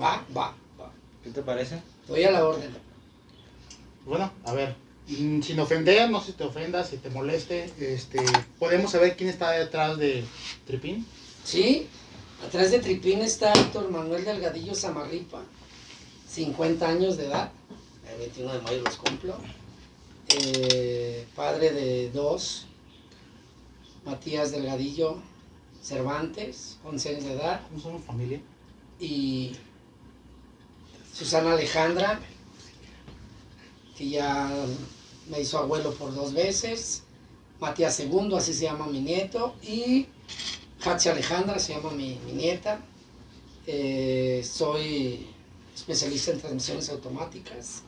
Va, 0.00 0.22
va, 0.36 0.54
va. 0.80 0.90
¿Qué 1.24 1.30
te 1.30 1.42
parece? 1.42 1.80
Estoy 2.02 2.24
a 2.24 2.30
la 2.30 2.44
orden. 2.46 2.70
Bueno, 4.06 4.30
a 4.44 4.52
ver. 4.52 4.74
mm, 5.08 5.40
Sin 5.42 5.58
ofender, 5.60 6.10
no 6.10 6.20
sé 6.20 6.26
si 6.26 6.32
te 6.32 6.44
ofendas, 6.44 6.88
si 6.90 6.98
te 6.98 7.10
moleste, 7.10 7.70
este, 7.80 8.20
¿podemos 8.58 8.92
saber 8.92 9.16
quién 9.16 9.28
está 9.30 9.50
detrás 9.52 9.98
de 9.98 10.24
Tripín? 10.66 11.06
Sí, 11.44 11.86
atrás 12.44 12.70
de 12.70 12.78
Tripín 12.80 13.20
está 13.20 13.52
Héctor 13.52 13.90
Manuel 13.90 14.24
Delgadillo 14.24 14.74
Zamarripa, 14.74 15.42
50 16.28 16.88
años 16.88 17.16
de 17.16 17.26
edad, 17.26 17.50
el 18.12 18.18
21 18.20 18.52
de 18.54 18.60
mayo 18.62 18.82
los 18.82 18.96
cumplo. 18.96 19.36
Eh, 20.28 21.26
padre 21.34 21.72
de 21.72 22.10
dos, 22.10 22.66
Matías 24.04 24.50
Delgadillo 24.50 25.16
Cervantes, 25.82 26.78
11 26.84 27.08
años 27.08 27.24
de 27.24 27.32
edad, 27.32 27.60
¿Cómo 27.68 27.80
somos 27.80 28.04
familia? 28.04 28.40
y 29.00 29.52
Susana 31.14 31.52
Alejandra, 31.52 32.20
que 33.96 34.08
ya 34.08 34.50
me 35.30 35.40
hizo 35.40 35.58
abuelo 35.58 35.94
por 35.94 36.14
dos 36.14 36.32
veces, 36.32 37.04
Matías 37.60 37.94
Segundo, 37.94 38.36
así 38.36 38.52
se 38.52 38.64
llama 38.64 38.86
mi 38.86 39.00
nieto, 39.00 39.54
y 39.62 40.06
Hatsi 40.84 41.08
Alejandra, 41.08 41.58
se 41.58 41.74
llama 41.74 41.90
mi, 41.90 42.18
nieta. 42.32 42.80
Eh, 43.66 44.42
soy 44.48 45.26
especialista 45.74 46.30
en 46.30 46.40
transmisiones 46.40 46.88
automáticas, 46.88 47.82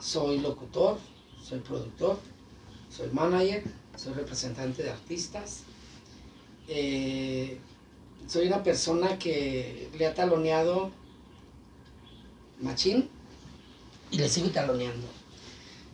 soy 0.00 0.38
locutor, 0.38 0.98
soy 1.42 1.58
productor, 1.60 2.18
soy 2.88 3.08
manager, 3.10 3.64
soy 3.96 4.14
representante 4.14 4.82
de 4.82 4.90
artistas. 4.90 5.62
Eh, 6.68 7.58
soy 8.28 8.46
una 8.46 8.62
persona 8.62 9.18
que 9.18 9.90
le 9.98 10.06
ha 10.06 10.14
taloneado 10.14 10.92
machín 12.60 13.08
y 14.10 14.18
le 14.18 14.28
sigo 14.28 14.48
taloneando. 14.50 15.06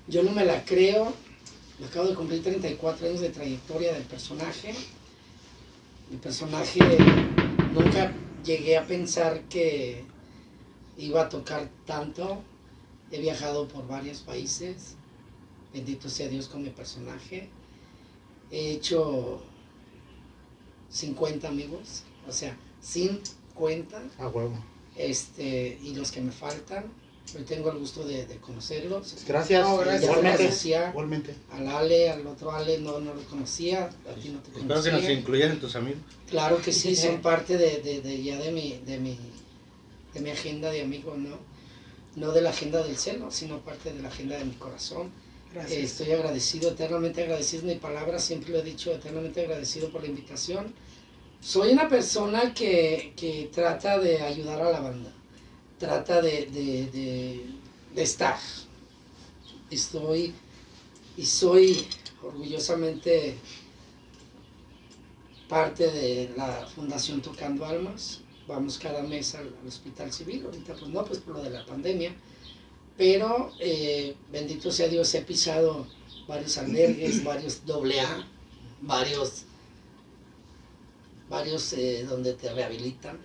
Yo 0.06 0.22
no 0.22 0.32
me 0.32 0.44
la 0.44 0.64
creo, 0.64 1.12
acabo 1.86 2.08
de 2.08 2.14
cumplir 2.14 2.42
34 2.42 3.08
años 3.08 3.20
de 3.20 3.30
trayectoria 3.30 3.94
del 3.94 4.04
personaje. 4.04 4.74
Mi 6.10 6.16
personaje 6.16 6.80
nunca 7.74 8.12
llegué 8.44 8.78
a 8.78 8.86
pensar 8.86 9.42
que 9.48 10.04
iba 10.96 11.22
a 11.22 11.28
tocar 11.28 11.68
tanto. 11.86 12.42
He 13.10 13.20
viajado 13.20 13.68
por 13.68 13.86
varios 13.86 14.20
países, 14.20 14.96
bendito 15.72 16.08
sea 16.08 16.28
Dios 16.28 16.48
con 16.48 16.62
mi 16.62 16.70
personaje. 16.70 17.48
He 18.50 18.72
hecho 18.72 19.42
50 20.90 21.46
amigos, 21.48 22.04
o 22.26 22.32
sea, 22.32 22.56
50 22.80 24.02
A 24.18 24.28
huevo. 24.28 24.56
este, 24.96 25.78
y 25.82 25.94
los 25.94 26.10
que 26.10 26.20
me 26.20 26.32
faltan. 26.32 26.86
Hoy 27.36 27.42
tengo 27.44 27.70
el 27.70 27.78
gusto 27.78 28.04
de, 28.04 28.26
de 28.26 28.36
conocerlos. 28.38 29.14
Gracias. 29.26 29.62
No, 29.68 29.76
gracias. 29.78 30.02
Ya 30.02 30.08
Igualmente. 30.10 30.44
conocía 30.44 30.88
Igualmente. 30.90 31.34
al 31.52 31.68
Ale, 31.68 32.10
al 32.10 32.26
otro 32.26 32.50
Ale, 32.52 32.78
no, 32.78 33.00
no 33.00 33.14
lo 33.14 33.22
conocía, 33.24 33.84
a 33.86 34.14
ti 34.14 34.28
no 34.30 34.40
te 34.40 34.48
Espero 34.50 34.68
conocía. 34.68 34.92
que 34.92 35.02
nos 35.02 35.10
incluyas 35.10 35.50
en 35.50 35.60
tus 35.60 35.76
amigos. 35.76 36.00
Claro 36.28 36.58
que 36.62 36.72
sí, 36.72 36.94
son 36.96 37.20
parte 37.22 37.58
de, 37.58 37.78
de, 37.82 38.00
de 38.00 38.22
ya 38.22 38.38
de 38.38 38.50
mi, 38.52 38.80
de 38.86 38.98
mi 38.98 39.18
de 40.14 40.20
mi 40.20 40.30
agenda 40.30 40.70
de 40.70 40.80
amigos, 40.82 41.18
¿no? 41.18 41.36
No 42.16 42.32
de 42.32 42.40
la 42.40 42.50
agenda 42.50 42.82
del 42.82 42.96
celo, 42.96 43.30
sino 43.30 43.58
parte 43.60 43.92
de 43.92 44.00
la 44.02 44.08
agenda 44.08 44.38
de 44.38 44.44
mi 44.44 44.54
corazón. 44.54 45.08
Eh, 45.08 45.54
Gracias. 45.54 45.78
estoy 45.82 46.12
agradecido, 46.12 46.70
eternamente 46.70 47.22
agradecido, 47.22 47.64
mi 47.64 47.74
palabra, 47.76 48.18
siempre 48.18 48.50
lo 48.52 48.58
he 48.58 48.62
dicho, 48.62 48.90
eternamente 48.92 49.42
agradecido 49.42 49.90
por 49.90 50.02
la 50.02 50.08
invitación. 50.08 50.72
Soy 51.40 51.72
una 51.72 51.88
persona 51.88 52.52
que, 52.54 53.12
que 53.16 53.50
trata 53.52 53.98
de 53.98 54.20
ayudar 54.22 54.60
a 54.62 54.70
la 54.72 54.80
banda, 54.80 55.12
trata 55.78 56.20
de, 56.20 56.46
de, 56.46 56.86
de, 56.90 57.46
de 57.94 58.02
estar. 58.02 58.38
Estoy 59.70 60.34
y 61.16 61.24
soy 61.26 61.86
orgullosamente 62.22 63.36
parte 65.48 65.90
de 65.90 66.32
la 66.36 66.66
Fundación 66.74 67.22
Tocando 67.22 67.64
Almas. 67.64 68.20
Vamos 68.46 68.78
cada 68.78 69.02
mes 69.02 69.34
al, 69.34 69.54
al 69.60 69.66
Hospital 69.66 70.12
Civil, 70.12 70.44
ahorita 70.44 70.74
pues 70.74 70.90
no, 70.90 71.04
pues 71.04 71.18
por 71.20 71.36
lo 71.36 71.42
de 71.42 71.50
la 71.50 71.66
pandemia. 71.66 72.14
Pero 72.96 73.52
eh, 73.60 74.16
bendito 74.32 74.70
sea 74.72 74.88
Dios, 74.88 75.14
he 75.14 75.22
pisado 75.22 75.86
varios 76.26 76.56
albergues, 76.58 77.22
varios 77.24 77.64
doble 77.64 78.00
A, 78.00 78.26
varios, 78.80 79.44
varios 81.28 81.72
eh, 81.74 82.04
donde 82.08 82.34
te 82.34 82.52
rehabilitan. 82.52 83.18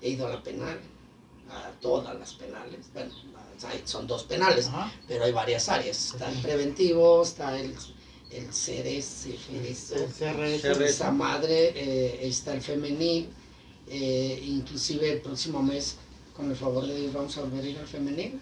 He 0.00 0.10
ido 0.10 0.26
a 0.26 0.30
la 0.30 0.42
penal, 0.42 0.80
a 1.52 1.70
todas 1.80 2.18
las 2.18 2.34
penales. 2.34 2.80
Bueno, 2.92 3.12
son 3.84 4.06
dos 4.06 4.24
penales, 4.24 4.66
Ajá. 4.68 4.92
pero 5.06 5.24
hay 5.24 5.32
varias 5.32 5.68
áreas. 5.68 6.12
Está 6.12 6.30
el 6.30 6.38
preventivo, 6.38 7.22
está 7.22 7.58
el, 7.58 7.74
el 8.30 8.46
CRS. 8.46 9.28
Esa 10.80 11.10
madre, 11.10 11.72
eh, 11.74 12.26
está 12.26 12.54
el 12.54 12.62
femenil, 12.62 13.28
eh, 13.88 14.42
inclusive 14.44 15.12
el 15.12 15.20
próximo 15.20 15.62
mes, 15.62 15.96
con 16.34 16.50
el 16.50 16.56
favor 16.56 16.86
de 16.86 16.98
Dios, 16.98 17.12
vamos 17.12 17.36
a 17.36 17.42
volver 17.42 17.64
a 17.64 17.68
ir 17.68 17.78
al 17.78 17.86
femenil. 17.86 18.40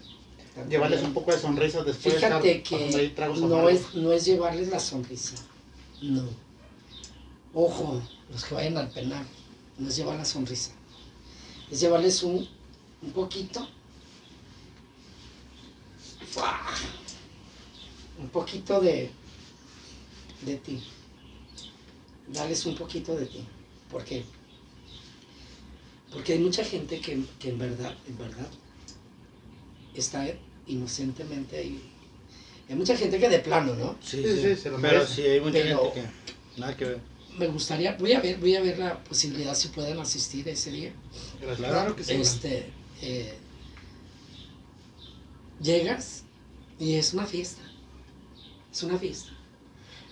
Llevarles 0.69 1.01
un 1.03 1.13
poco 1.13 1.31
de 1.31 1.39
sonrisa 1.39 1.81
después 1.83 2.15
Fíjate 2.15 2.45
de 2.45 2.63
que 2.63 3.11
no 3.39 3.69
es, 3.69 3.93
no 3.93 4.11
es 4.11 4.25
llevarles 4.25 4.67
la 4.67 4.81
sonrisa, 4.81 5.35
no. 6.01 6.25
Ojo, 7.53 8.01
los 8.29 8.43
que 8.43 8.55
vayan 8.55 8.77
al 8.77 8.89
penal, 8.89 9.25
no 9.77 9.87
es 9.87 9.95
llevar 9.95 10.17
la 10.17 10.25
sonrisa, 10.25 10.71
es 11.69 11.79
llevarles 11.79 12.21
un, 12.23 12.49
un 13.01 13.11
poquito, 13.11 13.67
¡fua! 16.31 16.59
un 18.19 18.29
poquito 18.29 18.79
de, 18.79 19.09
de 20.45 20.55
ti, 20.57 20.81
darles 22.27 22.65
un 22.65 22.75
poquito 22.75 23.15
de 23.15 23.25
ti, 23.25 23.45
¿por 23.89 24.03
qué? 24.03 24.23
Porque 26.11 26.33
hay 26.33 26.39
mucha 26.39 26.63
gente 26.63 26.99
que, 26.99 27.23
que 27.39 27.49
en 27.49 27.57
verdad, 27.57 27.95
en 28.07 28.17
verdad, 28.17 28.47
está 29.95 30.27
inocentemente 30.67 31.57
ahí. 31.57 31.81
Hay 32.69 32.75
mucha 32.75 32.95
gente 32.95 33.17
que 33.19 33.29
de 33.29 33.39
plano, 33.39 33.73
¿no? 33.75 33.95
Sí, 34.03 34.21
Sí, 34.21 34.23
sí, 34.23 34.41
sí, 34.41 34.55
se 34.61 34.69
lo 34.69 34.79
Pero 34.81 35.05
sí, 35.07 35.21
hay 35.21 35.39
mucha 35.39 35.53
Pero- 35.53 35.91
gente 35.93 36.01
que 36.53 36.59
nada 36.61 36.77
que 36.77 36.85
ver. 36.85 37.11
Me 37.37 37.47
gustaría, 37.47 37.93
voy 37.95 38.11
a 38.11 38.19
ver, 38.19 38.37
voy 38.39 38.55
a 38.57 38.61
ver 38.61 38.77
la 38.77 39.01
posibilidad 39.05 39.55
si 39.55 39.69
pueden 39.69 39.97
asistir 39.99 40.47
ese 40.49 40.69
día. 40.69 40.93
Claro 41.55 41.95
que 41.95 42.03
sí. 42.03 42.13
Este, 42.13 42.69
eh, 43.01 43.37
llegas 45.61 46.23
y 46.79 46.95
es 46.95 47.13
una 47.13 47.25
fiesta. 47.25 47.61
Es 48.71 48.83
una 48.83 48.97
fiesta. 48.97 49.31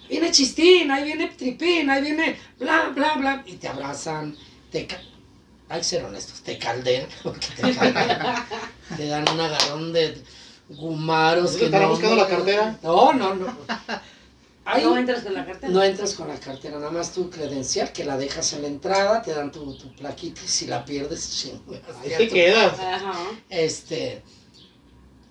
Viene 0.10 0.32
Chistín, 0.32 0.90
ahí 0.92 1.04
viene 1.04 1.28
Tripín, 1.30 1.90
ahí 1.90 2.02
viene 2.02 2.38
bla, 2.60 2.90
bla, 2.90 3.16
bla. 3.16 3.44
Y 3.46 3.54
te 3.56 3.68
abrazan, 3.68 4.36
te 4.72 4.88
hay 5.70 5.78
que 5.80 5.84
ser 5.84 6.04
honestos, 6.04 6.42
te 6.42 6.58
caldean, 6.58 7.08
porque 7.22 7.48
te 7.56 7.74
caldean. 7.76 8.46
te 8.98 9.06
dan 9.06 9.30
un 9.30 9.40
agarrón 9.40 9.94
de 9.94 10.22
gumaros 10.70 11.52
que 11.58 11.66
¿Estará 11.66 11.86
no- 11.86 11.92
buscando 11.92 12.16
la 12.16 12.28
cartera? 12.28 12.80
No, 12.82 13.14
no, 13.14 13.36
no. 13.36 13.56
Ahí- 14.72 14.84
No 14.84 14.97
entras 14.97 15.24
con 15.24 15.34
la 15.34 15.45
cartera. 15.45 15.74
no 15.74 15.84
entras 15.84 16.13
con 16.13 16.28
la 16.28 16.39
cartera, 16.39 16.78
nada 16.80 16.91
más 16.91 17.11
tu 17.13 17.30
credencial 17.30 17.91
que 17.91 18.03
la 18.03 18.17
dejas 18.17 18.53
en 18.53 18.61
la 18.63 18.67
entrada, 18.67 19.22
te 19.22 19.34
dan 19.34 19.51
tu, 19.51 19.76
tu 19.78 19.91
plaquita 19.95 20.41
y 20.43 20.47
si 20.47 20.67
la 20.67 20.84
pierdes, 20.86 21.30
chingas. 21.41 21.82
Ahí 22.03 22.09
te 22.17 22.28
quedas. 22.28 22.80
Ajá. 22.80 23.13
Este, 23.49 24.22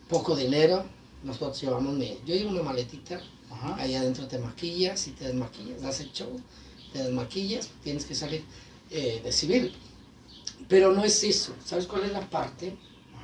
poco 0.09 0.35
dinero, 0.37 0.85
nosotros 1.23 1.61
llevamos, 1.61 1.95
mi- 1.95 2.19
yo 2.27 2.35
llevo 2.35 2.51
una 2.51 2.63
maletita, 2.63 3.21
Ajá. 3.51 3.77
ahí 3.77 3.95
adentro 3.95 4.27
te 4.27 4.39
maquillas 4.39 5.07
y 5.09 5.13
te 5.13 5.25
desmaquillas, 5.27 5.83
das 5.83 6.01
el 6.01 6.13
show, 6.13 6.41
te 6.93 7.03
desmaquillas, 7.03 7.69
tienes 7.83 8.05
que 8.05 8.15
salir 8.15 8.45
eh, 8.91 9.21
de 9.23 9.33
civil. 9.33 9.75
Pero 10.69 10.93
no 10.93 11.05
es 11.05 11.23
eso, 11.25 11.55
¿sabes 11.65 11.87
cuál 11.87 12.05
es 12.05 12.13
la 12.13 12.29
parte? 12.29 12.77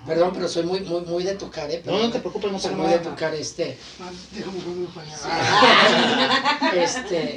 Perdón, 0.06 0.32
pero 0.34 0.48
soy 0.48 0.64
muy, 0.64 0.80
muy, 0.80 1.00
muy 1.02 1.24
de 1.24 1.34
tocar, 1.34 1.70
¿eh? 1.70 1.82
No, 1.86 1.98
no 1.98 2.10
te 2.10 2.20
preocupes, 2.20 2.52
no 2.52 2.58
soy 2.58 2.74
muy 2.74 2.88
de 2.88 2.98
tocar 2.98 3.34
este. 3.34 3.78
Ah, 4.00 4.10
déjame 4.32 4.60
ponerme 4.60 4.86
para 4.88 5.06
allá. 5.06 6.72
este, 6.84 7.36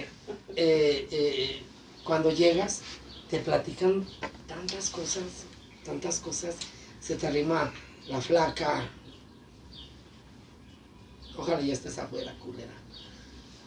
eh, 0.56 1.08
eh, 1.12 1.64
cuando 2.04 2.30
llegas, 2.30 2.82
te 3.30 3.40
platican 3.40 4.06
tantas 4.48 4.90
cosas, 4.90 5.24
tantas 5.86 6.20
cosas. 6.20 6.56
Se 7.00 7.16
te 7.16 7.28
arrima 7.28 7.72
la 8.08 8.20
flaca. 8.20 8.90
Ojalá 11.38 11.62
ya 11.62 11.74
estés 11.74 11.98
afuera, 11.98 12.36
culera. 12.40 12.74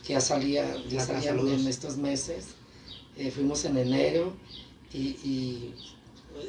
Que 0.06 0.12
ya 0.14 0.20
salía, 0.20 0.76
ya 0.88 1.00
salía 1.00 1.30
en 1.30 1.66
estos 1.66 1.96
meses. 1.96 2.48
Eh, 3.16 3.30
fuimos 3.30 3.64
en 3.64 3.78
enero 3.78 4.34
y, 4.92 4.98
y 4.98 5.74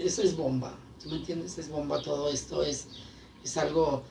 eso 0.01 0.21
es 0.21 0.35
bomba. 0.35 0.75
¿Tú 1.01 1.09
me 1.09 1.17
entiendes? 1.17 1.57
Es 1.57 1.69
bomba 1.69 2.01
todo 2.01 2.29
esto. 2.29 2.63
Es, 2.63 2.87
es 3.43 3.57
algo 3.57 4.03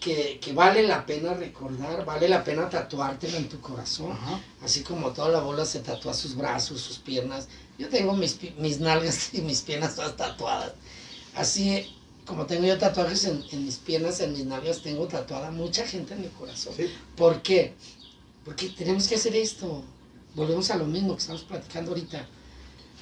que, 0.00 0.38
que 0.40 0.52
vale 0.52 0.82
la 0.82 1.04
pena 1.04 1.34
recordar, 1.34 2.04
vale 2.04 2.28
la 2.28 2.44
pena 2.44 2.68
tatuártelo 2.68 3.36
en 3.36 3.48
tu 3.48 3.60
corazón. 3.60 4.12
Ajá. 4.12 4.40
Así 4.62 4.82
como 4.82 5.12
toda 5.12 5.28
la 5.28 5.40
bola 5.40 5.64
se 5.64 5.80
tatúa 5.80 6.14
sus 6.14 6.36
brazos, 6.36 6.80
sus 6.80 6.98
piernas. 6.98 7.48
Yo 7.78 7.88
tengo 7.88 8.14
mis, 8.14 8.38
mis 8.58 8.80
nalgas 8.80 9.30
y 9.34 9.42
mis 9.42 9.62
piernas 9.62 9.96
todas 9.96 10.16
tatuadas. 10.16 10.72
Así 11.34 11.94
como 12.24 12.46
tengo 12.46 12.66
yo 12.66 12.78
tatuajes 12.78 13.24
en, 13.24 13.44
en 13.52 13.64
mis 13.64 13.76
piernas, 13.76 14.20
en 14.20 14.32
mis 14.32 14.44
nalgas, 14.44 14.82
tengo 14.82 15.06
tatuada 15.06 15.50
mucha 15.50 15.86
gente 15.86 16.14
en 16.14 16.22
mi 16.22 16.28
corazón. 16.28 16.74
Sí. 16.76 16.86
¿Por 17.16 17.42
qué? 17.42 17.74
Porque 18.44 18.68
tenemos 18.70 19.08
que 19.08 19.16
hacer 19.16 19.34
esto. 19.36 19.82
Volvemos 20.34 20.70
a 20.70 20.76
lo 20.76 20.84
mismo 20.84 21.14
que 21.14 21.20
estamos 21.20 21.42
platicando 21.42 21.90
ahorita. 21.90 22.26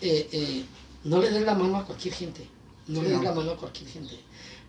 Eh, 0.01 0.29
eh, 0.33 0.65
no 1.05 1.21
le 1.21 1.31
des 1.31 1.43
la 1.43 1.55
mano 1.55 1.77
a 1.77 1.85
cualquier 1.85 2.15
gente. 2.15 2.49
No 2.89 3.01
Sí, 3.01 3.07
le 3.07 3.09
des 3.11 3.19
no. 3.19 3.25
la 3.25 3.33
mano 3.35 3.51
a 3.53 3.57
cualquier 3.57 3.89
gente. 3.89 4.15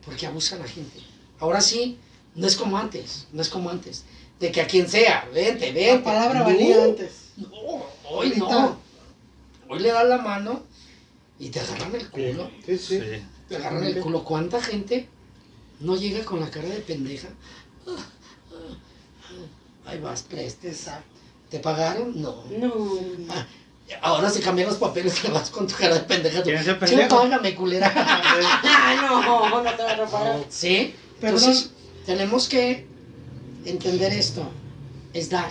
Porque 0.06 0.26
abusan 0.28 0.60
a 0.60 0.64
la 0.64 0.70
gente. 0.70 1.00
Ahora 1.40 1.62
sí, 1.62 1.98
no 2.36 2.48
es 2.48 2.56
como 2.56 2.78
antes. 2.78 3.28
No 3.32 3.42
es 3.42 3.50
como 3.50 3.70
antes. 3.70 4.06
De 4.40 4.52
que 4.52 4.62
a 4.62 4.68
quien 4.68 4.88
sea, 4.90 5.28
vente, 5.34 5.72
vente. 5.72 5.94
La 5.98 6.04
palabra 6.04 6.40
No, 6.40 6.46
valía 6.46 6.84
antes. 6.84 7.12
No, 7.38 7.50
hoy 8.10 8.28
Ahorita. 8.30 8.40
no. 8.40 8.78
Hoy 9.70 9.80
le 9.80 9.90
das 9.92 10.08
la 10.08 10.18
mano 10.20 10.64
y 11.40 11.50
te 11.50 11.60
agarran 11.60 11.94
el 11.96 12.10
culo. 12.10 12.50
Sí, 12.66 12.78
sí. 12.78 13.00
Sí. 13.00 13.24
Te 13.50 13.56
agarran 13.58 13.84
el 13.84 14.00
culo. 14.00 14.24
¿Cuánta 14.24 14.62
gente 14.62 15.08
no 15.82 15.96
llega 15.96 16.24
con 16.26 16.40
la 16.40 16.50
cara 16.50 16.70
de 16.70 16.80
pendeja? 16.80 17.28
Ah, 17.88 17.92
ah, 17.98 18.78
ah. 19.86 19.90
Ahí 19.90 20.00
vas, 20.00 20.24
preste. 20.24 20.70
Exacto. 20.70 21.06
¿Te 21.50 21.60
pagaron? 21.60 22.20
No. 22.22 22.44
No. 22.60 23.00
Ah, 23.30 23.46
ahora 24.02 24.30
se 24.30 24.42
cambian 24.42 24.68
los 24.68 24.78
papeles 24.78 25.20
que 25.20 25.30
vas 25.30 25.50
con 25.50 25.68
tu 25.68 25.76
cara 25.76 25.96
de 25.96 26.02
pendeja. 26.02 26.40
tú, 26.40 26.44
¿Quién 26.46 26.58
es 26.58 26.68
el 26.68 26.80
"Che, 26.80 26.86
pendejo?" 26.88 27.18
págame, 27.22 27.56
culera. 27.56 27.92
Ah, 28.64 28.96
no, 29.02 29.64
no 29.64 29.76
te 29.76 29.84
vas 29.84 29.92
a 29.94 29.96
reparar. 29.96 30.46
¿Sí? 30.50 30.94
Perdón. 31.22 31.40
Entonces, 31.40 31.72
tenemos 32.06 32.48
que 32.48 32.86
entender 33.66 34.14
esto. 34.14 34.50
Es 35.14 35.30
dar, 35.30 35.50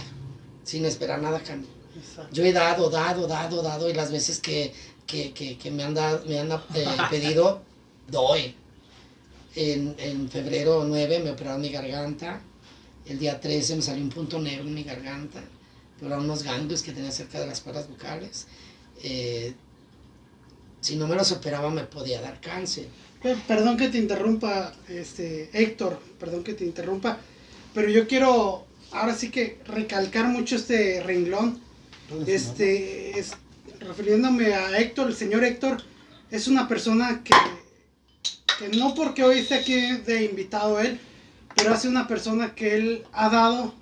sin 0.64 0.84
esperar 0.84 1.20
nada 1.20 1.38
a 1.38 1.42
cambio. 1.42 1.68
Exacto. 1.98 2.28
Yo 2.32 2.44
he 2.44 2.52
dado, 2.52 2.90
dado, 2.90 3.26
dado, 3.26 3.62
dado, 3.62 3.88
y 3.90 3.94
las 3.94 4.10
veces 4.12 4.38
que, 4.40 4.72
que, 5.06 5.32
que, 5.32 5.56
que 5.58 5.70
me 5.70 5.82
han, 5.82 5.94
dado, 5.94 6.22
me 6.26 6.38
han 6.38 6.52
eh, 6.52 6.86
pedido, 7.10 7.62
doy. 8.08 8.54
En, 9.54 9.94
en 9.98 10.28
febrero 10.28 10.84
9 10.86 11.20
me 11.20 11.30
operaron 11.30 11.62
mi 11.62 11.70
garganta. 11.70 12.40
El 13.06 13.18
día 13.18 13.40
13 13.40 13.76
me 13.76 13.82
salió 13.82 14.02
un 14.02 14.10
punto 14.10 14.38
negro 14.38 14.64
en 14.64 14.74
mi 14.74 14.82
garganta. 14.84 15.40
Pero 15.98 16.08
eran 16.12 16.24
unos 16.24 16.42
ganglios 16.42 16.82
que 16.82 16.92
tenía 16.92 17.10
cerca 17.10 17.40
de 17.40 17.46
las 17.46 17.60
cuerdas 17.60 17.88
vocales. 17.88 18.46
Eh, 19.02 19.54
si 20.80 20.96
no 20.96 21.06
me 21.08 21.16
los 21.16 21.32
operaba 21.32 21.70
me 21.70 21.84
podía 21.84 22.20
dar 22.20 22.40
cáncer. 22.40 22.86
Pe- 23.22 23.36
Perdón 23.48 23.76
que 23.76 23.88
te 23.88 23.98
interrumpa, 23.98 24.72
este, 24.88 25.50
Héctor, 25.52 25.98
perdón 26.20 26.44
que 26.44 26.54
te 26.54 26.64
interrumpa, 26.64 27.18
pero 27.74 27.88
yo 27.88 28.06
quiero 28.06 28.66
ahora 28.92 29.14
sí 29.14 29.30
que 29.30 29.58
recalcar 29.66 30.26
mucho 30.26 30.56
este 30.56 31.02
renglón. 31.02 31.60
Este, 32.26 33.18
es, 33.18 33.32
refiriéndome 33.80 34.54
a 34.54 34.78
Héctor, 34.78 35.08
el 35.08 35.16
señor 35.16 35.42
Héctor 35.44 35.82
es 36.30 36.46
una 36.46 36.68
persona 36.68 37.22
que 37.24 37.34
que 38.58 38.68
no 38.78 38.94
porque 38.94 39.22
hoy 39.22 39.40
esté 39.40 39.56
aquí 39.56 39.74
de 40.06 40.24
invitado 40.24 40.80
él, 40.80 40.98
pero 41.54 41.74
ha 41.74 41.76
sido 41.76 41.90
una 41.90 42.08
persona 42.08 42.54
que 42.54 42.74
él 42.74 43.04
ha 43.12 43.28
dado 43.28 43.74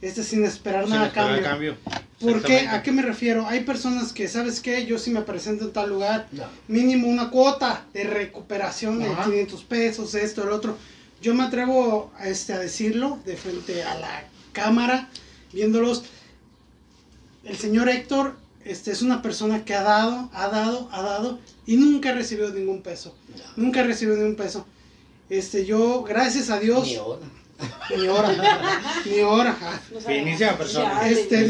este 0.00 0.22
sin 0.22 0.44
esperar 0.44 0.84
Sin 0.84 0.90
nada 0.94 1.04
a 1.04 1.08
esperar 1.08 1.42
cambio. 1.42 1.76
cambio. 1.84 2.02
¿Por 2.20 2.42
qué? 2.42 2.66
¿A 2.68 2.82
qué 2.82 2.92
me 2.92 3.02
refiero? 3.02 3.46
Hay 3.46 3.60
personas 3.64 4.12
que, 4.12 4.26
¿sabes 4.28 4.60
qué? 4.60 4.86
Yo 4.86 4.98
si 4.98 5.10
me 5.10 5.22
presento 5.22 5.64
en 5.64 5.72
tal 5.72 5.88
lugar, 5.90 6.26
No. 6.32 6.44
mínimo 6.68 7.08
una 7.08 7.30
cuota 7.30 7.86
de 7.92 8.04
recuperación 8.04 8.98
de 8.98 9.06
Ajá. 9.06 9.24
500 9.24 9.64
pesos, 9.64 10.14
esto, 10.14 10.42
el 10.42 10.50
otro. 10.50 10.76
Yo 11.22 11.34
me 11.34 11.44
atrevo 11.44 12.12
a, 12.18 12.28
este, 12.28 12.52
a 12.52 12.58
decirlo 12.58 13.18
de 13.24 13.36
frente 13.36 13.82
a 13.82 13.94
la 13.98 14.24
cámara, 14.52 15.08
viéndolos. 15.52 16.04
El 17.44 17.56
señor 17.56 17.88
Héctor 17.88 18.36
este, 18.64 18.90
es 18.92 19.02
una 19.02 19.22
persona 19.22 19.64
que 19.64 19.74
ha 19.74 19.82
dado, 19.82 20.28
ha 20.32 20.48
dado, 20.48 20.88
ha 20.92 21.02
dado 21.02 21.38
y 21.66 21.76
nunca 21.76 22.10
ha 22.10 22.12
recibido 22.14 22.50
ningún 22.52 22.82
peso. 22.82 23.16
Nunca 23.56 23.80
ha 23.80 23.84
recibido 23.84 24.16
ningún 24.18 24.36
peso. 24.36 24.66
Este, 25.30 25.64
yo, 25.64 26.02
gracias 26.02 26.50
a 26.50 26.58
Dios, 26.58 26.88
Ni 27.96 28.06
hora. 28.06 28.32
ni 29.04 29.20
hora. 29.20 29.56
Finísima 30.06 30.56
persona. 30.56 31.08
Este, 31.08 31.46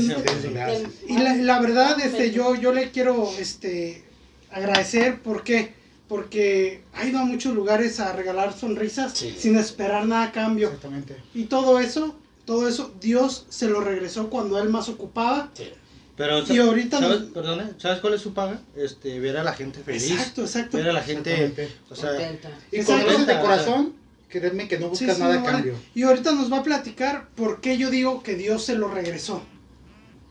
Y 1.09 1.19
la, 1.19 1.35
la 1.35 1.61
verdad, 1.61 1.99
este, 2.01 2.31
yo, 2.31 2.55
yo 2.55 2.73
le 2.73 2.91
quiero 2.91 3.31
este, 3.39 4.05
agradecer, 4.51 5.21
¿por 5.21 5.43
qué? 5.45 5.75
Porque 6.09 6.83
ha 6.95 7.05
ido 7.05 7.19
a 7.19 7.25
muchos 7.25 7.55
lugares 7.55 8.01
a 8.01 8.13
regalar 8.15 8.57
sonrisas 8.59 9.13
Sí. 9.13 9.35
sin 9.39 9.57
esperar 9.59 10.07
nada 10.07 10.25
a 10.25 10.33
cambio. 10.33 10.69
Exactamente. 10.69 11.17
Y 11.35 11.45
todo 11.45 11.79
eso, 11.81 12.17
todo 12.47 12.67
eso, 12.69 12.95
Dios 13.01 13.45
se 13.51 13.69
lo 13.69 13.81
regresó 13.81 14.31
cuando 14.31 14.59
él 14.59 14.71
más 14.71 14.89
ocupaba. 14.89 15.51
Sí. 15.55 15.69
Pero, 16.17 16.43
Y 16.53 16.59
ahorita 16.59 16.99
¿sabes, 16.99 17.21
no- 17.21 17.33
perdone, 17.33 17.65
¿sabes 17.79 18.01
cuál 18.01 18.15
es 18.15 18.21
su 18.23 18.33
paga? 18.35 18.59
Este, 18.75 19.21
ver 19.21 19.37
a 19.37 19.45
la 19.45 19.53
gente 19.53 19.81
feliz. 19.81 20.11
Exacto, 20.11 20.41
exacto. 20.43 20.77
Ver 20.79 20.89
a 20.89 20.93
la 20.93 21.03
gente, 21.03 21.71
o 21.91 21.95
sea, 21.95 22.11
contenta. 22.11 22.51
Y 22.73 22.83
con 22.83 23.27
de 23.27 23.41
corazón, 23.41 23.95
créeme 24.29 24.68
que 24.68 24.79
no 24.79 24.87
Sí, 24.95 25.05
buscas 25.05 25.16
sí, 25.16 25.22
nada 25.22 25.35
no 25.35 25.41
a 25.41 25.43
vale. 25.45 25.55
cambio. 25.57 25.74
Y 25.95 26.03
ahorita 26.03 26.33
nos 26.33 26.53
va 26.53 26.59
a 26.59 26.62
platicar 26.62 27.29
por 27.37 27.61
qué 27.61 27.76
yo 27.79 27.91
digo 27.91 28.22
que 28.22 28.35
Dios 28.35 28.64
se 28.64 28.74
lo 28.76 28.89
regresó. 28.89 29.43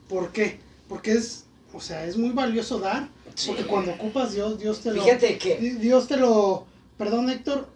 ¿Por 0.09 0.31
qué? 0.31 0.59
Porque 0.87 1.13
es, 1.13 1.45
o 1.73 1.81
sea, 1.81 2.05
es 2.05 2.17
muy 2.17 2.29
valioso 2.29 2.79
dar. 2.79 3.09
Sí. 3.35 3.47
Porque 3.49 3.65
cuando 3.65 3.91
ocupas 3.91 4.33
Dios, 4.33 4.57
Dios 4.59 4.81
te 4.81 4.91
lo... 4.91 5.03
Fíjate 5.03 5.37
que 5.37 5.57
Di- 5.57 5.69
Dios 5.71 6.07
te 6.07 6.17
lo, 6.17 6.65
perdón 6.97 7.29
Héctor, 7.29 7.67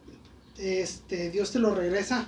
este, 0.58 1.30
Dios 1.30 1.52
te 1.52 1.60
lo 1.60 1.76
regresa. 1.76 2.28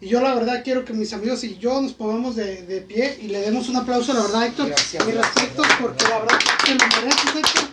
Y 0.00 0.08
yo 0.08 0.20
la 0.20 0.34
verdad 0.34 0.62
quiero 0.64 0.84
que 0.84 0.92
mis 0.92 1.12
amigos 1.12 1.44
y 1.44 1.56
yo 1.58 1.80
nos 1.80 1.92
pongamos 1.94 2.36
de, 2.36 2.62
de 2.62 2.80
pie 2.82 3.18
y 3.22 3.28
le 3.28 3.40
demos 3.40 3.68
un 3.68 3.76
aplauso, 3.76 4.12
la 4.12 4.22
verdad 4.22 4.46
Héctor. 4.46 4.68
Gracias, 4.68 5.06
Mi 5.06 5.12
gracias, 5.12 5.34
respeto 5.34 5.62
gracias, 5.62 5.80
porque 5.80 6.04
la 6.04 6.18
verdad 6.20 6.38
te 6.64 6.74
lo 6.74 6.86
mereces 6.86 7.36
Héctor. 7.36 7.64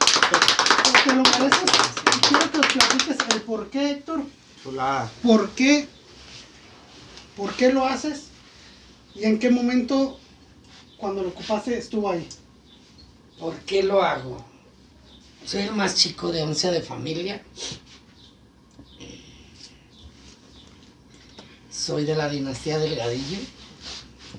Te 1.04 1.14
lo 1.14 1.24
mereces. 1.24 1.72
Y 2.16 2.20
quiero 2.28 2.52
que 2.52 2.58
nos 2.58 2.68
platiques 2.68 3.36
el 3.36 3.42
por 3.42 3.70
qué 3.70 3.92
Héctor, 3.92 4.22
chulada. 4.64 5.12
por 5.24 5.50
qué, 5.52 5.88
por 7.36 7.54
qué 7.56 7.72
lo 7.72 7.86
haces 7.86 8.26
y 9.16 9.24
en 9.24 9.40
qué 9.40 9.50
momento 9.50 10.20
cuando 10.98 11.24
lo 11.24 11.30
ocupaste 11.30 11.78
estuvo 11.78 12.12
ahí. 12.12 12.28
¿Por 13.40 13.58
qué 13.62 13.82
lo 13.82 14.04
hago? 14.04 14.46
Soy 15.46 15.62
el 15.64 15.72
más 15.74 15.96
chico 15.96 16.32
de 16.32 16.44
11 16.44 16.72
de 16.72 16.82
familia. 16.82 17.44
Soy 21.72 22.06
de 22.06 22.16
la 22.16 22.30
dinastía 22.30 22.78
Delgadillo. 22.78 23.40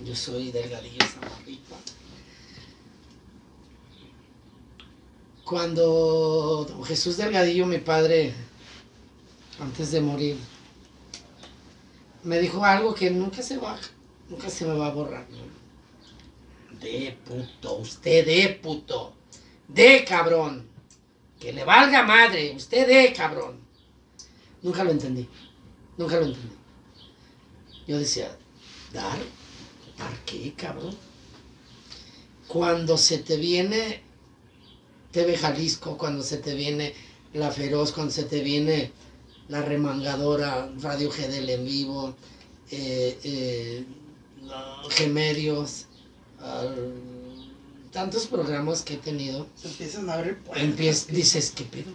Yo 0.05 0.15
soy 0.15 0.53
Delgadillo 0.53 1.05
Zamarripa. 1.05 1.77
Cuando 5.45 6.65
don 6.69 6.85
Jesús 6.85 7.17
Delgadillo, 7.17 7.67
mi 7.67 7.79
padre, 7.79 8.33
antes 9.61 9.91
de 9.91 10.01
morir, 10.01 10.37
me 12.25 12.39
dijo 12.41 12.65
algo 12.65 12.95
que 12.95 13.11
nunca 13.11 13.43
se 13.43 13.59
va, 13.59 13.79
nunca 14.29 14.49
se 14.49 14.65
me 14.65 14.75
va 14.75 14.87
a 14.87 14.93
borrar. 14.93 15.27
De 16.81 17.17
puto, 17.25 17.77
usted 17.77 18.27
de 18.27 18.49
puto. 18.61 19.15
De 19.69 20.05
cabrón. 20.05 20.69
Que 21.39 21.53
le 21.53 21.65
valga 21.65 22.03
madre, 22.03 22.55
usted 22.57 22.87
de 22.87 23.13
cabrón. 23.13 23.61
Nunca 24.63 24.85
lo 24.85 24.91
entendí. 24.91 25.29
Nunca 25.97 26.17
lo 26.17 26.27
entendí. 26.27 26.57
Yo 27.87 27.99
decía, 27.99 28.37
¿dar? 28.93 29.19
¿Dar 29.99 30.17
qué, 30.25 30.55
cabrón? 30.55 30.97
Cuando 32.47 32.97
se 32.97 33.19
te 33.19 33.37
viene 33.37 34.03
TV 35.11 35.37
Jalisco, 35.37 35.99
cuando 35.99 36.23
se 36.23 36.39
te 36.39 36.55
viene 36.55 36.95
La 37.33 37.51
Feroz, 37.51 37.93
cuando 37.93 38.13
se 38.13 38.25
te 38.25 38.41
viene 38.41 38.93
La 39.53 39.61
Remangadora, 39.61 40.73
Radio 40.81 41.11
GDL 41.11 41.51
en 41.51 41.65
vivo, 41.67 42.15
eh, 42.71 43.19
eh, 43.23 43.85
Gemerios, 44.89 45.89
tantos 47.91 48.29
programas 48.29 48.81
que 48.81 48.95
he 48.95 48.97
tenido, 48.97 49.47
Se 49.55 49.69
empiezan 49.69 50.09
a 50.09 50.15
abrir 50.15 50.39
puertas. 50.39 51.07
dices, 51.09 51.53
¿qué 51.55 51.65
pedo? 51.65 51.91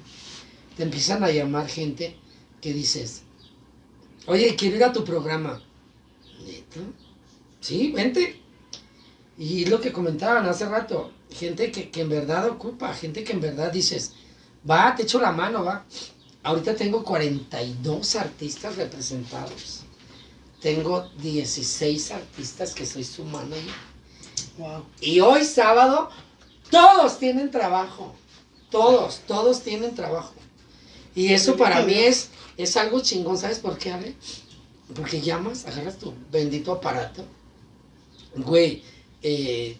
Te 0.75 0.83
empiezan 0.83 1.23
a 1.23 1.31
llamar 1.31 1.67
gente 1.67 2.15
que 2.61 2.73
dices, 2.73 3.23
oye, 4.27 4.55
quiero 4.55 4.75
ir 4.75 4.83
a 4.83 4.93
tu 4.93 5.03
programa. 5.03 5.59
¿Neta? 6.45 6.81
Sí, 7.59 7.91
vente. 7.91 8.39
Y 9.39 9.65
lo 9.65 9.81
que 9.81 9.91
comentaban 9.91 10.45
hace 10.45 10.67
rato, 10.69 11.11
gente 11.31 11.71
que, 11.71 11.89
que 11.89 12.01
en 12.01 12.09
verdad 12.09 12.47
ocupa, 12.49 12.93
gente 12.93 13.23
que 13.23 13.33
en 13.33 13.41
verdad 13.41 13.71
dices, 13.71 14.13
va, 14.69 14.93
te 14.95 15.01
echo 15.01 15.19
la 15.19 15.31
mano, 15.31 15.63
va. 15.63 15.83
Ahorita 16.47 16.77
tengo 16.77 17.03
42 17.03 18.15
artistas 18.15 18.77
representados. 18.77 19.81
Tengo 20.61 21.09
16 21.21 22.11
artistas 22.11 22.73
que 22.73 22.85
soy 22.85 23.03
su 23.03 23.25
manager. 23.25 23.75
Wow. 24.57 24.85
Y 25.01 25.19
hoy 25.19 25.43
sábado, 25.43 26.09
todos 26.71 27.19
tienen 27.19 27.51
trabajo. 27.51 28.15
Todos, 28.71 29.23
todos 29.27 29.61
tienen 29.61 29.93
trabajo. 29.93 30.35
Y 31.13 31.33
eso 31.33 31.57
para 31.57 31.81
mí 31.81 31.95
es, 31.95 32.29
es 32.55 32.77
algo 32.77 33.01
chingón. 33.01 33.37
¿Sabes 33.37 33.59
por 33.59 33.77
qué, 33.77 33.91
Ale? 33.91 34.15
Porque 34.95 35.19
llamas, 35.19 35.65
agarras 35.65 35.97
tu 35.97 36.13
bendito 36.31 36.71
aparato. 36.71 37.25
Güey, 38.37 38.83
eh, 39.21 39.77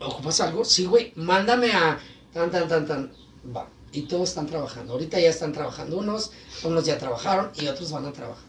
¿ocupas 0.00 0.40
algo? 0.40 0.64
Sí, 0.64 0.86
güey, 0.86 1.12
mándame 1.14 1.70
a 1.70 2.00
tan, 2.32 2.50
tan, 2.50 2.66
tan, 2.66 2.88
tan. 2.88 3.12
Va. 3.54 3.68
Y 3.94 4.02
todos 4.02 4.30
están 4.30 4.46
trabajando. 4.46 4.92
Ahorita 4.92 5.20
ya 5.20 5.30
están 5.30 5.52
trabajando 5.52 5.98
unos, 5.98 6.32
unos 6.64 6.84
ya 6.84 6.98
trabajaron 6.98 7.52
y 7.54 7.68
otros 7.68 7.92
van 7.92 8.04
a 8.06 8.12
trabajar. 8.12 8.44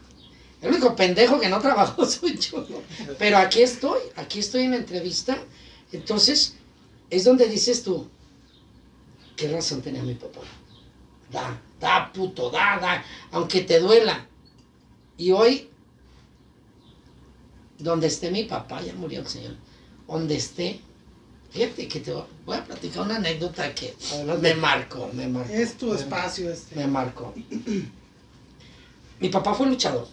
El 0.60 0.72
único 0.72 0.96
pendejo 0.96 1.40
que 1.40 1.50
no 1.50 1.62
trabajó 1.62 2.04
soy 2.08 2.36
yo. 2.38 2.66
Pero 3.20 3.38
aquí 3.38 3.62
estoy, 3.62 4.00
aquí 4.16 4.40
estoy 4.40 4.64
en 4.64 4.72
la 4.72 4.78
entrevista. 4.78 5.38
Entonces, 5.92 6.56
es 7.12 7.24
donde 7.24 7.48
dices 7.48 7.84
tú, 7.84 8.10
¿qué 9.36 9.48
razón 9.48 9.84
tenía 9.84 10.02
mi 10.02 10.16
papá? 10.16 10.42
Da, 11.32 11.62
da, 11.80 12.12
puto, 12.12 12.50
da, 12.50 12.80
da, 12.80 13.06
aunque 13.32 13.62
te 13.62 13.80
duela. 13.80 14.28
Y 15.16 15.32
hoy, 15.32 15.70
donde 17.78 18.08
esté 18.08 18.32
mi 18.32 18.46
papá, 18.46 18.82
ya 18.82 18.96
murió 18.96 19.20
el 19.20 19.28
señor, 19.28 19.56
donde 20.08 20.36
esté, 20.36 20.82
fíjate 21.56 21.88
que 21.88 22.00
te 22.02 22.14
voy 22.46 22.58
a 22.58 22.64
platicar 22.66 23.04
una 23.04 23.16
anécdota 23.16 23.74
que 23.74 23.96
Adelante. 24.12 24.42
me 24.54 24.62
marcó, 24.62 25.10
me 25.14 25.28
marcó. 25.28 25.54
Es 25.54 25.78
tu 25.78 25.94
espacio 25.94 26.52
este. 26.52 26.76
Me 26.76 26.86
marcó. 26.86 27.34
Mi 29.20 29.30
papá 29.30 29.54
fue 29.54 29.68
luchador. 29.68 30.08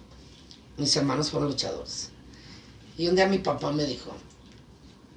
Mis 0.76 0.94
hermanos 0.96 1.30
fueron 1.30 1.48
luchadores. 1.48 2.10
Y 2.96 3.08
un 3.08 3.16
día 3.16 3.26
mi 3.26 3.38
papá 3.38 3.72
me 3.72 3.84
dijo, 3.84 4.12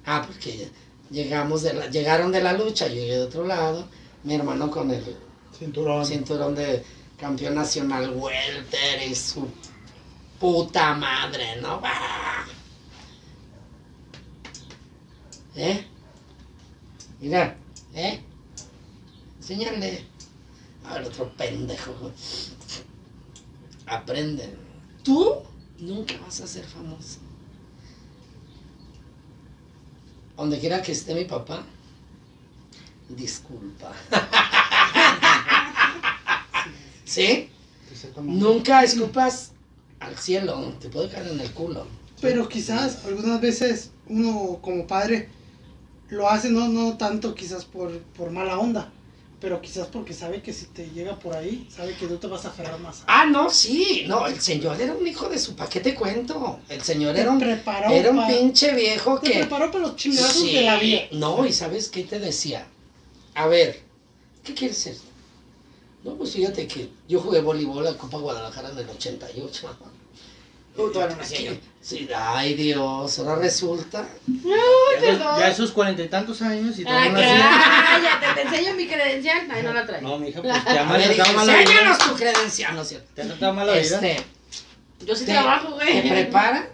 ah, 0.04 0.24
porque 0.26 0.68
llegamos 1.10 1.62
de 1.62 1.74
la, 1.74 1.86
llegaron 1.88 2.32
de 2.32 2.42
la 2.42 2.52
lucha, 2.54 2.88
yo 2.88 2.94
llegué 2.94 3.14
de 3.18 3.22
otro 3.22 3.44
lado, 3.46 3.86
mi 4.24 4.34
hermano 4.34 4.70
con 4.70 4.90
el 4.90 5.04
Cinturón. 5.56 6.04
cinturón 6.04 6.54
de 6.54 6.82
campeón 7.18 7.54
nacional 7.54 8.10
welter 8.16 9.08
y 9.08 9.14
su 9.14 9.48
puta 10.40 10.94
madre, 10.94 11.60
¿no? 11.62 11.80
¿Eh? 15.54 15.85
Mira, 17.20 17.56
¿eh? 17.94 18.20
Enséñale. 19.38 20.04
A 20.84 20.94
ver, 20.94 21.04
otro 21.04 21.32
pendejo. 21.36 22.12
Aprende. 23.86 24.54
Tú 25.02 25.36
nunca 25.78 26.16
vas 26.18 26.40
a 26.40 26.46
ser 26.46 26.64
famoso. 26.64 27.18
Donde 30.36 30.58
quiera 30.58 30.82
que 30.82 30.92
esté 30.92 31.14
mi 31.14 31.24
papá, 31.24 31.64
disculpa. 33.08 33.92
¿Sí? 37.04 37.48
Exactamente. 37.90 38.38
Nunca 38.38 38.82
escupas 38.82 39.52
al 40.00 40.18
cielo, 40.18 40.74
te 40.78 40.90
puede 40.90 41.08
caer 41.08 41.28
en 41.28 41.40
el 41.40 41.50
culo. 41.52 41.86
Pero 42.20 42.48
quizás 42.48 43.06
algunas 43.06 43.40
veces 43.40 43.92
uno 44.08 44.58
como 44.60 44.86
padre 44.86 45.30
lo 46.08 46.28
hace 46.28 46.50
no, 46.50 46.68
no 46.68 46.96
tanto 46.96 47.34
quizás 47.34 47.64
por, 47.64 47.90
por 48.16 48.30
mala 48.30 48.58
onda, 48.58 48.92
Pero 49.40 49.60
quizás 49.60 49.88
porque 49.88 50.14
sabe 50.14 50.40
que 50.42 50.52
si 50.52 50.66
te 50.66 50.88
llega 50.90 51.18
por 51.18 51.34
ahí, 51.36 51.66
sabe 51.70 51.94
que 51.96 52.06
no 52.06 52.18
te 52.18 52.26
vas 52.26 52.44
a 52.46 52.48
aferrar 52.48 52.78
más. 52.80 53.02
Ah, 53.06 53.26
no, 53.26 53.50
sí. 53.50 54.04
No, 54.08 54.26
el 54.26 54.40
señor 54.40 54.80
era 54.80 54.94
un 54.94 55.06
hijo 55.06 55.28
de 55.28 55.38
su 55.38 55.54
pa' 55.56 55.68
¿Qué 55.68 55.80
te 55.80 55.94
cuento? 55.94 56.60
El 56.68 56.82
señor 56.82 57.14
Te 57.14 57.20
era 57.20 57.30
un, 57.32 57.38
preparó 57.38 57.90
era 57.90 58.10
un 58.10 58.26
pinche 58.26 58.74
viejo 58.74 59.20
Te 59.20 59.30
que... 59.32 59.38
preparó 59.40 59.70
para 59.70 59.84
los 59.86 59.96
chingazos 59.96 60.32
Sí, 60.42 60.54
de 60.54 60.62
la 60.62 60.78
vida. 60.78 61.02
No, 61.12 61.44
y 61.46 61.52
¿sabes 61.52 61.88
qué 61.88 62.04
te 62.04 62.18
decía? 62.18 62.66
A 63.34 63.46
ver, 63.46 63.82
¿qué 64.42 64.54
quieres 64.54 64.78
ser? 64.78 64.96
No, 66.02 66.16
pues 66.16 66.32
fíjate 66.32 66.66
que 66.68 66.88
yo 67.08 67.20
jugué 67.20 67.40
voleibol 67.40 67.86
a 67.86 67.98
Copa 67.98 68.18
Guadalajara 68.18 68.70
en 68.70 68.78
el 68.78 68.88
88. 68.88 69.76
Uh, 70.78 70.90
no 70.92 71.22
yo. 71.22 71.52
Sí, 71.80 72.08
ay 72.14 72.54
Dios, 72.54 73.18
ahora 73.18 73.36
resulta. 73.36 74.06
Ya, 74.26 75.38
ya 75.38 75.48
esos 75.48 75.72
cuarenta 75.72 76.02
y 76.02 76.08
tantos 76.08 76.42
años 76.42 76.78
y 76.78 76.82
Ah, 76.82 77.08
todavía 77.08 77.10
no 77.12 77.18
cállate, 78.20 78.26
te 78.34 78.48
enseño 78.48 78.74
mi 78.76 78.86
credencial. 78.86 79.46
Ay, 79.50 79.62
no 79.62 79.72
la 79.72 79.86
traigo. 79.86 80.08
No, 80.08 80.18
mija, 80.18 80.42
pues 80.42 80.64
te 80.64 80.70
ha 80.78 80.88
A 80.88 80.92
ver, 80.96 81.14
tratado 81.14 81.36
mal 81.36 81.46
la 81.46 81.52
vida. 81.54 81.62
enséñanos 81.62 81.98
tu 81.98 82.14
credencial, 82.14 82.74
¿no 82.74 82.82
es 82.82 82.88
cierto? 82.88 83.08
Te 83.14 83.22
ha 83.22 83.26
tratado 83.26 83.54
mal 83.54 83.66
la 83.66 83.72
vida. 83.74 83.82
Este, 83.82 84.16
Yo 85.06 85.14
sí 85.16 85.24
te, 85.24 85.32
trabajo, 85.32 85.74
te 85.78 85.84
güey. 85.84 86.08
prepara 86.08 86.68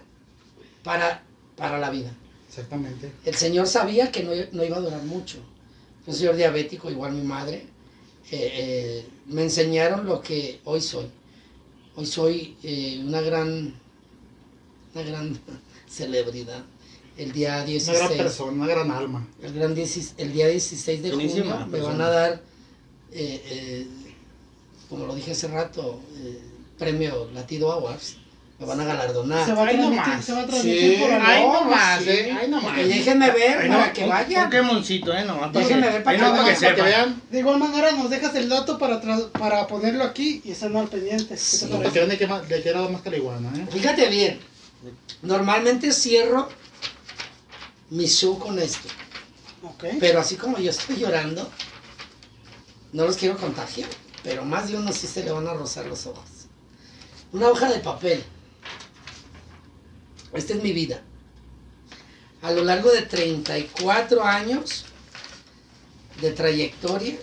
para, 0.83 1.21
para 1.55 1.77
la 1.79 1.89
vida. 1.89 2.11
Exactamente. 2.49 3.11
El 3.25 3.35
señor 3.35 3.67
sabía 3.67 4.11
que 4.11 4.23
no, 4.23 4.31
no 4.51 4.63
iba 4.63 4.77
a 4.77 4.81
durar 4.81 5.01
mucho. 5.03 5.37
Yo 6.05 6.11
soy 6.11 6.15
señor 6.19 6.35
diabético, 6.35 6.89
igual 6.91 7.13
mi 7.13 7.23
madre. 7.23 7.67
Eh, 8.31 8.51
eh, 8.53 9.07
me 9.27 9.43
enseñaron 9.43 10.05
lo 10.05 10.21
que 10.21 10.59
hoy 10.65 10.81
soy. 10.81 11.05
Hoy 11.95 12.05
soy 12.05 12.57
eh, 12.63 13.01
una 13.05 13.21
gran, 13.21 13.73
una 14.93 15.03
gran 15.03 15.39
celebridad. 15.89 16.63
El 17.15 17.31
día 17.31 17.55
Una 17.57 17.65
16, 17.65 17.97
gran 17.99 18.17
persona, 18.17 18.51
una 18.53 18.67
gran 18.67 18.89
alma. 18.91 19.27
el, 19.43 19.53
gran 19.53 19.75
16 19.75 20.15
el 20.17 20.33
día 20.33 20.47
16 20.47 21.03
de 21.03 21.09
Buenísima 21.11 21.51
junio 21.51 21.65
me 21.67 21.71
persona. 21.71 21.91
van 21.93 22.01
a 22.01 22.09
dar, 22.09 22.41
eh, 23.11 23.41
eh, 23.45 23.87
como 24.89 25.05
lo 25.05 25.13
dije 25.13 25.31
hace 25.31 25.47
rato, 25.47 26.01
eh, 26.23 26.39
premio 26.79 27.29
Latido 27.33 27.71
Awards. 27.71 28.17
Me 28.59 28.65
van 28.67 28.79
a 28.79 28.85
galardonar. 28.85 29.45
Se 29.45 29.53
va 29.53 29.63
a 29.63 29.69
transmitir, 29.69 30.23
se 30.23 30.31
va 30.33 30.41
a 30.41 30.45
transmitir 30.47 30.95
Sí, 30.95 31.01
por 31.01 31.11
ay, 31.11 31.21
ahí. 31.21 31.43
no 31.47 31.63
más, 31.65 32.03
sí. 32.03 32.09
eh, 32.09 32.37
ay, 32.39 32.47
no 32.49 32.61
más. 32.61 32.77
Y 32.79 32.83
déjenme 32.83 33.31
ver 33.31 33.57
Ay, 33.59 33.67
para 33.69 33.87
no, 33.87 33.93
que 33.93 34.05
vayan. 34.07 34.43
Un 34.45 34.49
quemoncito, 34.51 35.13
¿eh? 35.13 35.25
Nomás 35.25 35.53
Déjenme 35.53 35.87
que- 35.87 35.93
ver 35.93 36.03
para 36.03 36.11
ahí 36.11 36.17
que 36.17 36.23
nomás 36.29 36.39
para 36.45 36.53
que 36.55 36.61
Para 36.65 36.75
que 36.75 36.81
vean, 36.81 37.21
De 37.29 37.39
igual 37.39 37.59
manera 37.59 37.91
nos 37.91 38.09
dejas 38.09 38.35
el 38.35 38.49
dato 38.49 38.77
para, 38.79 39.01
para 39.31 39.67
ponerlo 39.67 40.03
aquí 40.03 40.41
y 40.45 40.51
estén 40.51 40.75
al 40.75 40.87
pendiente. 40.87 41.27
¿Qué 41.35 41.37
Sí. 41.37 41.65
te 41.65 41.65
para 41.67 41.77
que 41.77 41.89
parece? 41.89 41.99
vean 41.99 42.09
de 42.09 42.17
qué, 42.17 42.27
ma- 42.27 42.41
de 42.41 42.61
qué 42.63 42.69
era 42.69 42.87
más 42.87 43.01
que 43.01 43.09
la 43.11 43.17
iguana, 43.17 43.51
¿eh? 43.55 43.67
Fíjate 43.71 44.07
bien, 44.07 44.39
normalmente 45.21 45.91
cierro 45.91 46.49
mi 47.89 48.07
show 48.07 48.39
con 48.39 48.59
esto, 48.59 48.87
pero 49.99 50.19
así 50.19 50.35
como 50.35 50.57
yo 50.57 50.71
estoy 50.71 50.97
llorando, 50.97 51.49
no 52.91 53.05
los 53.05 53.17
quiero 53.17 53.37
contagiar, 53.37 53.89
pero 54.23 54.45
más 54.45 54.69
de 54.69 54.77
uno 54.77 54.91
sí 54.91 55.07
se 55.07 55.23
le 55.23 55.31
van 55.31 55.47
a 55.47 55.53
rozar 55.53 55.85
los 55.85 56.05
ojos. 56.05 56.29
Una 57.31 57.49
hoja 57.49 57.71
de 57.71 57.79
papel. 57.79 58.23
Esta 60.33 60.53
es 60.53 60.63
mi 60.63 60.71
vida. 60.71 61.01
A 62.41 62.51
lo 62.51 62.63
largo 62.63 62.91
de 62.91 63.03
34 63.03 64.23
años 64.23 64.85
de 66.21 66.31
trayectoria, 66.31 67.17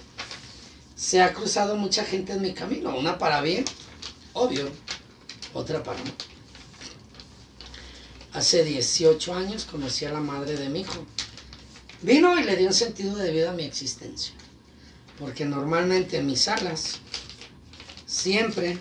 se 0.96 1.22
ha 1.22 1.32
cruzado 1.32 1.76
mucha 1.76 2.04
gente 2.04 2.32
en 2.32 2.42
mi 2.42 2.52
camino, 2.52 2.96
una 2.96 3.18
para 3.18 3.40
bien, 3.40 3.64
obvio, 4.32 4.70
otra 5.54 5.82
para 5.82 5.98
mal. 5.98 6.29
Hace 8.32 8.64
18 8.64 9.34
años 9.34 9.64
conocí 9.64 10.04
a 10.04 10.12
la 10.12 10.20
madre 10.20 10.56
de 10.56 10.68
mi 10.68 10.80
hijo. 10.80 11.04
Vino 12.02 12.38
y 12.38 12.44
le 12.44 12.56
dio 12.56 12.68
un 12.68 12.74
sentido 12.74 13.16
de 13.16 13.30
vida 13.32 13.50
a 13.50 13.54
mi 13.54 13.64
existencia. 13.64 14.34
Porque 15.18 15.44
normalmente 15.44 16.22
mis 16.22 16.48
alas 16.48 17.00
siempre 18.06 18.78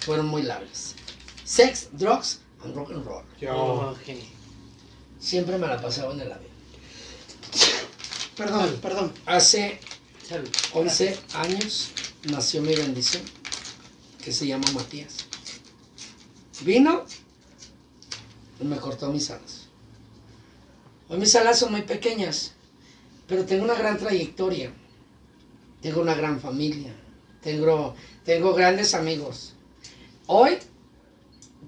fueron 0.00 0.26
muy 0.26 0.42
largas. 0.42 0.94
Sex, 1.44 1.88
drugs 1.92 2.40
and 2.62 2.74
rock 2.74 2.90
and 2.92 3.04
roll. 3.04 3.24
Yo. 3.40 3.96
Siempre 5.18 5.58
me 5.58 5.66
la 5.66 5.80
pasaba 5.80 6.12
en 6.14 6.20
el 6.20 6.32
avión. 6.32 6.50
Perdón, 8.36 8.78
perdón. 8.80 9.12
Hace 9.26 9.80
Salud. 10.30 10.48
11 10.74 11.18
años 11.34 11.90
nació 12.30 12.62
mi 12.62 12.72
bendición, 12.76 13.24
que 14.22 14.30
se 14.30 14.46
llama 14.46 14.64
Matías. 14.72 15.26
Vino 16.60 17.04
me 18.64 18.76
cortó 18.76 19.10
mis 19.10 19.30
alas. 19.30 19.66
Hoy 21.08 21.18
mis 21.18 21.34
alas 21.34 21.58
son 21.58 21.72
muy 21.72 21.82
pequeñas, 21.82 22.52
pero 23.26 23.44
tengo 23.44 23.64
una 23.64 23.74
gran 23.74 23.98
trayectoria. 23.98 24.72
Tengo 25.82 26.02
una 26.02 26.14
gran 26.14 26.40
familia. 26.40 26.94
Tengo, 27.42 27.94
tengo 28.24 28.54
grandes 28.54 28.94
amigos. 28.94 29.54
Hoy 30.26 30.58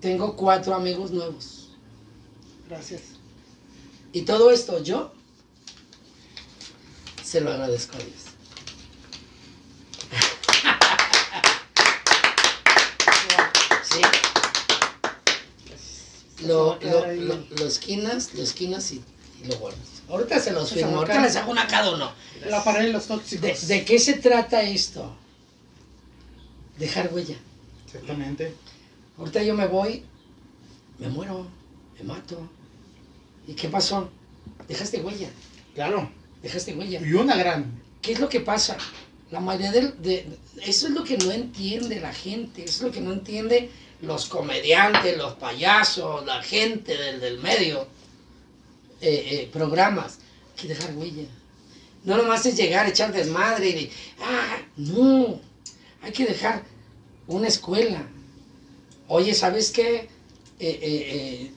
tengo 0.00 0.36
cuatro 0.36 0.74
amigos 0.74 1.10
nuevos. 1.10 1.70
Gracias. 2.68 3.02
Y 4.12 4.22
todo 4.22 4.50
esto 4.50 4.82
yo 4.82 5.12
se 7.24 7.40
lo 7.40 7.50
agradezco 7.50 7.96
a 7.96 8.00
Dios. 8.00 8.22
Sí. 13.82 14.02
Lo, 16.46 16.78
lo, 16.80 17.12
lo, 17.14 17.44
lo 17.58 17.66
esquinas, 17.66 18.34
lo 18.34 18.42
esquinas 18.42 18.90
y, 18.92 19.02
y 19.42 19.46
lo 19.48 19.56
guardas. 19.58 19.80
Ahorita 20.08 20.38
se 20.40 20.52
los 20.52 20.70
firmo, 20.72 20.96
ahorita 20.98 21.20
les 21.22 21.36
hago 21.36 21.50
una 21.52 21.66
cada 21.66 21.94
uno. 21.94 22.12
La 22.48 22.62
pared 22.64 22.86
de 22.86 22.92
los 22.92 23.08
¿De, 23.08 23.14
tóxicos. 23.14 23.66
de 23.68 23.84
qué 23.84 23.98
se 23.98 24.14
trata 24.14 24.62
esto? 24.62 25.14
Dejar 26.78 27.10
huella. 27.12 27.36
exactamente. 27.86 28.54
Ahorita 29.18 29.42
yo 29.42 29.54
me 29.54 29.66
voy, 29.66 30.02
me 30.98 31.08
muero, 31.08 31.46
me 31.98 32.04
mato. 32.04 32.48
¿Y 33.46 33.54
qué 33.54 33.68
pasó? 33.68 34.08
Dejaste 34.68 35.00
huella, 35.00 35.28
Claro. 35.74 36.10
dejaste 36.42 36.74
huella. 36.74 37.00
Y 37.00 37.12
una 37.12 37.36
gran. 37.36 37.80
¿Qué 38.00 38.12
es 38.12 38.20
lo 38.20 38.28
que 38.28 38.40
pasa? 38.40 38.76
La 39.30 39.40
mayoría 39.40 39.70
del- 39.72 40.02
de, 40.02 40.26
Eso 40.64 40.86
es 40.88 40.92
lo 40.92 41.04
que 41.04 41.16
no 41.18 41.30
entiende 41.30 42.00
la 42.00 42.12
gente, 42.12 42.64
eso 42.64 42.76
es 42.78 42.82
lo 42.82 42.90
que 42.92 43.00
no 43.00 43.12
entiende 43.12 43.70
los 44.02 44.26
comediantes, 44.26 45.16
los 45.16 45.34
payasos, 45.34 46.26
la 46.26 46.42
gente 46.42 46.96
del, 46.96 47.20
del 47.20 47.38
medio. 47.38 47.86
Eh, 49.00 49.28
eh, 49.30 49.50
programas. 49.52 50.18
Que 50.56 50.68
dejar 50.68 50.94
huella. 50.94 51.24
No 52.04 52.16
nomás 52.16 52.44
es 52.46 52.56
llegar, 52.56 52.86
echar 52.88 53.12
desmadre 53.12 53.68
y... 53.70 53.90
Ah, 54.20 54.58
no. 54.76 55.40
Hay 56.02 56.12
que 56.12 56.26
dejar 56.26 56.62
una 57.26 57.48
escuela. 57.48 58.06
Oye, 59.08 59.34
¿sabes 59.34 59.70
qué? 59.70 59.94
Eh, 59.96 60.08
eh, 60.60 60.78
eh, 60.82 61.52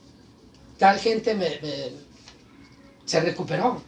tal 0.78 0.98
gente 0.98 1.34
me- 1.34 1.58
me- 1.60 1.90
se 3.04 3.20
recuperó. 3.20 3.82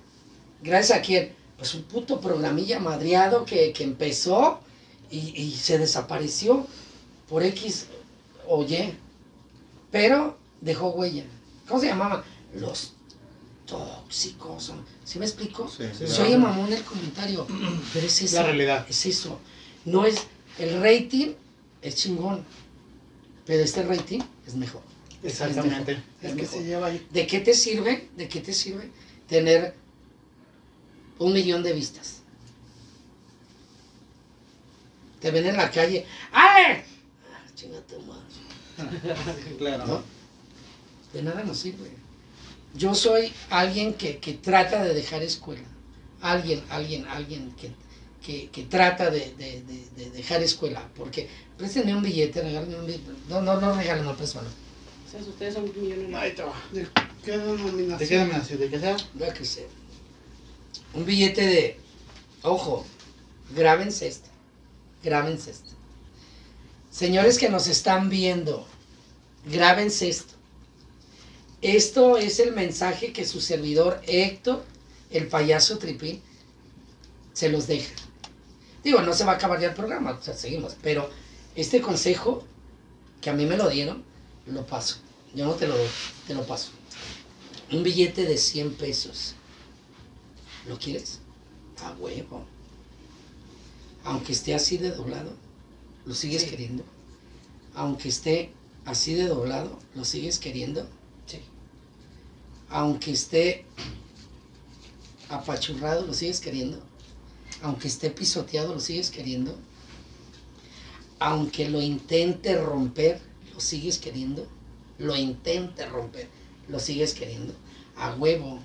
Gracias 0.62 0.98
a 0.98 1.02
quién? 1.02 1.32
Pues 1.56 1.74
un 1.74 1.82
puto 1.84 2.20
programilla 2.20 2.78
madreado 2.78 3.44
que, 3.44 3.72
que 3.72 3.82
empezó 3.84 4.60
y, 5.10 5.32
y 5.40 5.52
se 5.56 5.78
desapareció 5.78 6.66
por 7.28 7.42
X 7.42 7.86
o 8.48 8.64
Y. 8.64 8.94
Pero 9.90 10.36
dejó 10.60 10.90
huella. 10.90 11.24
¿Cómo 11.68 11.80
se 11.80 11.86
llamaban? 11.86 12.22
Los 12.54 12.94
tóxicos. 13.66 14.72
¿Sí 15.04 15.18
me 15.18 15.26
explico? 15.26 15.68
Sí, 15.68 15.84
Sí, 15.92 15.98
Se 15.98 16.04
claro. 16.06 16.24
oye 16.24 16.38
mamón 16.38 16.72
el 16.72 16.82
comentario, 16.82 17.46
pero 17.92 18.06
es 18.06 18.22
eso. 18.22 18.36
La 18.36 18.42
realidad. 18.44 18.86
Es 18.88 19.06
eso. 19.06 19.38
No 19.84 20.04
es. 20.06 20.16
El 20.58 20.82
rating 20.82 21.34
es 21.82 21.94
chingón. 21.96 22.44
Pero 23.46 23.62
este 23.62 23.82
rating 23.82 24.20
es 24.46 24.54
mejor. 24.54 24.82
Exactamente. 25.22 26.02
Es 26.22 26.34
que 26.34 26.46
se 26.46 26.64
lleva 26.64 26.88
ahí. 26.88 27.06
¿De 27.10 27.26
qué 27.26 27.40
te 27.40 27.54
sirve? 27.54 28.08
¿De 28.16 28.28
qué 28.28 28.40
te 28.40 28.52
sirve 28.52 28.90
tener 29.28 29.74
un 31.18 31.32
millón 31.32 31.62
de 31.62 31.72
vistas? 31.72 32.16
Te 35.20 35.30
ven 35.30 35.46
en 35.46 35.56
la 35.56 35.70
calle. 35.70 36.06
¡Ale! 36.32 36.84
Ah, 37.32 37.42
chinga 37.54 37.80
tu 37.82 38.00
madre. 38.02 38.22
Claro. 39.58 39.86
¿No? 39.86 40.02
De 41.12 41.22
nada 41.22 41.42
nos 41.44 41.58
sirve. 41.58 41.90
Yo 42.74 42.94
soy 42.94 43.32
alguien 43.50 43.94
que, 43.94 44.18
que 44.18 44.34
trata 44.34 44.84
de 44.84 44.94
dejar 44.94 45.22
escuela. 45.22 45.62
Alguien, 46.20 46.62
alguien, 46.70 47.06
alguien 47.06 47.52
que, 47.52 47.70
que, 48.24 48.48
que 48.50 48.64
trata 48.64 49.10
de, 49.10 49.32
de- 49.38 49.62
de- 49.62 49.88
de 50.04 50.10
dejar 50.10 50.42
escuela. 50.42 50.86
Porque 50.96 51.28
préstenme 51.56 51.94
un 51.94 52.02
billete, 52.02 52.42
regálenme 52.42 52.78
un 52.78 52.86
billete. 52.86 53.10
No, 53.28 53.40
no, 53.40 53.60
no 53.60 53.74
regalen, 53.74 54.04
no 54.04 54.14
préstalo. 54.16 54.48
O 55.06 55.10
sea, 55.10 55.20
ustedes 55.20 55.54
son 55.54 55.64
millonarios. 55.80 56.14
Ahí 56.20 56.32
te 56.32 56.42
va. 56.42 56.52
¿De 56.72 56.86
qué 57.24 57.38
denominación? 57.38 57.98
¿De 57.98 58.08
qué 58.08 58.14
denominación? 58.18 58.60
¿De 58.60 58.68
qué 58.68 58.78
sea? 58.78 58.96
Que 59.32 59.44
sé. 59.44 59.66
Un 60.92 61.04
billete 61.06 61.46
de. 61.46 61.80
Ojo, 62.42 62.84
grábense 63.56 64.06
esto. 64.08 64.28
Grábense 65.02 65.50
esto. 65.52 65.70
Señores 66.98 67.38
que 67.38 67.48
nos 67.48 67.68
están 67.68 68.10
viendo, 68.10 68.66
grábense 69.46 70.08
esto. 70.08 70.34
Esto 71.62 72.16
es 72.16 72.40
el 72.40 72.52
mensaje 72.52 73.12
que 73.12 73.24
su 73.24 73.40
servidor 73.40 74.02
Héctor, 74.04 74.64
el 75.12 75.28
payaso 75.28 75.78
Tripín, 75.78 76.20
se 77.34 77.50
los 77.50 77.68
deja. 77.68 77.94
Digo, 78.82 79.00
no 79.02 79.14
se 79.14 79.24
va 79.24 79.30
a 79.30 79.34
acabar 79.36 79.60
ya 79.60 79.68
el 79.68 79.74
programa, 79.74 80.20
seguimos. 80.20 80.74
Pero 80.82 81.08
este 81.54 81.80
consejo 81.80 82.42
que 83.20 83.30
a 83.30 83.32
mí 83.32 83.46
me 83.46 83.56
lo 83.56 83.68
dieron, 83.68 84.02
lo 84.46 84.66
paso. 84.66 84.96
Yo 85.36 85.46
no 85.46 85.54
te 85.54 85.68
lo 85.68 85.78
doy, 85.78 85.86
te 86.26 86.34
lo 86.34 86.44
paso. 86.44 86.70
Un 87.70 87.84
billete 87.84 88.24
de 88.24 88.36
100 88.36 88.74
pesos. 88.74 89.36
¿Lo 90.66 90.76
quieres? 90.76 91.20
A 91.80 91.92
huevo. 91.92 92.44
Aunque 94.02 94.32
esté 94.32 94.52
así 94.52 94.78
de 94.78 94.90
doblado, 94.90 95.32
¿lo 96.08 96.14
sigues 96.14 96.42
Sí. 96.42 96.48
queriendo? 96.48 96.84
Aunque 97.74 98.08
esté 98.08 98.50
así 98.86 99.12
de 99.12 99.28
doblado, 99.28 99.78
¿lo 99.94 100.04
sigues 100.06 100.38
queriendo? 100.38 100.88
Sí. 101.26 101.40
Aunque 102.70 103.12
esté 103.12 103.66
apachurrado, 105.28 106.06
¿lo 106.06 106.14
sigues 106.14 106.40
queriendo? 106.40 106.82
Aunque 107.62 107.88
esté 107.88 108.08
pisoteado, 108.08 108.72
¿lo 108.72 108.80
sigues 108.80 109.10
queriendo? 109.10 109.54
Aunque 111.18 111.68
lo 111.68 111.82
intente 111.82 112.56
romper, 112.56 113.20
¿lo 113.52 113.60
sigues 113.60 113.98
queriendo? 113.98 114.48
Lo 114.98 115.14
intente 115.14 115.84
romper, 115.86 116.28
¿lo 116.68 116.80
sigues 116.80 117.12
queriendo? 117.12 117.52
A 117.96 118.14
huevo. 118.14 118.60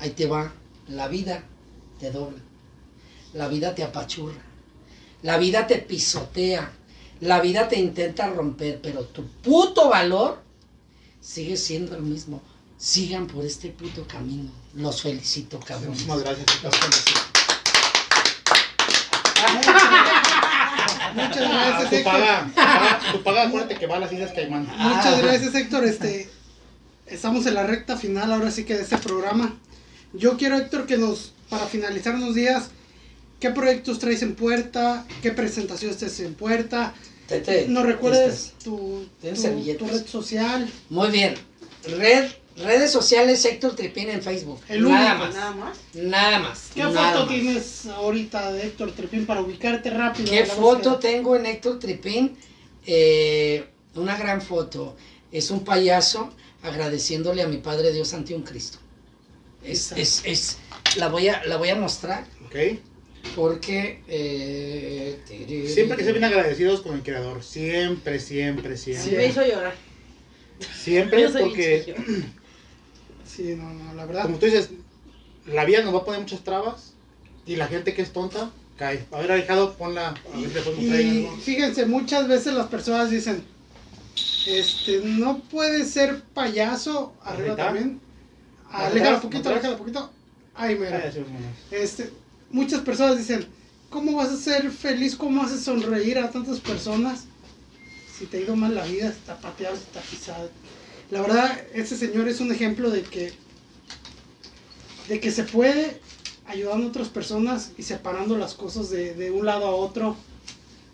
Ahí 0.00 0.10
te 0.10 0.26
va. 0.26 0.52
La 0.88 1.06
vida 1.06 1.44
te 2.00 2.10
dobla. 2.10 2.42
La 3.34 3.46
vida 3.46 3.74
te 3.74 3.84
apachurra. 3.84 4.45
La 5.26 5.36
vida 5.38 5.66
te 5.66 5.76
pisotea. 5.78 6.70
La 7.20 7.40
vida 7.40 7.66
te 7.68 7.78
intenta 7.78 8.28
romper, 8.28 8.78
pero 8.80 9.00
tu 9.04 9.26
puto 9.42 9.88
valor 9.88 10.40
sigue 11.20 11.56
siendo 11.56 11.96
el 11.96 12.02
mismo. 12.02 12.40
Sigan 12.78 13.26
por 13.26 13.44
este 13.44 13.70
puto 13.70 14.06
camino. 14.06 14.50
Los 14.74 15.02
felicito, 15.02 15.58
cabrón. 15.58 15.90
Muchísimas 15.90 16.20
gracias. 16.20 16.46
Muchas 21.14 21.36
Ah, 21.38 21.68
gracias, 21.70 21.90
tu 21.90 21.96
Héctor. 21.96 22.12
paga, 22.12 22.44
tu 22.46 22.52
paga, 22.54 23.00
tu 23.12 23.22
paga, 23.22 23.42
acuérdate 23.44 23.74
que 23.76 23.86
va 23.86 23.96
a 23.96 24.00
las 24.00 24.12
Islas 24.12 24.32
Caimán. 24.34 24.62
Muchas 24.66 25.06
Ah. 25.06 25.20
gracias, 25.22 25.54
Héctor. 25.54 25.84
Este, 25.84 26.30
estamos 27.06 27.46
en 27.46 27.54
la 27.54 27.62
recta 27.64 27.96
final 27.96 28.32
ahora 28.32 28.50
sí 28.50 28.64
que 28.64 28.74
de 28.74 28.82
este 28.82 28.98
programa. 28.98 29.54
Yo 30.12 30.36
quiero, 30.36 30.56
Héctor, 30.56 30.86
que 30.86 30.98
nos, 30.98 31.32
para 31.48 31.66
finalizar 31.66 32.14
unos 32.14 32.34
días, 32.34 32.68
¿qué 33.40 33.50
proyectos 33.50 33.98
traes 33.98 34.22
en 34.22 34.34
puerta? 34.34 35.06
¿Qué 35.22 35.30
presentaciones 35.32 35.98
traes 35.98 36.20
en 36.20 36.34
puerta? 36.34 36.94
Tete, 37.26 37.66
¿Nos 37.68 37.84
recuerdes 37.84 38.54
tu, 38.62 39.04
¿Tienes 39.20 39.42
tu, 39.42 39.74
tu 39.78 39.86
red 39.86 40.06
social? 40.06 40.70
Muy 40.90 41.10
bien. 41.10 41.34
Red, 41.84 42.30
redes 42.56 42.92
sociales 42.92 43.44
Héctor 43.44 43.74
Tripín 43.74 44.10
en 44.10 44.22
Facebook. 44.22 44.60
El 44.68 44.84
nada 44.84 45.14
único, 45.14 45.26
más. 45.26 45.34
Nada 45.34 45.50
más. 45.52 45.78
Nada 45.94 46.38
más. 46.38 46.70
¿Qué 46.72 46.80
nada 46.80 47.12
foto 47.12 47.26
más. 47.26 47.28
tienes 47.28 47.86
ahorita 47.86 48.52
de 48.52 48.66
Héctor 48.66 48.92
Trepín 48.92 49.26
para 49.26 49.40
ubicarte 49.40 49.90
rápido? 49.90 50.30
¿Qué 50.30 50.44
foto 50.44 50.90
búsqueda? 50.90 50.98
tengo 51.00 51.36
en 51.36 51.46
Héctor 51.46 51.78
Tripín? 51.78 52.36
Eh, 52.86 53.66
una 53.96 54.16
gran 54.16 54.40
foto. 54.40 54.96
Es 55.32 55.50
un 55.50 55.64
payaso 55.64 56.30
agradeciéndole 56.62 57.42
a 57.42 57.48
mi 57.48 57.58
Padre 57.58 57.92
Dios 57.92 58.14
ante 58.14 58.34
un 58.34 58.42
Cristo. 58.42 58.78
Es, 59.64 59.90
es, 59.92 60.22
es, 60.24 60.58
la, 60.96 61.08
voy 61.08 61.28
a, 61.28 61.44
la 61.44 61.56
voy 61.56 61.70
a 61.70 61.74
mostrar 61.74 62.24
¿Ok? 62.46 62.78
Porque... 63.34 64.02
eh, 64.08 65.18
Siempre 65.68 65.96
que 65.96 66.04
se 66.04 66.12
bien 66.12 66.24
agradecidos 66.24 66.80
con 66.80 66.94
el 66.94 67.02
creador. 67.02 67.42
Siempre, 67.42 68.18
siempre, 68.20 68.76
Sí. 68.76 68.94
siempre. 68.94 69.16
Me 69.16 69.26
hizo 69.26 69.42
llorar. 69.46 69.74
Siempre 70.74 71.22
Yo 71.22 71.30
soy 71.30 71.42
porque. 71.42 71.94
Sí, 73.26 73.54
no, 73.54 73.68
no, 73.74 73.92
la 73.92 74.06
verdad. 74.06 74.22
como 74.22 74.38
tú 74.38 74.46
dices, 74.46 74.70
la 75.46 75.66
vida 75.66 75.82
nos 75.82 75.94
va 75.94 75.98
a 75.98 76.04
poner 76.06 76.20
muchas 76.20 76.40
trabas 76.42 76.94
y 77.44 77.56
la 77.56 77.66
gente 77.66 77.92
que 77.92 78.00
es 78.00 78.12
tonta 78.12 78.50
cae. 78.78 79.04
A 79.12 79.18
ver, 79.18 79.30
Alejado, 79.32 79.74
ponla. 79.74 80.08
A 80.32 80.38
ver 80.38 80.82
Y 80.82 81.28
fíjense, 81.42 81.84
muchas 81.84 82.28
veces 82.28 82.54
las 82.54 82.68
personas 82.68 83.10
dicen, 83.10 83.42
este, 84.46 85.02
no 85.04 85.40
puede 85.40 85.84
ser 85.84 86.22
payaso, 86.32 87.12
arriba 87.22 87.56
también. 87.56 88.00
Atrás, 88.70 88.90
Aléjala 88.92 89.20
poquito, 89.20 89.40
atrás. 89.40 89.52
aléjala 89.56 89.76
poquito. 89.76 90.10
Ah, 90.54 90.68
mira. 90.68 91.12
Este, 91.70 92.10
muchas 92.50 92.80
personas 92.80 93.18
dicen, 93.18 93.46
¿cómo 93.90 94.16
vas 94.16 94.30
a 94.30 94.36
ser 94.36 94.70
feliz? 94.70 95.16
¿Cómo 95.16 95.42
vas 95.42 95.52
a 95.52 95.58
sonreír 95.60 96.18
a 96.18 96.30
tantas 96.30 96.60
personas? 96.60 97.24
Si 98.18 98.26
te 98.26 98.38
ha 98.38 98.40
ido 98.40 98.56
mal 98.56 98.74
la 98.74 98.84
vida, 98.84 99.10
si 99.12 99.18
está 99.18 99.38
pateado, 99.38 99.76
si 99.76 99.82
está 99.82 100.00
pisado. 100.00 100.50
La 101.10 101.20
verdad, 101.20 101.60
ese 101.74 101.96
señor 101.96 102.28
es 102.28 102.40
un 102.40 102.50
ejemplo 102.50 102.90
de 102.90 103.02
que, 103.02 103.32
de 105.08 105.20
que 105.20 105.30
se 105.30 105.44
puede 105.44 106.00
ayudando 106.46 106.86
a 106.86 106.90
otras 106.90 107.08
personas 107.08 107.72
y 107.76 107.82
separando 107.82 108.38
las 108.38 108.54
cosas 108.54 108.90
de, 108.90 109.14
de 109.14 109.30
un 109.30 109.46
lado 109.46 109.66
a 109.66 109.74
otro. 109.74 110.16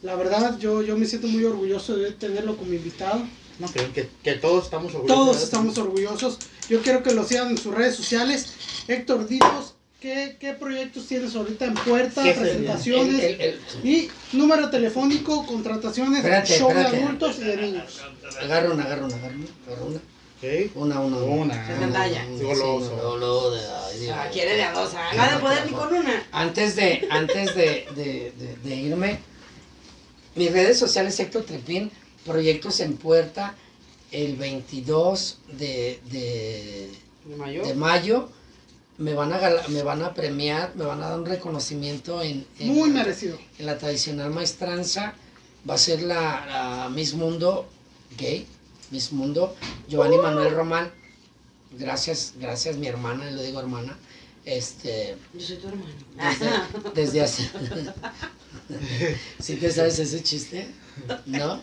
La 0.02 0.16
verdad, 0.16 0.58
yo, 0.58 0.82
yo 0.82 0.98
me 0.98 1.06
siento 1.06 1.28
muy 1.28 1.44
orgulloso 1.44 1.96
de 1.96 2.12
tenerlo 2.12 2.56
como 2.56 2.72
invitado. 2.72 3.22
No, 3.58 3.70
que, 3.70 3.86
que, 3.92 4.08
que 4.22 4.34
todos 4.34 4.64
estamos 4.64 4.94
orgullosos. 4.94 5.24
Todos 5.24 5.42
estamos 5.42 5.78
orgullosos. 5.78 6.38
Yo 6.68 6.82
quiero 6.82 7.02
que 7.02 7.14
lo 7.14 7.24
sigan 7.24 7.50
en 7.50 7.58
sus 7.58 7.72
redes 7.72 7.94
sociales. 7.94 8.54
Héctor, 8.88 9.28
dinos 9.28 9.74
qué, 10.02 10.36
qué 10.40 10.52
proyectos 10.54 11.06
tienes 11.06 11.34
ahorita 11.36 11.64
en 11.64 11.74
puerta, 11.74 12.22
presentaciones 12.22 13.22
El- 13.22 13.40
el- 13.40 13.60
el- 13.82 13.88
y 13.88 14.10
número 14.32 14.68
telefónico, 14.68 15.46
contrataciones, 15.46 16.18
Espérate, 16.18 16.58
show 16.58 16.68
espérate. 16.70 16.96
de 16.96 17.02
adultos 17.04 17.38
y 17.38 17.44
de 17.44 17.56
niños. 17.56 18.00
agarra 18.42 18.72
una, 18.72 18.82
agarra 18.82 19.04
una, 19.06 19.16
agarra 19.16 19.34
una, 19.36 19.46
agarra 19.66 19.84
una. 19.86 20.00
Una, 20.74 20.98
una, 21.00 21.16
Una. 21.18 21.76
Una, 21.86 22.04
Sí, 22.36 22.42
goloso. 22.42 23.88
sí, 23.92 23.98
Dios. 24.00 24.16
Ah, 24.18 24.28
quiere 24.32 24.56
de 24.56 24.62
a 24.64 24.72
dos. 24.72 24.90
ah, 24.96 25.10
No 25.14 25.22
ha 25.22 25.32
de 25.34 25.38
poder 25.38 25.66
ni 25.66 25.72
con 25.72 25.94
una. 25.94 26.26
Antes 26.32 26.74
de, 26.74 27.06
antes 27.10 27.54
de, 27.54 27.86
de, 27.94 28.32
de- 28.36 28.56
de 28.64 28.74
irme, 28.74 29.20
mis 30.34 30.50
redes 30.50 30.80
sociales 30.80 31.18
Héctor 31.20 31.44
Trepín, 31.44 31.92
proyectos 32.26 32.80
en 32.80 32.96
puerta 32.96 33.54
el 34.10 34.34
22 34.34 35.38
de, 35.52 36.00
de, 36.10 36.90
¿De 37.24 37.36
mayo? 37.36 37.64
de 37.64 37.74
mayo. 37.74 38.28
Me 39.02 39.14
van, 39.14 39.32
a 39.32 39.38
gala- 39.38 39.66
me 39.68 39.82
van 39.82 40.02
a 40.02 40.14
premiar, 40.14 40.72
me 40.76 40.84
van 40.84 41.02
a 41.02 41.08
dar 41.10 41.18
un 41.18 41.26
reconocimiento 41.26 42.22
en, 42.22 42.46
en, 42.58 42.68
Muy 42.68 42.90
merecido. 42.90 43.36
en 43.58 43.66
la 43.66 43.76
tradicional 43.78 44.30
maestranza. 44.30 45.14
Va 45.68 45.74
a 45.74 45.78
ser 45.78 46.02
la, 46.02 46.46
la 46.46 46.88
Miss 46.88 47.14
Mundo 47.14 47.68
gay, 48.16 48.46
Miss 48.90 49.12
Mundo, 49.12 49.56
Giovanni 49.88 50.18
Manuel 50.18 50.54
Román. 50.54 50.90
Gracias, 51.78 52.34
gracias 52.38 52.76
mi 52.76 52.86
hermana, 52.86 53.30
le 53.30 53.42
digo 53.44 53.58
hermana. 53.60 53.96
Este, 54.44 55.16
Yo 55.34 55.40
soy 55.40 55.56
tu 55.56 55.68
hermano. 55.68 55.90
desde, 56.16 56.50
desde 56.94 57.20
hace. 57.22 57.48
¿Sí 59.40 59.56
te 59.56 59.70
sabes 59.70 59.98
ese 59.98 60.22
chiste? 60.22 60.68
¿No? 61.26 61.56
No, 61.56 61.56
Se 61.56 61.62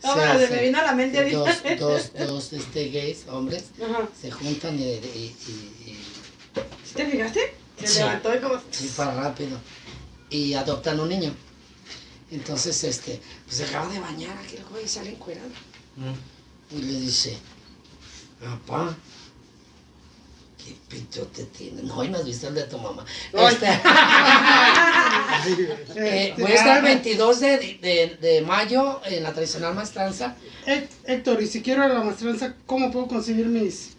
pero 0.00 0.14
se 0.38 0.44
hace- 0.44 0.54
me 0.56 0.62
vino 0.62 0.78
a 0.78 0.82
la 0.82 0.94
mente 0.94 1.30
dos, 1.30 1.48
ahorita. 1.48 1.76
dos, 1.84 2.12
dos 2.14 2.52
este, 2.60 2.88
gays, 2.90 3.26
hombres, 3.28 3.64
Ajá. 3.82 4.08
se 4.20 4.30
juntan 4.30 4.78
y, 4.78 4.82
y, 4.82 4.86
y- 4.86 5.36
y- 5.48 5.77
¿Sí 6.88 6.94
¿Te 6.94 7.06
fijaste? 7.06 7.54
Se 7.80 7.86
Sí. 7.86 7.98
levantó 8.00 8.34
y 8.34 8.38
como... 8.40 8.54
sí, 8.70 8.90
para 8.96 9.14
rápido. 9.14 9.58
Y 10.30 10.54
adoptan 10.54 10.98
un 11.00 11.08
niño. 11.08 11.34
Entonces, 12.30 12.82
este, 12.84 13.20
pues 13.46 13.56
se 13.58 13.64
acaba 13.64 13.88
de 13.92 13.98
bañar 14.00 14.36
aquel 14.36 14.64
güey 14.70 14.84
y 14.84 14.88
sale 14.88 15.10
encuerado. 15.10 15.48
Mm. 15.96 16.76
Y 16.76 16.82
le 16.82 17.00
dice, 17.00 17.38
papá, 18.40 18.94
¿qué 20.62 20.76
pitote 20.88 21.44
tiene? 21.44 21.82
No, 21.82 22.04
y 22.04 22.08
no 22.08 22.18
has 22.18 22.26
visto 22.26 22.48
el 22.48 22.54
de 22.54 22.64
tu 22.64 22.78
mamá. 22.78 23.04
Este, 23.32 23.66
eh, 25.96 26.34
voy 26.38 26.52
a 26.52 26.54
estar 26.54 26.78
el 26.78 26.84
ah, 26.84 26.88
22 26.88 27.40
de, 27.40 27.48
de, 27.80 28.18
de 28.20 28.42
mayo 28.42 29.00
en 29.06 29.22
la 29.22 29.32
tradicional 29.32 29.74
maestranza. 29.74 30.36
Hé- 30.66 30.88
Héctor, 31.04 31.40
y 31.42 31.46
si 31.46 31.62
quiero 31.62 31.86
la 31.88 32.02
maestranza, 32.02 32.54
¿cómo 32.66 32.90
puedo 32.92 33.06
conseguir 33.08 33.46
mis, 33.46 33.96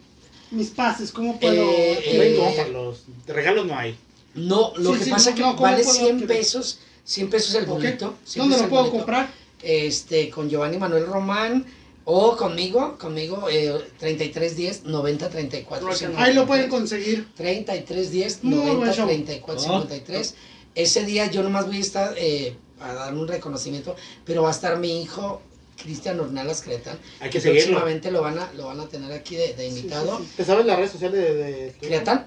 mis 0.50 0.68
pases? 0.70 1.12
¿Cómo 1.12 1.38
puedo...? 1.38 1.62
Eh, 1.70 2.12
No 2.16 2.22
eh, 2.22 2.36
cómpralos. 2.38 3.04
De 3.26 3.32
regalos 3.32 3.66
no 3.66 3.76
hay. 3.76 3.96
No, 4.34 4.72
lo 4.76 4.92
Sí, 4.92 4.98
que 5.00 5.04
sí, 5.06 5.10
pasa 5.10 5.30
no, 5.30 5.36
que 5.36 5.42
no, 5.42 5.48
¿cómo 5.56 5.62
vale 5.62 5.82
puedo 5.82 5.94
100 5.96 6.06
adquirir? 6.06 6.28
pesos, 6.28 6.78
100 7.04 7.30
pesos 7.30 7.54
el 7.56 7.66
boleto. 7.66 8.14
100 8.24 8.42
¿Dónde 8.48 8.62
lo 8.62 8.68
puedo 8.68 8.82
boleto. 8.84 8.96
comprar? 8.98 9.30
Este, 9.62 10.30
con 10.30 10.48
Giovanni 10.48 10.78
Manuel 10.78 11.06
Román 11.06 11.66
o 12.04 12.36
conmigo, 12.36 12.96
conmigo, 12.98 13.48
eh, 13.50 13.72
3310 13.98 14.84
90 14.84 15.28
34 15.28 15.88
Ahí 16.16 16.32
lo 16.34 16.46
pueden 16.46 16.70
conseguir. 16.70 17.28
3310 17.36 18.44
Muy 18.44 18.58
buen 18.58 18.74
90 18.80 18.94
show. 18.94 19.06
34 19.06 19.62
Oh. 19.62 19.80
53. 19.82 20.34
Ese 20.74 21.04
día 21.04 21.26
yo 21.30 21.42
nomás 21.42 21.66
voy 21.66 21.76
a 21.76 21.80
estar 21.80 22.14
eh, 22.16 22.56
a 22.80 22.94
dar 22.94 23.14
un 23.14 23.28
reconocimiento, 23.28 23.96
pero 24.24 24.42
va 24.42 24.48
a 24.48 24.52
estar 24.52 24.78
mi 24.78 25.02
hijo 25.02 25.42
Cristian 25.82 26.20
Ornelas 26.20 26.62
Cretan. 26.62 26.98
Hay 27.20 27.30
que 27.30 27.40
seguirlo. 27.40 27.66
Próximamente 27.78 28.10
lo 28.10 28.22
van 28.22 28.38
a, 28.38 28.52
lo 28.54 28.66
van 28.66 28.80
a 28.80 28.86
tener 28.88 29.12
aquí 29.12 29.36
de, 29.36 29.54
de 29.54 29.68
invitado. 29.68 30.18
sí, 30.18 30.24
sí. 30.24 30.32
¿Te 30.38 30.44
sabes 30.44 30.66
las 30.66 30.76
redes 30.76 30.90
sociales 30.92 31.18
de, 31.20 31.34
de- 31.34 31.72
Cretan, 31.80 32.26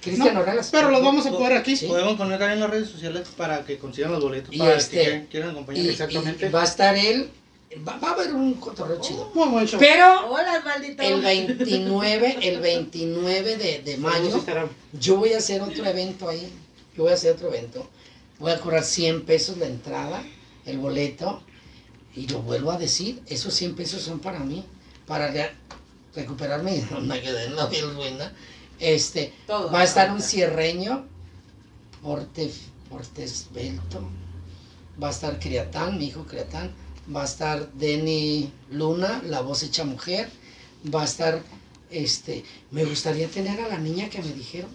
Cristian 0.00 0.34
No, 0.34 0.40
Ornelas. 0.40 0.68
Pero 0.70 0.90
los 0.90 1.02
vamos 1.02 1.26
a 1.26 1.30
poner 1.30 1.52
aquí. 1.56 1.76
Sí. 1.76 1.86
Podemos 1.86 2.16
poner 2.16 2.38
también 2.38 2.60
las 2.60 2.70
redes 2.70 2.88
sociales 2.88 3.28
para 3.36 3.64
que 3.64 3.78
consigan 3.78 4.12
los 4.12 4.22
boletos 4.22 4.54
Y 4.54 4.58
para 4.58 4.76
este- 4.76 4.96
que 4.96 5.02
quieran, 5.04 5.26
quieran 5.26 5.50
acompañar. 5.50 5.84
Y, 5.84 5.88
Exactamente. 5.88 6.46
y 6.46 6.50
va 6.50 6.60
a 6.62 6.64
estar 6.64 6.96
él, 6.96 7.30
va, 7.86 7.96
va 7.98 8.08
a 8.10 8.12
haber 8.12 8.32
un 8.34 8.54
cotorreo 8.54 9.00
chido. 9.00 9.30
Muy 9.34 9.48
buen 9.48 9.66
show. 9.66 9.80
Pero 9.80 10.28
Hola, 10.30 10.60
maldito. 10.64 11.02
el 11.02 11.20
29, 11.22 12.36
el 12.42 12.60
29 12.60 13.56
de, 13.56 13.82
de 13.82 13.96
mayo, 13.96 14.44
yo 14.92 15.16
voy 15.16 15.32
a 15.32 15.38
hacer 15.38 15.62
otro 15.62 15.84
evento 15.86 16.28
ahí. 16.28 16.52
Yo 16.96 17.02
voy 17.04 17.12
a 17.12 17.14
hacer 17.14 17.32
otro 17.32 17.48
evento. 17.48 17.88
voy 18.38 18.52
a 18.52 18.60
cobrar 18.60 18.84
100 18.84 19.22
pesos 19.24 19.56
la 19.58 19.66
entrada, 19.66 20.22
el 20.66 20.78
boleto, 20.78 21.42
y 22.16 22.26
lo 22.28 22.40
vuelvo 22.42 22.70
a 22.70 22.78
decir, 22.78 23.20
esos 23.26 23.52
100 23.54 23.74
pesos 23.74 24.02
son 24.02 24.20
para 24.20 24.38
mí, 24.40 24.64
para 25.06 25.28
re- 25.30 25.52
recuperarme 26.14 26.76
y 26.76 26.86
no 26.90 27.00
me 27.00 27.20
quedé 27.20 27.46
en 27.46 27.56
la 27.56 27.68
piel 27.68 27.92
buena. 27.92 28.32
Este, 28.78 29.32
Todo. 29.46 29.70
va 29.70 29.80
a 29.80 29.84
estar 29.84 30.10
un 30.12 30.20
cierreño, 30.20 31.06
porte, 32.02 32.50
porte 32.90 33.24
esbelto, 33.24 34.00
va 35.02 35.08
a 35.08 35.10
estar 35.10 35.38
Criatán, 35.38 35.98
mi 35.98 36.06
hijo 36.06 36.24
Criatán, 36.24 36.70
va 37.14 37.22
a 37.22 37.24
estar 37.24 37.72
Denny 37.72 38.50
Luna, 38.70 39.22
la 39.26 39.40
voz 39.40 39.62
hecha 39.62 39.84
mujer, 39.84 40.28
va 40.94 41.02
a 41.02 41.04
estar, 41.04 41.40
este, 41.90 42.44
me 42.70 42.84
gustaría 42.84 43.28
tener 43.28 43.60
a 43.60 43.68
la 43.68 43.78
niña 43.78 44.08
que 44.08 44.22
me 44.22 44.32
dijeron. 44.32 44.70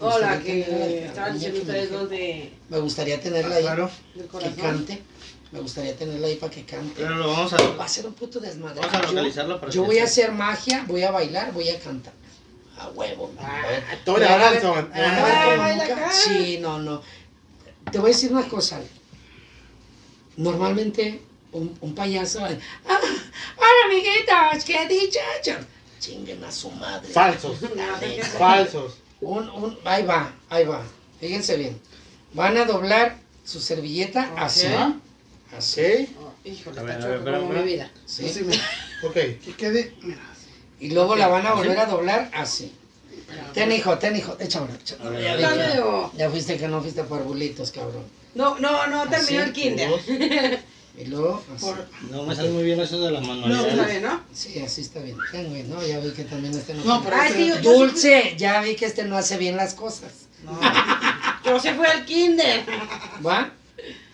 Me 0.00 0.06
Hola, 0.06 0.40
que 0.40 1.06
estaban 1.06 1.34
diciendo 1.34 1.56
me 1.56 1.60
ustedes 1.62 1.82
dijeron. 1.82 2.00
dos 2.02 2.10
de, 2.10 2.52
Me 2.68 2.78
gustaría 2.78 3.20
tenerla 3.20 3.56
ahí, 3.56 3.62
Claro, 3.64 3.90
que 4.14 4.50
cante, 4.60 5.02
me 5.52 5.60
gustaría 5.60 5.96
tenerla 5.96 6.26
ahí 6.26 6.36
para 6.36 6.52
que 6.52 6.64
cante. 6.64 6.94
pero 6.96 7.14
lo 7.16 7.28
vamos 7.28 7.52
a, 7.52 7.56
Va 7.76 7.84
a 7.84 7.88
ser 7.88 8.06
un 8.06 8.12
puto 8.14 8.38
desmadre. 8.40 8.80
vamos 8.80 8.94
a 8.94 9.00
Yo- 9.02 9.08
localizarlo 9.12 9.60
para 9.60 9.72
Yo 9.72 9.82
que 9.82 9.86
voy 9.86 9.98
a 9.98 10.04
hacer 10.04 10.32
magia, 10.32 10.84
voy 10.86 11.02
a 11.02 11.10
bailar, 11.10 11.52
voy 11.52 11.68
a 11.68 11.78
cantar. 11.80 12.12
A 12.78 12.88
huevo. 12.90 13.32
Ah, 13.40 13.62
a 13.64 13.66
ver 13.68 13.84
Ah. 15.92 16.12
Sí, 16.12 16.58
no, 16.60 16.78
no. 16.78 17.02
Te 17.90 17.98
voy 17.98 18.10
a 18.10 18.14
decir 18.14 18.30
una 18.32 18.46
cosa. 18.46 18.80
Normalmente 20.36 21.20
un, 21.52 21.76
un 21.80 21.94
payaso. 21.94 22.44
ah, 22.44 22.48
hola 23.56 23.84
amiguitos, 23.86 24.64
qué 24.64 24.86
dicha. 24.86 25.58
Chinguen 25.98 26.44
a 26.44 26.52
su 26.52 26.70
madre. 26.70 27.08
Falsos. 27.08 27.58
Falsos. 28.38 28.94
Un, 29.20 29.48
un, 29.48 29.78
ahí 29.84 30.04
va, 30.04 30.32
ahí 30.48 30.64
va. 30.64 30.82
Fíjense 31.18 31.56
bien. 31.56 31.80
Van 32.34 32.56
a 32.56 32.64
doblar 32.64 33.16
su 33.44 33.58
servilleta 33.60 34.32
así. 34.36 34.66
Así. 35.56 35.80
¿Sí? 35.82 36.16
Oh, 36.20 36.32
híjole, 36.44 36.80
A 36.80 36.82
ver, 36.82 36.94
está 36.94 37.06
a 37.06 37.08
ver, 37.08 37.18
espera, 37.18 37.38
como 37.38 37.48
espera. 37.50 37.64
mi 37.66 37.72
vida. 37.72 37.90
sí. 38.06 38.26
Así, 38.26 38.42
mira, 38.44 38.62
Ok. 39.04 39.12
que 39.14 39.54
quede, 39.56 39.94
mira. 40.02 40.20
Y 40.80 40.90
luego 40.90 41.16
la 41.16 41.28
van 41.28 41.46
a 41.46 41.54
volver 41.54 41.78
a 41.78 41.86
doblar 41.86 42.30
así. 42.34 42.72
Ten 43.52 43.72
hijo, 43.72 43.98
ten 43.98 44.16
hijo, 44.16 44.36
échame. 44.38 44.68
A 45.04 45.08
ver, 45.08 45.22
Ya, 46.16 46.26
vi 46.26 46.32
fuiste 46.32 46.56
que 46.56 46.68
no 46.68 46.80
fuiste 46.80 47.02
por 47.04 47.22
bulitos, 47.24 47.70
cabrón. 47.72 48.04
No, 48.34 48.58
no, 48.58 48.86
no 48.86 49.02
terminó 49.08 49.16
Así, 49.16 49.36
el 49.36 49.52
kinder. 49.52 49.90
Y 50.98 51.04
luego, 51.04 51.40
así. 51.54 51.64
Por- 51.64 51.86
No 52.10 52.24
me 52.24 52.34
sale 52.34 52.50
muy 52.50 52.64
bien 52.64 52.80
eso 52.80 52.98
de 53.00 53.12
las 53.12 53.22
No, 53.24 53.66
está 53.66 53.86
bien, 53.86 54.02
¿no? 54.02 54.20
Sí, 54.34 54.58
así 54.58 54.80
está 54.80 54.98
bien. 54.98 55.16
Ten, 55.30 55.48
güey, 55.48 55.62
no, 55.62 55.80
ya 55.86 56.00
vi 56.00 56.10
que 56.10 56.24
también 56.24 56.52
este 56.52 56.74
no. 56.74 56.84
No, 56.84 57.04
pero 57.04 57.14
Ay, 57.16 57.32
tío, 57.34 57.56
Dulce, 57.60 58.34
ya 58.36 58.60
vi 58.62 58.74
que 58.74 58.86
este 58.86 59.04
no 59.04 59.16
hace 59.16 59.36
bien 59.38 59.56
las 59.56 59.74
cosas. 59.74 60.10
Yo 61.44 61.60
sí 61.60 61.68
fui 61.70 61.86
al 61.86 62.04
kinder. 62.04 62.64
¿Va? 63.24 63.52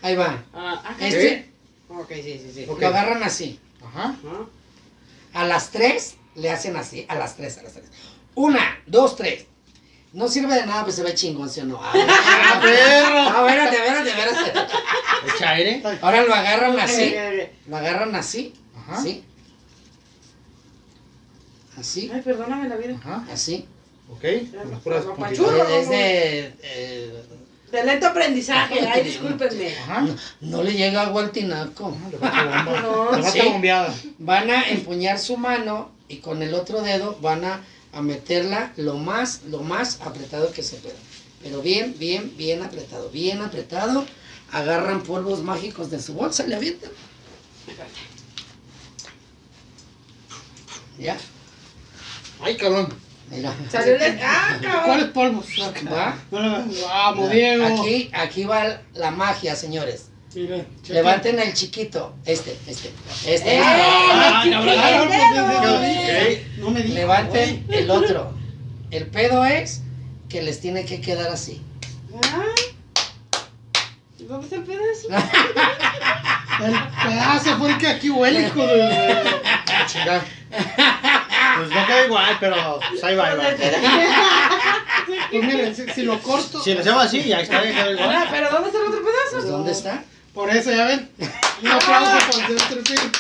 Ahí 0.04 0.16
va. 0.16 0.44
Ah, 0.52 0.82
acá. 0.84 1.08
Este 1.08 1.50
Ok, 1.88 2.10
sí, 2.12 2.22
sí, 2.22 2.50
sí. 2.54 2.66
Ok. 2.68 2.78
lo 2.78 2.88
agarran 2.88 3.22
así. 3.22 3.58
Ajá. 3.82 4.14
¿No? 4.22 4.50
A 5.32 5.44
las 5.46 5.70
tres 5.70 6.16
le 6.34 6.50
hacen 6.50 6.76
así. 6.76 7.06
A 7.08 7.14
las 7.14 7.36
tres, 7.36 7.56
a 7.56 7.62
las 7.62 7.72
tres. 7.72 7.86
Una, 8.34 8.82
dos, 8.86 9.16
tres. 9.16 9.46
No 10.12 10.28
sirve 10.28 10.54
de 10.56 10.66
nada, 10.66 10.84
pues 10.84 10.96
se 10.96 11.02
ve 11.02 11.14
chingón, 11.14 11.48
¿sí 11.48 11.60
o 11.60 11.64
no? 11.64 11.80
Ah, 11.82 12.60
perro! 12.62 13.30
No, 13.32 13.48
espérate, 13.48 13.76
espérate, 13.76 14.10
espérate. 14.10 14.76
Echa 15.34 15.50
aire. 15.52 15.82
Ahora 16.02 16.22
lo 16.22 16.34
agarran 16.34 16.78
así. 16.78 17.02
Ay, 17.16 17.50
Lo 17.66 17.76
agarran 17.78 18.14
así. 18.14 18.52
Ajá. 18.76 18.98
Así. 18.98 19.24
Así. 21.78 22.12
perdóname 22.22 22.68
la 22.68 22.76
vida. 22.76 22.94
Ajá. 23.00 23.24
Así. 23.32 23.66
Ok. 24.10 24.22
Con 24.52 24.70
las 24.70 24.80
puras 24.80 25.04
puntitas. 25.06 25.70
Es 25.70 25.88
de. 25.88 26.54
eh, 26.62 27.24
De 27.74 27.82
lento 27.82 28.06
aprendizaje. 28.06 28.86
Ay, 28.86 29.02
discúlpenme. 29.02 29.76
Ajá. 29.76 30.02
no, 30.02 30.16
no 30.42 30.62
le 30.62 30.74
llega 30.74 31.02
agua 31.02 31.22
al 31.22 31.32
tinaco. 31.32 31.96
Ajá, 32.22 32.62
Le 32.62 32.72
bomba. 32.72 32.80
No. 32.82 33.18
Le 33.18 33.30
Sí. 33.32 33.40
Van 34.18 34.48
a 34.48 34.68
empuñar 34.68 35.18
su 35.18 35.36
mano 35.36 35.90
y 36.06 36.18
con 36.18 36.40
el 36.44 36.54
otro 36.54 36.82
dedo 36.82 37.18
van 37.20 37.44
a, 37.44 37.64
a 37.92 38.00
meterla 38.00 38.72
lo 38.76 38.94
más, 38.94 39.40
lo 39.50 39.64
más 39.64 40.00
apretado 40.02 40.52
que 40.52 40.62
se 40.62 40.76
pueda. 40.76 40.94
Pero 41.42 41.62
bien, 41.62 41.96
bien, 41.98 42.32
bien 42.36 42.62
apretado, 42.62 43.10
bien 43.10 43.42
apretado. 43.42 44.06
Agarran 44.52 45.02
polvos 45.02 45.42
mágicos 45.42 45.90
de 45.90 46.00
su 46.00 46.14
bolsa, 46.14 46.46
le 46.46 46.54
avientan. 46.54 46.92
Ya, 50.96 51.16
Ay, 52.40 52.56
cabrón. 52.56 52.94
Mira. 53.30 53.52
Salió 53.70 53.98
de. 53.98 54.18
¡Ah, 54.22 54.58
cabrón! 54.62 54.82
¿Cuáles 54.84 55.06
polvos? 55.06 55.46
Va. 55.92 56.16
Vamos, 56.30 57.30
Diego. 57.30 57.66
Aquí, 57.66 58.10
aquí 58.12 58.44
va 58.44 58.80
la 58.94 59.10
magia, 59.10 59.56
señores. 59.56 60.10
Mira. 60.34 60.64
Levanten 60.88 61.38
el 61.38 61.54
chiquito, 61.54 62.14
este, 62.24 62.56
este, 62.66 62.90
este. 63.26 63.56
¡Eh! 63.56 63.60
Ah. 63.62 64.44
No 66.58 66.70
me 66.70 66.82
digas. 66.82 66.94
Levanten 66.94 67.66
el 67.70 67.90
otro. 67.90 68.34
El 68.90 69.06
pedo 69.06 69.44
es 69.44 69.82
que 70.28 70.42
les 70.42 70.60
tiene 70.60 70.84
que 70.84 71.00
quedar 71.00 71.28
así. 71.28 71.62
Ah. 72.22 72.44
¿Dónde 74.18 74.46
está 74.46 74.56
el 74.56 74.62
pedazo? 74.62 75.08
El 76.64 76.72
pedazo 77.08 77.58
fue 77.58 77.70
el 77.70 77.78
que 77.78 77.88
aquí 77.88 78.10
huele, 78.10 78.46
hijo 78.46 78.66
de. 78.66 79.22
Pues 81.56 81.70
no 81.70 81.86
queda 81.86 82.06
igual, 82.06 82.36
pero 82.40 82.80
pues 82.90 83.04
ahí 83.04 83.14
va, 83.16 83.28
ahí 83.28 83.36
va. 83.36 83.44
Pues 85.30 85.44
miren, 85.44 85.74
si, 85.76 85.86
si 85.90 86.02
lo 86.02 86.18
corto. 86.20 86.62
Si 86.62 86.72
lo 86.74 86.80
hacemos 86.80 87.04
así, 87.04 87.22
ya 87.24 87.40
está, 87.40 87.62
ya 87.62 87.70
queda 87.70 87.84
Ah, 87.84 87.90
igual. 87.90 88.28
¿Pero 88.30 88.50
dónde 88.50 88.68
está 88.68 88.80
el 88.80 88.86
otro 88.88 89.02
Pues, 89.02 89.14
pedazo? 89.32 89.46
¿Dónde 89.48 89.72
está? 89.72 90.04
Por 90.32 90.50
eso, 90.50 90.70
ya 90.72 90.86
ven. 90.86 91.10
Un 91.62 91.68
aplauso 91.68 92.26
por 92.30 92.50
el 92.50 92.56
Tripping. 92.56 93.10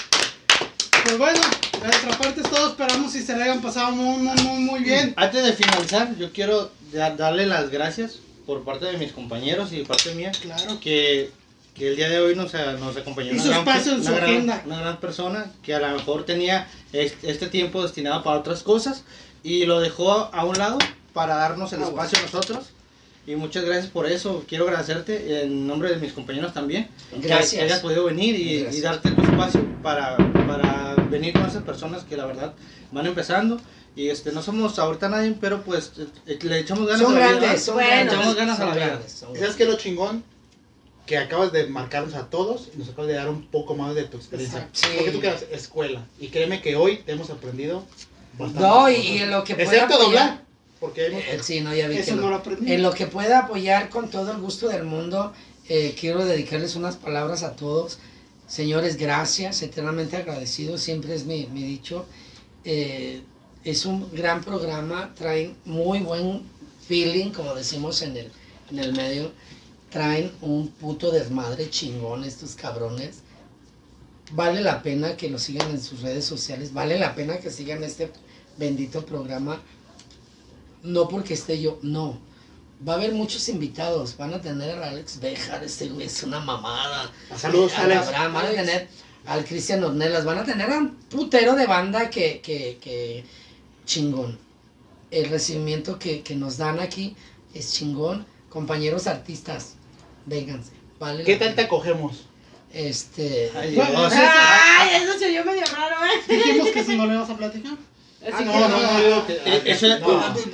Pues 1.04 1.18
bueno, 1.18 1.40
de 1.80 1.86
nuestra 1.86 2.10
parte 2.18 2.40
es 2.40 2.50
todo. 2.50 2.68
Esperamos 2.70 3.12
si 3.12 3.22
se 3.22 3.36
le 3.36 3.42
hayan 3.44 3.60
pasado 3.60 3.90
muy, 3.92 4.16
muy, 4.18 4.42
muy, 4.42 4.58
muy 4.60 4.80
bien. 4.80 5.12
Antes 5.16 5.44
de 5.44 5.52
finalizar, 5.52 6.16
yo 6.16 6.32
quiero 6.32 6.70
da- 6.92 7.10
darle 7.14 7.46
las 7.46 7.68
gracias 7.70 8.16
por 8.46 8.64
parte 8.64 8.86
de 8.86 8.96
mis 8.98 9.12
compañeros 9.12 9.72
y 9.72 9.78
de 9.80 9.84
parte 9.84 10.14
mía 10.14 10.32
Claro. 10.40 10.80
que, 10.80 11.30
que 11.74 11.88
el 11.88 11.96
día 11.96 12.08
de 12.08 12.20
hoy 12.20 12.36
nos, 12.36 12.54
eh, 12.54 12.58
nos 12.78 12.96
acompañó 12.96 13.32
Hizo 13.32 13.46
una, 13.48 13.62
gran, 13.62 13.68
espacio 13.68 13.92
en 13.92 14.00
una 14.00 14.08
su 14.10 14.14
gran- 14.16 14.30
agenda. 14.30 14.62
una 14.66 14.80
gran 14.80 15.00
persona 15.00 15.46
que 15.62 15.74
a 15.74 15.80
lo 15.80 15.96
mejor 15.96 16.24
tenía 16.24 16.68
este, 16.92 17.30
este 17.30 17.46
tiempo 17.48 17.82
destinado 17.82 18.22
para 18.22 18.38
otras 18.38 18.62
cosas 18.62 19.02
y 19.42 19.64
lo 19.66 19.80
dejó 19.80 20.12
a 20.32 20.44
un 20.44 20.56
lado 20.58 20.78
para 21.12 21.34
darnos 21.36 21.72
el 21.72 21.82
Ah, 21.82 21.86
espacio 21.86 22.18
a 22.18 22.22
nosotros. 22.22 22.66
Y 23.26 23.36
muchas 23.36 23.64
gracias 23.64 23.86
por 23.88 24.06
eso. 24.06 24.44
Quiero 24.46 24.64
agradecerte 24.64 25.42
en 25.44 25.66
nombre 25.66 25.88
de 25.90 25.96
mis 25.96 26.12
compañeros 26.12 26.52
también. 26.52 26.88
que- 27.10 27.26
Gracias. 27.26 27.54
Que 27.54 27.62
hayas 27.62 27.80
podido 27.80 28.04
venir 28.04 28.34
y, 28.38 28.66
y 28.76 28.80
darte 28.80 29.10
tu 29.10 29.22
espacio 29.22 29.64
para, 29.82 30.16
para 30.46 30.94
venir 31.10 31.32
con 31.32 31.46
esas 31.46 31.62
personas 31.62 32.04
que 32.04 32.16
la 32.16 32.26
verdad 32.26 32.52
van 32.92 33.06
empezando. 33.06 33.58
Y 33.96 34.08
este, 34.10 34.30
no 34.32 34.42
somos 34.42 34.78
ahorita 34.78 35.08
nadie, 35.08 35.34
pero 35.40 35.62
pues 35.62 35.92
eh, 36.26 36.38
le 36.42 36.58
echamos 36.58 36.86
ganas 36.86 37.00
Son 37.02 37.16
a 37.16 37.20
la 37.20 37.26
vida. 37.28 37.38
grandes, 37.40 37.64
son 37.64 37.74
Bueno, 37.76 38.12
echamos 38.12 38.34
ganas 38.36 38.54
a 38.54 38.58
son 38.58 38.68
la 38.68 38.74
vida. 38.74 38.86
grandes, 38.88 39.12
son 39.12 39.36
¿Sabes 39.36 39.54
qué 39.56 39.62
es 39.62 39.68
lo 39.70 39.76
chingón? 39.76 40.24
Que 41.06 41.18
acabas 41.18 41.52
de 41.52 41.66
marcarnos 41.66 42.14
a 42.14 42.30
todos 42.30 42.70
y 42.74 42.78
nos 42.78 42.88
acabas 42.88 43.08
de 43.08 43.14
dar 43.14 43.28
un 43.28 43.46
poco 43.46 43.74
más 43.74 43.94
de 43.94 44.04
tu 44.04 44.16
experiencia. 44.16 44.68
Sí. 44.72 44.86
Porque 44.96 45.10
tú 45.10 45.20
quedas 45.20 45.44
escuela. 45.52 46.06
Y 46.18 46.28
créeme 46.28 46.62
que 46.62 46.76
hoy 46.76 46.98
te 46.98 47.12
hemos 47.12 47.28
aprendido 47.30 47.84
bastante. 48.38 48.66
No, 48.66 48.88
y, 48.90 48.94
y 48.96 49.18
en 49.18 49.30
lo 49.30 49.44
que 49.44 49.54
pueda 49.54 49.70
Excepto 49.70 49.94
apoyar. 49.96 50.10
doblar. 50.28 50.44
Porque 50.80 51.06
hemos... 51.06 51.20
Eh, 51.22 51.38
sí, 51.42 51.60
no, 51.60 51.74
ya 51.74 51.88
vi 51.88 51.96
que 51.96 52.00
Eso 52.00 52.16
no. 52.16 52.22
no 52.22 52.30
lo 52.30 52.36
aprendí. 52.36 52.72
En 52.72 52.82
lo 52.82 52.92
que 52.92 53.06
pueda 53.06 53.40
apoyar 53.40 53.90
con 53.90 54.10
todo 54.10 54.32
el 54.32 54.38
gusto 54.38 54.68
del 54.68 54.84
mundo, 54.84 55.32
eh, 55.68 55.94
quiero 55.98 56.24
dedicarles 56.24 56.74
unas 56.74 56.96
palabras 56.96 57.42
a 57.42 57.54
todos. 57.54 57.98
Señores, 58.46 58.96
gracias, 58.96 59.62
eternamente 59.62 60.16
agradecido, 60.16 60.76
siempre 60.78 61.14
es 61.14 61.24
mi, 61.26 61.46
mi 61.46 61.62
dicho. 61.62 62.06
Eh, 62.64 63.22
es 63.62 63.86
un 63.86 64.10
gran 64.12 64.42
programa, 64.44 65.14
traen 65.14 65.56
muy 65.64 66.00
buen 66.00 66.42
feeling, 66.86 67.30
como 67.30 67.54
decimos 67.54 68.02
en 68.02 68.16
el, 68.16 68.30
en 68.70 68.78
el 68.78 68.92
medio. 68.92 69.32
Traen 69.94 70.32
un 70.40 70.70
puto 70.70 71.12
desmadre 71.12 71.70
chingón 71.70 72.24
estos 72.24 72.56
cabrones. 72.56 73.18
Vale 74.32 74.60
la 74.60 74.82
pena 74.82 75.16
que 75.16 75.30
lo 75.30 75.38
sigan 75.38 75.70
en 75.70 75.80
sus 75.80 76.00
redes 76.02 76.24
sociales, 76.24 76.72
vale 76.72 76.98
la 76.98 77.14
pena 77.14 77.38
que 77.38 77.48
sigan 77.48 77.84
este 77.84 78.10
bendito 78.56 79.06
programa. 79.06 79.62
No 80.82 81.06
porque 81.08 81.34
esté 81.34 81.60
yo, 81.60 81.78
no. 81.82 82.18
Va 82.86 82.94
a 82.94 82.96
haber 82.96 83.12
muchos 83.12 83.48
invitados. 83.48 84.16
Van 84.16 84.34
a 84.34 84.40
tener 84.40 84.70
al 84.72 84.82
Alex 84.82 85.20
Bejar, 85.20 85.62
este 85.62 85.88
güey 85.88 86.06
es 86.08 86.24
una 86.24 86.40
mamada. 86.40 87.12
Saludos, 87.36 87.74
Al 87.74 87.92
Alex. 87.92 88.08
Abraham, 88.08 88.34
van 88.34 88.46
a 88.46 88.50
tener 88.50 88.88
al 89.26 89.44
Cristian 89.44 89.84
Ornelas, 89.84 90.24
van 90.24 90.38
a 90.38 90.44
tener 90.44 90.72
a 90.72 90.78
un 90.78 90.96
putero 91.08 91.54
de 91.54 91.68
banda 91.68 92.10
que, 92.10 92.40
que, 92.40 92.78
que 92.80 93.24
chingón. 93.86 94.40
El 95.12 95.30
recibimiento 95.30 96.00
que, 96.00 96.22
que 96.22 96.34
nos 96.34 96.56
dan 96.56 96.80
aquí 96.80 97.14
es 97.54 97.72
chingón. 97.74 98.26
Compañeros 98.48 99.06
artistas, 99.06 99.74
vénganse. 100.26 100.72
Vale 100.98 101.24
¿Qué 101.24 101.36
tal 101.36 101.54
te 101.54 101.62
acogemos? 101.62 102.24
Este. 102.72 103.52
Ay, 103.56 103.74
Bueno, 103.76 104.00
Dios. 104.00 104.12
sí, 104.12 104.18
sí. 104.18 104.24
¡Ay, 104.26 105.02
eso 105.02 105.18
se 105.18 105.26
oyó 105.26 105.44
medio 105.44 105.62
raro, 105.66 105.96
eh! 106.06 106.34
Dijimos 106.36 106.68
que 106.70 106.84
si 106.84 106.96
no 106.96 107.06
le 107.06 107.16
vas 107.16 107.30
a 107.30 107.36
platicar. 107.36 107.74
Ah, 108.32 108.40
no, 108.40 108.68
no, 108.68 108.68
no, 109.10 109.26
que... 109.26 109.34
Eh, 109.44 109.62
eso- 109.66 109.86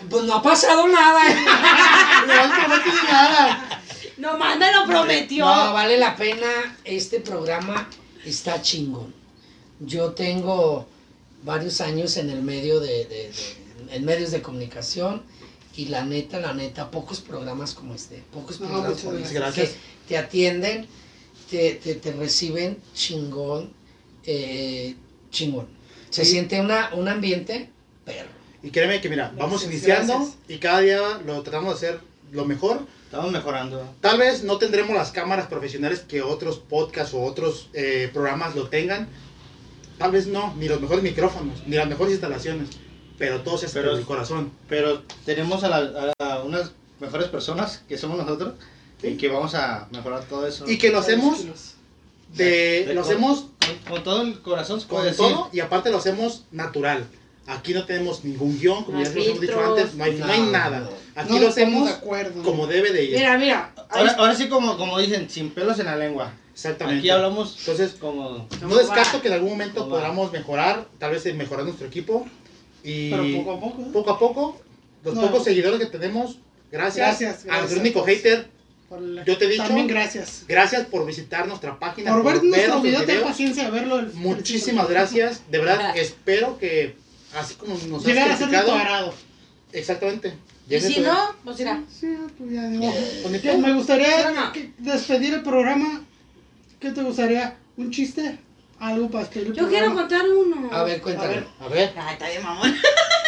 Pues, 0.09 0.25
no 0.25 0.35
ha 0.35 0.43
pasado 0.43 0.87
nada. 0.89 1.21
No, 2.27 2.47
no 2.69 2.83
tiene 2.83 3.03
nada. 3.11 3.83
Nomás 4.19 4.59
me 4.59 4.71
lo 4.73 4.85
prometió. 4.87 5.47
No, 5.47 5.73
vale 5.73 5.97
la 5.97 6.15
pena. 6.17 6.77
Este 6.85 7.21
programa 7.21 7.89
está 8.25 8.61
chingón. 8.61 9.15
Yo 9.79 10.11
tengo 10.13 10.87
varios 11.43 11.81
años 11.81 12.17
en 12.19 12.29
el 12.29 12.43
medio 12.43 12.81
de, 12.81 13.07
de- 13.07 13.31
de- 13.33 13.97
en 13.97 14.05
medios 14.05 14.31
de 14.33 14.43
comunicación 14.43 15.23
y 15.81 15.87
la 15.87 16.05
neta, 16.05 16.39
la 16.41 16.53
neta, 16.53 16.91
pocos 16.91 17.21
programas 17.21 17.75
como 17.75 17.95
este, 17.95 18.23
pocos 18.33 18.61
No, 18.61 18.69
programas 18.69 19.01
como 19.01 19.17
este 19.19 19.35
gracias. 19.35 19.69
que 19.71 19.75
te 20.09 20.19
atienden, 20.19 20.87
te, 21.51 21.75
te, 21.83 21.95
te 21.95 22.13
reciben 22.13 22.79
chingón, 22.95 23.73
eh, 24.25 24.95
chingón. 25.31 25.67
Se 26.11 26.25
Sí. 26.25 26.33
siente 26.33 26.61
una, 26.61 26.91
un 26.95 27.09
ambiente 27.09 27.71
perro. 28.05 28.29
Y 28.63 28.71
créeme 28.71 29.01
que 29.01 29.09
mira, 29.09 29.33
vamos 29.39 29.65
iniciando 29.65 30.15
gracias. 30.15 30.37
y 30.49 30.59
cada 30.59 30.81
día 30.81 31.01
lo 31.25 31.43
tratamos 31.43 31.81
de 31.81 31.89
hacer 31.89 32.01
lo 32.33 32.45
mejor. 32.45 32.87
Estamos 33.05 33.33
mejorando. 33.33 33.95
Tal 34.01 34.19
vez 34.19 34.45
no 34.45 34.59
tendremos 34.59 34.95
las 34.95 35.11
cámaras 35.13 35.47
profesionales 35.49 36.01
que 36.01 36.23
otros 36.23 36.59
podcasts 36.59 37.15
o 37.15 37.23
otros 37.23 37.69
eh, 37.73 38.09
programas 38.13 38.55
lo 38.55 38.69
tengan. 38.69 39.09
Tal 39.99 40.13
vez 40.13 40.27
no, 40.27 40.55
ni 40.57 40.69
los 40.69 40.81
mejores 40.81 41.03
micrófonos, 41.03 41.67
ni 41.67 41.77
las 41.77 41.89
mejores 41.89 42.13
instalaciones. 42.13 42.69
Pero 43.21 43.43
todo 43.43 43.57
se 43.59 43.67
hace 43.67 43.81
Pero- 43.81 43.97
el 43.97 44.05
corazón. 44.05 44.51
Pero 44.69 45.03
tenemos 45.25 45.63
a, 45.63 45.69
la- 45.69 46.13
a 46.19 46.43
unas 46.43 46.73
mejores 47.01 47.29
personas 47.29 47.83
que 47.89 47.97
somos 47.99 48.17
nosotros 48.19 48.55
y 49.03 49.17
que 49.17 49.29
vamos 49.29 49.55
a 49.55 49.87
mejorar 49.93 50.25
todo 50.25 50.47
eso. 50.47 50.69
Y 50.69 50.79
que 50.79 50.91
lo 50.91 50.99
hacemos 50.99 51.45
de, 52.35 52.87
De 52.87 52.95
lo 52.95 53.03
con- 53.03 53.11
hacemos 53.11 53.45
con, 53.85 53.93
con 53.95 54.03
todo 54.05 54.23
el 54.23 54.41
corazón, 54.41 54.81
con 54.89 55.05
decir. 55.05 55.19
todo 55.19 55.51
y 55.53 55.61
aparte 55.61 55.91
lo 55.91 55.99
hacemos 55.99 56.45
natural. 56.51 57.05
Aquí 57.47 57.75
no 57.75 57.85
tenemos 57.85 58.25
ningún 58.25 58.59
guion, 58.59 58.85
como 58.85 58.99
No 58.99 59.05
ya 59.05 59.11
hay 59.11 59.17
les 59.17 59.27
hemos 59.27 59.41
dicho 59.41 59.61
antes, 59.65 59.95
no 59.95 60.05
hay, 60.05 60.15
no 60.15 60.25
hay 60.27 60.41
No, 60.41 60.51
nada. 60.51 60.81
no. 60.81 60.91
Aquí 61.21 61.33
No 61.33 61.39
lo 61.41 61.45
nos 61.47 61.51
hacemos 61.51 61.87
de 61.89 61.93
acuerdo. 61.95 62.43
como 62.43 62.67
debe 62.67 62.93
de 62.93 63.05
ir. 63.05 63.17
Mira, 63.17 63.37
mira. 63.39 63.73
Ahora, 63.91 64.13
ahora 64.13 64.35
sí, 64.35 64.49
como, 64.49 64.77
como 64.79 64.99
dicen, 64.99 65.29
sin 65.29 65.51
pelos 65.51 65.79
en 65.79 65.87
la 65.87 65.97
lengua. 65.97 66.33
Exactamente. 66.55 67.01
Aquí 67.01 67.11
hablamos 67.11 67.57
Entonces, 67.59 67.97
como... 68.01 68.47
no 68.63 68.77
descarto 68.77 69.21
que 69.21 69.29
en 69.29 69.35
algún 69.35 69.51
momento 69.51 69.89
podamos 69.89 70.31
mejorar, 70.31 70.87
tal 70.99 71.11
vez 71.13 71.25
mejorar 71.35 71.65
nuestro 71.65 71.87
equipo. 71.87 72.27
Y 72.83 73.11
Pero 73.11 73.45
poco 73.45 73.53
a 73.53 73.61
poco. 73.61 73.83
¿eh? 73.83 73.87
poco 73.93 74.11
a 74.11 74.19
poco, 74.19 74.61
los 75.05 75.15
No. 75.15 75.21
pocos 75.23 75.45
seguidores 75.45 75.79
que 75.81 75.87
tenemos, 75.87 76.39
gracias. 76.71 76.97
Gracias, 77.07 77.31
A 77.31 77.45
gracias 77.45 77.61
nuestro 77.61 77.81
único 77.81 78.05
hater, 78.05 78.49
Por 78.89 79.01
la- 79.03 79.25
Yo 79.25 79.39
te 79.39 79.45
he 79.45 79.49
dicho- 79.51 79.63
También 79.63 79.87
gracias. 79.87 80.45
gracias 80.49 80.85
por 80.87 81.07
visitar 81.07 81.47
nuestra 81.47 81.79
página, 81.79 82.13
Por 82.13 82.25
ver 82.25 82.43
nuestro 82.43 82.81
video, 82.81 83.05
ten 83.05 83.23
paciencia 83.23 83.65
de 83.67 83.71
verlo. 83.71 84.01
el- 84.01 84.13
Muchísimas 84.15 84.89
gracias. 84.89 85.43
De 85.49 85.59
verdad, 85.59 85.93
espero 85.97 86.59
que, 86.59 86.97
así 87.37 87.55
como 87.55 87.75
nos 87.87 88.01
has 88.01 88.07
Llegar 88.07 88.29
a 88.33 88.37
ser 88.37 88.49
de 88.49 88.59
tu 88.59 88.65
criticado, 88.65 89.15
exactamente. 89.73 90.35
Y 90.69 90.81
si 90.81 91.01
no, 91.01 91.17
pues 91.45 91.59
mira. 91.59 91.85
Sí, 91.89 92.17
pues 92.37 92.51
ya 92.53 92.69
digo. 92.69 92.93
Me 93.59 93.73
gustaría 93.75 94.53
despedir 94.79 95.35
el 95.35 95.43
programa. 95.43 96.05
¿Qué 96.81 96.91
te 96.91 97.03
gustaría? 97.03 97.57
¿Un 97.77 97.93
chiste? 97.93 98.39
Algo 98.81 99.11
Yo 99.53 99.69
quiero 99.69 99.95
contar 99.95 100.23
uno. 100.27 100.71
A 100.75 100.83
ver, 100.85 101.03
cuéntame. 101.03 101.45
A 101.61 101.69
ver. 101.69 101.93
Ay, 101.97 102.13
está 102.15 102.29
bien, 102.31 102.43
mamón. 102.43 102.75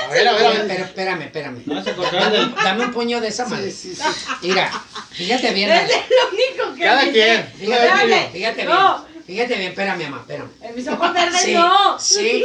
a 0.02 0.08
ver, 0.08 0.28
a 0.28 0.32
ver, 0.32 0.46
a 0.46 0.50
ver. 0.50 0.64
pero 0.66 0.84
espérame, 0.84 1.22
espérame. 1.22 1.62
Cortar 1.94 2.34
el... 2.34 2.54
Dame 2.54 2.86
un 2.86 2.92
puño 2.92 3.20
de 3.20 3.28
esa 3.28 3.44
madre. 3.46 3.70
Sí, 3.70 3.94
sí, 3.94 4.02
sí. 4.02 4.28
Mira, 4.48 4.70
fíjate 5.10 5.52
bien. 5.52 5.70
Es 5.70 5.88
lo 5.90 6.28
único 6.32 6.74
que 6.74 6.82
Cada 6.84 7.04
me 7.04 7.12
quien. 7.12 7.46
Fíjate 7.58 8.06
bien, 8.06 8.32
fíjate 8.32 8.56
bien. 8.62 8.68
No, 8.68 9.06
Fíjate 9.26 9.54
bien, 9.56 9.68
espérame, 9.70 10.02
mamá, 10.04 10.18
espérame. 10.22 10.48
en 10.62 10.74
mis 10.74 10.88
ojos 10.88 11.12
verdes 11.12 11.40
Sí, 11.42 11.52
no. 11.54 11.98
sí. 11.98 12.44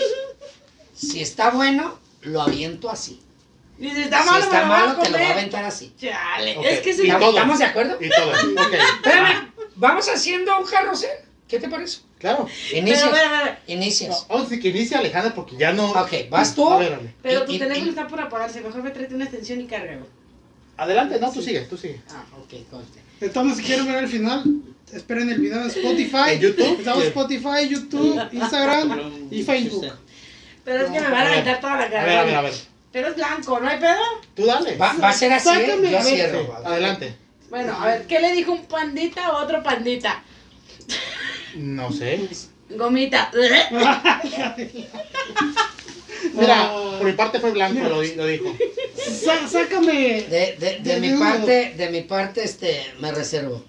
Si 0.94 1.22
está 1.22 1.50
bueno, 1.52 1.98
lo 2.24 2.42
aviento 2.42 2.90
así. 2.90 3.22
Y 3.80 3.90
si 3.90 4.02
está 4.02 4.22
Si 4.24 4.30
malo, 4.30 4.44
está 4.92 5.04
te 5.04 5.10
lo 5.12 5.18
voy 5.18 5.28
a 5.28 5.32
aventar 5.32 5.64
así. 5.64 5.94
Chale, 6.00 6.58
Ok. 6.58 6.66
es 6.66 6.80
que 6.82 6.90
Y 6.90 6.94
sí. 6.94 7.08
todo. 7.10 7.30
¿Estamos 7.30 7.60
de 7.60 7.66
acuerdo? 7.66 7.98
Y 8.02 8.10
todo. 8.10 8.32
Ok. 8.32 8.74
Espérame, 8.74 9.52
vamos 9.76 10.10
haciendo 10.10 10.58
un 10.60 10.66
carrusel. 10.66 11.10
¿Qué 11.48 11.60
te 11.60 11.70
parece? 11.70 12.00
Claro. 12.20 12.48
Pero, 12.72 12.78
Inicias. 12.82 13.10
pero, 13.12 13.30
pero, 13.30 13.52
No, 13.68 13.74
Inicias. 13.74 14.26
vamos 14.28 14.48
a 14.48 14.50
decir 14.50 14.62
que 14.62 14.70
inicia 14.78 15.00
Alejandra 15.00 15.34
porque 15.34 15.56
ya 15.56 15.72
no. 15.72 15.92
Ok, 15.92 16.30
vas 16.30 16.54
tú. 16.56 16.70
A 16.70 16.78
ver, 16.78 17.00
pero 17.22 17.46
tu 17.46 17.58
teléfono 17.58 17.90
está 17.90 18.08
por 18.08 18.20
apagarse. 18.20 18.62
Mejor 18.62 18.84
me 18.84 18.90
tráete 18.92 19.16
una 19.16 19.24
extensión 19.26 19.62
y 19.62 19.66
cárgalo. 19.66 20.06
Adelante, 20.78 21.20
no, 21.20 21.32
tú 21.32 21.42
sigue, 21.42 21.62
tú 21.62 21.78
sigue. 21.78 22.02
Ah, 22.12 22.24
ok, 22.38 22.70
conste. 22.70 23.00
Entonces, 23.22 23.58
si 23.58 23.64
quieren 23.64 23.88
ver 23.88 24.04
el 24.04 24.10
final, 24.10 24.44
esperen 24.94 25.30
el 25.30 25.40
video 25.40 25.62
en 25.62 25.68
Spotify. 25.70 26.32
En 26.34 26.40
YouTube. 26.42 26.80
Estamos 26.80 27.02
en 27.04 27.08
Spotify, 27.08 27.70
YouTube, 27.70 28.30
Instagram 28.34 29.28
y 29.32 29.44
Facebook. 29.44 29.88
Pero 30.66 30.86
es 30.86 30.92
que 30.92 31.00
me 31.00 31.10
van 31.10 31.28
a 31.28 31.28
aventar 31.32 31.60
toda 31.62 31.78
la 31.78 31.84
A 31.84 31.88
ver, 31.88 31.98
a 31.98 32.04
ver, 32.04 32.18
a 32.20 32.26
cara. 32.26 32.42
ver. 32.42 32.54
Pero 32.92 33.08
es 33.10 33.16
blanco, 33.16 33.60
¿no 33.60 33.68
hay 33.68 33.80
pedo? 33.80 34.02
Tú 34.36 34.46
dale. 34.46 34.76
Va, 34.76 34.94
va 35.02 35.10
a 35.10 35.14
ser 35.14 35.32
así. 35.34 35.48
Sácame, 35.50 35.92
Yo 35.92 36.02
cierro. 36.02 36.42
Sí, 36.42 36.52
adelante. 36.66 37.16
Bueno, 37.50 37.74
a 37.80 37.86
ver, 37.86 38.06
¿qué 38.08 38.20
le 38.20 38.34
dijo 38.34 38.52
un 38.52 38.66
pandita 38.66 39.28
a 39.28 39.38
otro 39.44 39.64
pandita? 39.64 40.24
No 41.58 41.92
sé. 41.92 42.28
Gomita. 42.70 43.32
Mira, 46.34 46.72
por 46.98 47.04
mi 47.04 47.12
parte 47.14 47.40
fue 47.40 47.52
blanco, 47.52 47.88
lo, 47.88 48.02
di- 48.02 48.16
lo 48.16 48.26
dijo. 48.26 48.56
Sá- 49.24 49.48
sácame 49.48 50.24
De, 50.24 50.56
de, 50.60 50.80
de 50.82 50.94
De 50.94 51.00
mi 51.00 51.10
nudo. 51.10 51.20
parte, 51.20 51.74
de 51.78 51.90
mi 51.90 52.02
parte, 52.02 52.44
este, 52.44 52.82
me 53.00 53.12
reservo. 53.12 53.64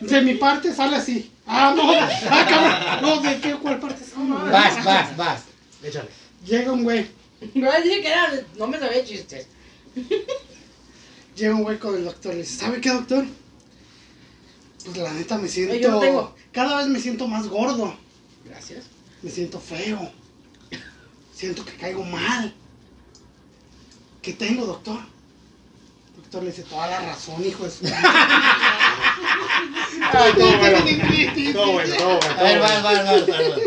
de 0.00 0.20
mi 0.22 0.34
parte, 0.34 0.72
sale 0.74 0.96
así. 0.96 1.30
Ah, 1.46 1.72
no, 1.76 1.90
ah, 1.92 2.46
cabrón. 2.48 3.02
No, 3.02 3.20
¿de 3.30 3.40
qué? 3.40 3.54
¿Cuál 3.54 3.80
parte? 3.80 4.04
sale? 4.04 4.28
Vas, 4.50 4.84
vas, 4.84 5.16
vas. 5.16 5.42
Échale. 5.82 6.08
Llega 6.46 6.70
un 6.72 6.84
güey, 6.84 7.06
No 7.54 7.70
dije 7.82 8.00
que 8.02 8.08
era, 8.08 8.32
no 8.56 8.66
me 8.66 8.78
sabía 8.78 9.04
chistes. 9.04 9.46
llega 11.34 11.54
un 11.54 11.62
güey 11.62 11.78
con 11.78 11.94
el 11.96 12.04
doctor. 12.04 12.32
Le 12.34 12.40
dice, 12.42 12.58
¿sabe 12.60 12.80
qué, 12.80 12.90
doctor? 12.90 13.24
Pues 14.84 14.96
la 14.98 15.12
neta 15.12 15.38
me 15.38 15.48
siento. 15.48 15.74
yo 15.74 15.90
no 15.90 15.98
tengo. 16.00 16.34
Cada 16.58 16.78
vez 16.78 16.88
me 16.88 16.98
siento 16.98 17.28
más 17.28 17.46
gordo. 17.46 17.94
Gracias. 18.44 18.86
Me 19.22 19.30
siento 19.30 19.60
feo. 19.60 20.10
Siento 21.32 21.64
que 21.64 21.76
caigo 21.76 22.02
mal. 22.02 22.52
¿Qué 24.20 24.32
tengo, 24.32 24.66
doctor? 24.66 24.98
El 26.16 26.22
doctor 26.22 26.42
le 26.42 26.50
dice, 26.50 26.64
toda 26.64 26.88
la 26.88 26.98
razón, 26.98 27.46
hijo 27.46 27.62
de 27.62 27.70
su... 27.70 27.86
Ay, 27.86 27.92
todo 27.92 28.02
bueno. 28.10 28.26
Todo 29.06 29.38
bueno, 29.38 29.70
todo 29.70 29.78
bueno. 29.78 29.88
A 32.36 32.42
ver, 32.42 32.58
vas, 32.60 32.82
vas. 32.82 33.06
vas. 33.06 33.22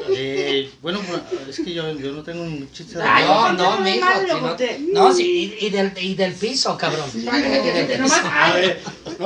Eh, 0.10 0.70
bueno, 0.82 1.00
pues, 1.08 1.22
es 1.58 1.66
que 1.66 1.74
yo, 1.74 1.92
yo 1.98 2.12
no 2.12 2.24
tengo 2.24 2.44
un 2.44 2.70
chiste. 2.72 2.98
de- 2.98 3.04
Ay, 3.04 3.24
No, 3.26 3.54
no, 3.54 3.78
muy 3.80 3.92
mijo. 3.94 4.08
si 4.22 4.28
no, 4.28 5.02
no, 5.08 5.14
sí, 5.14 5.56
y, 5.60 5.66
y 5.66 5.70
del, 5.70 5.92
y 6.00 6.16
del 6.16 6.34
piso, 6.34 6.78
cabrón. 6.78 7.10
Del 7.14 7.28
A 7.30 8.54
ver, 8.54 8.80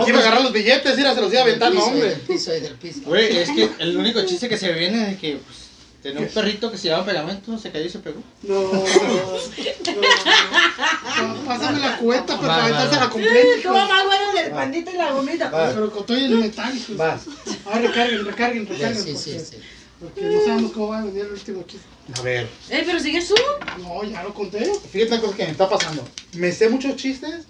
iba 0.07 0.17
a 0.17 0.21
agarrar 0.21 0.41
los 0.41 0.51
billetes, 0.51 0.97
mira, 0.97 1.13
se 1.13 1.21
los 1.21 1.31
iba 1.31 1.41
a 1.41 1.43
aventar, 1.43 1.73
no, 1.73 1.85
Del 1.85 1.93
hombre. 1.93 2.17
piso, 2.27 2.55
y 2.55 2.59
del 2.59 2.73
piso. 2.75 2.99
Güey, 3.05 3.37
es 3.37 3.49
que 3.49 3.69
el 3.79 3.97
único 3.97 4.21
chiste 4.25 4.49
que 4.49 4.57
se 4.57 4.71
viene 4.73 5.11
es 5.11 5.17
que 5.19 5.37
pues, 5.45 5.64
tenía 6.06 6.22
un 6.22 6.27
perrito 6.34 6.72
que 6.72 6.77
se 6.77 6.88
llama 6.90 7.06
pegamento, 7.06 7.57
se 7.57 7.72
cayó 7.72 7.86
y 7.86 7.90
se 7.90 7.99
pegó. 7.99 8.22
No, 8.44 8.61
no, 8.61 8.73
no. 8.73 8.84
Pásame 11.45 11.80
la 11.80 11.98
cubeta, 11.98 12.36
para 12.40 12.48
va, 12.48 12.64
aventarse 12.64 12.95
va. 12.95 13.03
la 13.03 13.10
completa. 13.10 13.40
estuvo 13.56 13.76
hijo. 13.77 13.88
más 13.88 14.06
bueno 14.06 14.34
del 14.34 14.52
pandita 14.52 14.91
y 14.91 14.98
la 14.98 15.11
gomita. 15.11 15.49
Va. 15.49 15.69
Pero 15.73 15.91
con 15.91 16.06
todo 16.06 16.18
el 16.18 16.30
metal. 16.36 16.73
Vas. 16.90 17.22
Ahora 17.65 17.80
recarguen, 17.80 18.26
recarguen, 18.26 18.68
recarguen. 18.68 19.03
sí, 19.03 19.14
porque, 19.14 19.40
sí, 19.40 19.40
sí. 19.40 19.57
porque 19.99 20.22
no 20.22 20.45
sabemos 20.45 20.72
cómo 20.73 20.88
va 20.90 20.99
a 20.99 21.06
venir 21.06 21.26
el 21.26 21.32
último 21.32 21.64
chiste. 21.64 21.86
A 22.18 22.22
ver, 22.22 22.48
Eh, 22.69 22.84
pero 22.86 22.99
sigues 22.99 23.27
tú. 23.27 23.36
No, 23.82 24.03
ya 24.03 24.23
lo 24.23 24.34
conté. 24.34 24.60
fíjate 24.91 25.14
una 25.14 25.22
cosa 25.22 25.36
que 25.38 25.45
me 25.45 25.52
está 25.52 25.69
pasando. 25.69 26.07
Me 26.34 26.52
sé 26.52 26.69
muchos 26.69 26.95
chistes, 26.98 27.45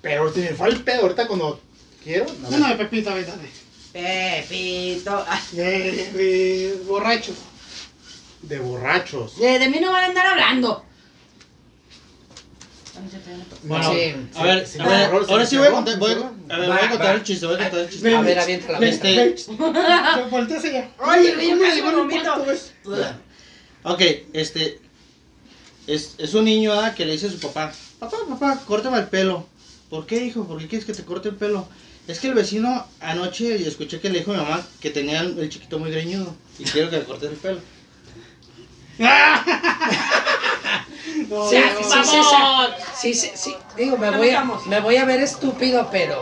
pero 0.00 0.32
se 0.32 0.40
me 0.40 0.48
fue 0.54 0.68
el 0.68 0.82
pedo 0.82 1.02
ahorita 1.02 1.26
cuando 1.26 1.60
quiero. 2.02 2.24
A 2.44 2.48
ver. 2.48 2.58
Una 2.58 2.68
de 2.70 2.76
Pepita, 2.76 3.14
ve, 3.14 3.24
dale. 3.24 3.48
Pepito. 3.92 5.24
Ay, 5.28 5.40
De, 5.52 5.62
de 6.12 6.80
borracho. 6.86 7.32
De 8.42 8.58
borrachos. 8.58 9.38
De, 9.38 9.58
de 9.58 9.68
mí 9.68 9.78
no 9.80 9.92
van 9.92 10.04
a 10.04 10.06
andar 10.06 10.26
hablando. 10.26 10.84
Bueno, 13.62 13.92
Sí. 13.92 14.14
a 14.34 14.42
ver, 14.42 14.66
Sí, 14.66 14.78
a 14.80 14.88
ver, 14.88 15.10
ahora 15.28 15.46
sí 15.46 15.56
voy 15.56 15.68
a 15.68 15.70
contar, 15.70 15.98
voy, 15.98 16.12
a 16.12 16.58
ver, 16.58 16.68
Va, 16.70 16.76
voy 16.76 16.84
a 16.84 16.90
contar 16.90 17.06
va. 17.08 17.12
el 17.14 17.22
chiste, 17.22 17.46
voy 17.46 17.54
a 17.54 17.58
contar 17.58 17.80
el 17.80 17.90
chiste. 17.90 18.14
A 18.14 18.20
ver, 18.22 18.38
aviéntala. 18.38 18.78
Ven, 18.80 18.88
Este- 18.88 19.16
ven. 19.16 20.30
Voltease 20.30 20.72
ya. 20.72 20.90
Oye, 20.98 21.30
¿Cómo 21.34 21.42
yo 21.48 21.56
me 21.56 21.62
casi 21.62 21.76
llegó 21.76 21.86
me 21.86 21.90
el 21.92 21.96
vomito. 21.98 22.18
impacto, 22.20 22.44
güey? 22.84 23.04
Ok, 23.84 24.02
este, 24.32 24.80
es, 25.86 26.14
es 26.18 26.34
un 26.34 26.44
niño 26.44 26.72
que 26.96 27.06
le 27.06 27.12
dice 27.12 27.28
a 27.28 27.30
su 27.30 27.38
papá, 27.38 27.72
papá, 28.00 28.16
papá, 28.28 28.60
córtame 28.66 28.98
el 28.98 29.06
pelo. 29.06 29.46
¿Por 29.90 30.04
qué, 30.06 30.24
hijo? 30.24 30.44
¿Por 30.44 30.58
qué 30.58 30.66
quieres 30.66 30.84
que 30.84 30.92
te 30.92 31.04
corte 31.04 31.28
el 31.28 31.36
pelo? 31.36 31.68
Es 32.08 32.18
que 32.18 32.26
el 32.28 32.34
vecino 32.34 32.84
anoche 33.00 33.66
escuché 33.68 34.00
que 34.00 34.10
le 34.10 34.18
dijo 34.20 34.32
a 34.32 34.38
mi 34.38 34.42
mamá 34.42 34.66
que 34.80 34.90
tenía 34.90 35.20
el, 35.20 35.38
el 35.38 35.48
chiquito 35.50 35.78
muy 35.78 35.90
greñudo 35.90 36.34
y 36.58 36.64
quiero 36.64 36.90
que 36.90 36.96
le 36.98 37.04
cortes 37.04 37.30
el 37.30 37.36
pelo. 37.36 37.60
No, 41.28 41.48
Sí, 41.48 41.56
no, 41.58 42.04
sí, 42.04 42.16
no. 42.16 42.66
Sí, 42.96 43.14
sí, 43.14 43.30
sí. 43.34 43.56
Digo, 43.76 43.96
me 43.98 44.10
voy, 44.10 44.30
a, 44.30 44.44
me 44.66 44.80
voy 44.80 44.96
a 44.96 45.04
ver 45.04 45.20
estúpido, 45.20 45.88
pero 45.90 46.18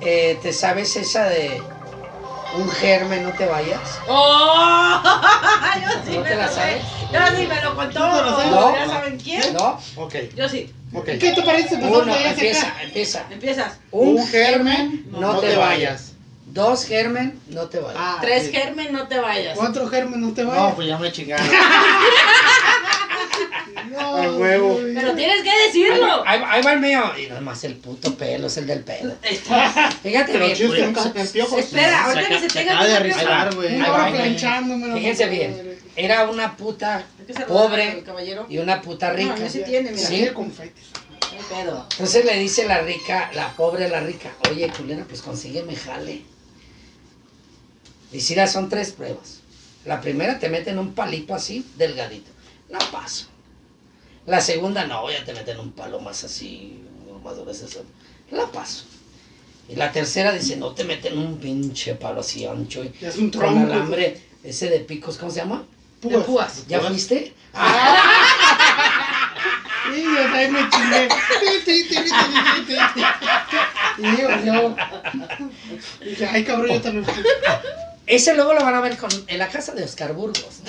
eh, 0.00 0.38
te 0.42 0.52
sabes 0.52 0.94
esa 0.96 1.24
de 1.24 1.62
Un 2.56 2.68
germen, 2.70 3.22
no 3.24 3.30
te 3.32 3.46
vayas. 3.46 3.80
¡Oh! 4.08 5.00
Yo 5.82 5.88
sí 6.04 6.16
¿No 6.16 6.22
me 6.22 6.28
te 6.30 6.36
la 6.36 6.46
lo 6.46 6.48
sé. 6.48 6.54
sabes? 6.54 6.82
Yo 7.12 7.36
sí 7.36 7.46
me 7.46 7.60
lo 7.62 7.74
contó. 7.76 8.00
¿No 8.00 8.16
te 8.16 8.22
la 8.24 8.36
sabes? 8.36 8.50
No. 8.50 8.74
¿Ya 8.74 8.88
saben 8.88 9.18
quién? 9.18 9.54
¿No? 9.54 9.80
Ok, 9.96 10.14
Yo 10.36 10.48
sí. 10.48 10.72
ok. 10.92 11.04
¿Qué 11.04 11.32
te 11.34 11.42
parece? 11.42 11.74
Empezamos 11.76 12.02
Uno, 12.02 12.14
empieza, 12.16 12.66
acá. 12.68 12.82
empieza. 12.82 13.26
Empiezas. 13.30 13.72
Un 13.90 14.26
germen, 14.28 15.06
no 15.12 15.38
te 15.38 15.56
vayas. 15.56 16.12
Dos 16.52 16.84
germen, 16.84 17.38
no 17.48 17.68
te 17.68 17.78
vayas. 17.78 17.96
Ah, 18.00 18.18
Tres 18.20 18.46
sí. 18.46 18.52
germen, 18.52 18.92
no 18.92 19.06
te 19.08 19.18
vayas. 19.20 19.56
Cuatro 19.56 19.86
germen, 19.88 20.20
no 20.20 20.32
te 20.32 20.42
No, 20.42 20.50
vayas. 20.50 20.74
pues 20.74 20.88
ya 20.88 20.98
me 20.98 21.12
chingaron. 21.12 21.46
No, 23.90 23.98
A 24.16 24.32
huevo. 24.32 24.78
Pero 24.94 25.14
tienes 25.14 25.42
que 25.42 25.50
decirlo. 25.66 26.22
ahí 26.26 26.40
va- 26.40 26.52
ahí 26.52 26.62
va 26.62 26.72
el 26.74 26.80
mío. 26.80 27.02
Y 27.18 27.26
nomás 27.28 27.64
el 27.64 27.74
puto 27.76 28.14
pelo, 28.14 28.46
es 28.46 28.56
el 28.56 28.66
del 28.66 28.84
pelo. 28.84 29.14
Fíjate 30.02 30.32
Pero 30.32 30.46
bien. 30.46 30.56
que 30.56 30.82
nunca 30.86 31.02
se 31.02 31.10
te 31.10 31.24
piojos. 31.24 31.58
Espera, 31.58 32.04
ahorita 32.04 32.28
que 32.28 32.38
se 32.40 32.48
tenga 32.48 32.78
que 32.86 32.92
arriscar, 32.92 33.54
güey. 33.54 33.78
Fíjense 34.94 35.26
bien. 35.28 35.78
Era 35.96 36.28
una 36.30 36.56
puta 36.56 37.04
pobre 37.48 38.04
y 38.48 38.58
una 38.58 38.80
puta 38.80 39.10
rica. 39.12 39.34
No, 39.36 39.44
ese 39.44 39.60
tiene, 39.60 39.90
mira. 39.90 40.06
Sí. 40.08 40.30
No. 41.66 41.86
Entonces 41.92 42.24
le 42.24 42.38
dice 42.38 42.66
la 42.66 42.80
rica, 42.82 43.30
la 43.34 43.48
pobre 43.56 43.86
a 43.86 43.88
la 43.88 44.00
rica, 44.00 44.30
oye, 44.50 44.70
culera, 44.76 45.04
pues 45.08 45.22
consígueme 45.22 45.74
jale. 45.74 46.22
Dice, 48.12 48.34
"Mira, 48.34 48.46
son 48.46 48.68
tres 48.68 48.92
pruebas. 48.92 49.40
La 49.84 50.00
primera 50.00 50.38
te 50.38 50.48
meten 50.48 50.78
un 50.78 50.92
palito 50.94 51.34
así, 51.34 51.64
delgadito. 51.76 52.30
La 52.68 52.78
paso. 52.78 53.26
La 54.26 54.40
segunda, 54.40 54.86
no, 54.86 55.10
ya 55.10 55.24
te 55.24 55.32
meten 55.32 55.58
un 55.58 55.72
palo 55.72 56.00
más 56.00 56.22
así, 56.24 56.78
más 57.24 57.36
grueso. 57.38 57.66
eso. 57.66 57.84
La 58.30 58.46
paso. 58.46 58.84
Y 59.68 59.76
la 59.76 59.90
tercera 59.92 60.32
dice, 60.32 60.56
no 60.56 60.72
te 60.72 60.84
meten 60.84 61.16
un 61.18 61.38
pinche 61.38 61.94
palo 61.94 62.20
así 62.20 62.44
ancho 62.44 62.84
y 62.84 62.92
es 63.00 63.16
un 63.16 63.30
con 63.30 63.40
tronco. 63.40 63.72
alambre, 63.72 64.20
ese 64.42 64.68
de 64.68 64.80
picos, 64.80 65.16
¿cómo 65.16 65.30
se 65.30 65.38
llama? 65.40 65.64
De 66.02 66.18
púas. 66.18 66.66
¿Ya 66.66 66.80
fuiste? 66.80 67.34
Y 69.96 70.02
yo 70.02 70.22
también 70.24 70.52
me 70.52 70.68
chingué. 70.70 71.08
Y 73.98 74.02
yo, 74.16 74.44
yo. 74.44 74.76
Dije, 76.04 76.26
ay 76.26 76.44
cabrón, 76.44 76.68
yo 76.68 76.80
también. 76.80 77.04
Ese 78.10 78.34
luego 78.34 78.54
lo 78.54 78.60
van 78.62 78.74
a 78.74 78.80
ver 78.80 78.96
con, 78.96 79.08
en 79.28 79.38
la 79.38 79.48
casa 79.48 79.72
de 79.72 79.84
Oscar 79.84 80.14
Burgos. 80.14 80.60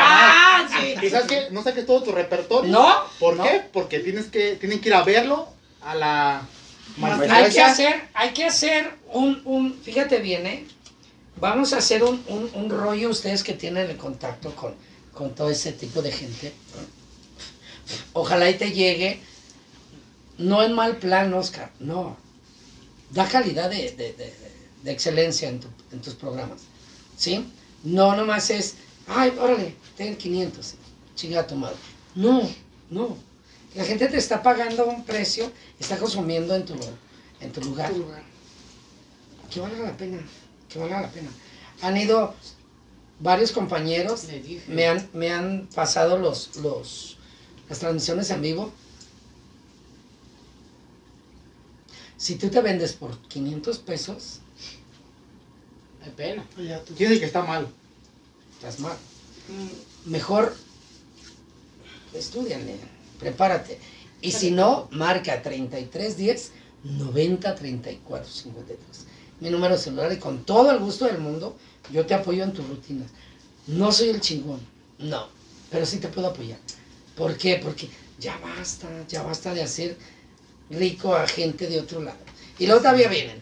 Ah, 0.00 0.68
sí. 0.68 0.94
¿Y 1.06 1.10
sabes 1.10 1.26
qué? 1.28 1.48
No 1.52 1.62
saques 1.62 1.86
todo 1.86 2.02
tu 2.02 2.10
repertorio. 2.12 2.70
No, 2.70 3.04
¿Por 3.20 3.36
no. 3.36 3.44
qué? 3.44 3.62
Porque 3.72 4.00
tienes 4.00 4.26
que, 4.26 4.56
tienen 4.56 4.80
que 4.80 4.88
ir 4.88 4.94
a 4.94 5.04
verlo 5.04 5.48
a 5.82 5.94
la 5.94 6.42
Hay 7.00 7.30
Hay 7.30 7.52
que 7.52 7.62
hacer, 7.62 8.08
hay 8.12 8.30
que 8.30 8.44
hacer 8.44 8.90
un, 9.12 9.40
un, 9.44 9.80
fíjate 9.80 10.18
bien, 10.18 10.46
¿eh? 10.46 10.66
Vamos 11.36 11.72
a 11.72 11.78
hacer 11.78 12.02
un, 12.02 12.24
un, 12.26 12.50
un 12.52 12.70
rollo, 12.70 13.10
ustedes 13.10 13.44
que 13.44 13.52
tienen 13.52 13.88
el 13.88 13.96
contacto 13.96 14.54
con, 14.56 14.74
con 15.12 15.34
todo 15.36 15.50
ese 15.50 15.72
tipo 15.72 16.02
de 16.02 16.10
gente. 16.10 16.52
Ojalá 18.14 18.50
y 18.50 18.54
te 18.54 18.72
llegue, 18.72 19.20
no 20.38 20.62
en 20.64 20.72
mal 20.72 20.96
plan, 20.96 21.32
Oscar, 21.34 21.70
no. 21.78 22.16
Da 23.10 23.28
calidad 23.28 23.70
de, 23.70 23.92
de, 23.92 24.12
de, 24.12 24.47
de 24.82 24.92
excelencia 24.92 25.48
en, 25.48 25.60
tu- 25.60 25.68
en 25.92 26.00
tus 26.00 26.14
programas, 26.14 26.60
¿sí? 27.16 27.44
No 27.84 28.14
nomás 28.16 28.50
es, 28.50 28.74
ay, 29.06 29.32
órale, 29.40 29.74
ten 29.96 30.16
500, 30.16 30.74
chinga 31.14 31.46
tu 31.46 31.54
madre. 31.56 31.76
No, 32.14 32.48
no. 32.90 33.16
La 33.74 33.84
gente 33.84 34.08
te 34.08 34.16
está 34.16 34.42
pagando 34.42 34.86
un 34.86 35.04
precio, 35.04 35.50
está 35.78 35.98
consumiendo 35.98 36.54
en 36.54 36.64
tu, 36.64 36.74
en 37.40 37.52
tu 37.52 37.60
lugar. 37.62 37.92
Tu 37.92 37.98
lugar. 37.98 38.22
Que 39.50 39.60
valga 39.60 39.78
la 39.84 39.96
pena, 39.96 40.18
que 40.68 40.78
valga 40.78 41.00
la 41.02 41.10
pena. 41.10 41.30
Han 41.82 41.96
ido 41.96 42.34
varios 43.20 43.52
compañeros, 43.52 44.24
me 44.68 44.86
han, 44.86 45.08
me 45.12 45.30
han 45.32 45.68
pasado 45.74 46.18
los, 46.18 46.56
los, 46.56 47.16
las 47.68 47.78
transmisiones 47.78 48.30
en 48.30 48.40
vivo. 48.42 48.72
Si 52.16 52.34
tú 52.34 52.48
te 52.48 52.60
vendes 52.60 52.92
por 52.94 53.16
500 53.28 53.78
pesos, 53.78 54.40
Hay 56.08 56.14
pena. 56.14 56.44
¿Quién 56.96 57.10
dice 57.10 57.20
que 57.20 57.26
está 57.26 57.42
mal? 57.42 57.68
estás 58.58 58.80
mal. 58.80 58.96
Mm, 59.48 60.10
Mejor 60.10 60.54
estudianle, 62.14 62.76
prepárate. 63.20 63.78
Y 64.20 64.32
si 64.32 64.50
no, 64.50 64.88
marca 64.90 65.42
3310 65.42 66.52
90 66.84 67.54
34 67.54 68.30
53. 68.30 68.78
Mi 69.40 69.50
número 69.50 69.76
de 69.76 69.80
celular 69.82 70.12
y 70.12 70.18
con 70.18 70.44
todo 70.44 70.70
el 70.72 70.78
gusto 70.78 71.04
del 71.04 71.18
mundo, 71.18 71.56
yo 71.92 72.04
te 72.06 72.14
apoyo 72.14 72.42
en 72.42 72.52
tu 72.52 72.62
rutina. 72.62 73.04
No 73.66 73.92
soy 73.92 74.08
el 74.08 74.20
chingón, 74.20 74.60
no, 74.98 75.28
pero 75.70 75.86
sí 75.86 75.98
te 75.98 76.08
puedo 76.08 76.28
apoyar. 76.28 76.58
¿Por 77.16 77.36
qué? 77.36 77.60
Porque 77.62 77.88
ya 78.18 78.36
basta, 78.38 78.88
ya 79.08 79.22
basta 79.22 79.54
de 79.54 79.62
hacer 79.62 79.96
rico 80.70 81.14
a 81.14 81.28
gente 81.28 81.66
de 81.68 81.78
otro 81.80 82.02
lado. 82.02 82.18
Y 82.58 82.66
luego 82.66 82.80
todavía 82.80 83.08
vienen 83.08 83.38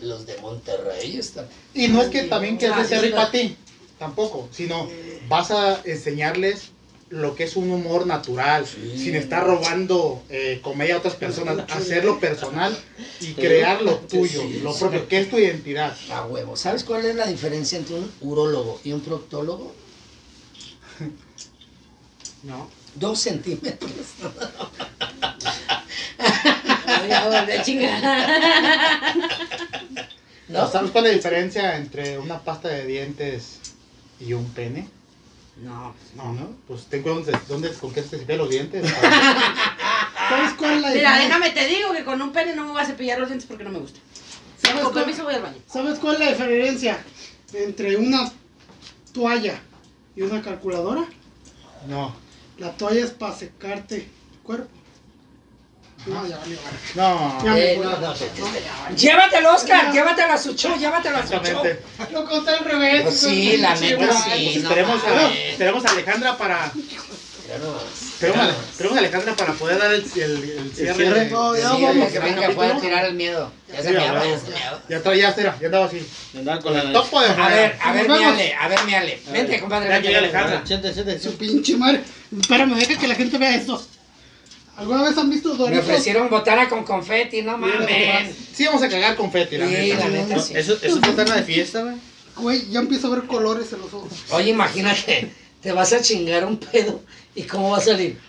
los 0.00 0.26
de 0.26 0.36
Monterrey. 0.38 1.16
Están. 1.16 1.46
Y 1.74 1.88
no 1.88 2.02
es 2.02 2.08
que 2.08 2.24
también 2.24 2.56
quieres 2.56 2.76
Ah, 2.78 2.84
ser 2.84 3.00
sí, 3.00 3.06
rico 3.06 3.16
no. 3.16 3.22
a 3.22 3.30
ti, 3.30 3.56
tampoco, 3.98 4.48
sino 4.52 4.88
vas 5.28 5.50
a 5.50 5.80
enseñarles 5.84 6.70
lo 7.10 7.34
que 7.34 7.44
es 7.44 7.56
un 7.56 7.70
humor 7.70 8.06
natural, 8.06 8.66
Sí. 8.66 8.98
sin 8.98 9.14
estar 9.14 9.46
robando 9.46 10.22
eh, 10.28 10.60
comedia 10.62 10.96
a 10.96 10.98
otras 10.98 11.14
personas, 11.14 11.58
hacerlo 11.70 12.20
personal 12.20 12.76
y 13.20 13.32
crear 13.32 13.80
lo 13.80 13.96
tuyo, 13.96 14.42
Sí, 14.42 14.60
lo 14.62 14.74
sí. 14.74 14.80
propio, 14.80 15.08
que 15.08 15.20
es 15.20 15.30
tu 15.30 15.38
identidad. 15.38 15.96
A 16.12 16.26
huevo. 16.26 16.54
¿Sabes 16.56 16.84
cuál 16.84 17.06
es 17.06 17.16
la 17.16 17.26
diferencia 17.26 17.78
entre 17.78 17.94
un 17.96 18.12
urólogo 18.20 18.78
y 18.84 18.92
un 18.92 19.00
proctólogo? 19.00 19.72
¿no? 22.44 22.68
Dos 22.94 23.18
centímetros. 23.20 23.90
Voy 27.00 27.12
a 27.12 27.24
volver 27.24 27.60
a 27.60 27.62
chingar. 27.62 28.02
¿No? 30.48 30.66
¿Sabes 30.70 30.90
cuál 30.90 31.04
es 31.06 31.10
la 31.12 31.16
diferencia 31.16 31.76
entre 31.76 32.18
una 32.18 32.38
pasta 32.40 32.68
de 32.68 32.86
dientes 32.86 33.58
y 34.20 34.32
un 34.32 34.46
pene? 34.52 34.88
No. 35.62 35.94
No, 36.14 36.32
¿no? 36.32 36.48
Pues 36.66 36.86
ten 36.86 37.02
cuidado 37.02 37.22
dónde, 37.22 37.38
dónde- 37.48 37.72
con 37.74 37.92
qué 37.92 38.02
se 38.02 38.10
cepillan 38.18 38.38
los 38.38 38.48
dientes. 38.50 38.90
¿Sabes 40.28 40.54
cuál 40.54 40.76
es 40.76 40.82
la 40.82 40.88
Mira, 40.90 41.00
diferencia? 41.18 41.24
déjame 41.24 41.50
te 41.50 41.66
digo 41.66 41.92
que 41.92 42.04
con 42.04 42.20
un 42.22 42.32
pene 42.32 42.54
no 42.54 42.64
me 42.64 42.72
voy 42.72 42.80
a 42.80 42.86
cepillar 42.86 43.18
los 43.18 43.28
dientes 43.28 43.46
porque 43.48 43.64
no 43.64 43.70
me 43.70 43.78
gusta. 43.80 43.98
¿Sabes 44.62 44.82
Con 44.84 44.92
cuál- 44.92 45.04
permiso 45.04 45.24
voy 45.24 45.34
al 45.34 45.42
baño. 45.42 45.56
¿Sabes 45.70 45.98
cuál 45.98 46.14
es 46.14 46.20
la 46.20 46.28
diferencia 46.30 46.98
entre 47.52 47.96
una 47.96 48.30
toalla 49.12 49.60
y 50.16 50.22
una 50.22 50.40
calculadora? 50.42 51.04
No, 51.88 52.14
La 52.58 52.72
toalla 52.72 53.04
es 53.04 53.10
para 53.10 53.34
secarte 53.36 53.96
el 53.96 54.38
cuerpo. 54.42 54.68
No, 56.08 56.22
no, 56.24 57.44
Ya. 57.44 57.58
Eh, 57.58 57.78
no, 57.82 57.98
no, 57.98 58.14
te- 58.14 58.26
te- 58.26 58.94
Llévatelo, 58.96 59.54
Oscar, 59.54 59.92
llévatelo 59.92 60.32
a 60.32 60.38
su 60.38 60.54
show, 60.54 60.76
llévatelo 60.78 61.18
a 61.18 61.22
su 61.26 61.34
show. 61.34 61.62
Lo 62.12 62.24
conté 62.24 62.50
al 62.52 62.64
revés. 62.64 63.02
Pues 63.02 63.20
sí, 63.20 63.56
la 63.58 63.74
neta 63.74 64.12
sí. 64.12 64.60
No 64.62 64.68
esperemos, 64.70 65.04
a, 65.04 65.06
mames. 65.08 65.38
esperemos 65.50 65.84
a 65.84 65.90
Alejandra 65.90 66.36
para 66.38 66.72
esperemos, 67.44 68.40
a, 68.40 68.48
esperemos 68.50 68.96
a 68.96 68.98
Alejandra 69.00 69.34
para 69.36 69.52
poder 69.54 69.78
dar 69.78 69.92
el, 69.92 70.02
el, 70.02 70.20
el 70.20 70.72
cierre. 70.74 70.94
cierre. 70.94 71.20
de- 71.24 71.30
No, 71.30 71.56
ya 71.56 71.70
Sí, 71.76 71.82
vamos. 71.82 72.12
que 72.12 72.18
venga, 72.18 72.48
pueda 72.50 72.80
tirar 72.80 73.04
el 73.06 73.14
miedo. 73.14 73.52
Ya 73.68 73.76
se 73.82 73.88
Sí, 73.88 73.94
meaba, 73.94 74.20
a 74.20 74.24
ya 74.26 74.38
se 74.38 74.48
meaba. 74.50 74.82
Ya 74.88 75.02
traía, 75.02 75.36
ya 75.36 75.56
ya 75.60 75.66
andaba 75.66 75.86
así. 75.86 76.06
Andaba 76.36 76.60
con 76.60 76.74
la 76.74 76.92
Topo 76.92 77.20
de 77.20 77.28
A 77.28 77.48
ver, 77.48 77.76
a 77.82 77.92
ver, 77.92 78.08
Nos 78.08 78.18
mi 78.18 78.24
vemos. 78.24 78.38
Ale, 78.40 78.54
a 78.54 78.68
ver, 78.68 78.84
mi 78.84 78.94
Ale. 78.94 79.22
Vente, 79.30 79.60
compadre. 79.60 79.88
Ya 79.88 79.94
vente. 79.94 80.16
Alejandra. 80.16 80.62
Siete, 80.64 80.92
siete, 80.94 81.18
Su 81.20 81.36
pinche 81.36 81.76
madre. 81.76 82.02
Espérame, 82.40 82.74
deja 82.76 82.98
que 82.98 83.08
la 83.08 83.14
gente 83.14 83.38
vea 83.38 83.54
esto. 83.54 83.82
¿Alguna 84.78 85.02
vez 85.02 85.18
han 85.18 85.28
visto 85.28 85.50
Me 85.52 85.58
Doritos? 85.58 85.84
ofrecieron 85.84 86.30
botana 86.30 86.68
con 86.68 86.84
confeti, 86.84 87.42
no 87.42 87.58
mames. 87.58 88.34
Sí, 88.54 88.64
vamos 88.64 88.80
a 88.82 88.88
cagar 88.88 89.16
confeti, 89.16 89.56
la 89.58 89.66
Sí, 89.66 89.72
neta. 89.74 89.98
la 89.98 90.08
neta, 90.08 90.38
sí. 90.40 90.54
Eso, 90.56 90.74
eso 90.74 90.86
es 90.86 91.00
botana 91.00 91.34
de 91.36 91.42
fiesta, 91.42 91.82
güey. 91.82 91.96
Güey, 92.36 92.70
ya 92.70 92.78
empiezo 92.78 93.08
a 93.08 93.16
ver 93.16 93.26
colores 93.26 93.72
en 93.72 93.80
los 93.80 93.92
ojos. 93.92 94.12
Oye, 94.30 94.50
imagínate, 94.50 95.32
te 95.60 95.72
vas 95.72 95.92
a 95.92 96.00
chingar 96.00 96.44
un 96.44 96.58
pedo 96.58 97.00
y 97.34 97.42
cómo 97.42 97.70
va 97.72 97.78
a 97.78 97.80
salir. 97.80 98.20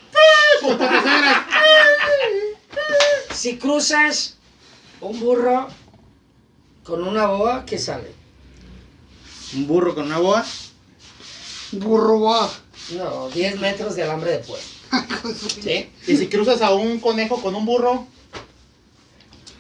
Si 3.33 3.57
cruzas 3.57 4.35
un 5.01 5.19
burro 5.19 5.67
con 6.83 7.03
una 7.07 7.27
boa, 7.27 7.63
¿qué 7.65 7.77
sale? 7.77 8.11
Un 9.53 9.67
burro 9.67 9.93
con 9.95 10.05
una 10.07 10.17
boa. 10.17 10.45
Burro, 11.73 12.21
va. 12.21 12.49
No, 12.97 13.29
10 13.29 13.59
metros 13.59 13.95
de 13.95 14.03
alambre 14.03 14.31
de 14.31 14.39
puerto. 14.39 14.65
¿Sí? 15.63 15.89
Y 16.07 16.17
si 16.17 16.27
cruzas 16.27 16.61
a 16.61 16.73
un 16.73 16.99
conejo 16.99 17.41
con 17.41 17.55
un 17.55 17.65
burro, 17.65 18.07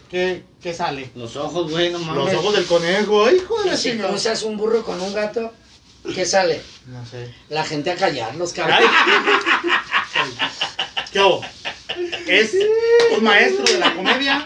¿qué, 0.09 0.43
qué 0.61 0.73
sale? 0.73 1.09
Los 1.15 1.35
ojos, 1.35 1.69
güey, 1.71 1.91
no 1.91 1.99
mames. 1.99 2.15
Los 2.15 2.33
ojos 2.35 2.55
del 2.55 2.65
conejo, 2.65 3.29
hijo 3.31 3.61
de 3.61 3.67
Y 3.67 3.71
la 3.71 3.77
si 3.77 3.89
chingada. 3.91 4.09
cruzas 4.09 4.43
un 4.43 4.57
burro 4.57 4.83
con 4.83 4.99
un 5.01 5.13
gato, 5.13 5.53
¿qué 6.15 6.25
sale? 6.25 6.61
No 6.87 7.05
sé. 7.05 7.33
La 7.49 7.63
gente 7.63 7.91
a 7.91 7.95
callarlos, 7.95 8.51
Ay. 8.51 8.55
cabrón. 8.55 8.89
¿Qué 11.11 11.19
hago? 11.19 11.41
Es 12.27 12.51
un 13.17 13.23
maestro 13.23 13.65
de 13.65 13.79
la 13.79 13.95
comedia, 13.95 14.45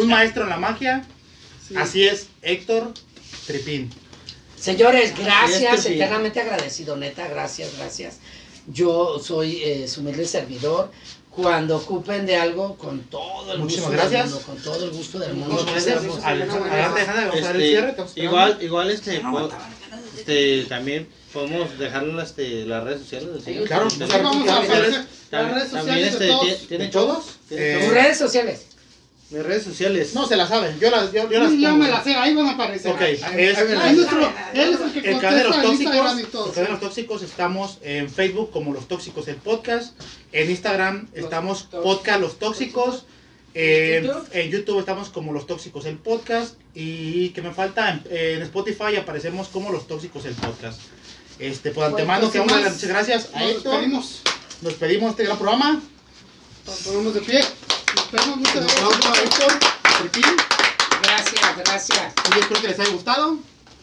un 0.00 0.08
maestro 0.08 0.44
en 0.44 0.50
la 0.50 0.56
magia. 0.56 1.04
Sí. 1.66 1.74
Así 1.76 2.04
es, 2.06 2.26
Héctor 2.42 2.92
Tripín. 3.46 3.90
Señores, 4.56 5.14
gracias, 5.18 5.74
Este 5.78 5.88
sí. 5.90 5.94
eternamente 5.94 6.40
agradecido, 6.40 6.96
neta, 6.96 7.26
gracias, 7.28 7.70
gracias. 7.78 8.18
Yo 8.72 9.18
soy 9.22 9.62
eh, 9.62 9.88
su 9.88 10.00
humilde 10.00 10.26
servidor. 10.26 10.90
Cuando 11.30 11.76
ocupen 11.76 12.26
de 12.26 12.34
algo, 12.36 12.76
con 12.76 13.00
todo 13.04 13.52
el 13.52 13.60
Muchísimas 13.60 13.90
gusto 13.92 14.02
gracias. 14.10 14.24
del 14.24 14.30
mundo, 14.34 14.46
con 14.46 14.62
todo 14.62 14.84
el 14.84 14.90
gusto 14.90 15.18
del 15.20 15.34
mundo. 15.34 15.54
Muchas 15.54 15.70
gracias. 15.72 15.94
estamos. 15.96 16.24
Alejandra, 16.24 16.72
adelante, 16.72 17.00
Alejandra, 17.00 17.26
vamos 17.28 17.40
a 17.40 17.44
dar 17.46 17.56
el 17.56 17.62
Este, 17.62 17.70
cierre. 17.72 17.88
estamos 17.90 18.10
esperando. 18.10 18.36
igual, 18.36 18.58
igual 18.62 18.90
este, 18.90 19.20
po- 19.20 19.50
este, 20.18 20.64
también 20.68 21.08
podemos 21.32 21.78
dejarlo 21.78 22.20
este, 22.20 22.66
las 22.66 22.82
redes 22.84 23.00
sociales. 23.02 23.28
Claro, 23.66 23.88
vamos 24.22 24.48
a 24.48 24.56
aparecer 24.56 24.90
las 24.90 25.06
también- 25.30 25.54
redes 25.54 25.70
también, 25.70 25.70
sociales 25.70 26.12
este, 26.12 26.24
de 26.24 26.30
todos. 26.30 26.42
¿tiene- 26.42 26.66
¿Tiene 26.66 26.84
¿De 26.86 26.90
show? 26.90 27.06
todos? 27.06 27.24
¿Tiene 27.48 27.64
Eh, 27.86 27.90
redes 27.90 28.18
sociales. 28.18 28.66
Mis 29.30 29.42
redes 29.44 29.62
sociales. 29.62 30.12
No, 30.14 30.26
se 30.26 30.36
la 30.36 30.46
saben. 30.48 30.78
Yo 30.80 30.90
las, 30.90 31.12
yo, 31.12 31.30
yo 31.30 31.38
las 31.38 31.50
pongo. 31.52 31.76
me 31.76 31.88
la 31.88 32.02
sé, 32.02 32.14
ahí 32.16 32.34
van 32.34 32.46
a 32.46 32.50
aparecer. 32.52 32.90
Ok, 32.92 33.00
Ahí- 33.00 33.12
es- 33.14 33.22
ahí- 33.24 33.46
ahí 33.80 33.94
nuestro- 33.96 34.32
él 34.54 34.74
es 34.74 34.80
el 34.80 34.92
que 34.92 34.98
El 35.10 35.16
y 35.16 35.20
tóxicos, 35.62 36.30
todo. 36.32 36.46
el 36.46 36.52
canal 36.52 36.66
de 36.66 36.72
los 36.72 36.80
tóxicos 36.80 37.22
estamos 37.22 37.78
en 37.82 38.10
Facebook 38.10 38.50
como 38.50 38.72
los 38.72 38.88
tóxicos 38.88 39.28
el 39.28 39.36
podcast, 39.36 39.94
en 40.32 40.50
Instagram 40.50 41.08
estamos 41.14 41.62
podcast 41.62 42.20
los 42.20 42.38
tóxicos, 42.40 43.04
en, 43.54 44.04
YouTube. 44.04 44.28
en 44.32 44.50
YouTube 44.50 44.78
estamos 44.80 45.08
como 45.10 45.32
los 45.32 45.46
tóxicos 45.46 45.86
el 45.86 45.96
podcast 45.98 46.54
y 46.74 47.28
que 47.30 47.42
me 47.42 47.52
falta 47.52 47.90
en, 47.90 48.02
en 48.10 48.42
Spotify 48.42 48.96
aparecemos 48.96 49.46
como 49.48 49.70
los 49.70 49.86
tóxicos 49.86 50.24
el 50.24 50.34
podcast. 50.34 50.80
Este 51.38 51.70
por 51.70 51.84
antemano 51.84 52.22
Pues, 52.22 52.32
que 52.32 52.38
vamos 52.40 52.52
a 52.52 52.56
sin 52.56 52.64
dar 52.64 52.72
muchas 52.74 52.88
gracias 52.90 53.28
a 53.32 53.40
Nos 53.40 53.54
despedimos. 53.62 54.22
Nos 54.62 54.74
pedimos 54.74 55.10
este 55.12 55.22
gran 55.24 55.38
programa. 55.38 55.80
Nos 56.66 56.76
ponemos 56.78 57.14
de 57.14 57.20
pie. 57.20 57.40
Nos 57.94 58.10
despedimos. 58.10 58.36
Muchas 58.38 58.54
gracias. 58.54 59.18
Héctor, 59.18 59.58
Gracias, 61.02 61.56
gracias. 61.56 62.12
y 62.36 62.38
espero 62.38 62.60
que 62.60 62.68
les 62.68 62.80
haya 62.80 62.90
gustado. 62.90 63.36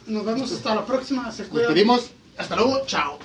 Nos 0.08 0.26
vemos 0.26 0.52
hasta 0.52 0.76
la 0.76 0.86
próxima. 0.86 1.32
Se 1.32 1.44
Nos 1.44 1.64
pedimos. 1.68 2.12
Hasta 2.38 2.56
luego. 2.56 2.86
Chao. 2.86 3.20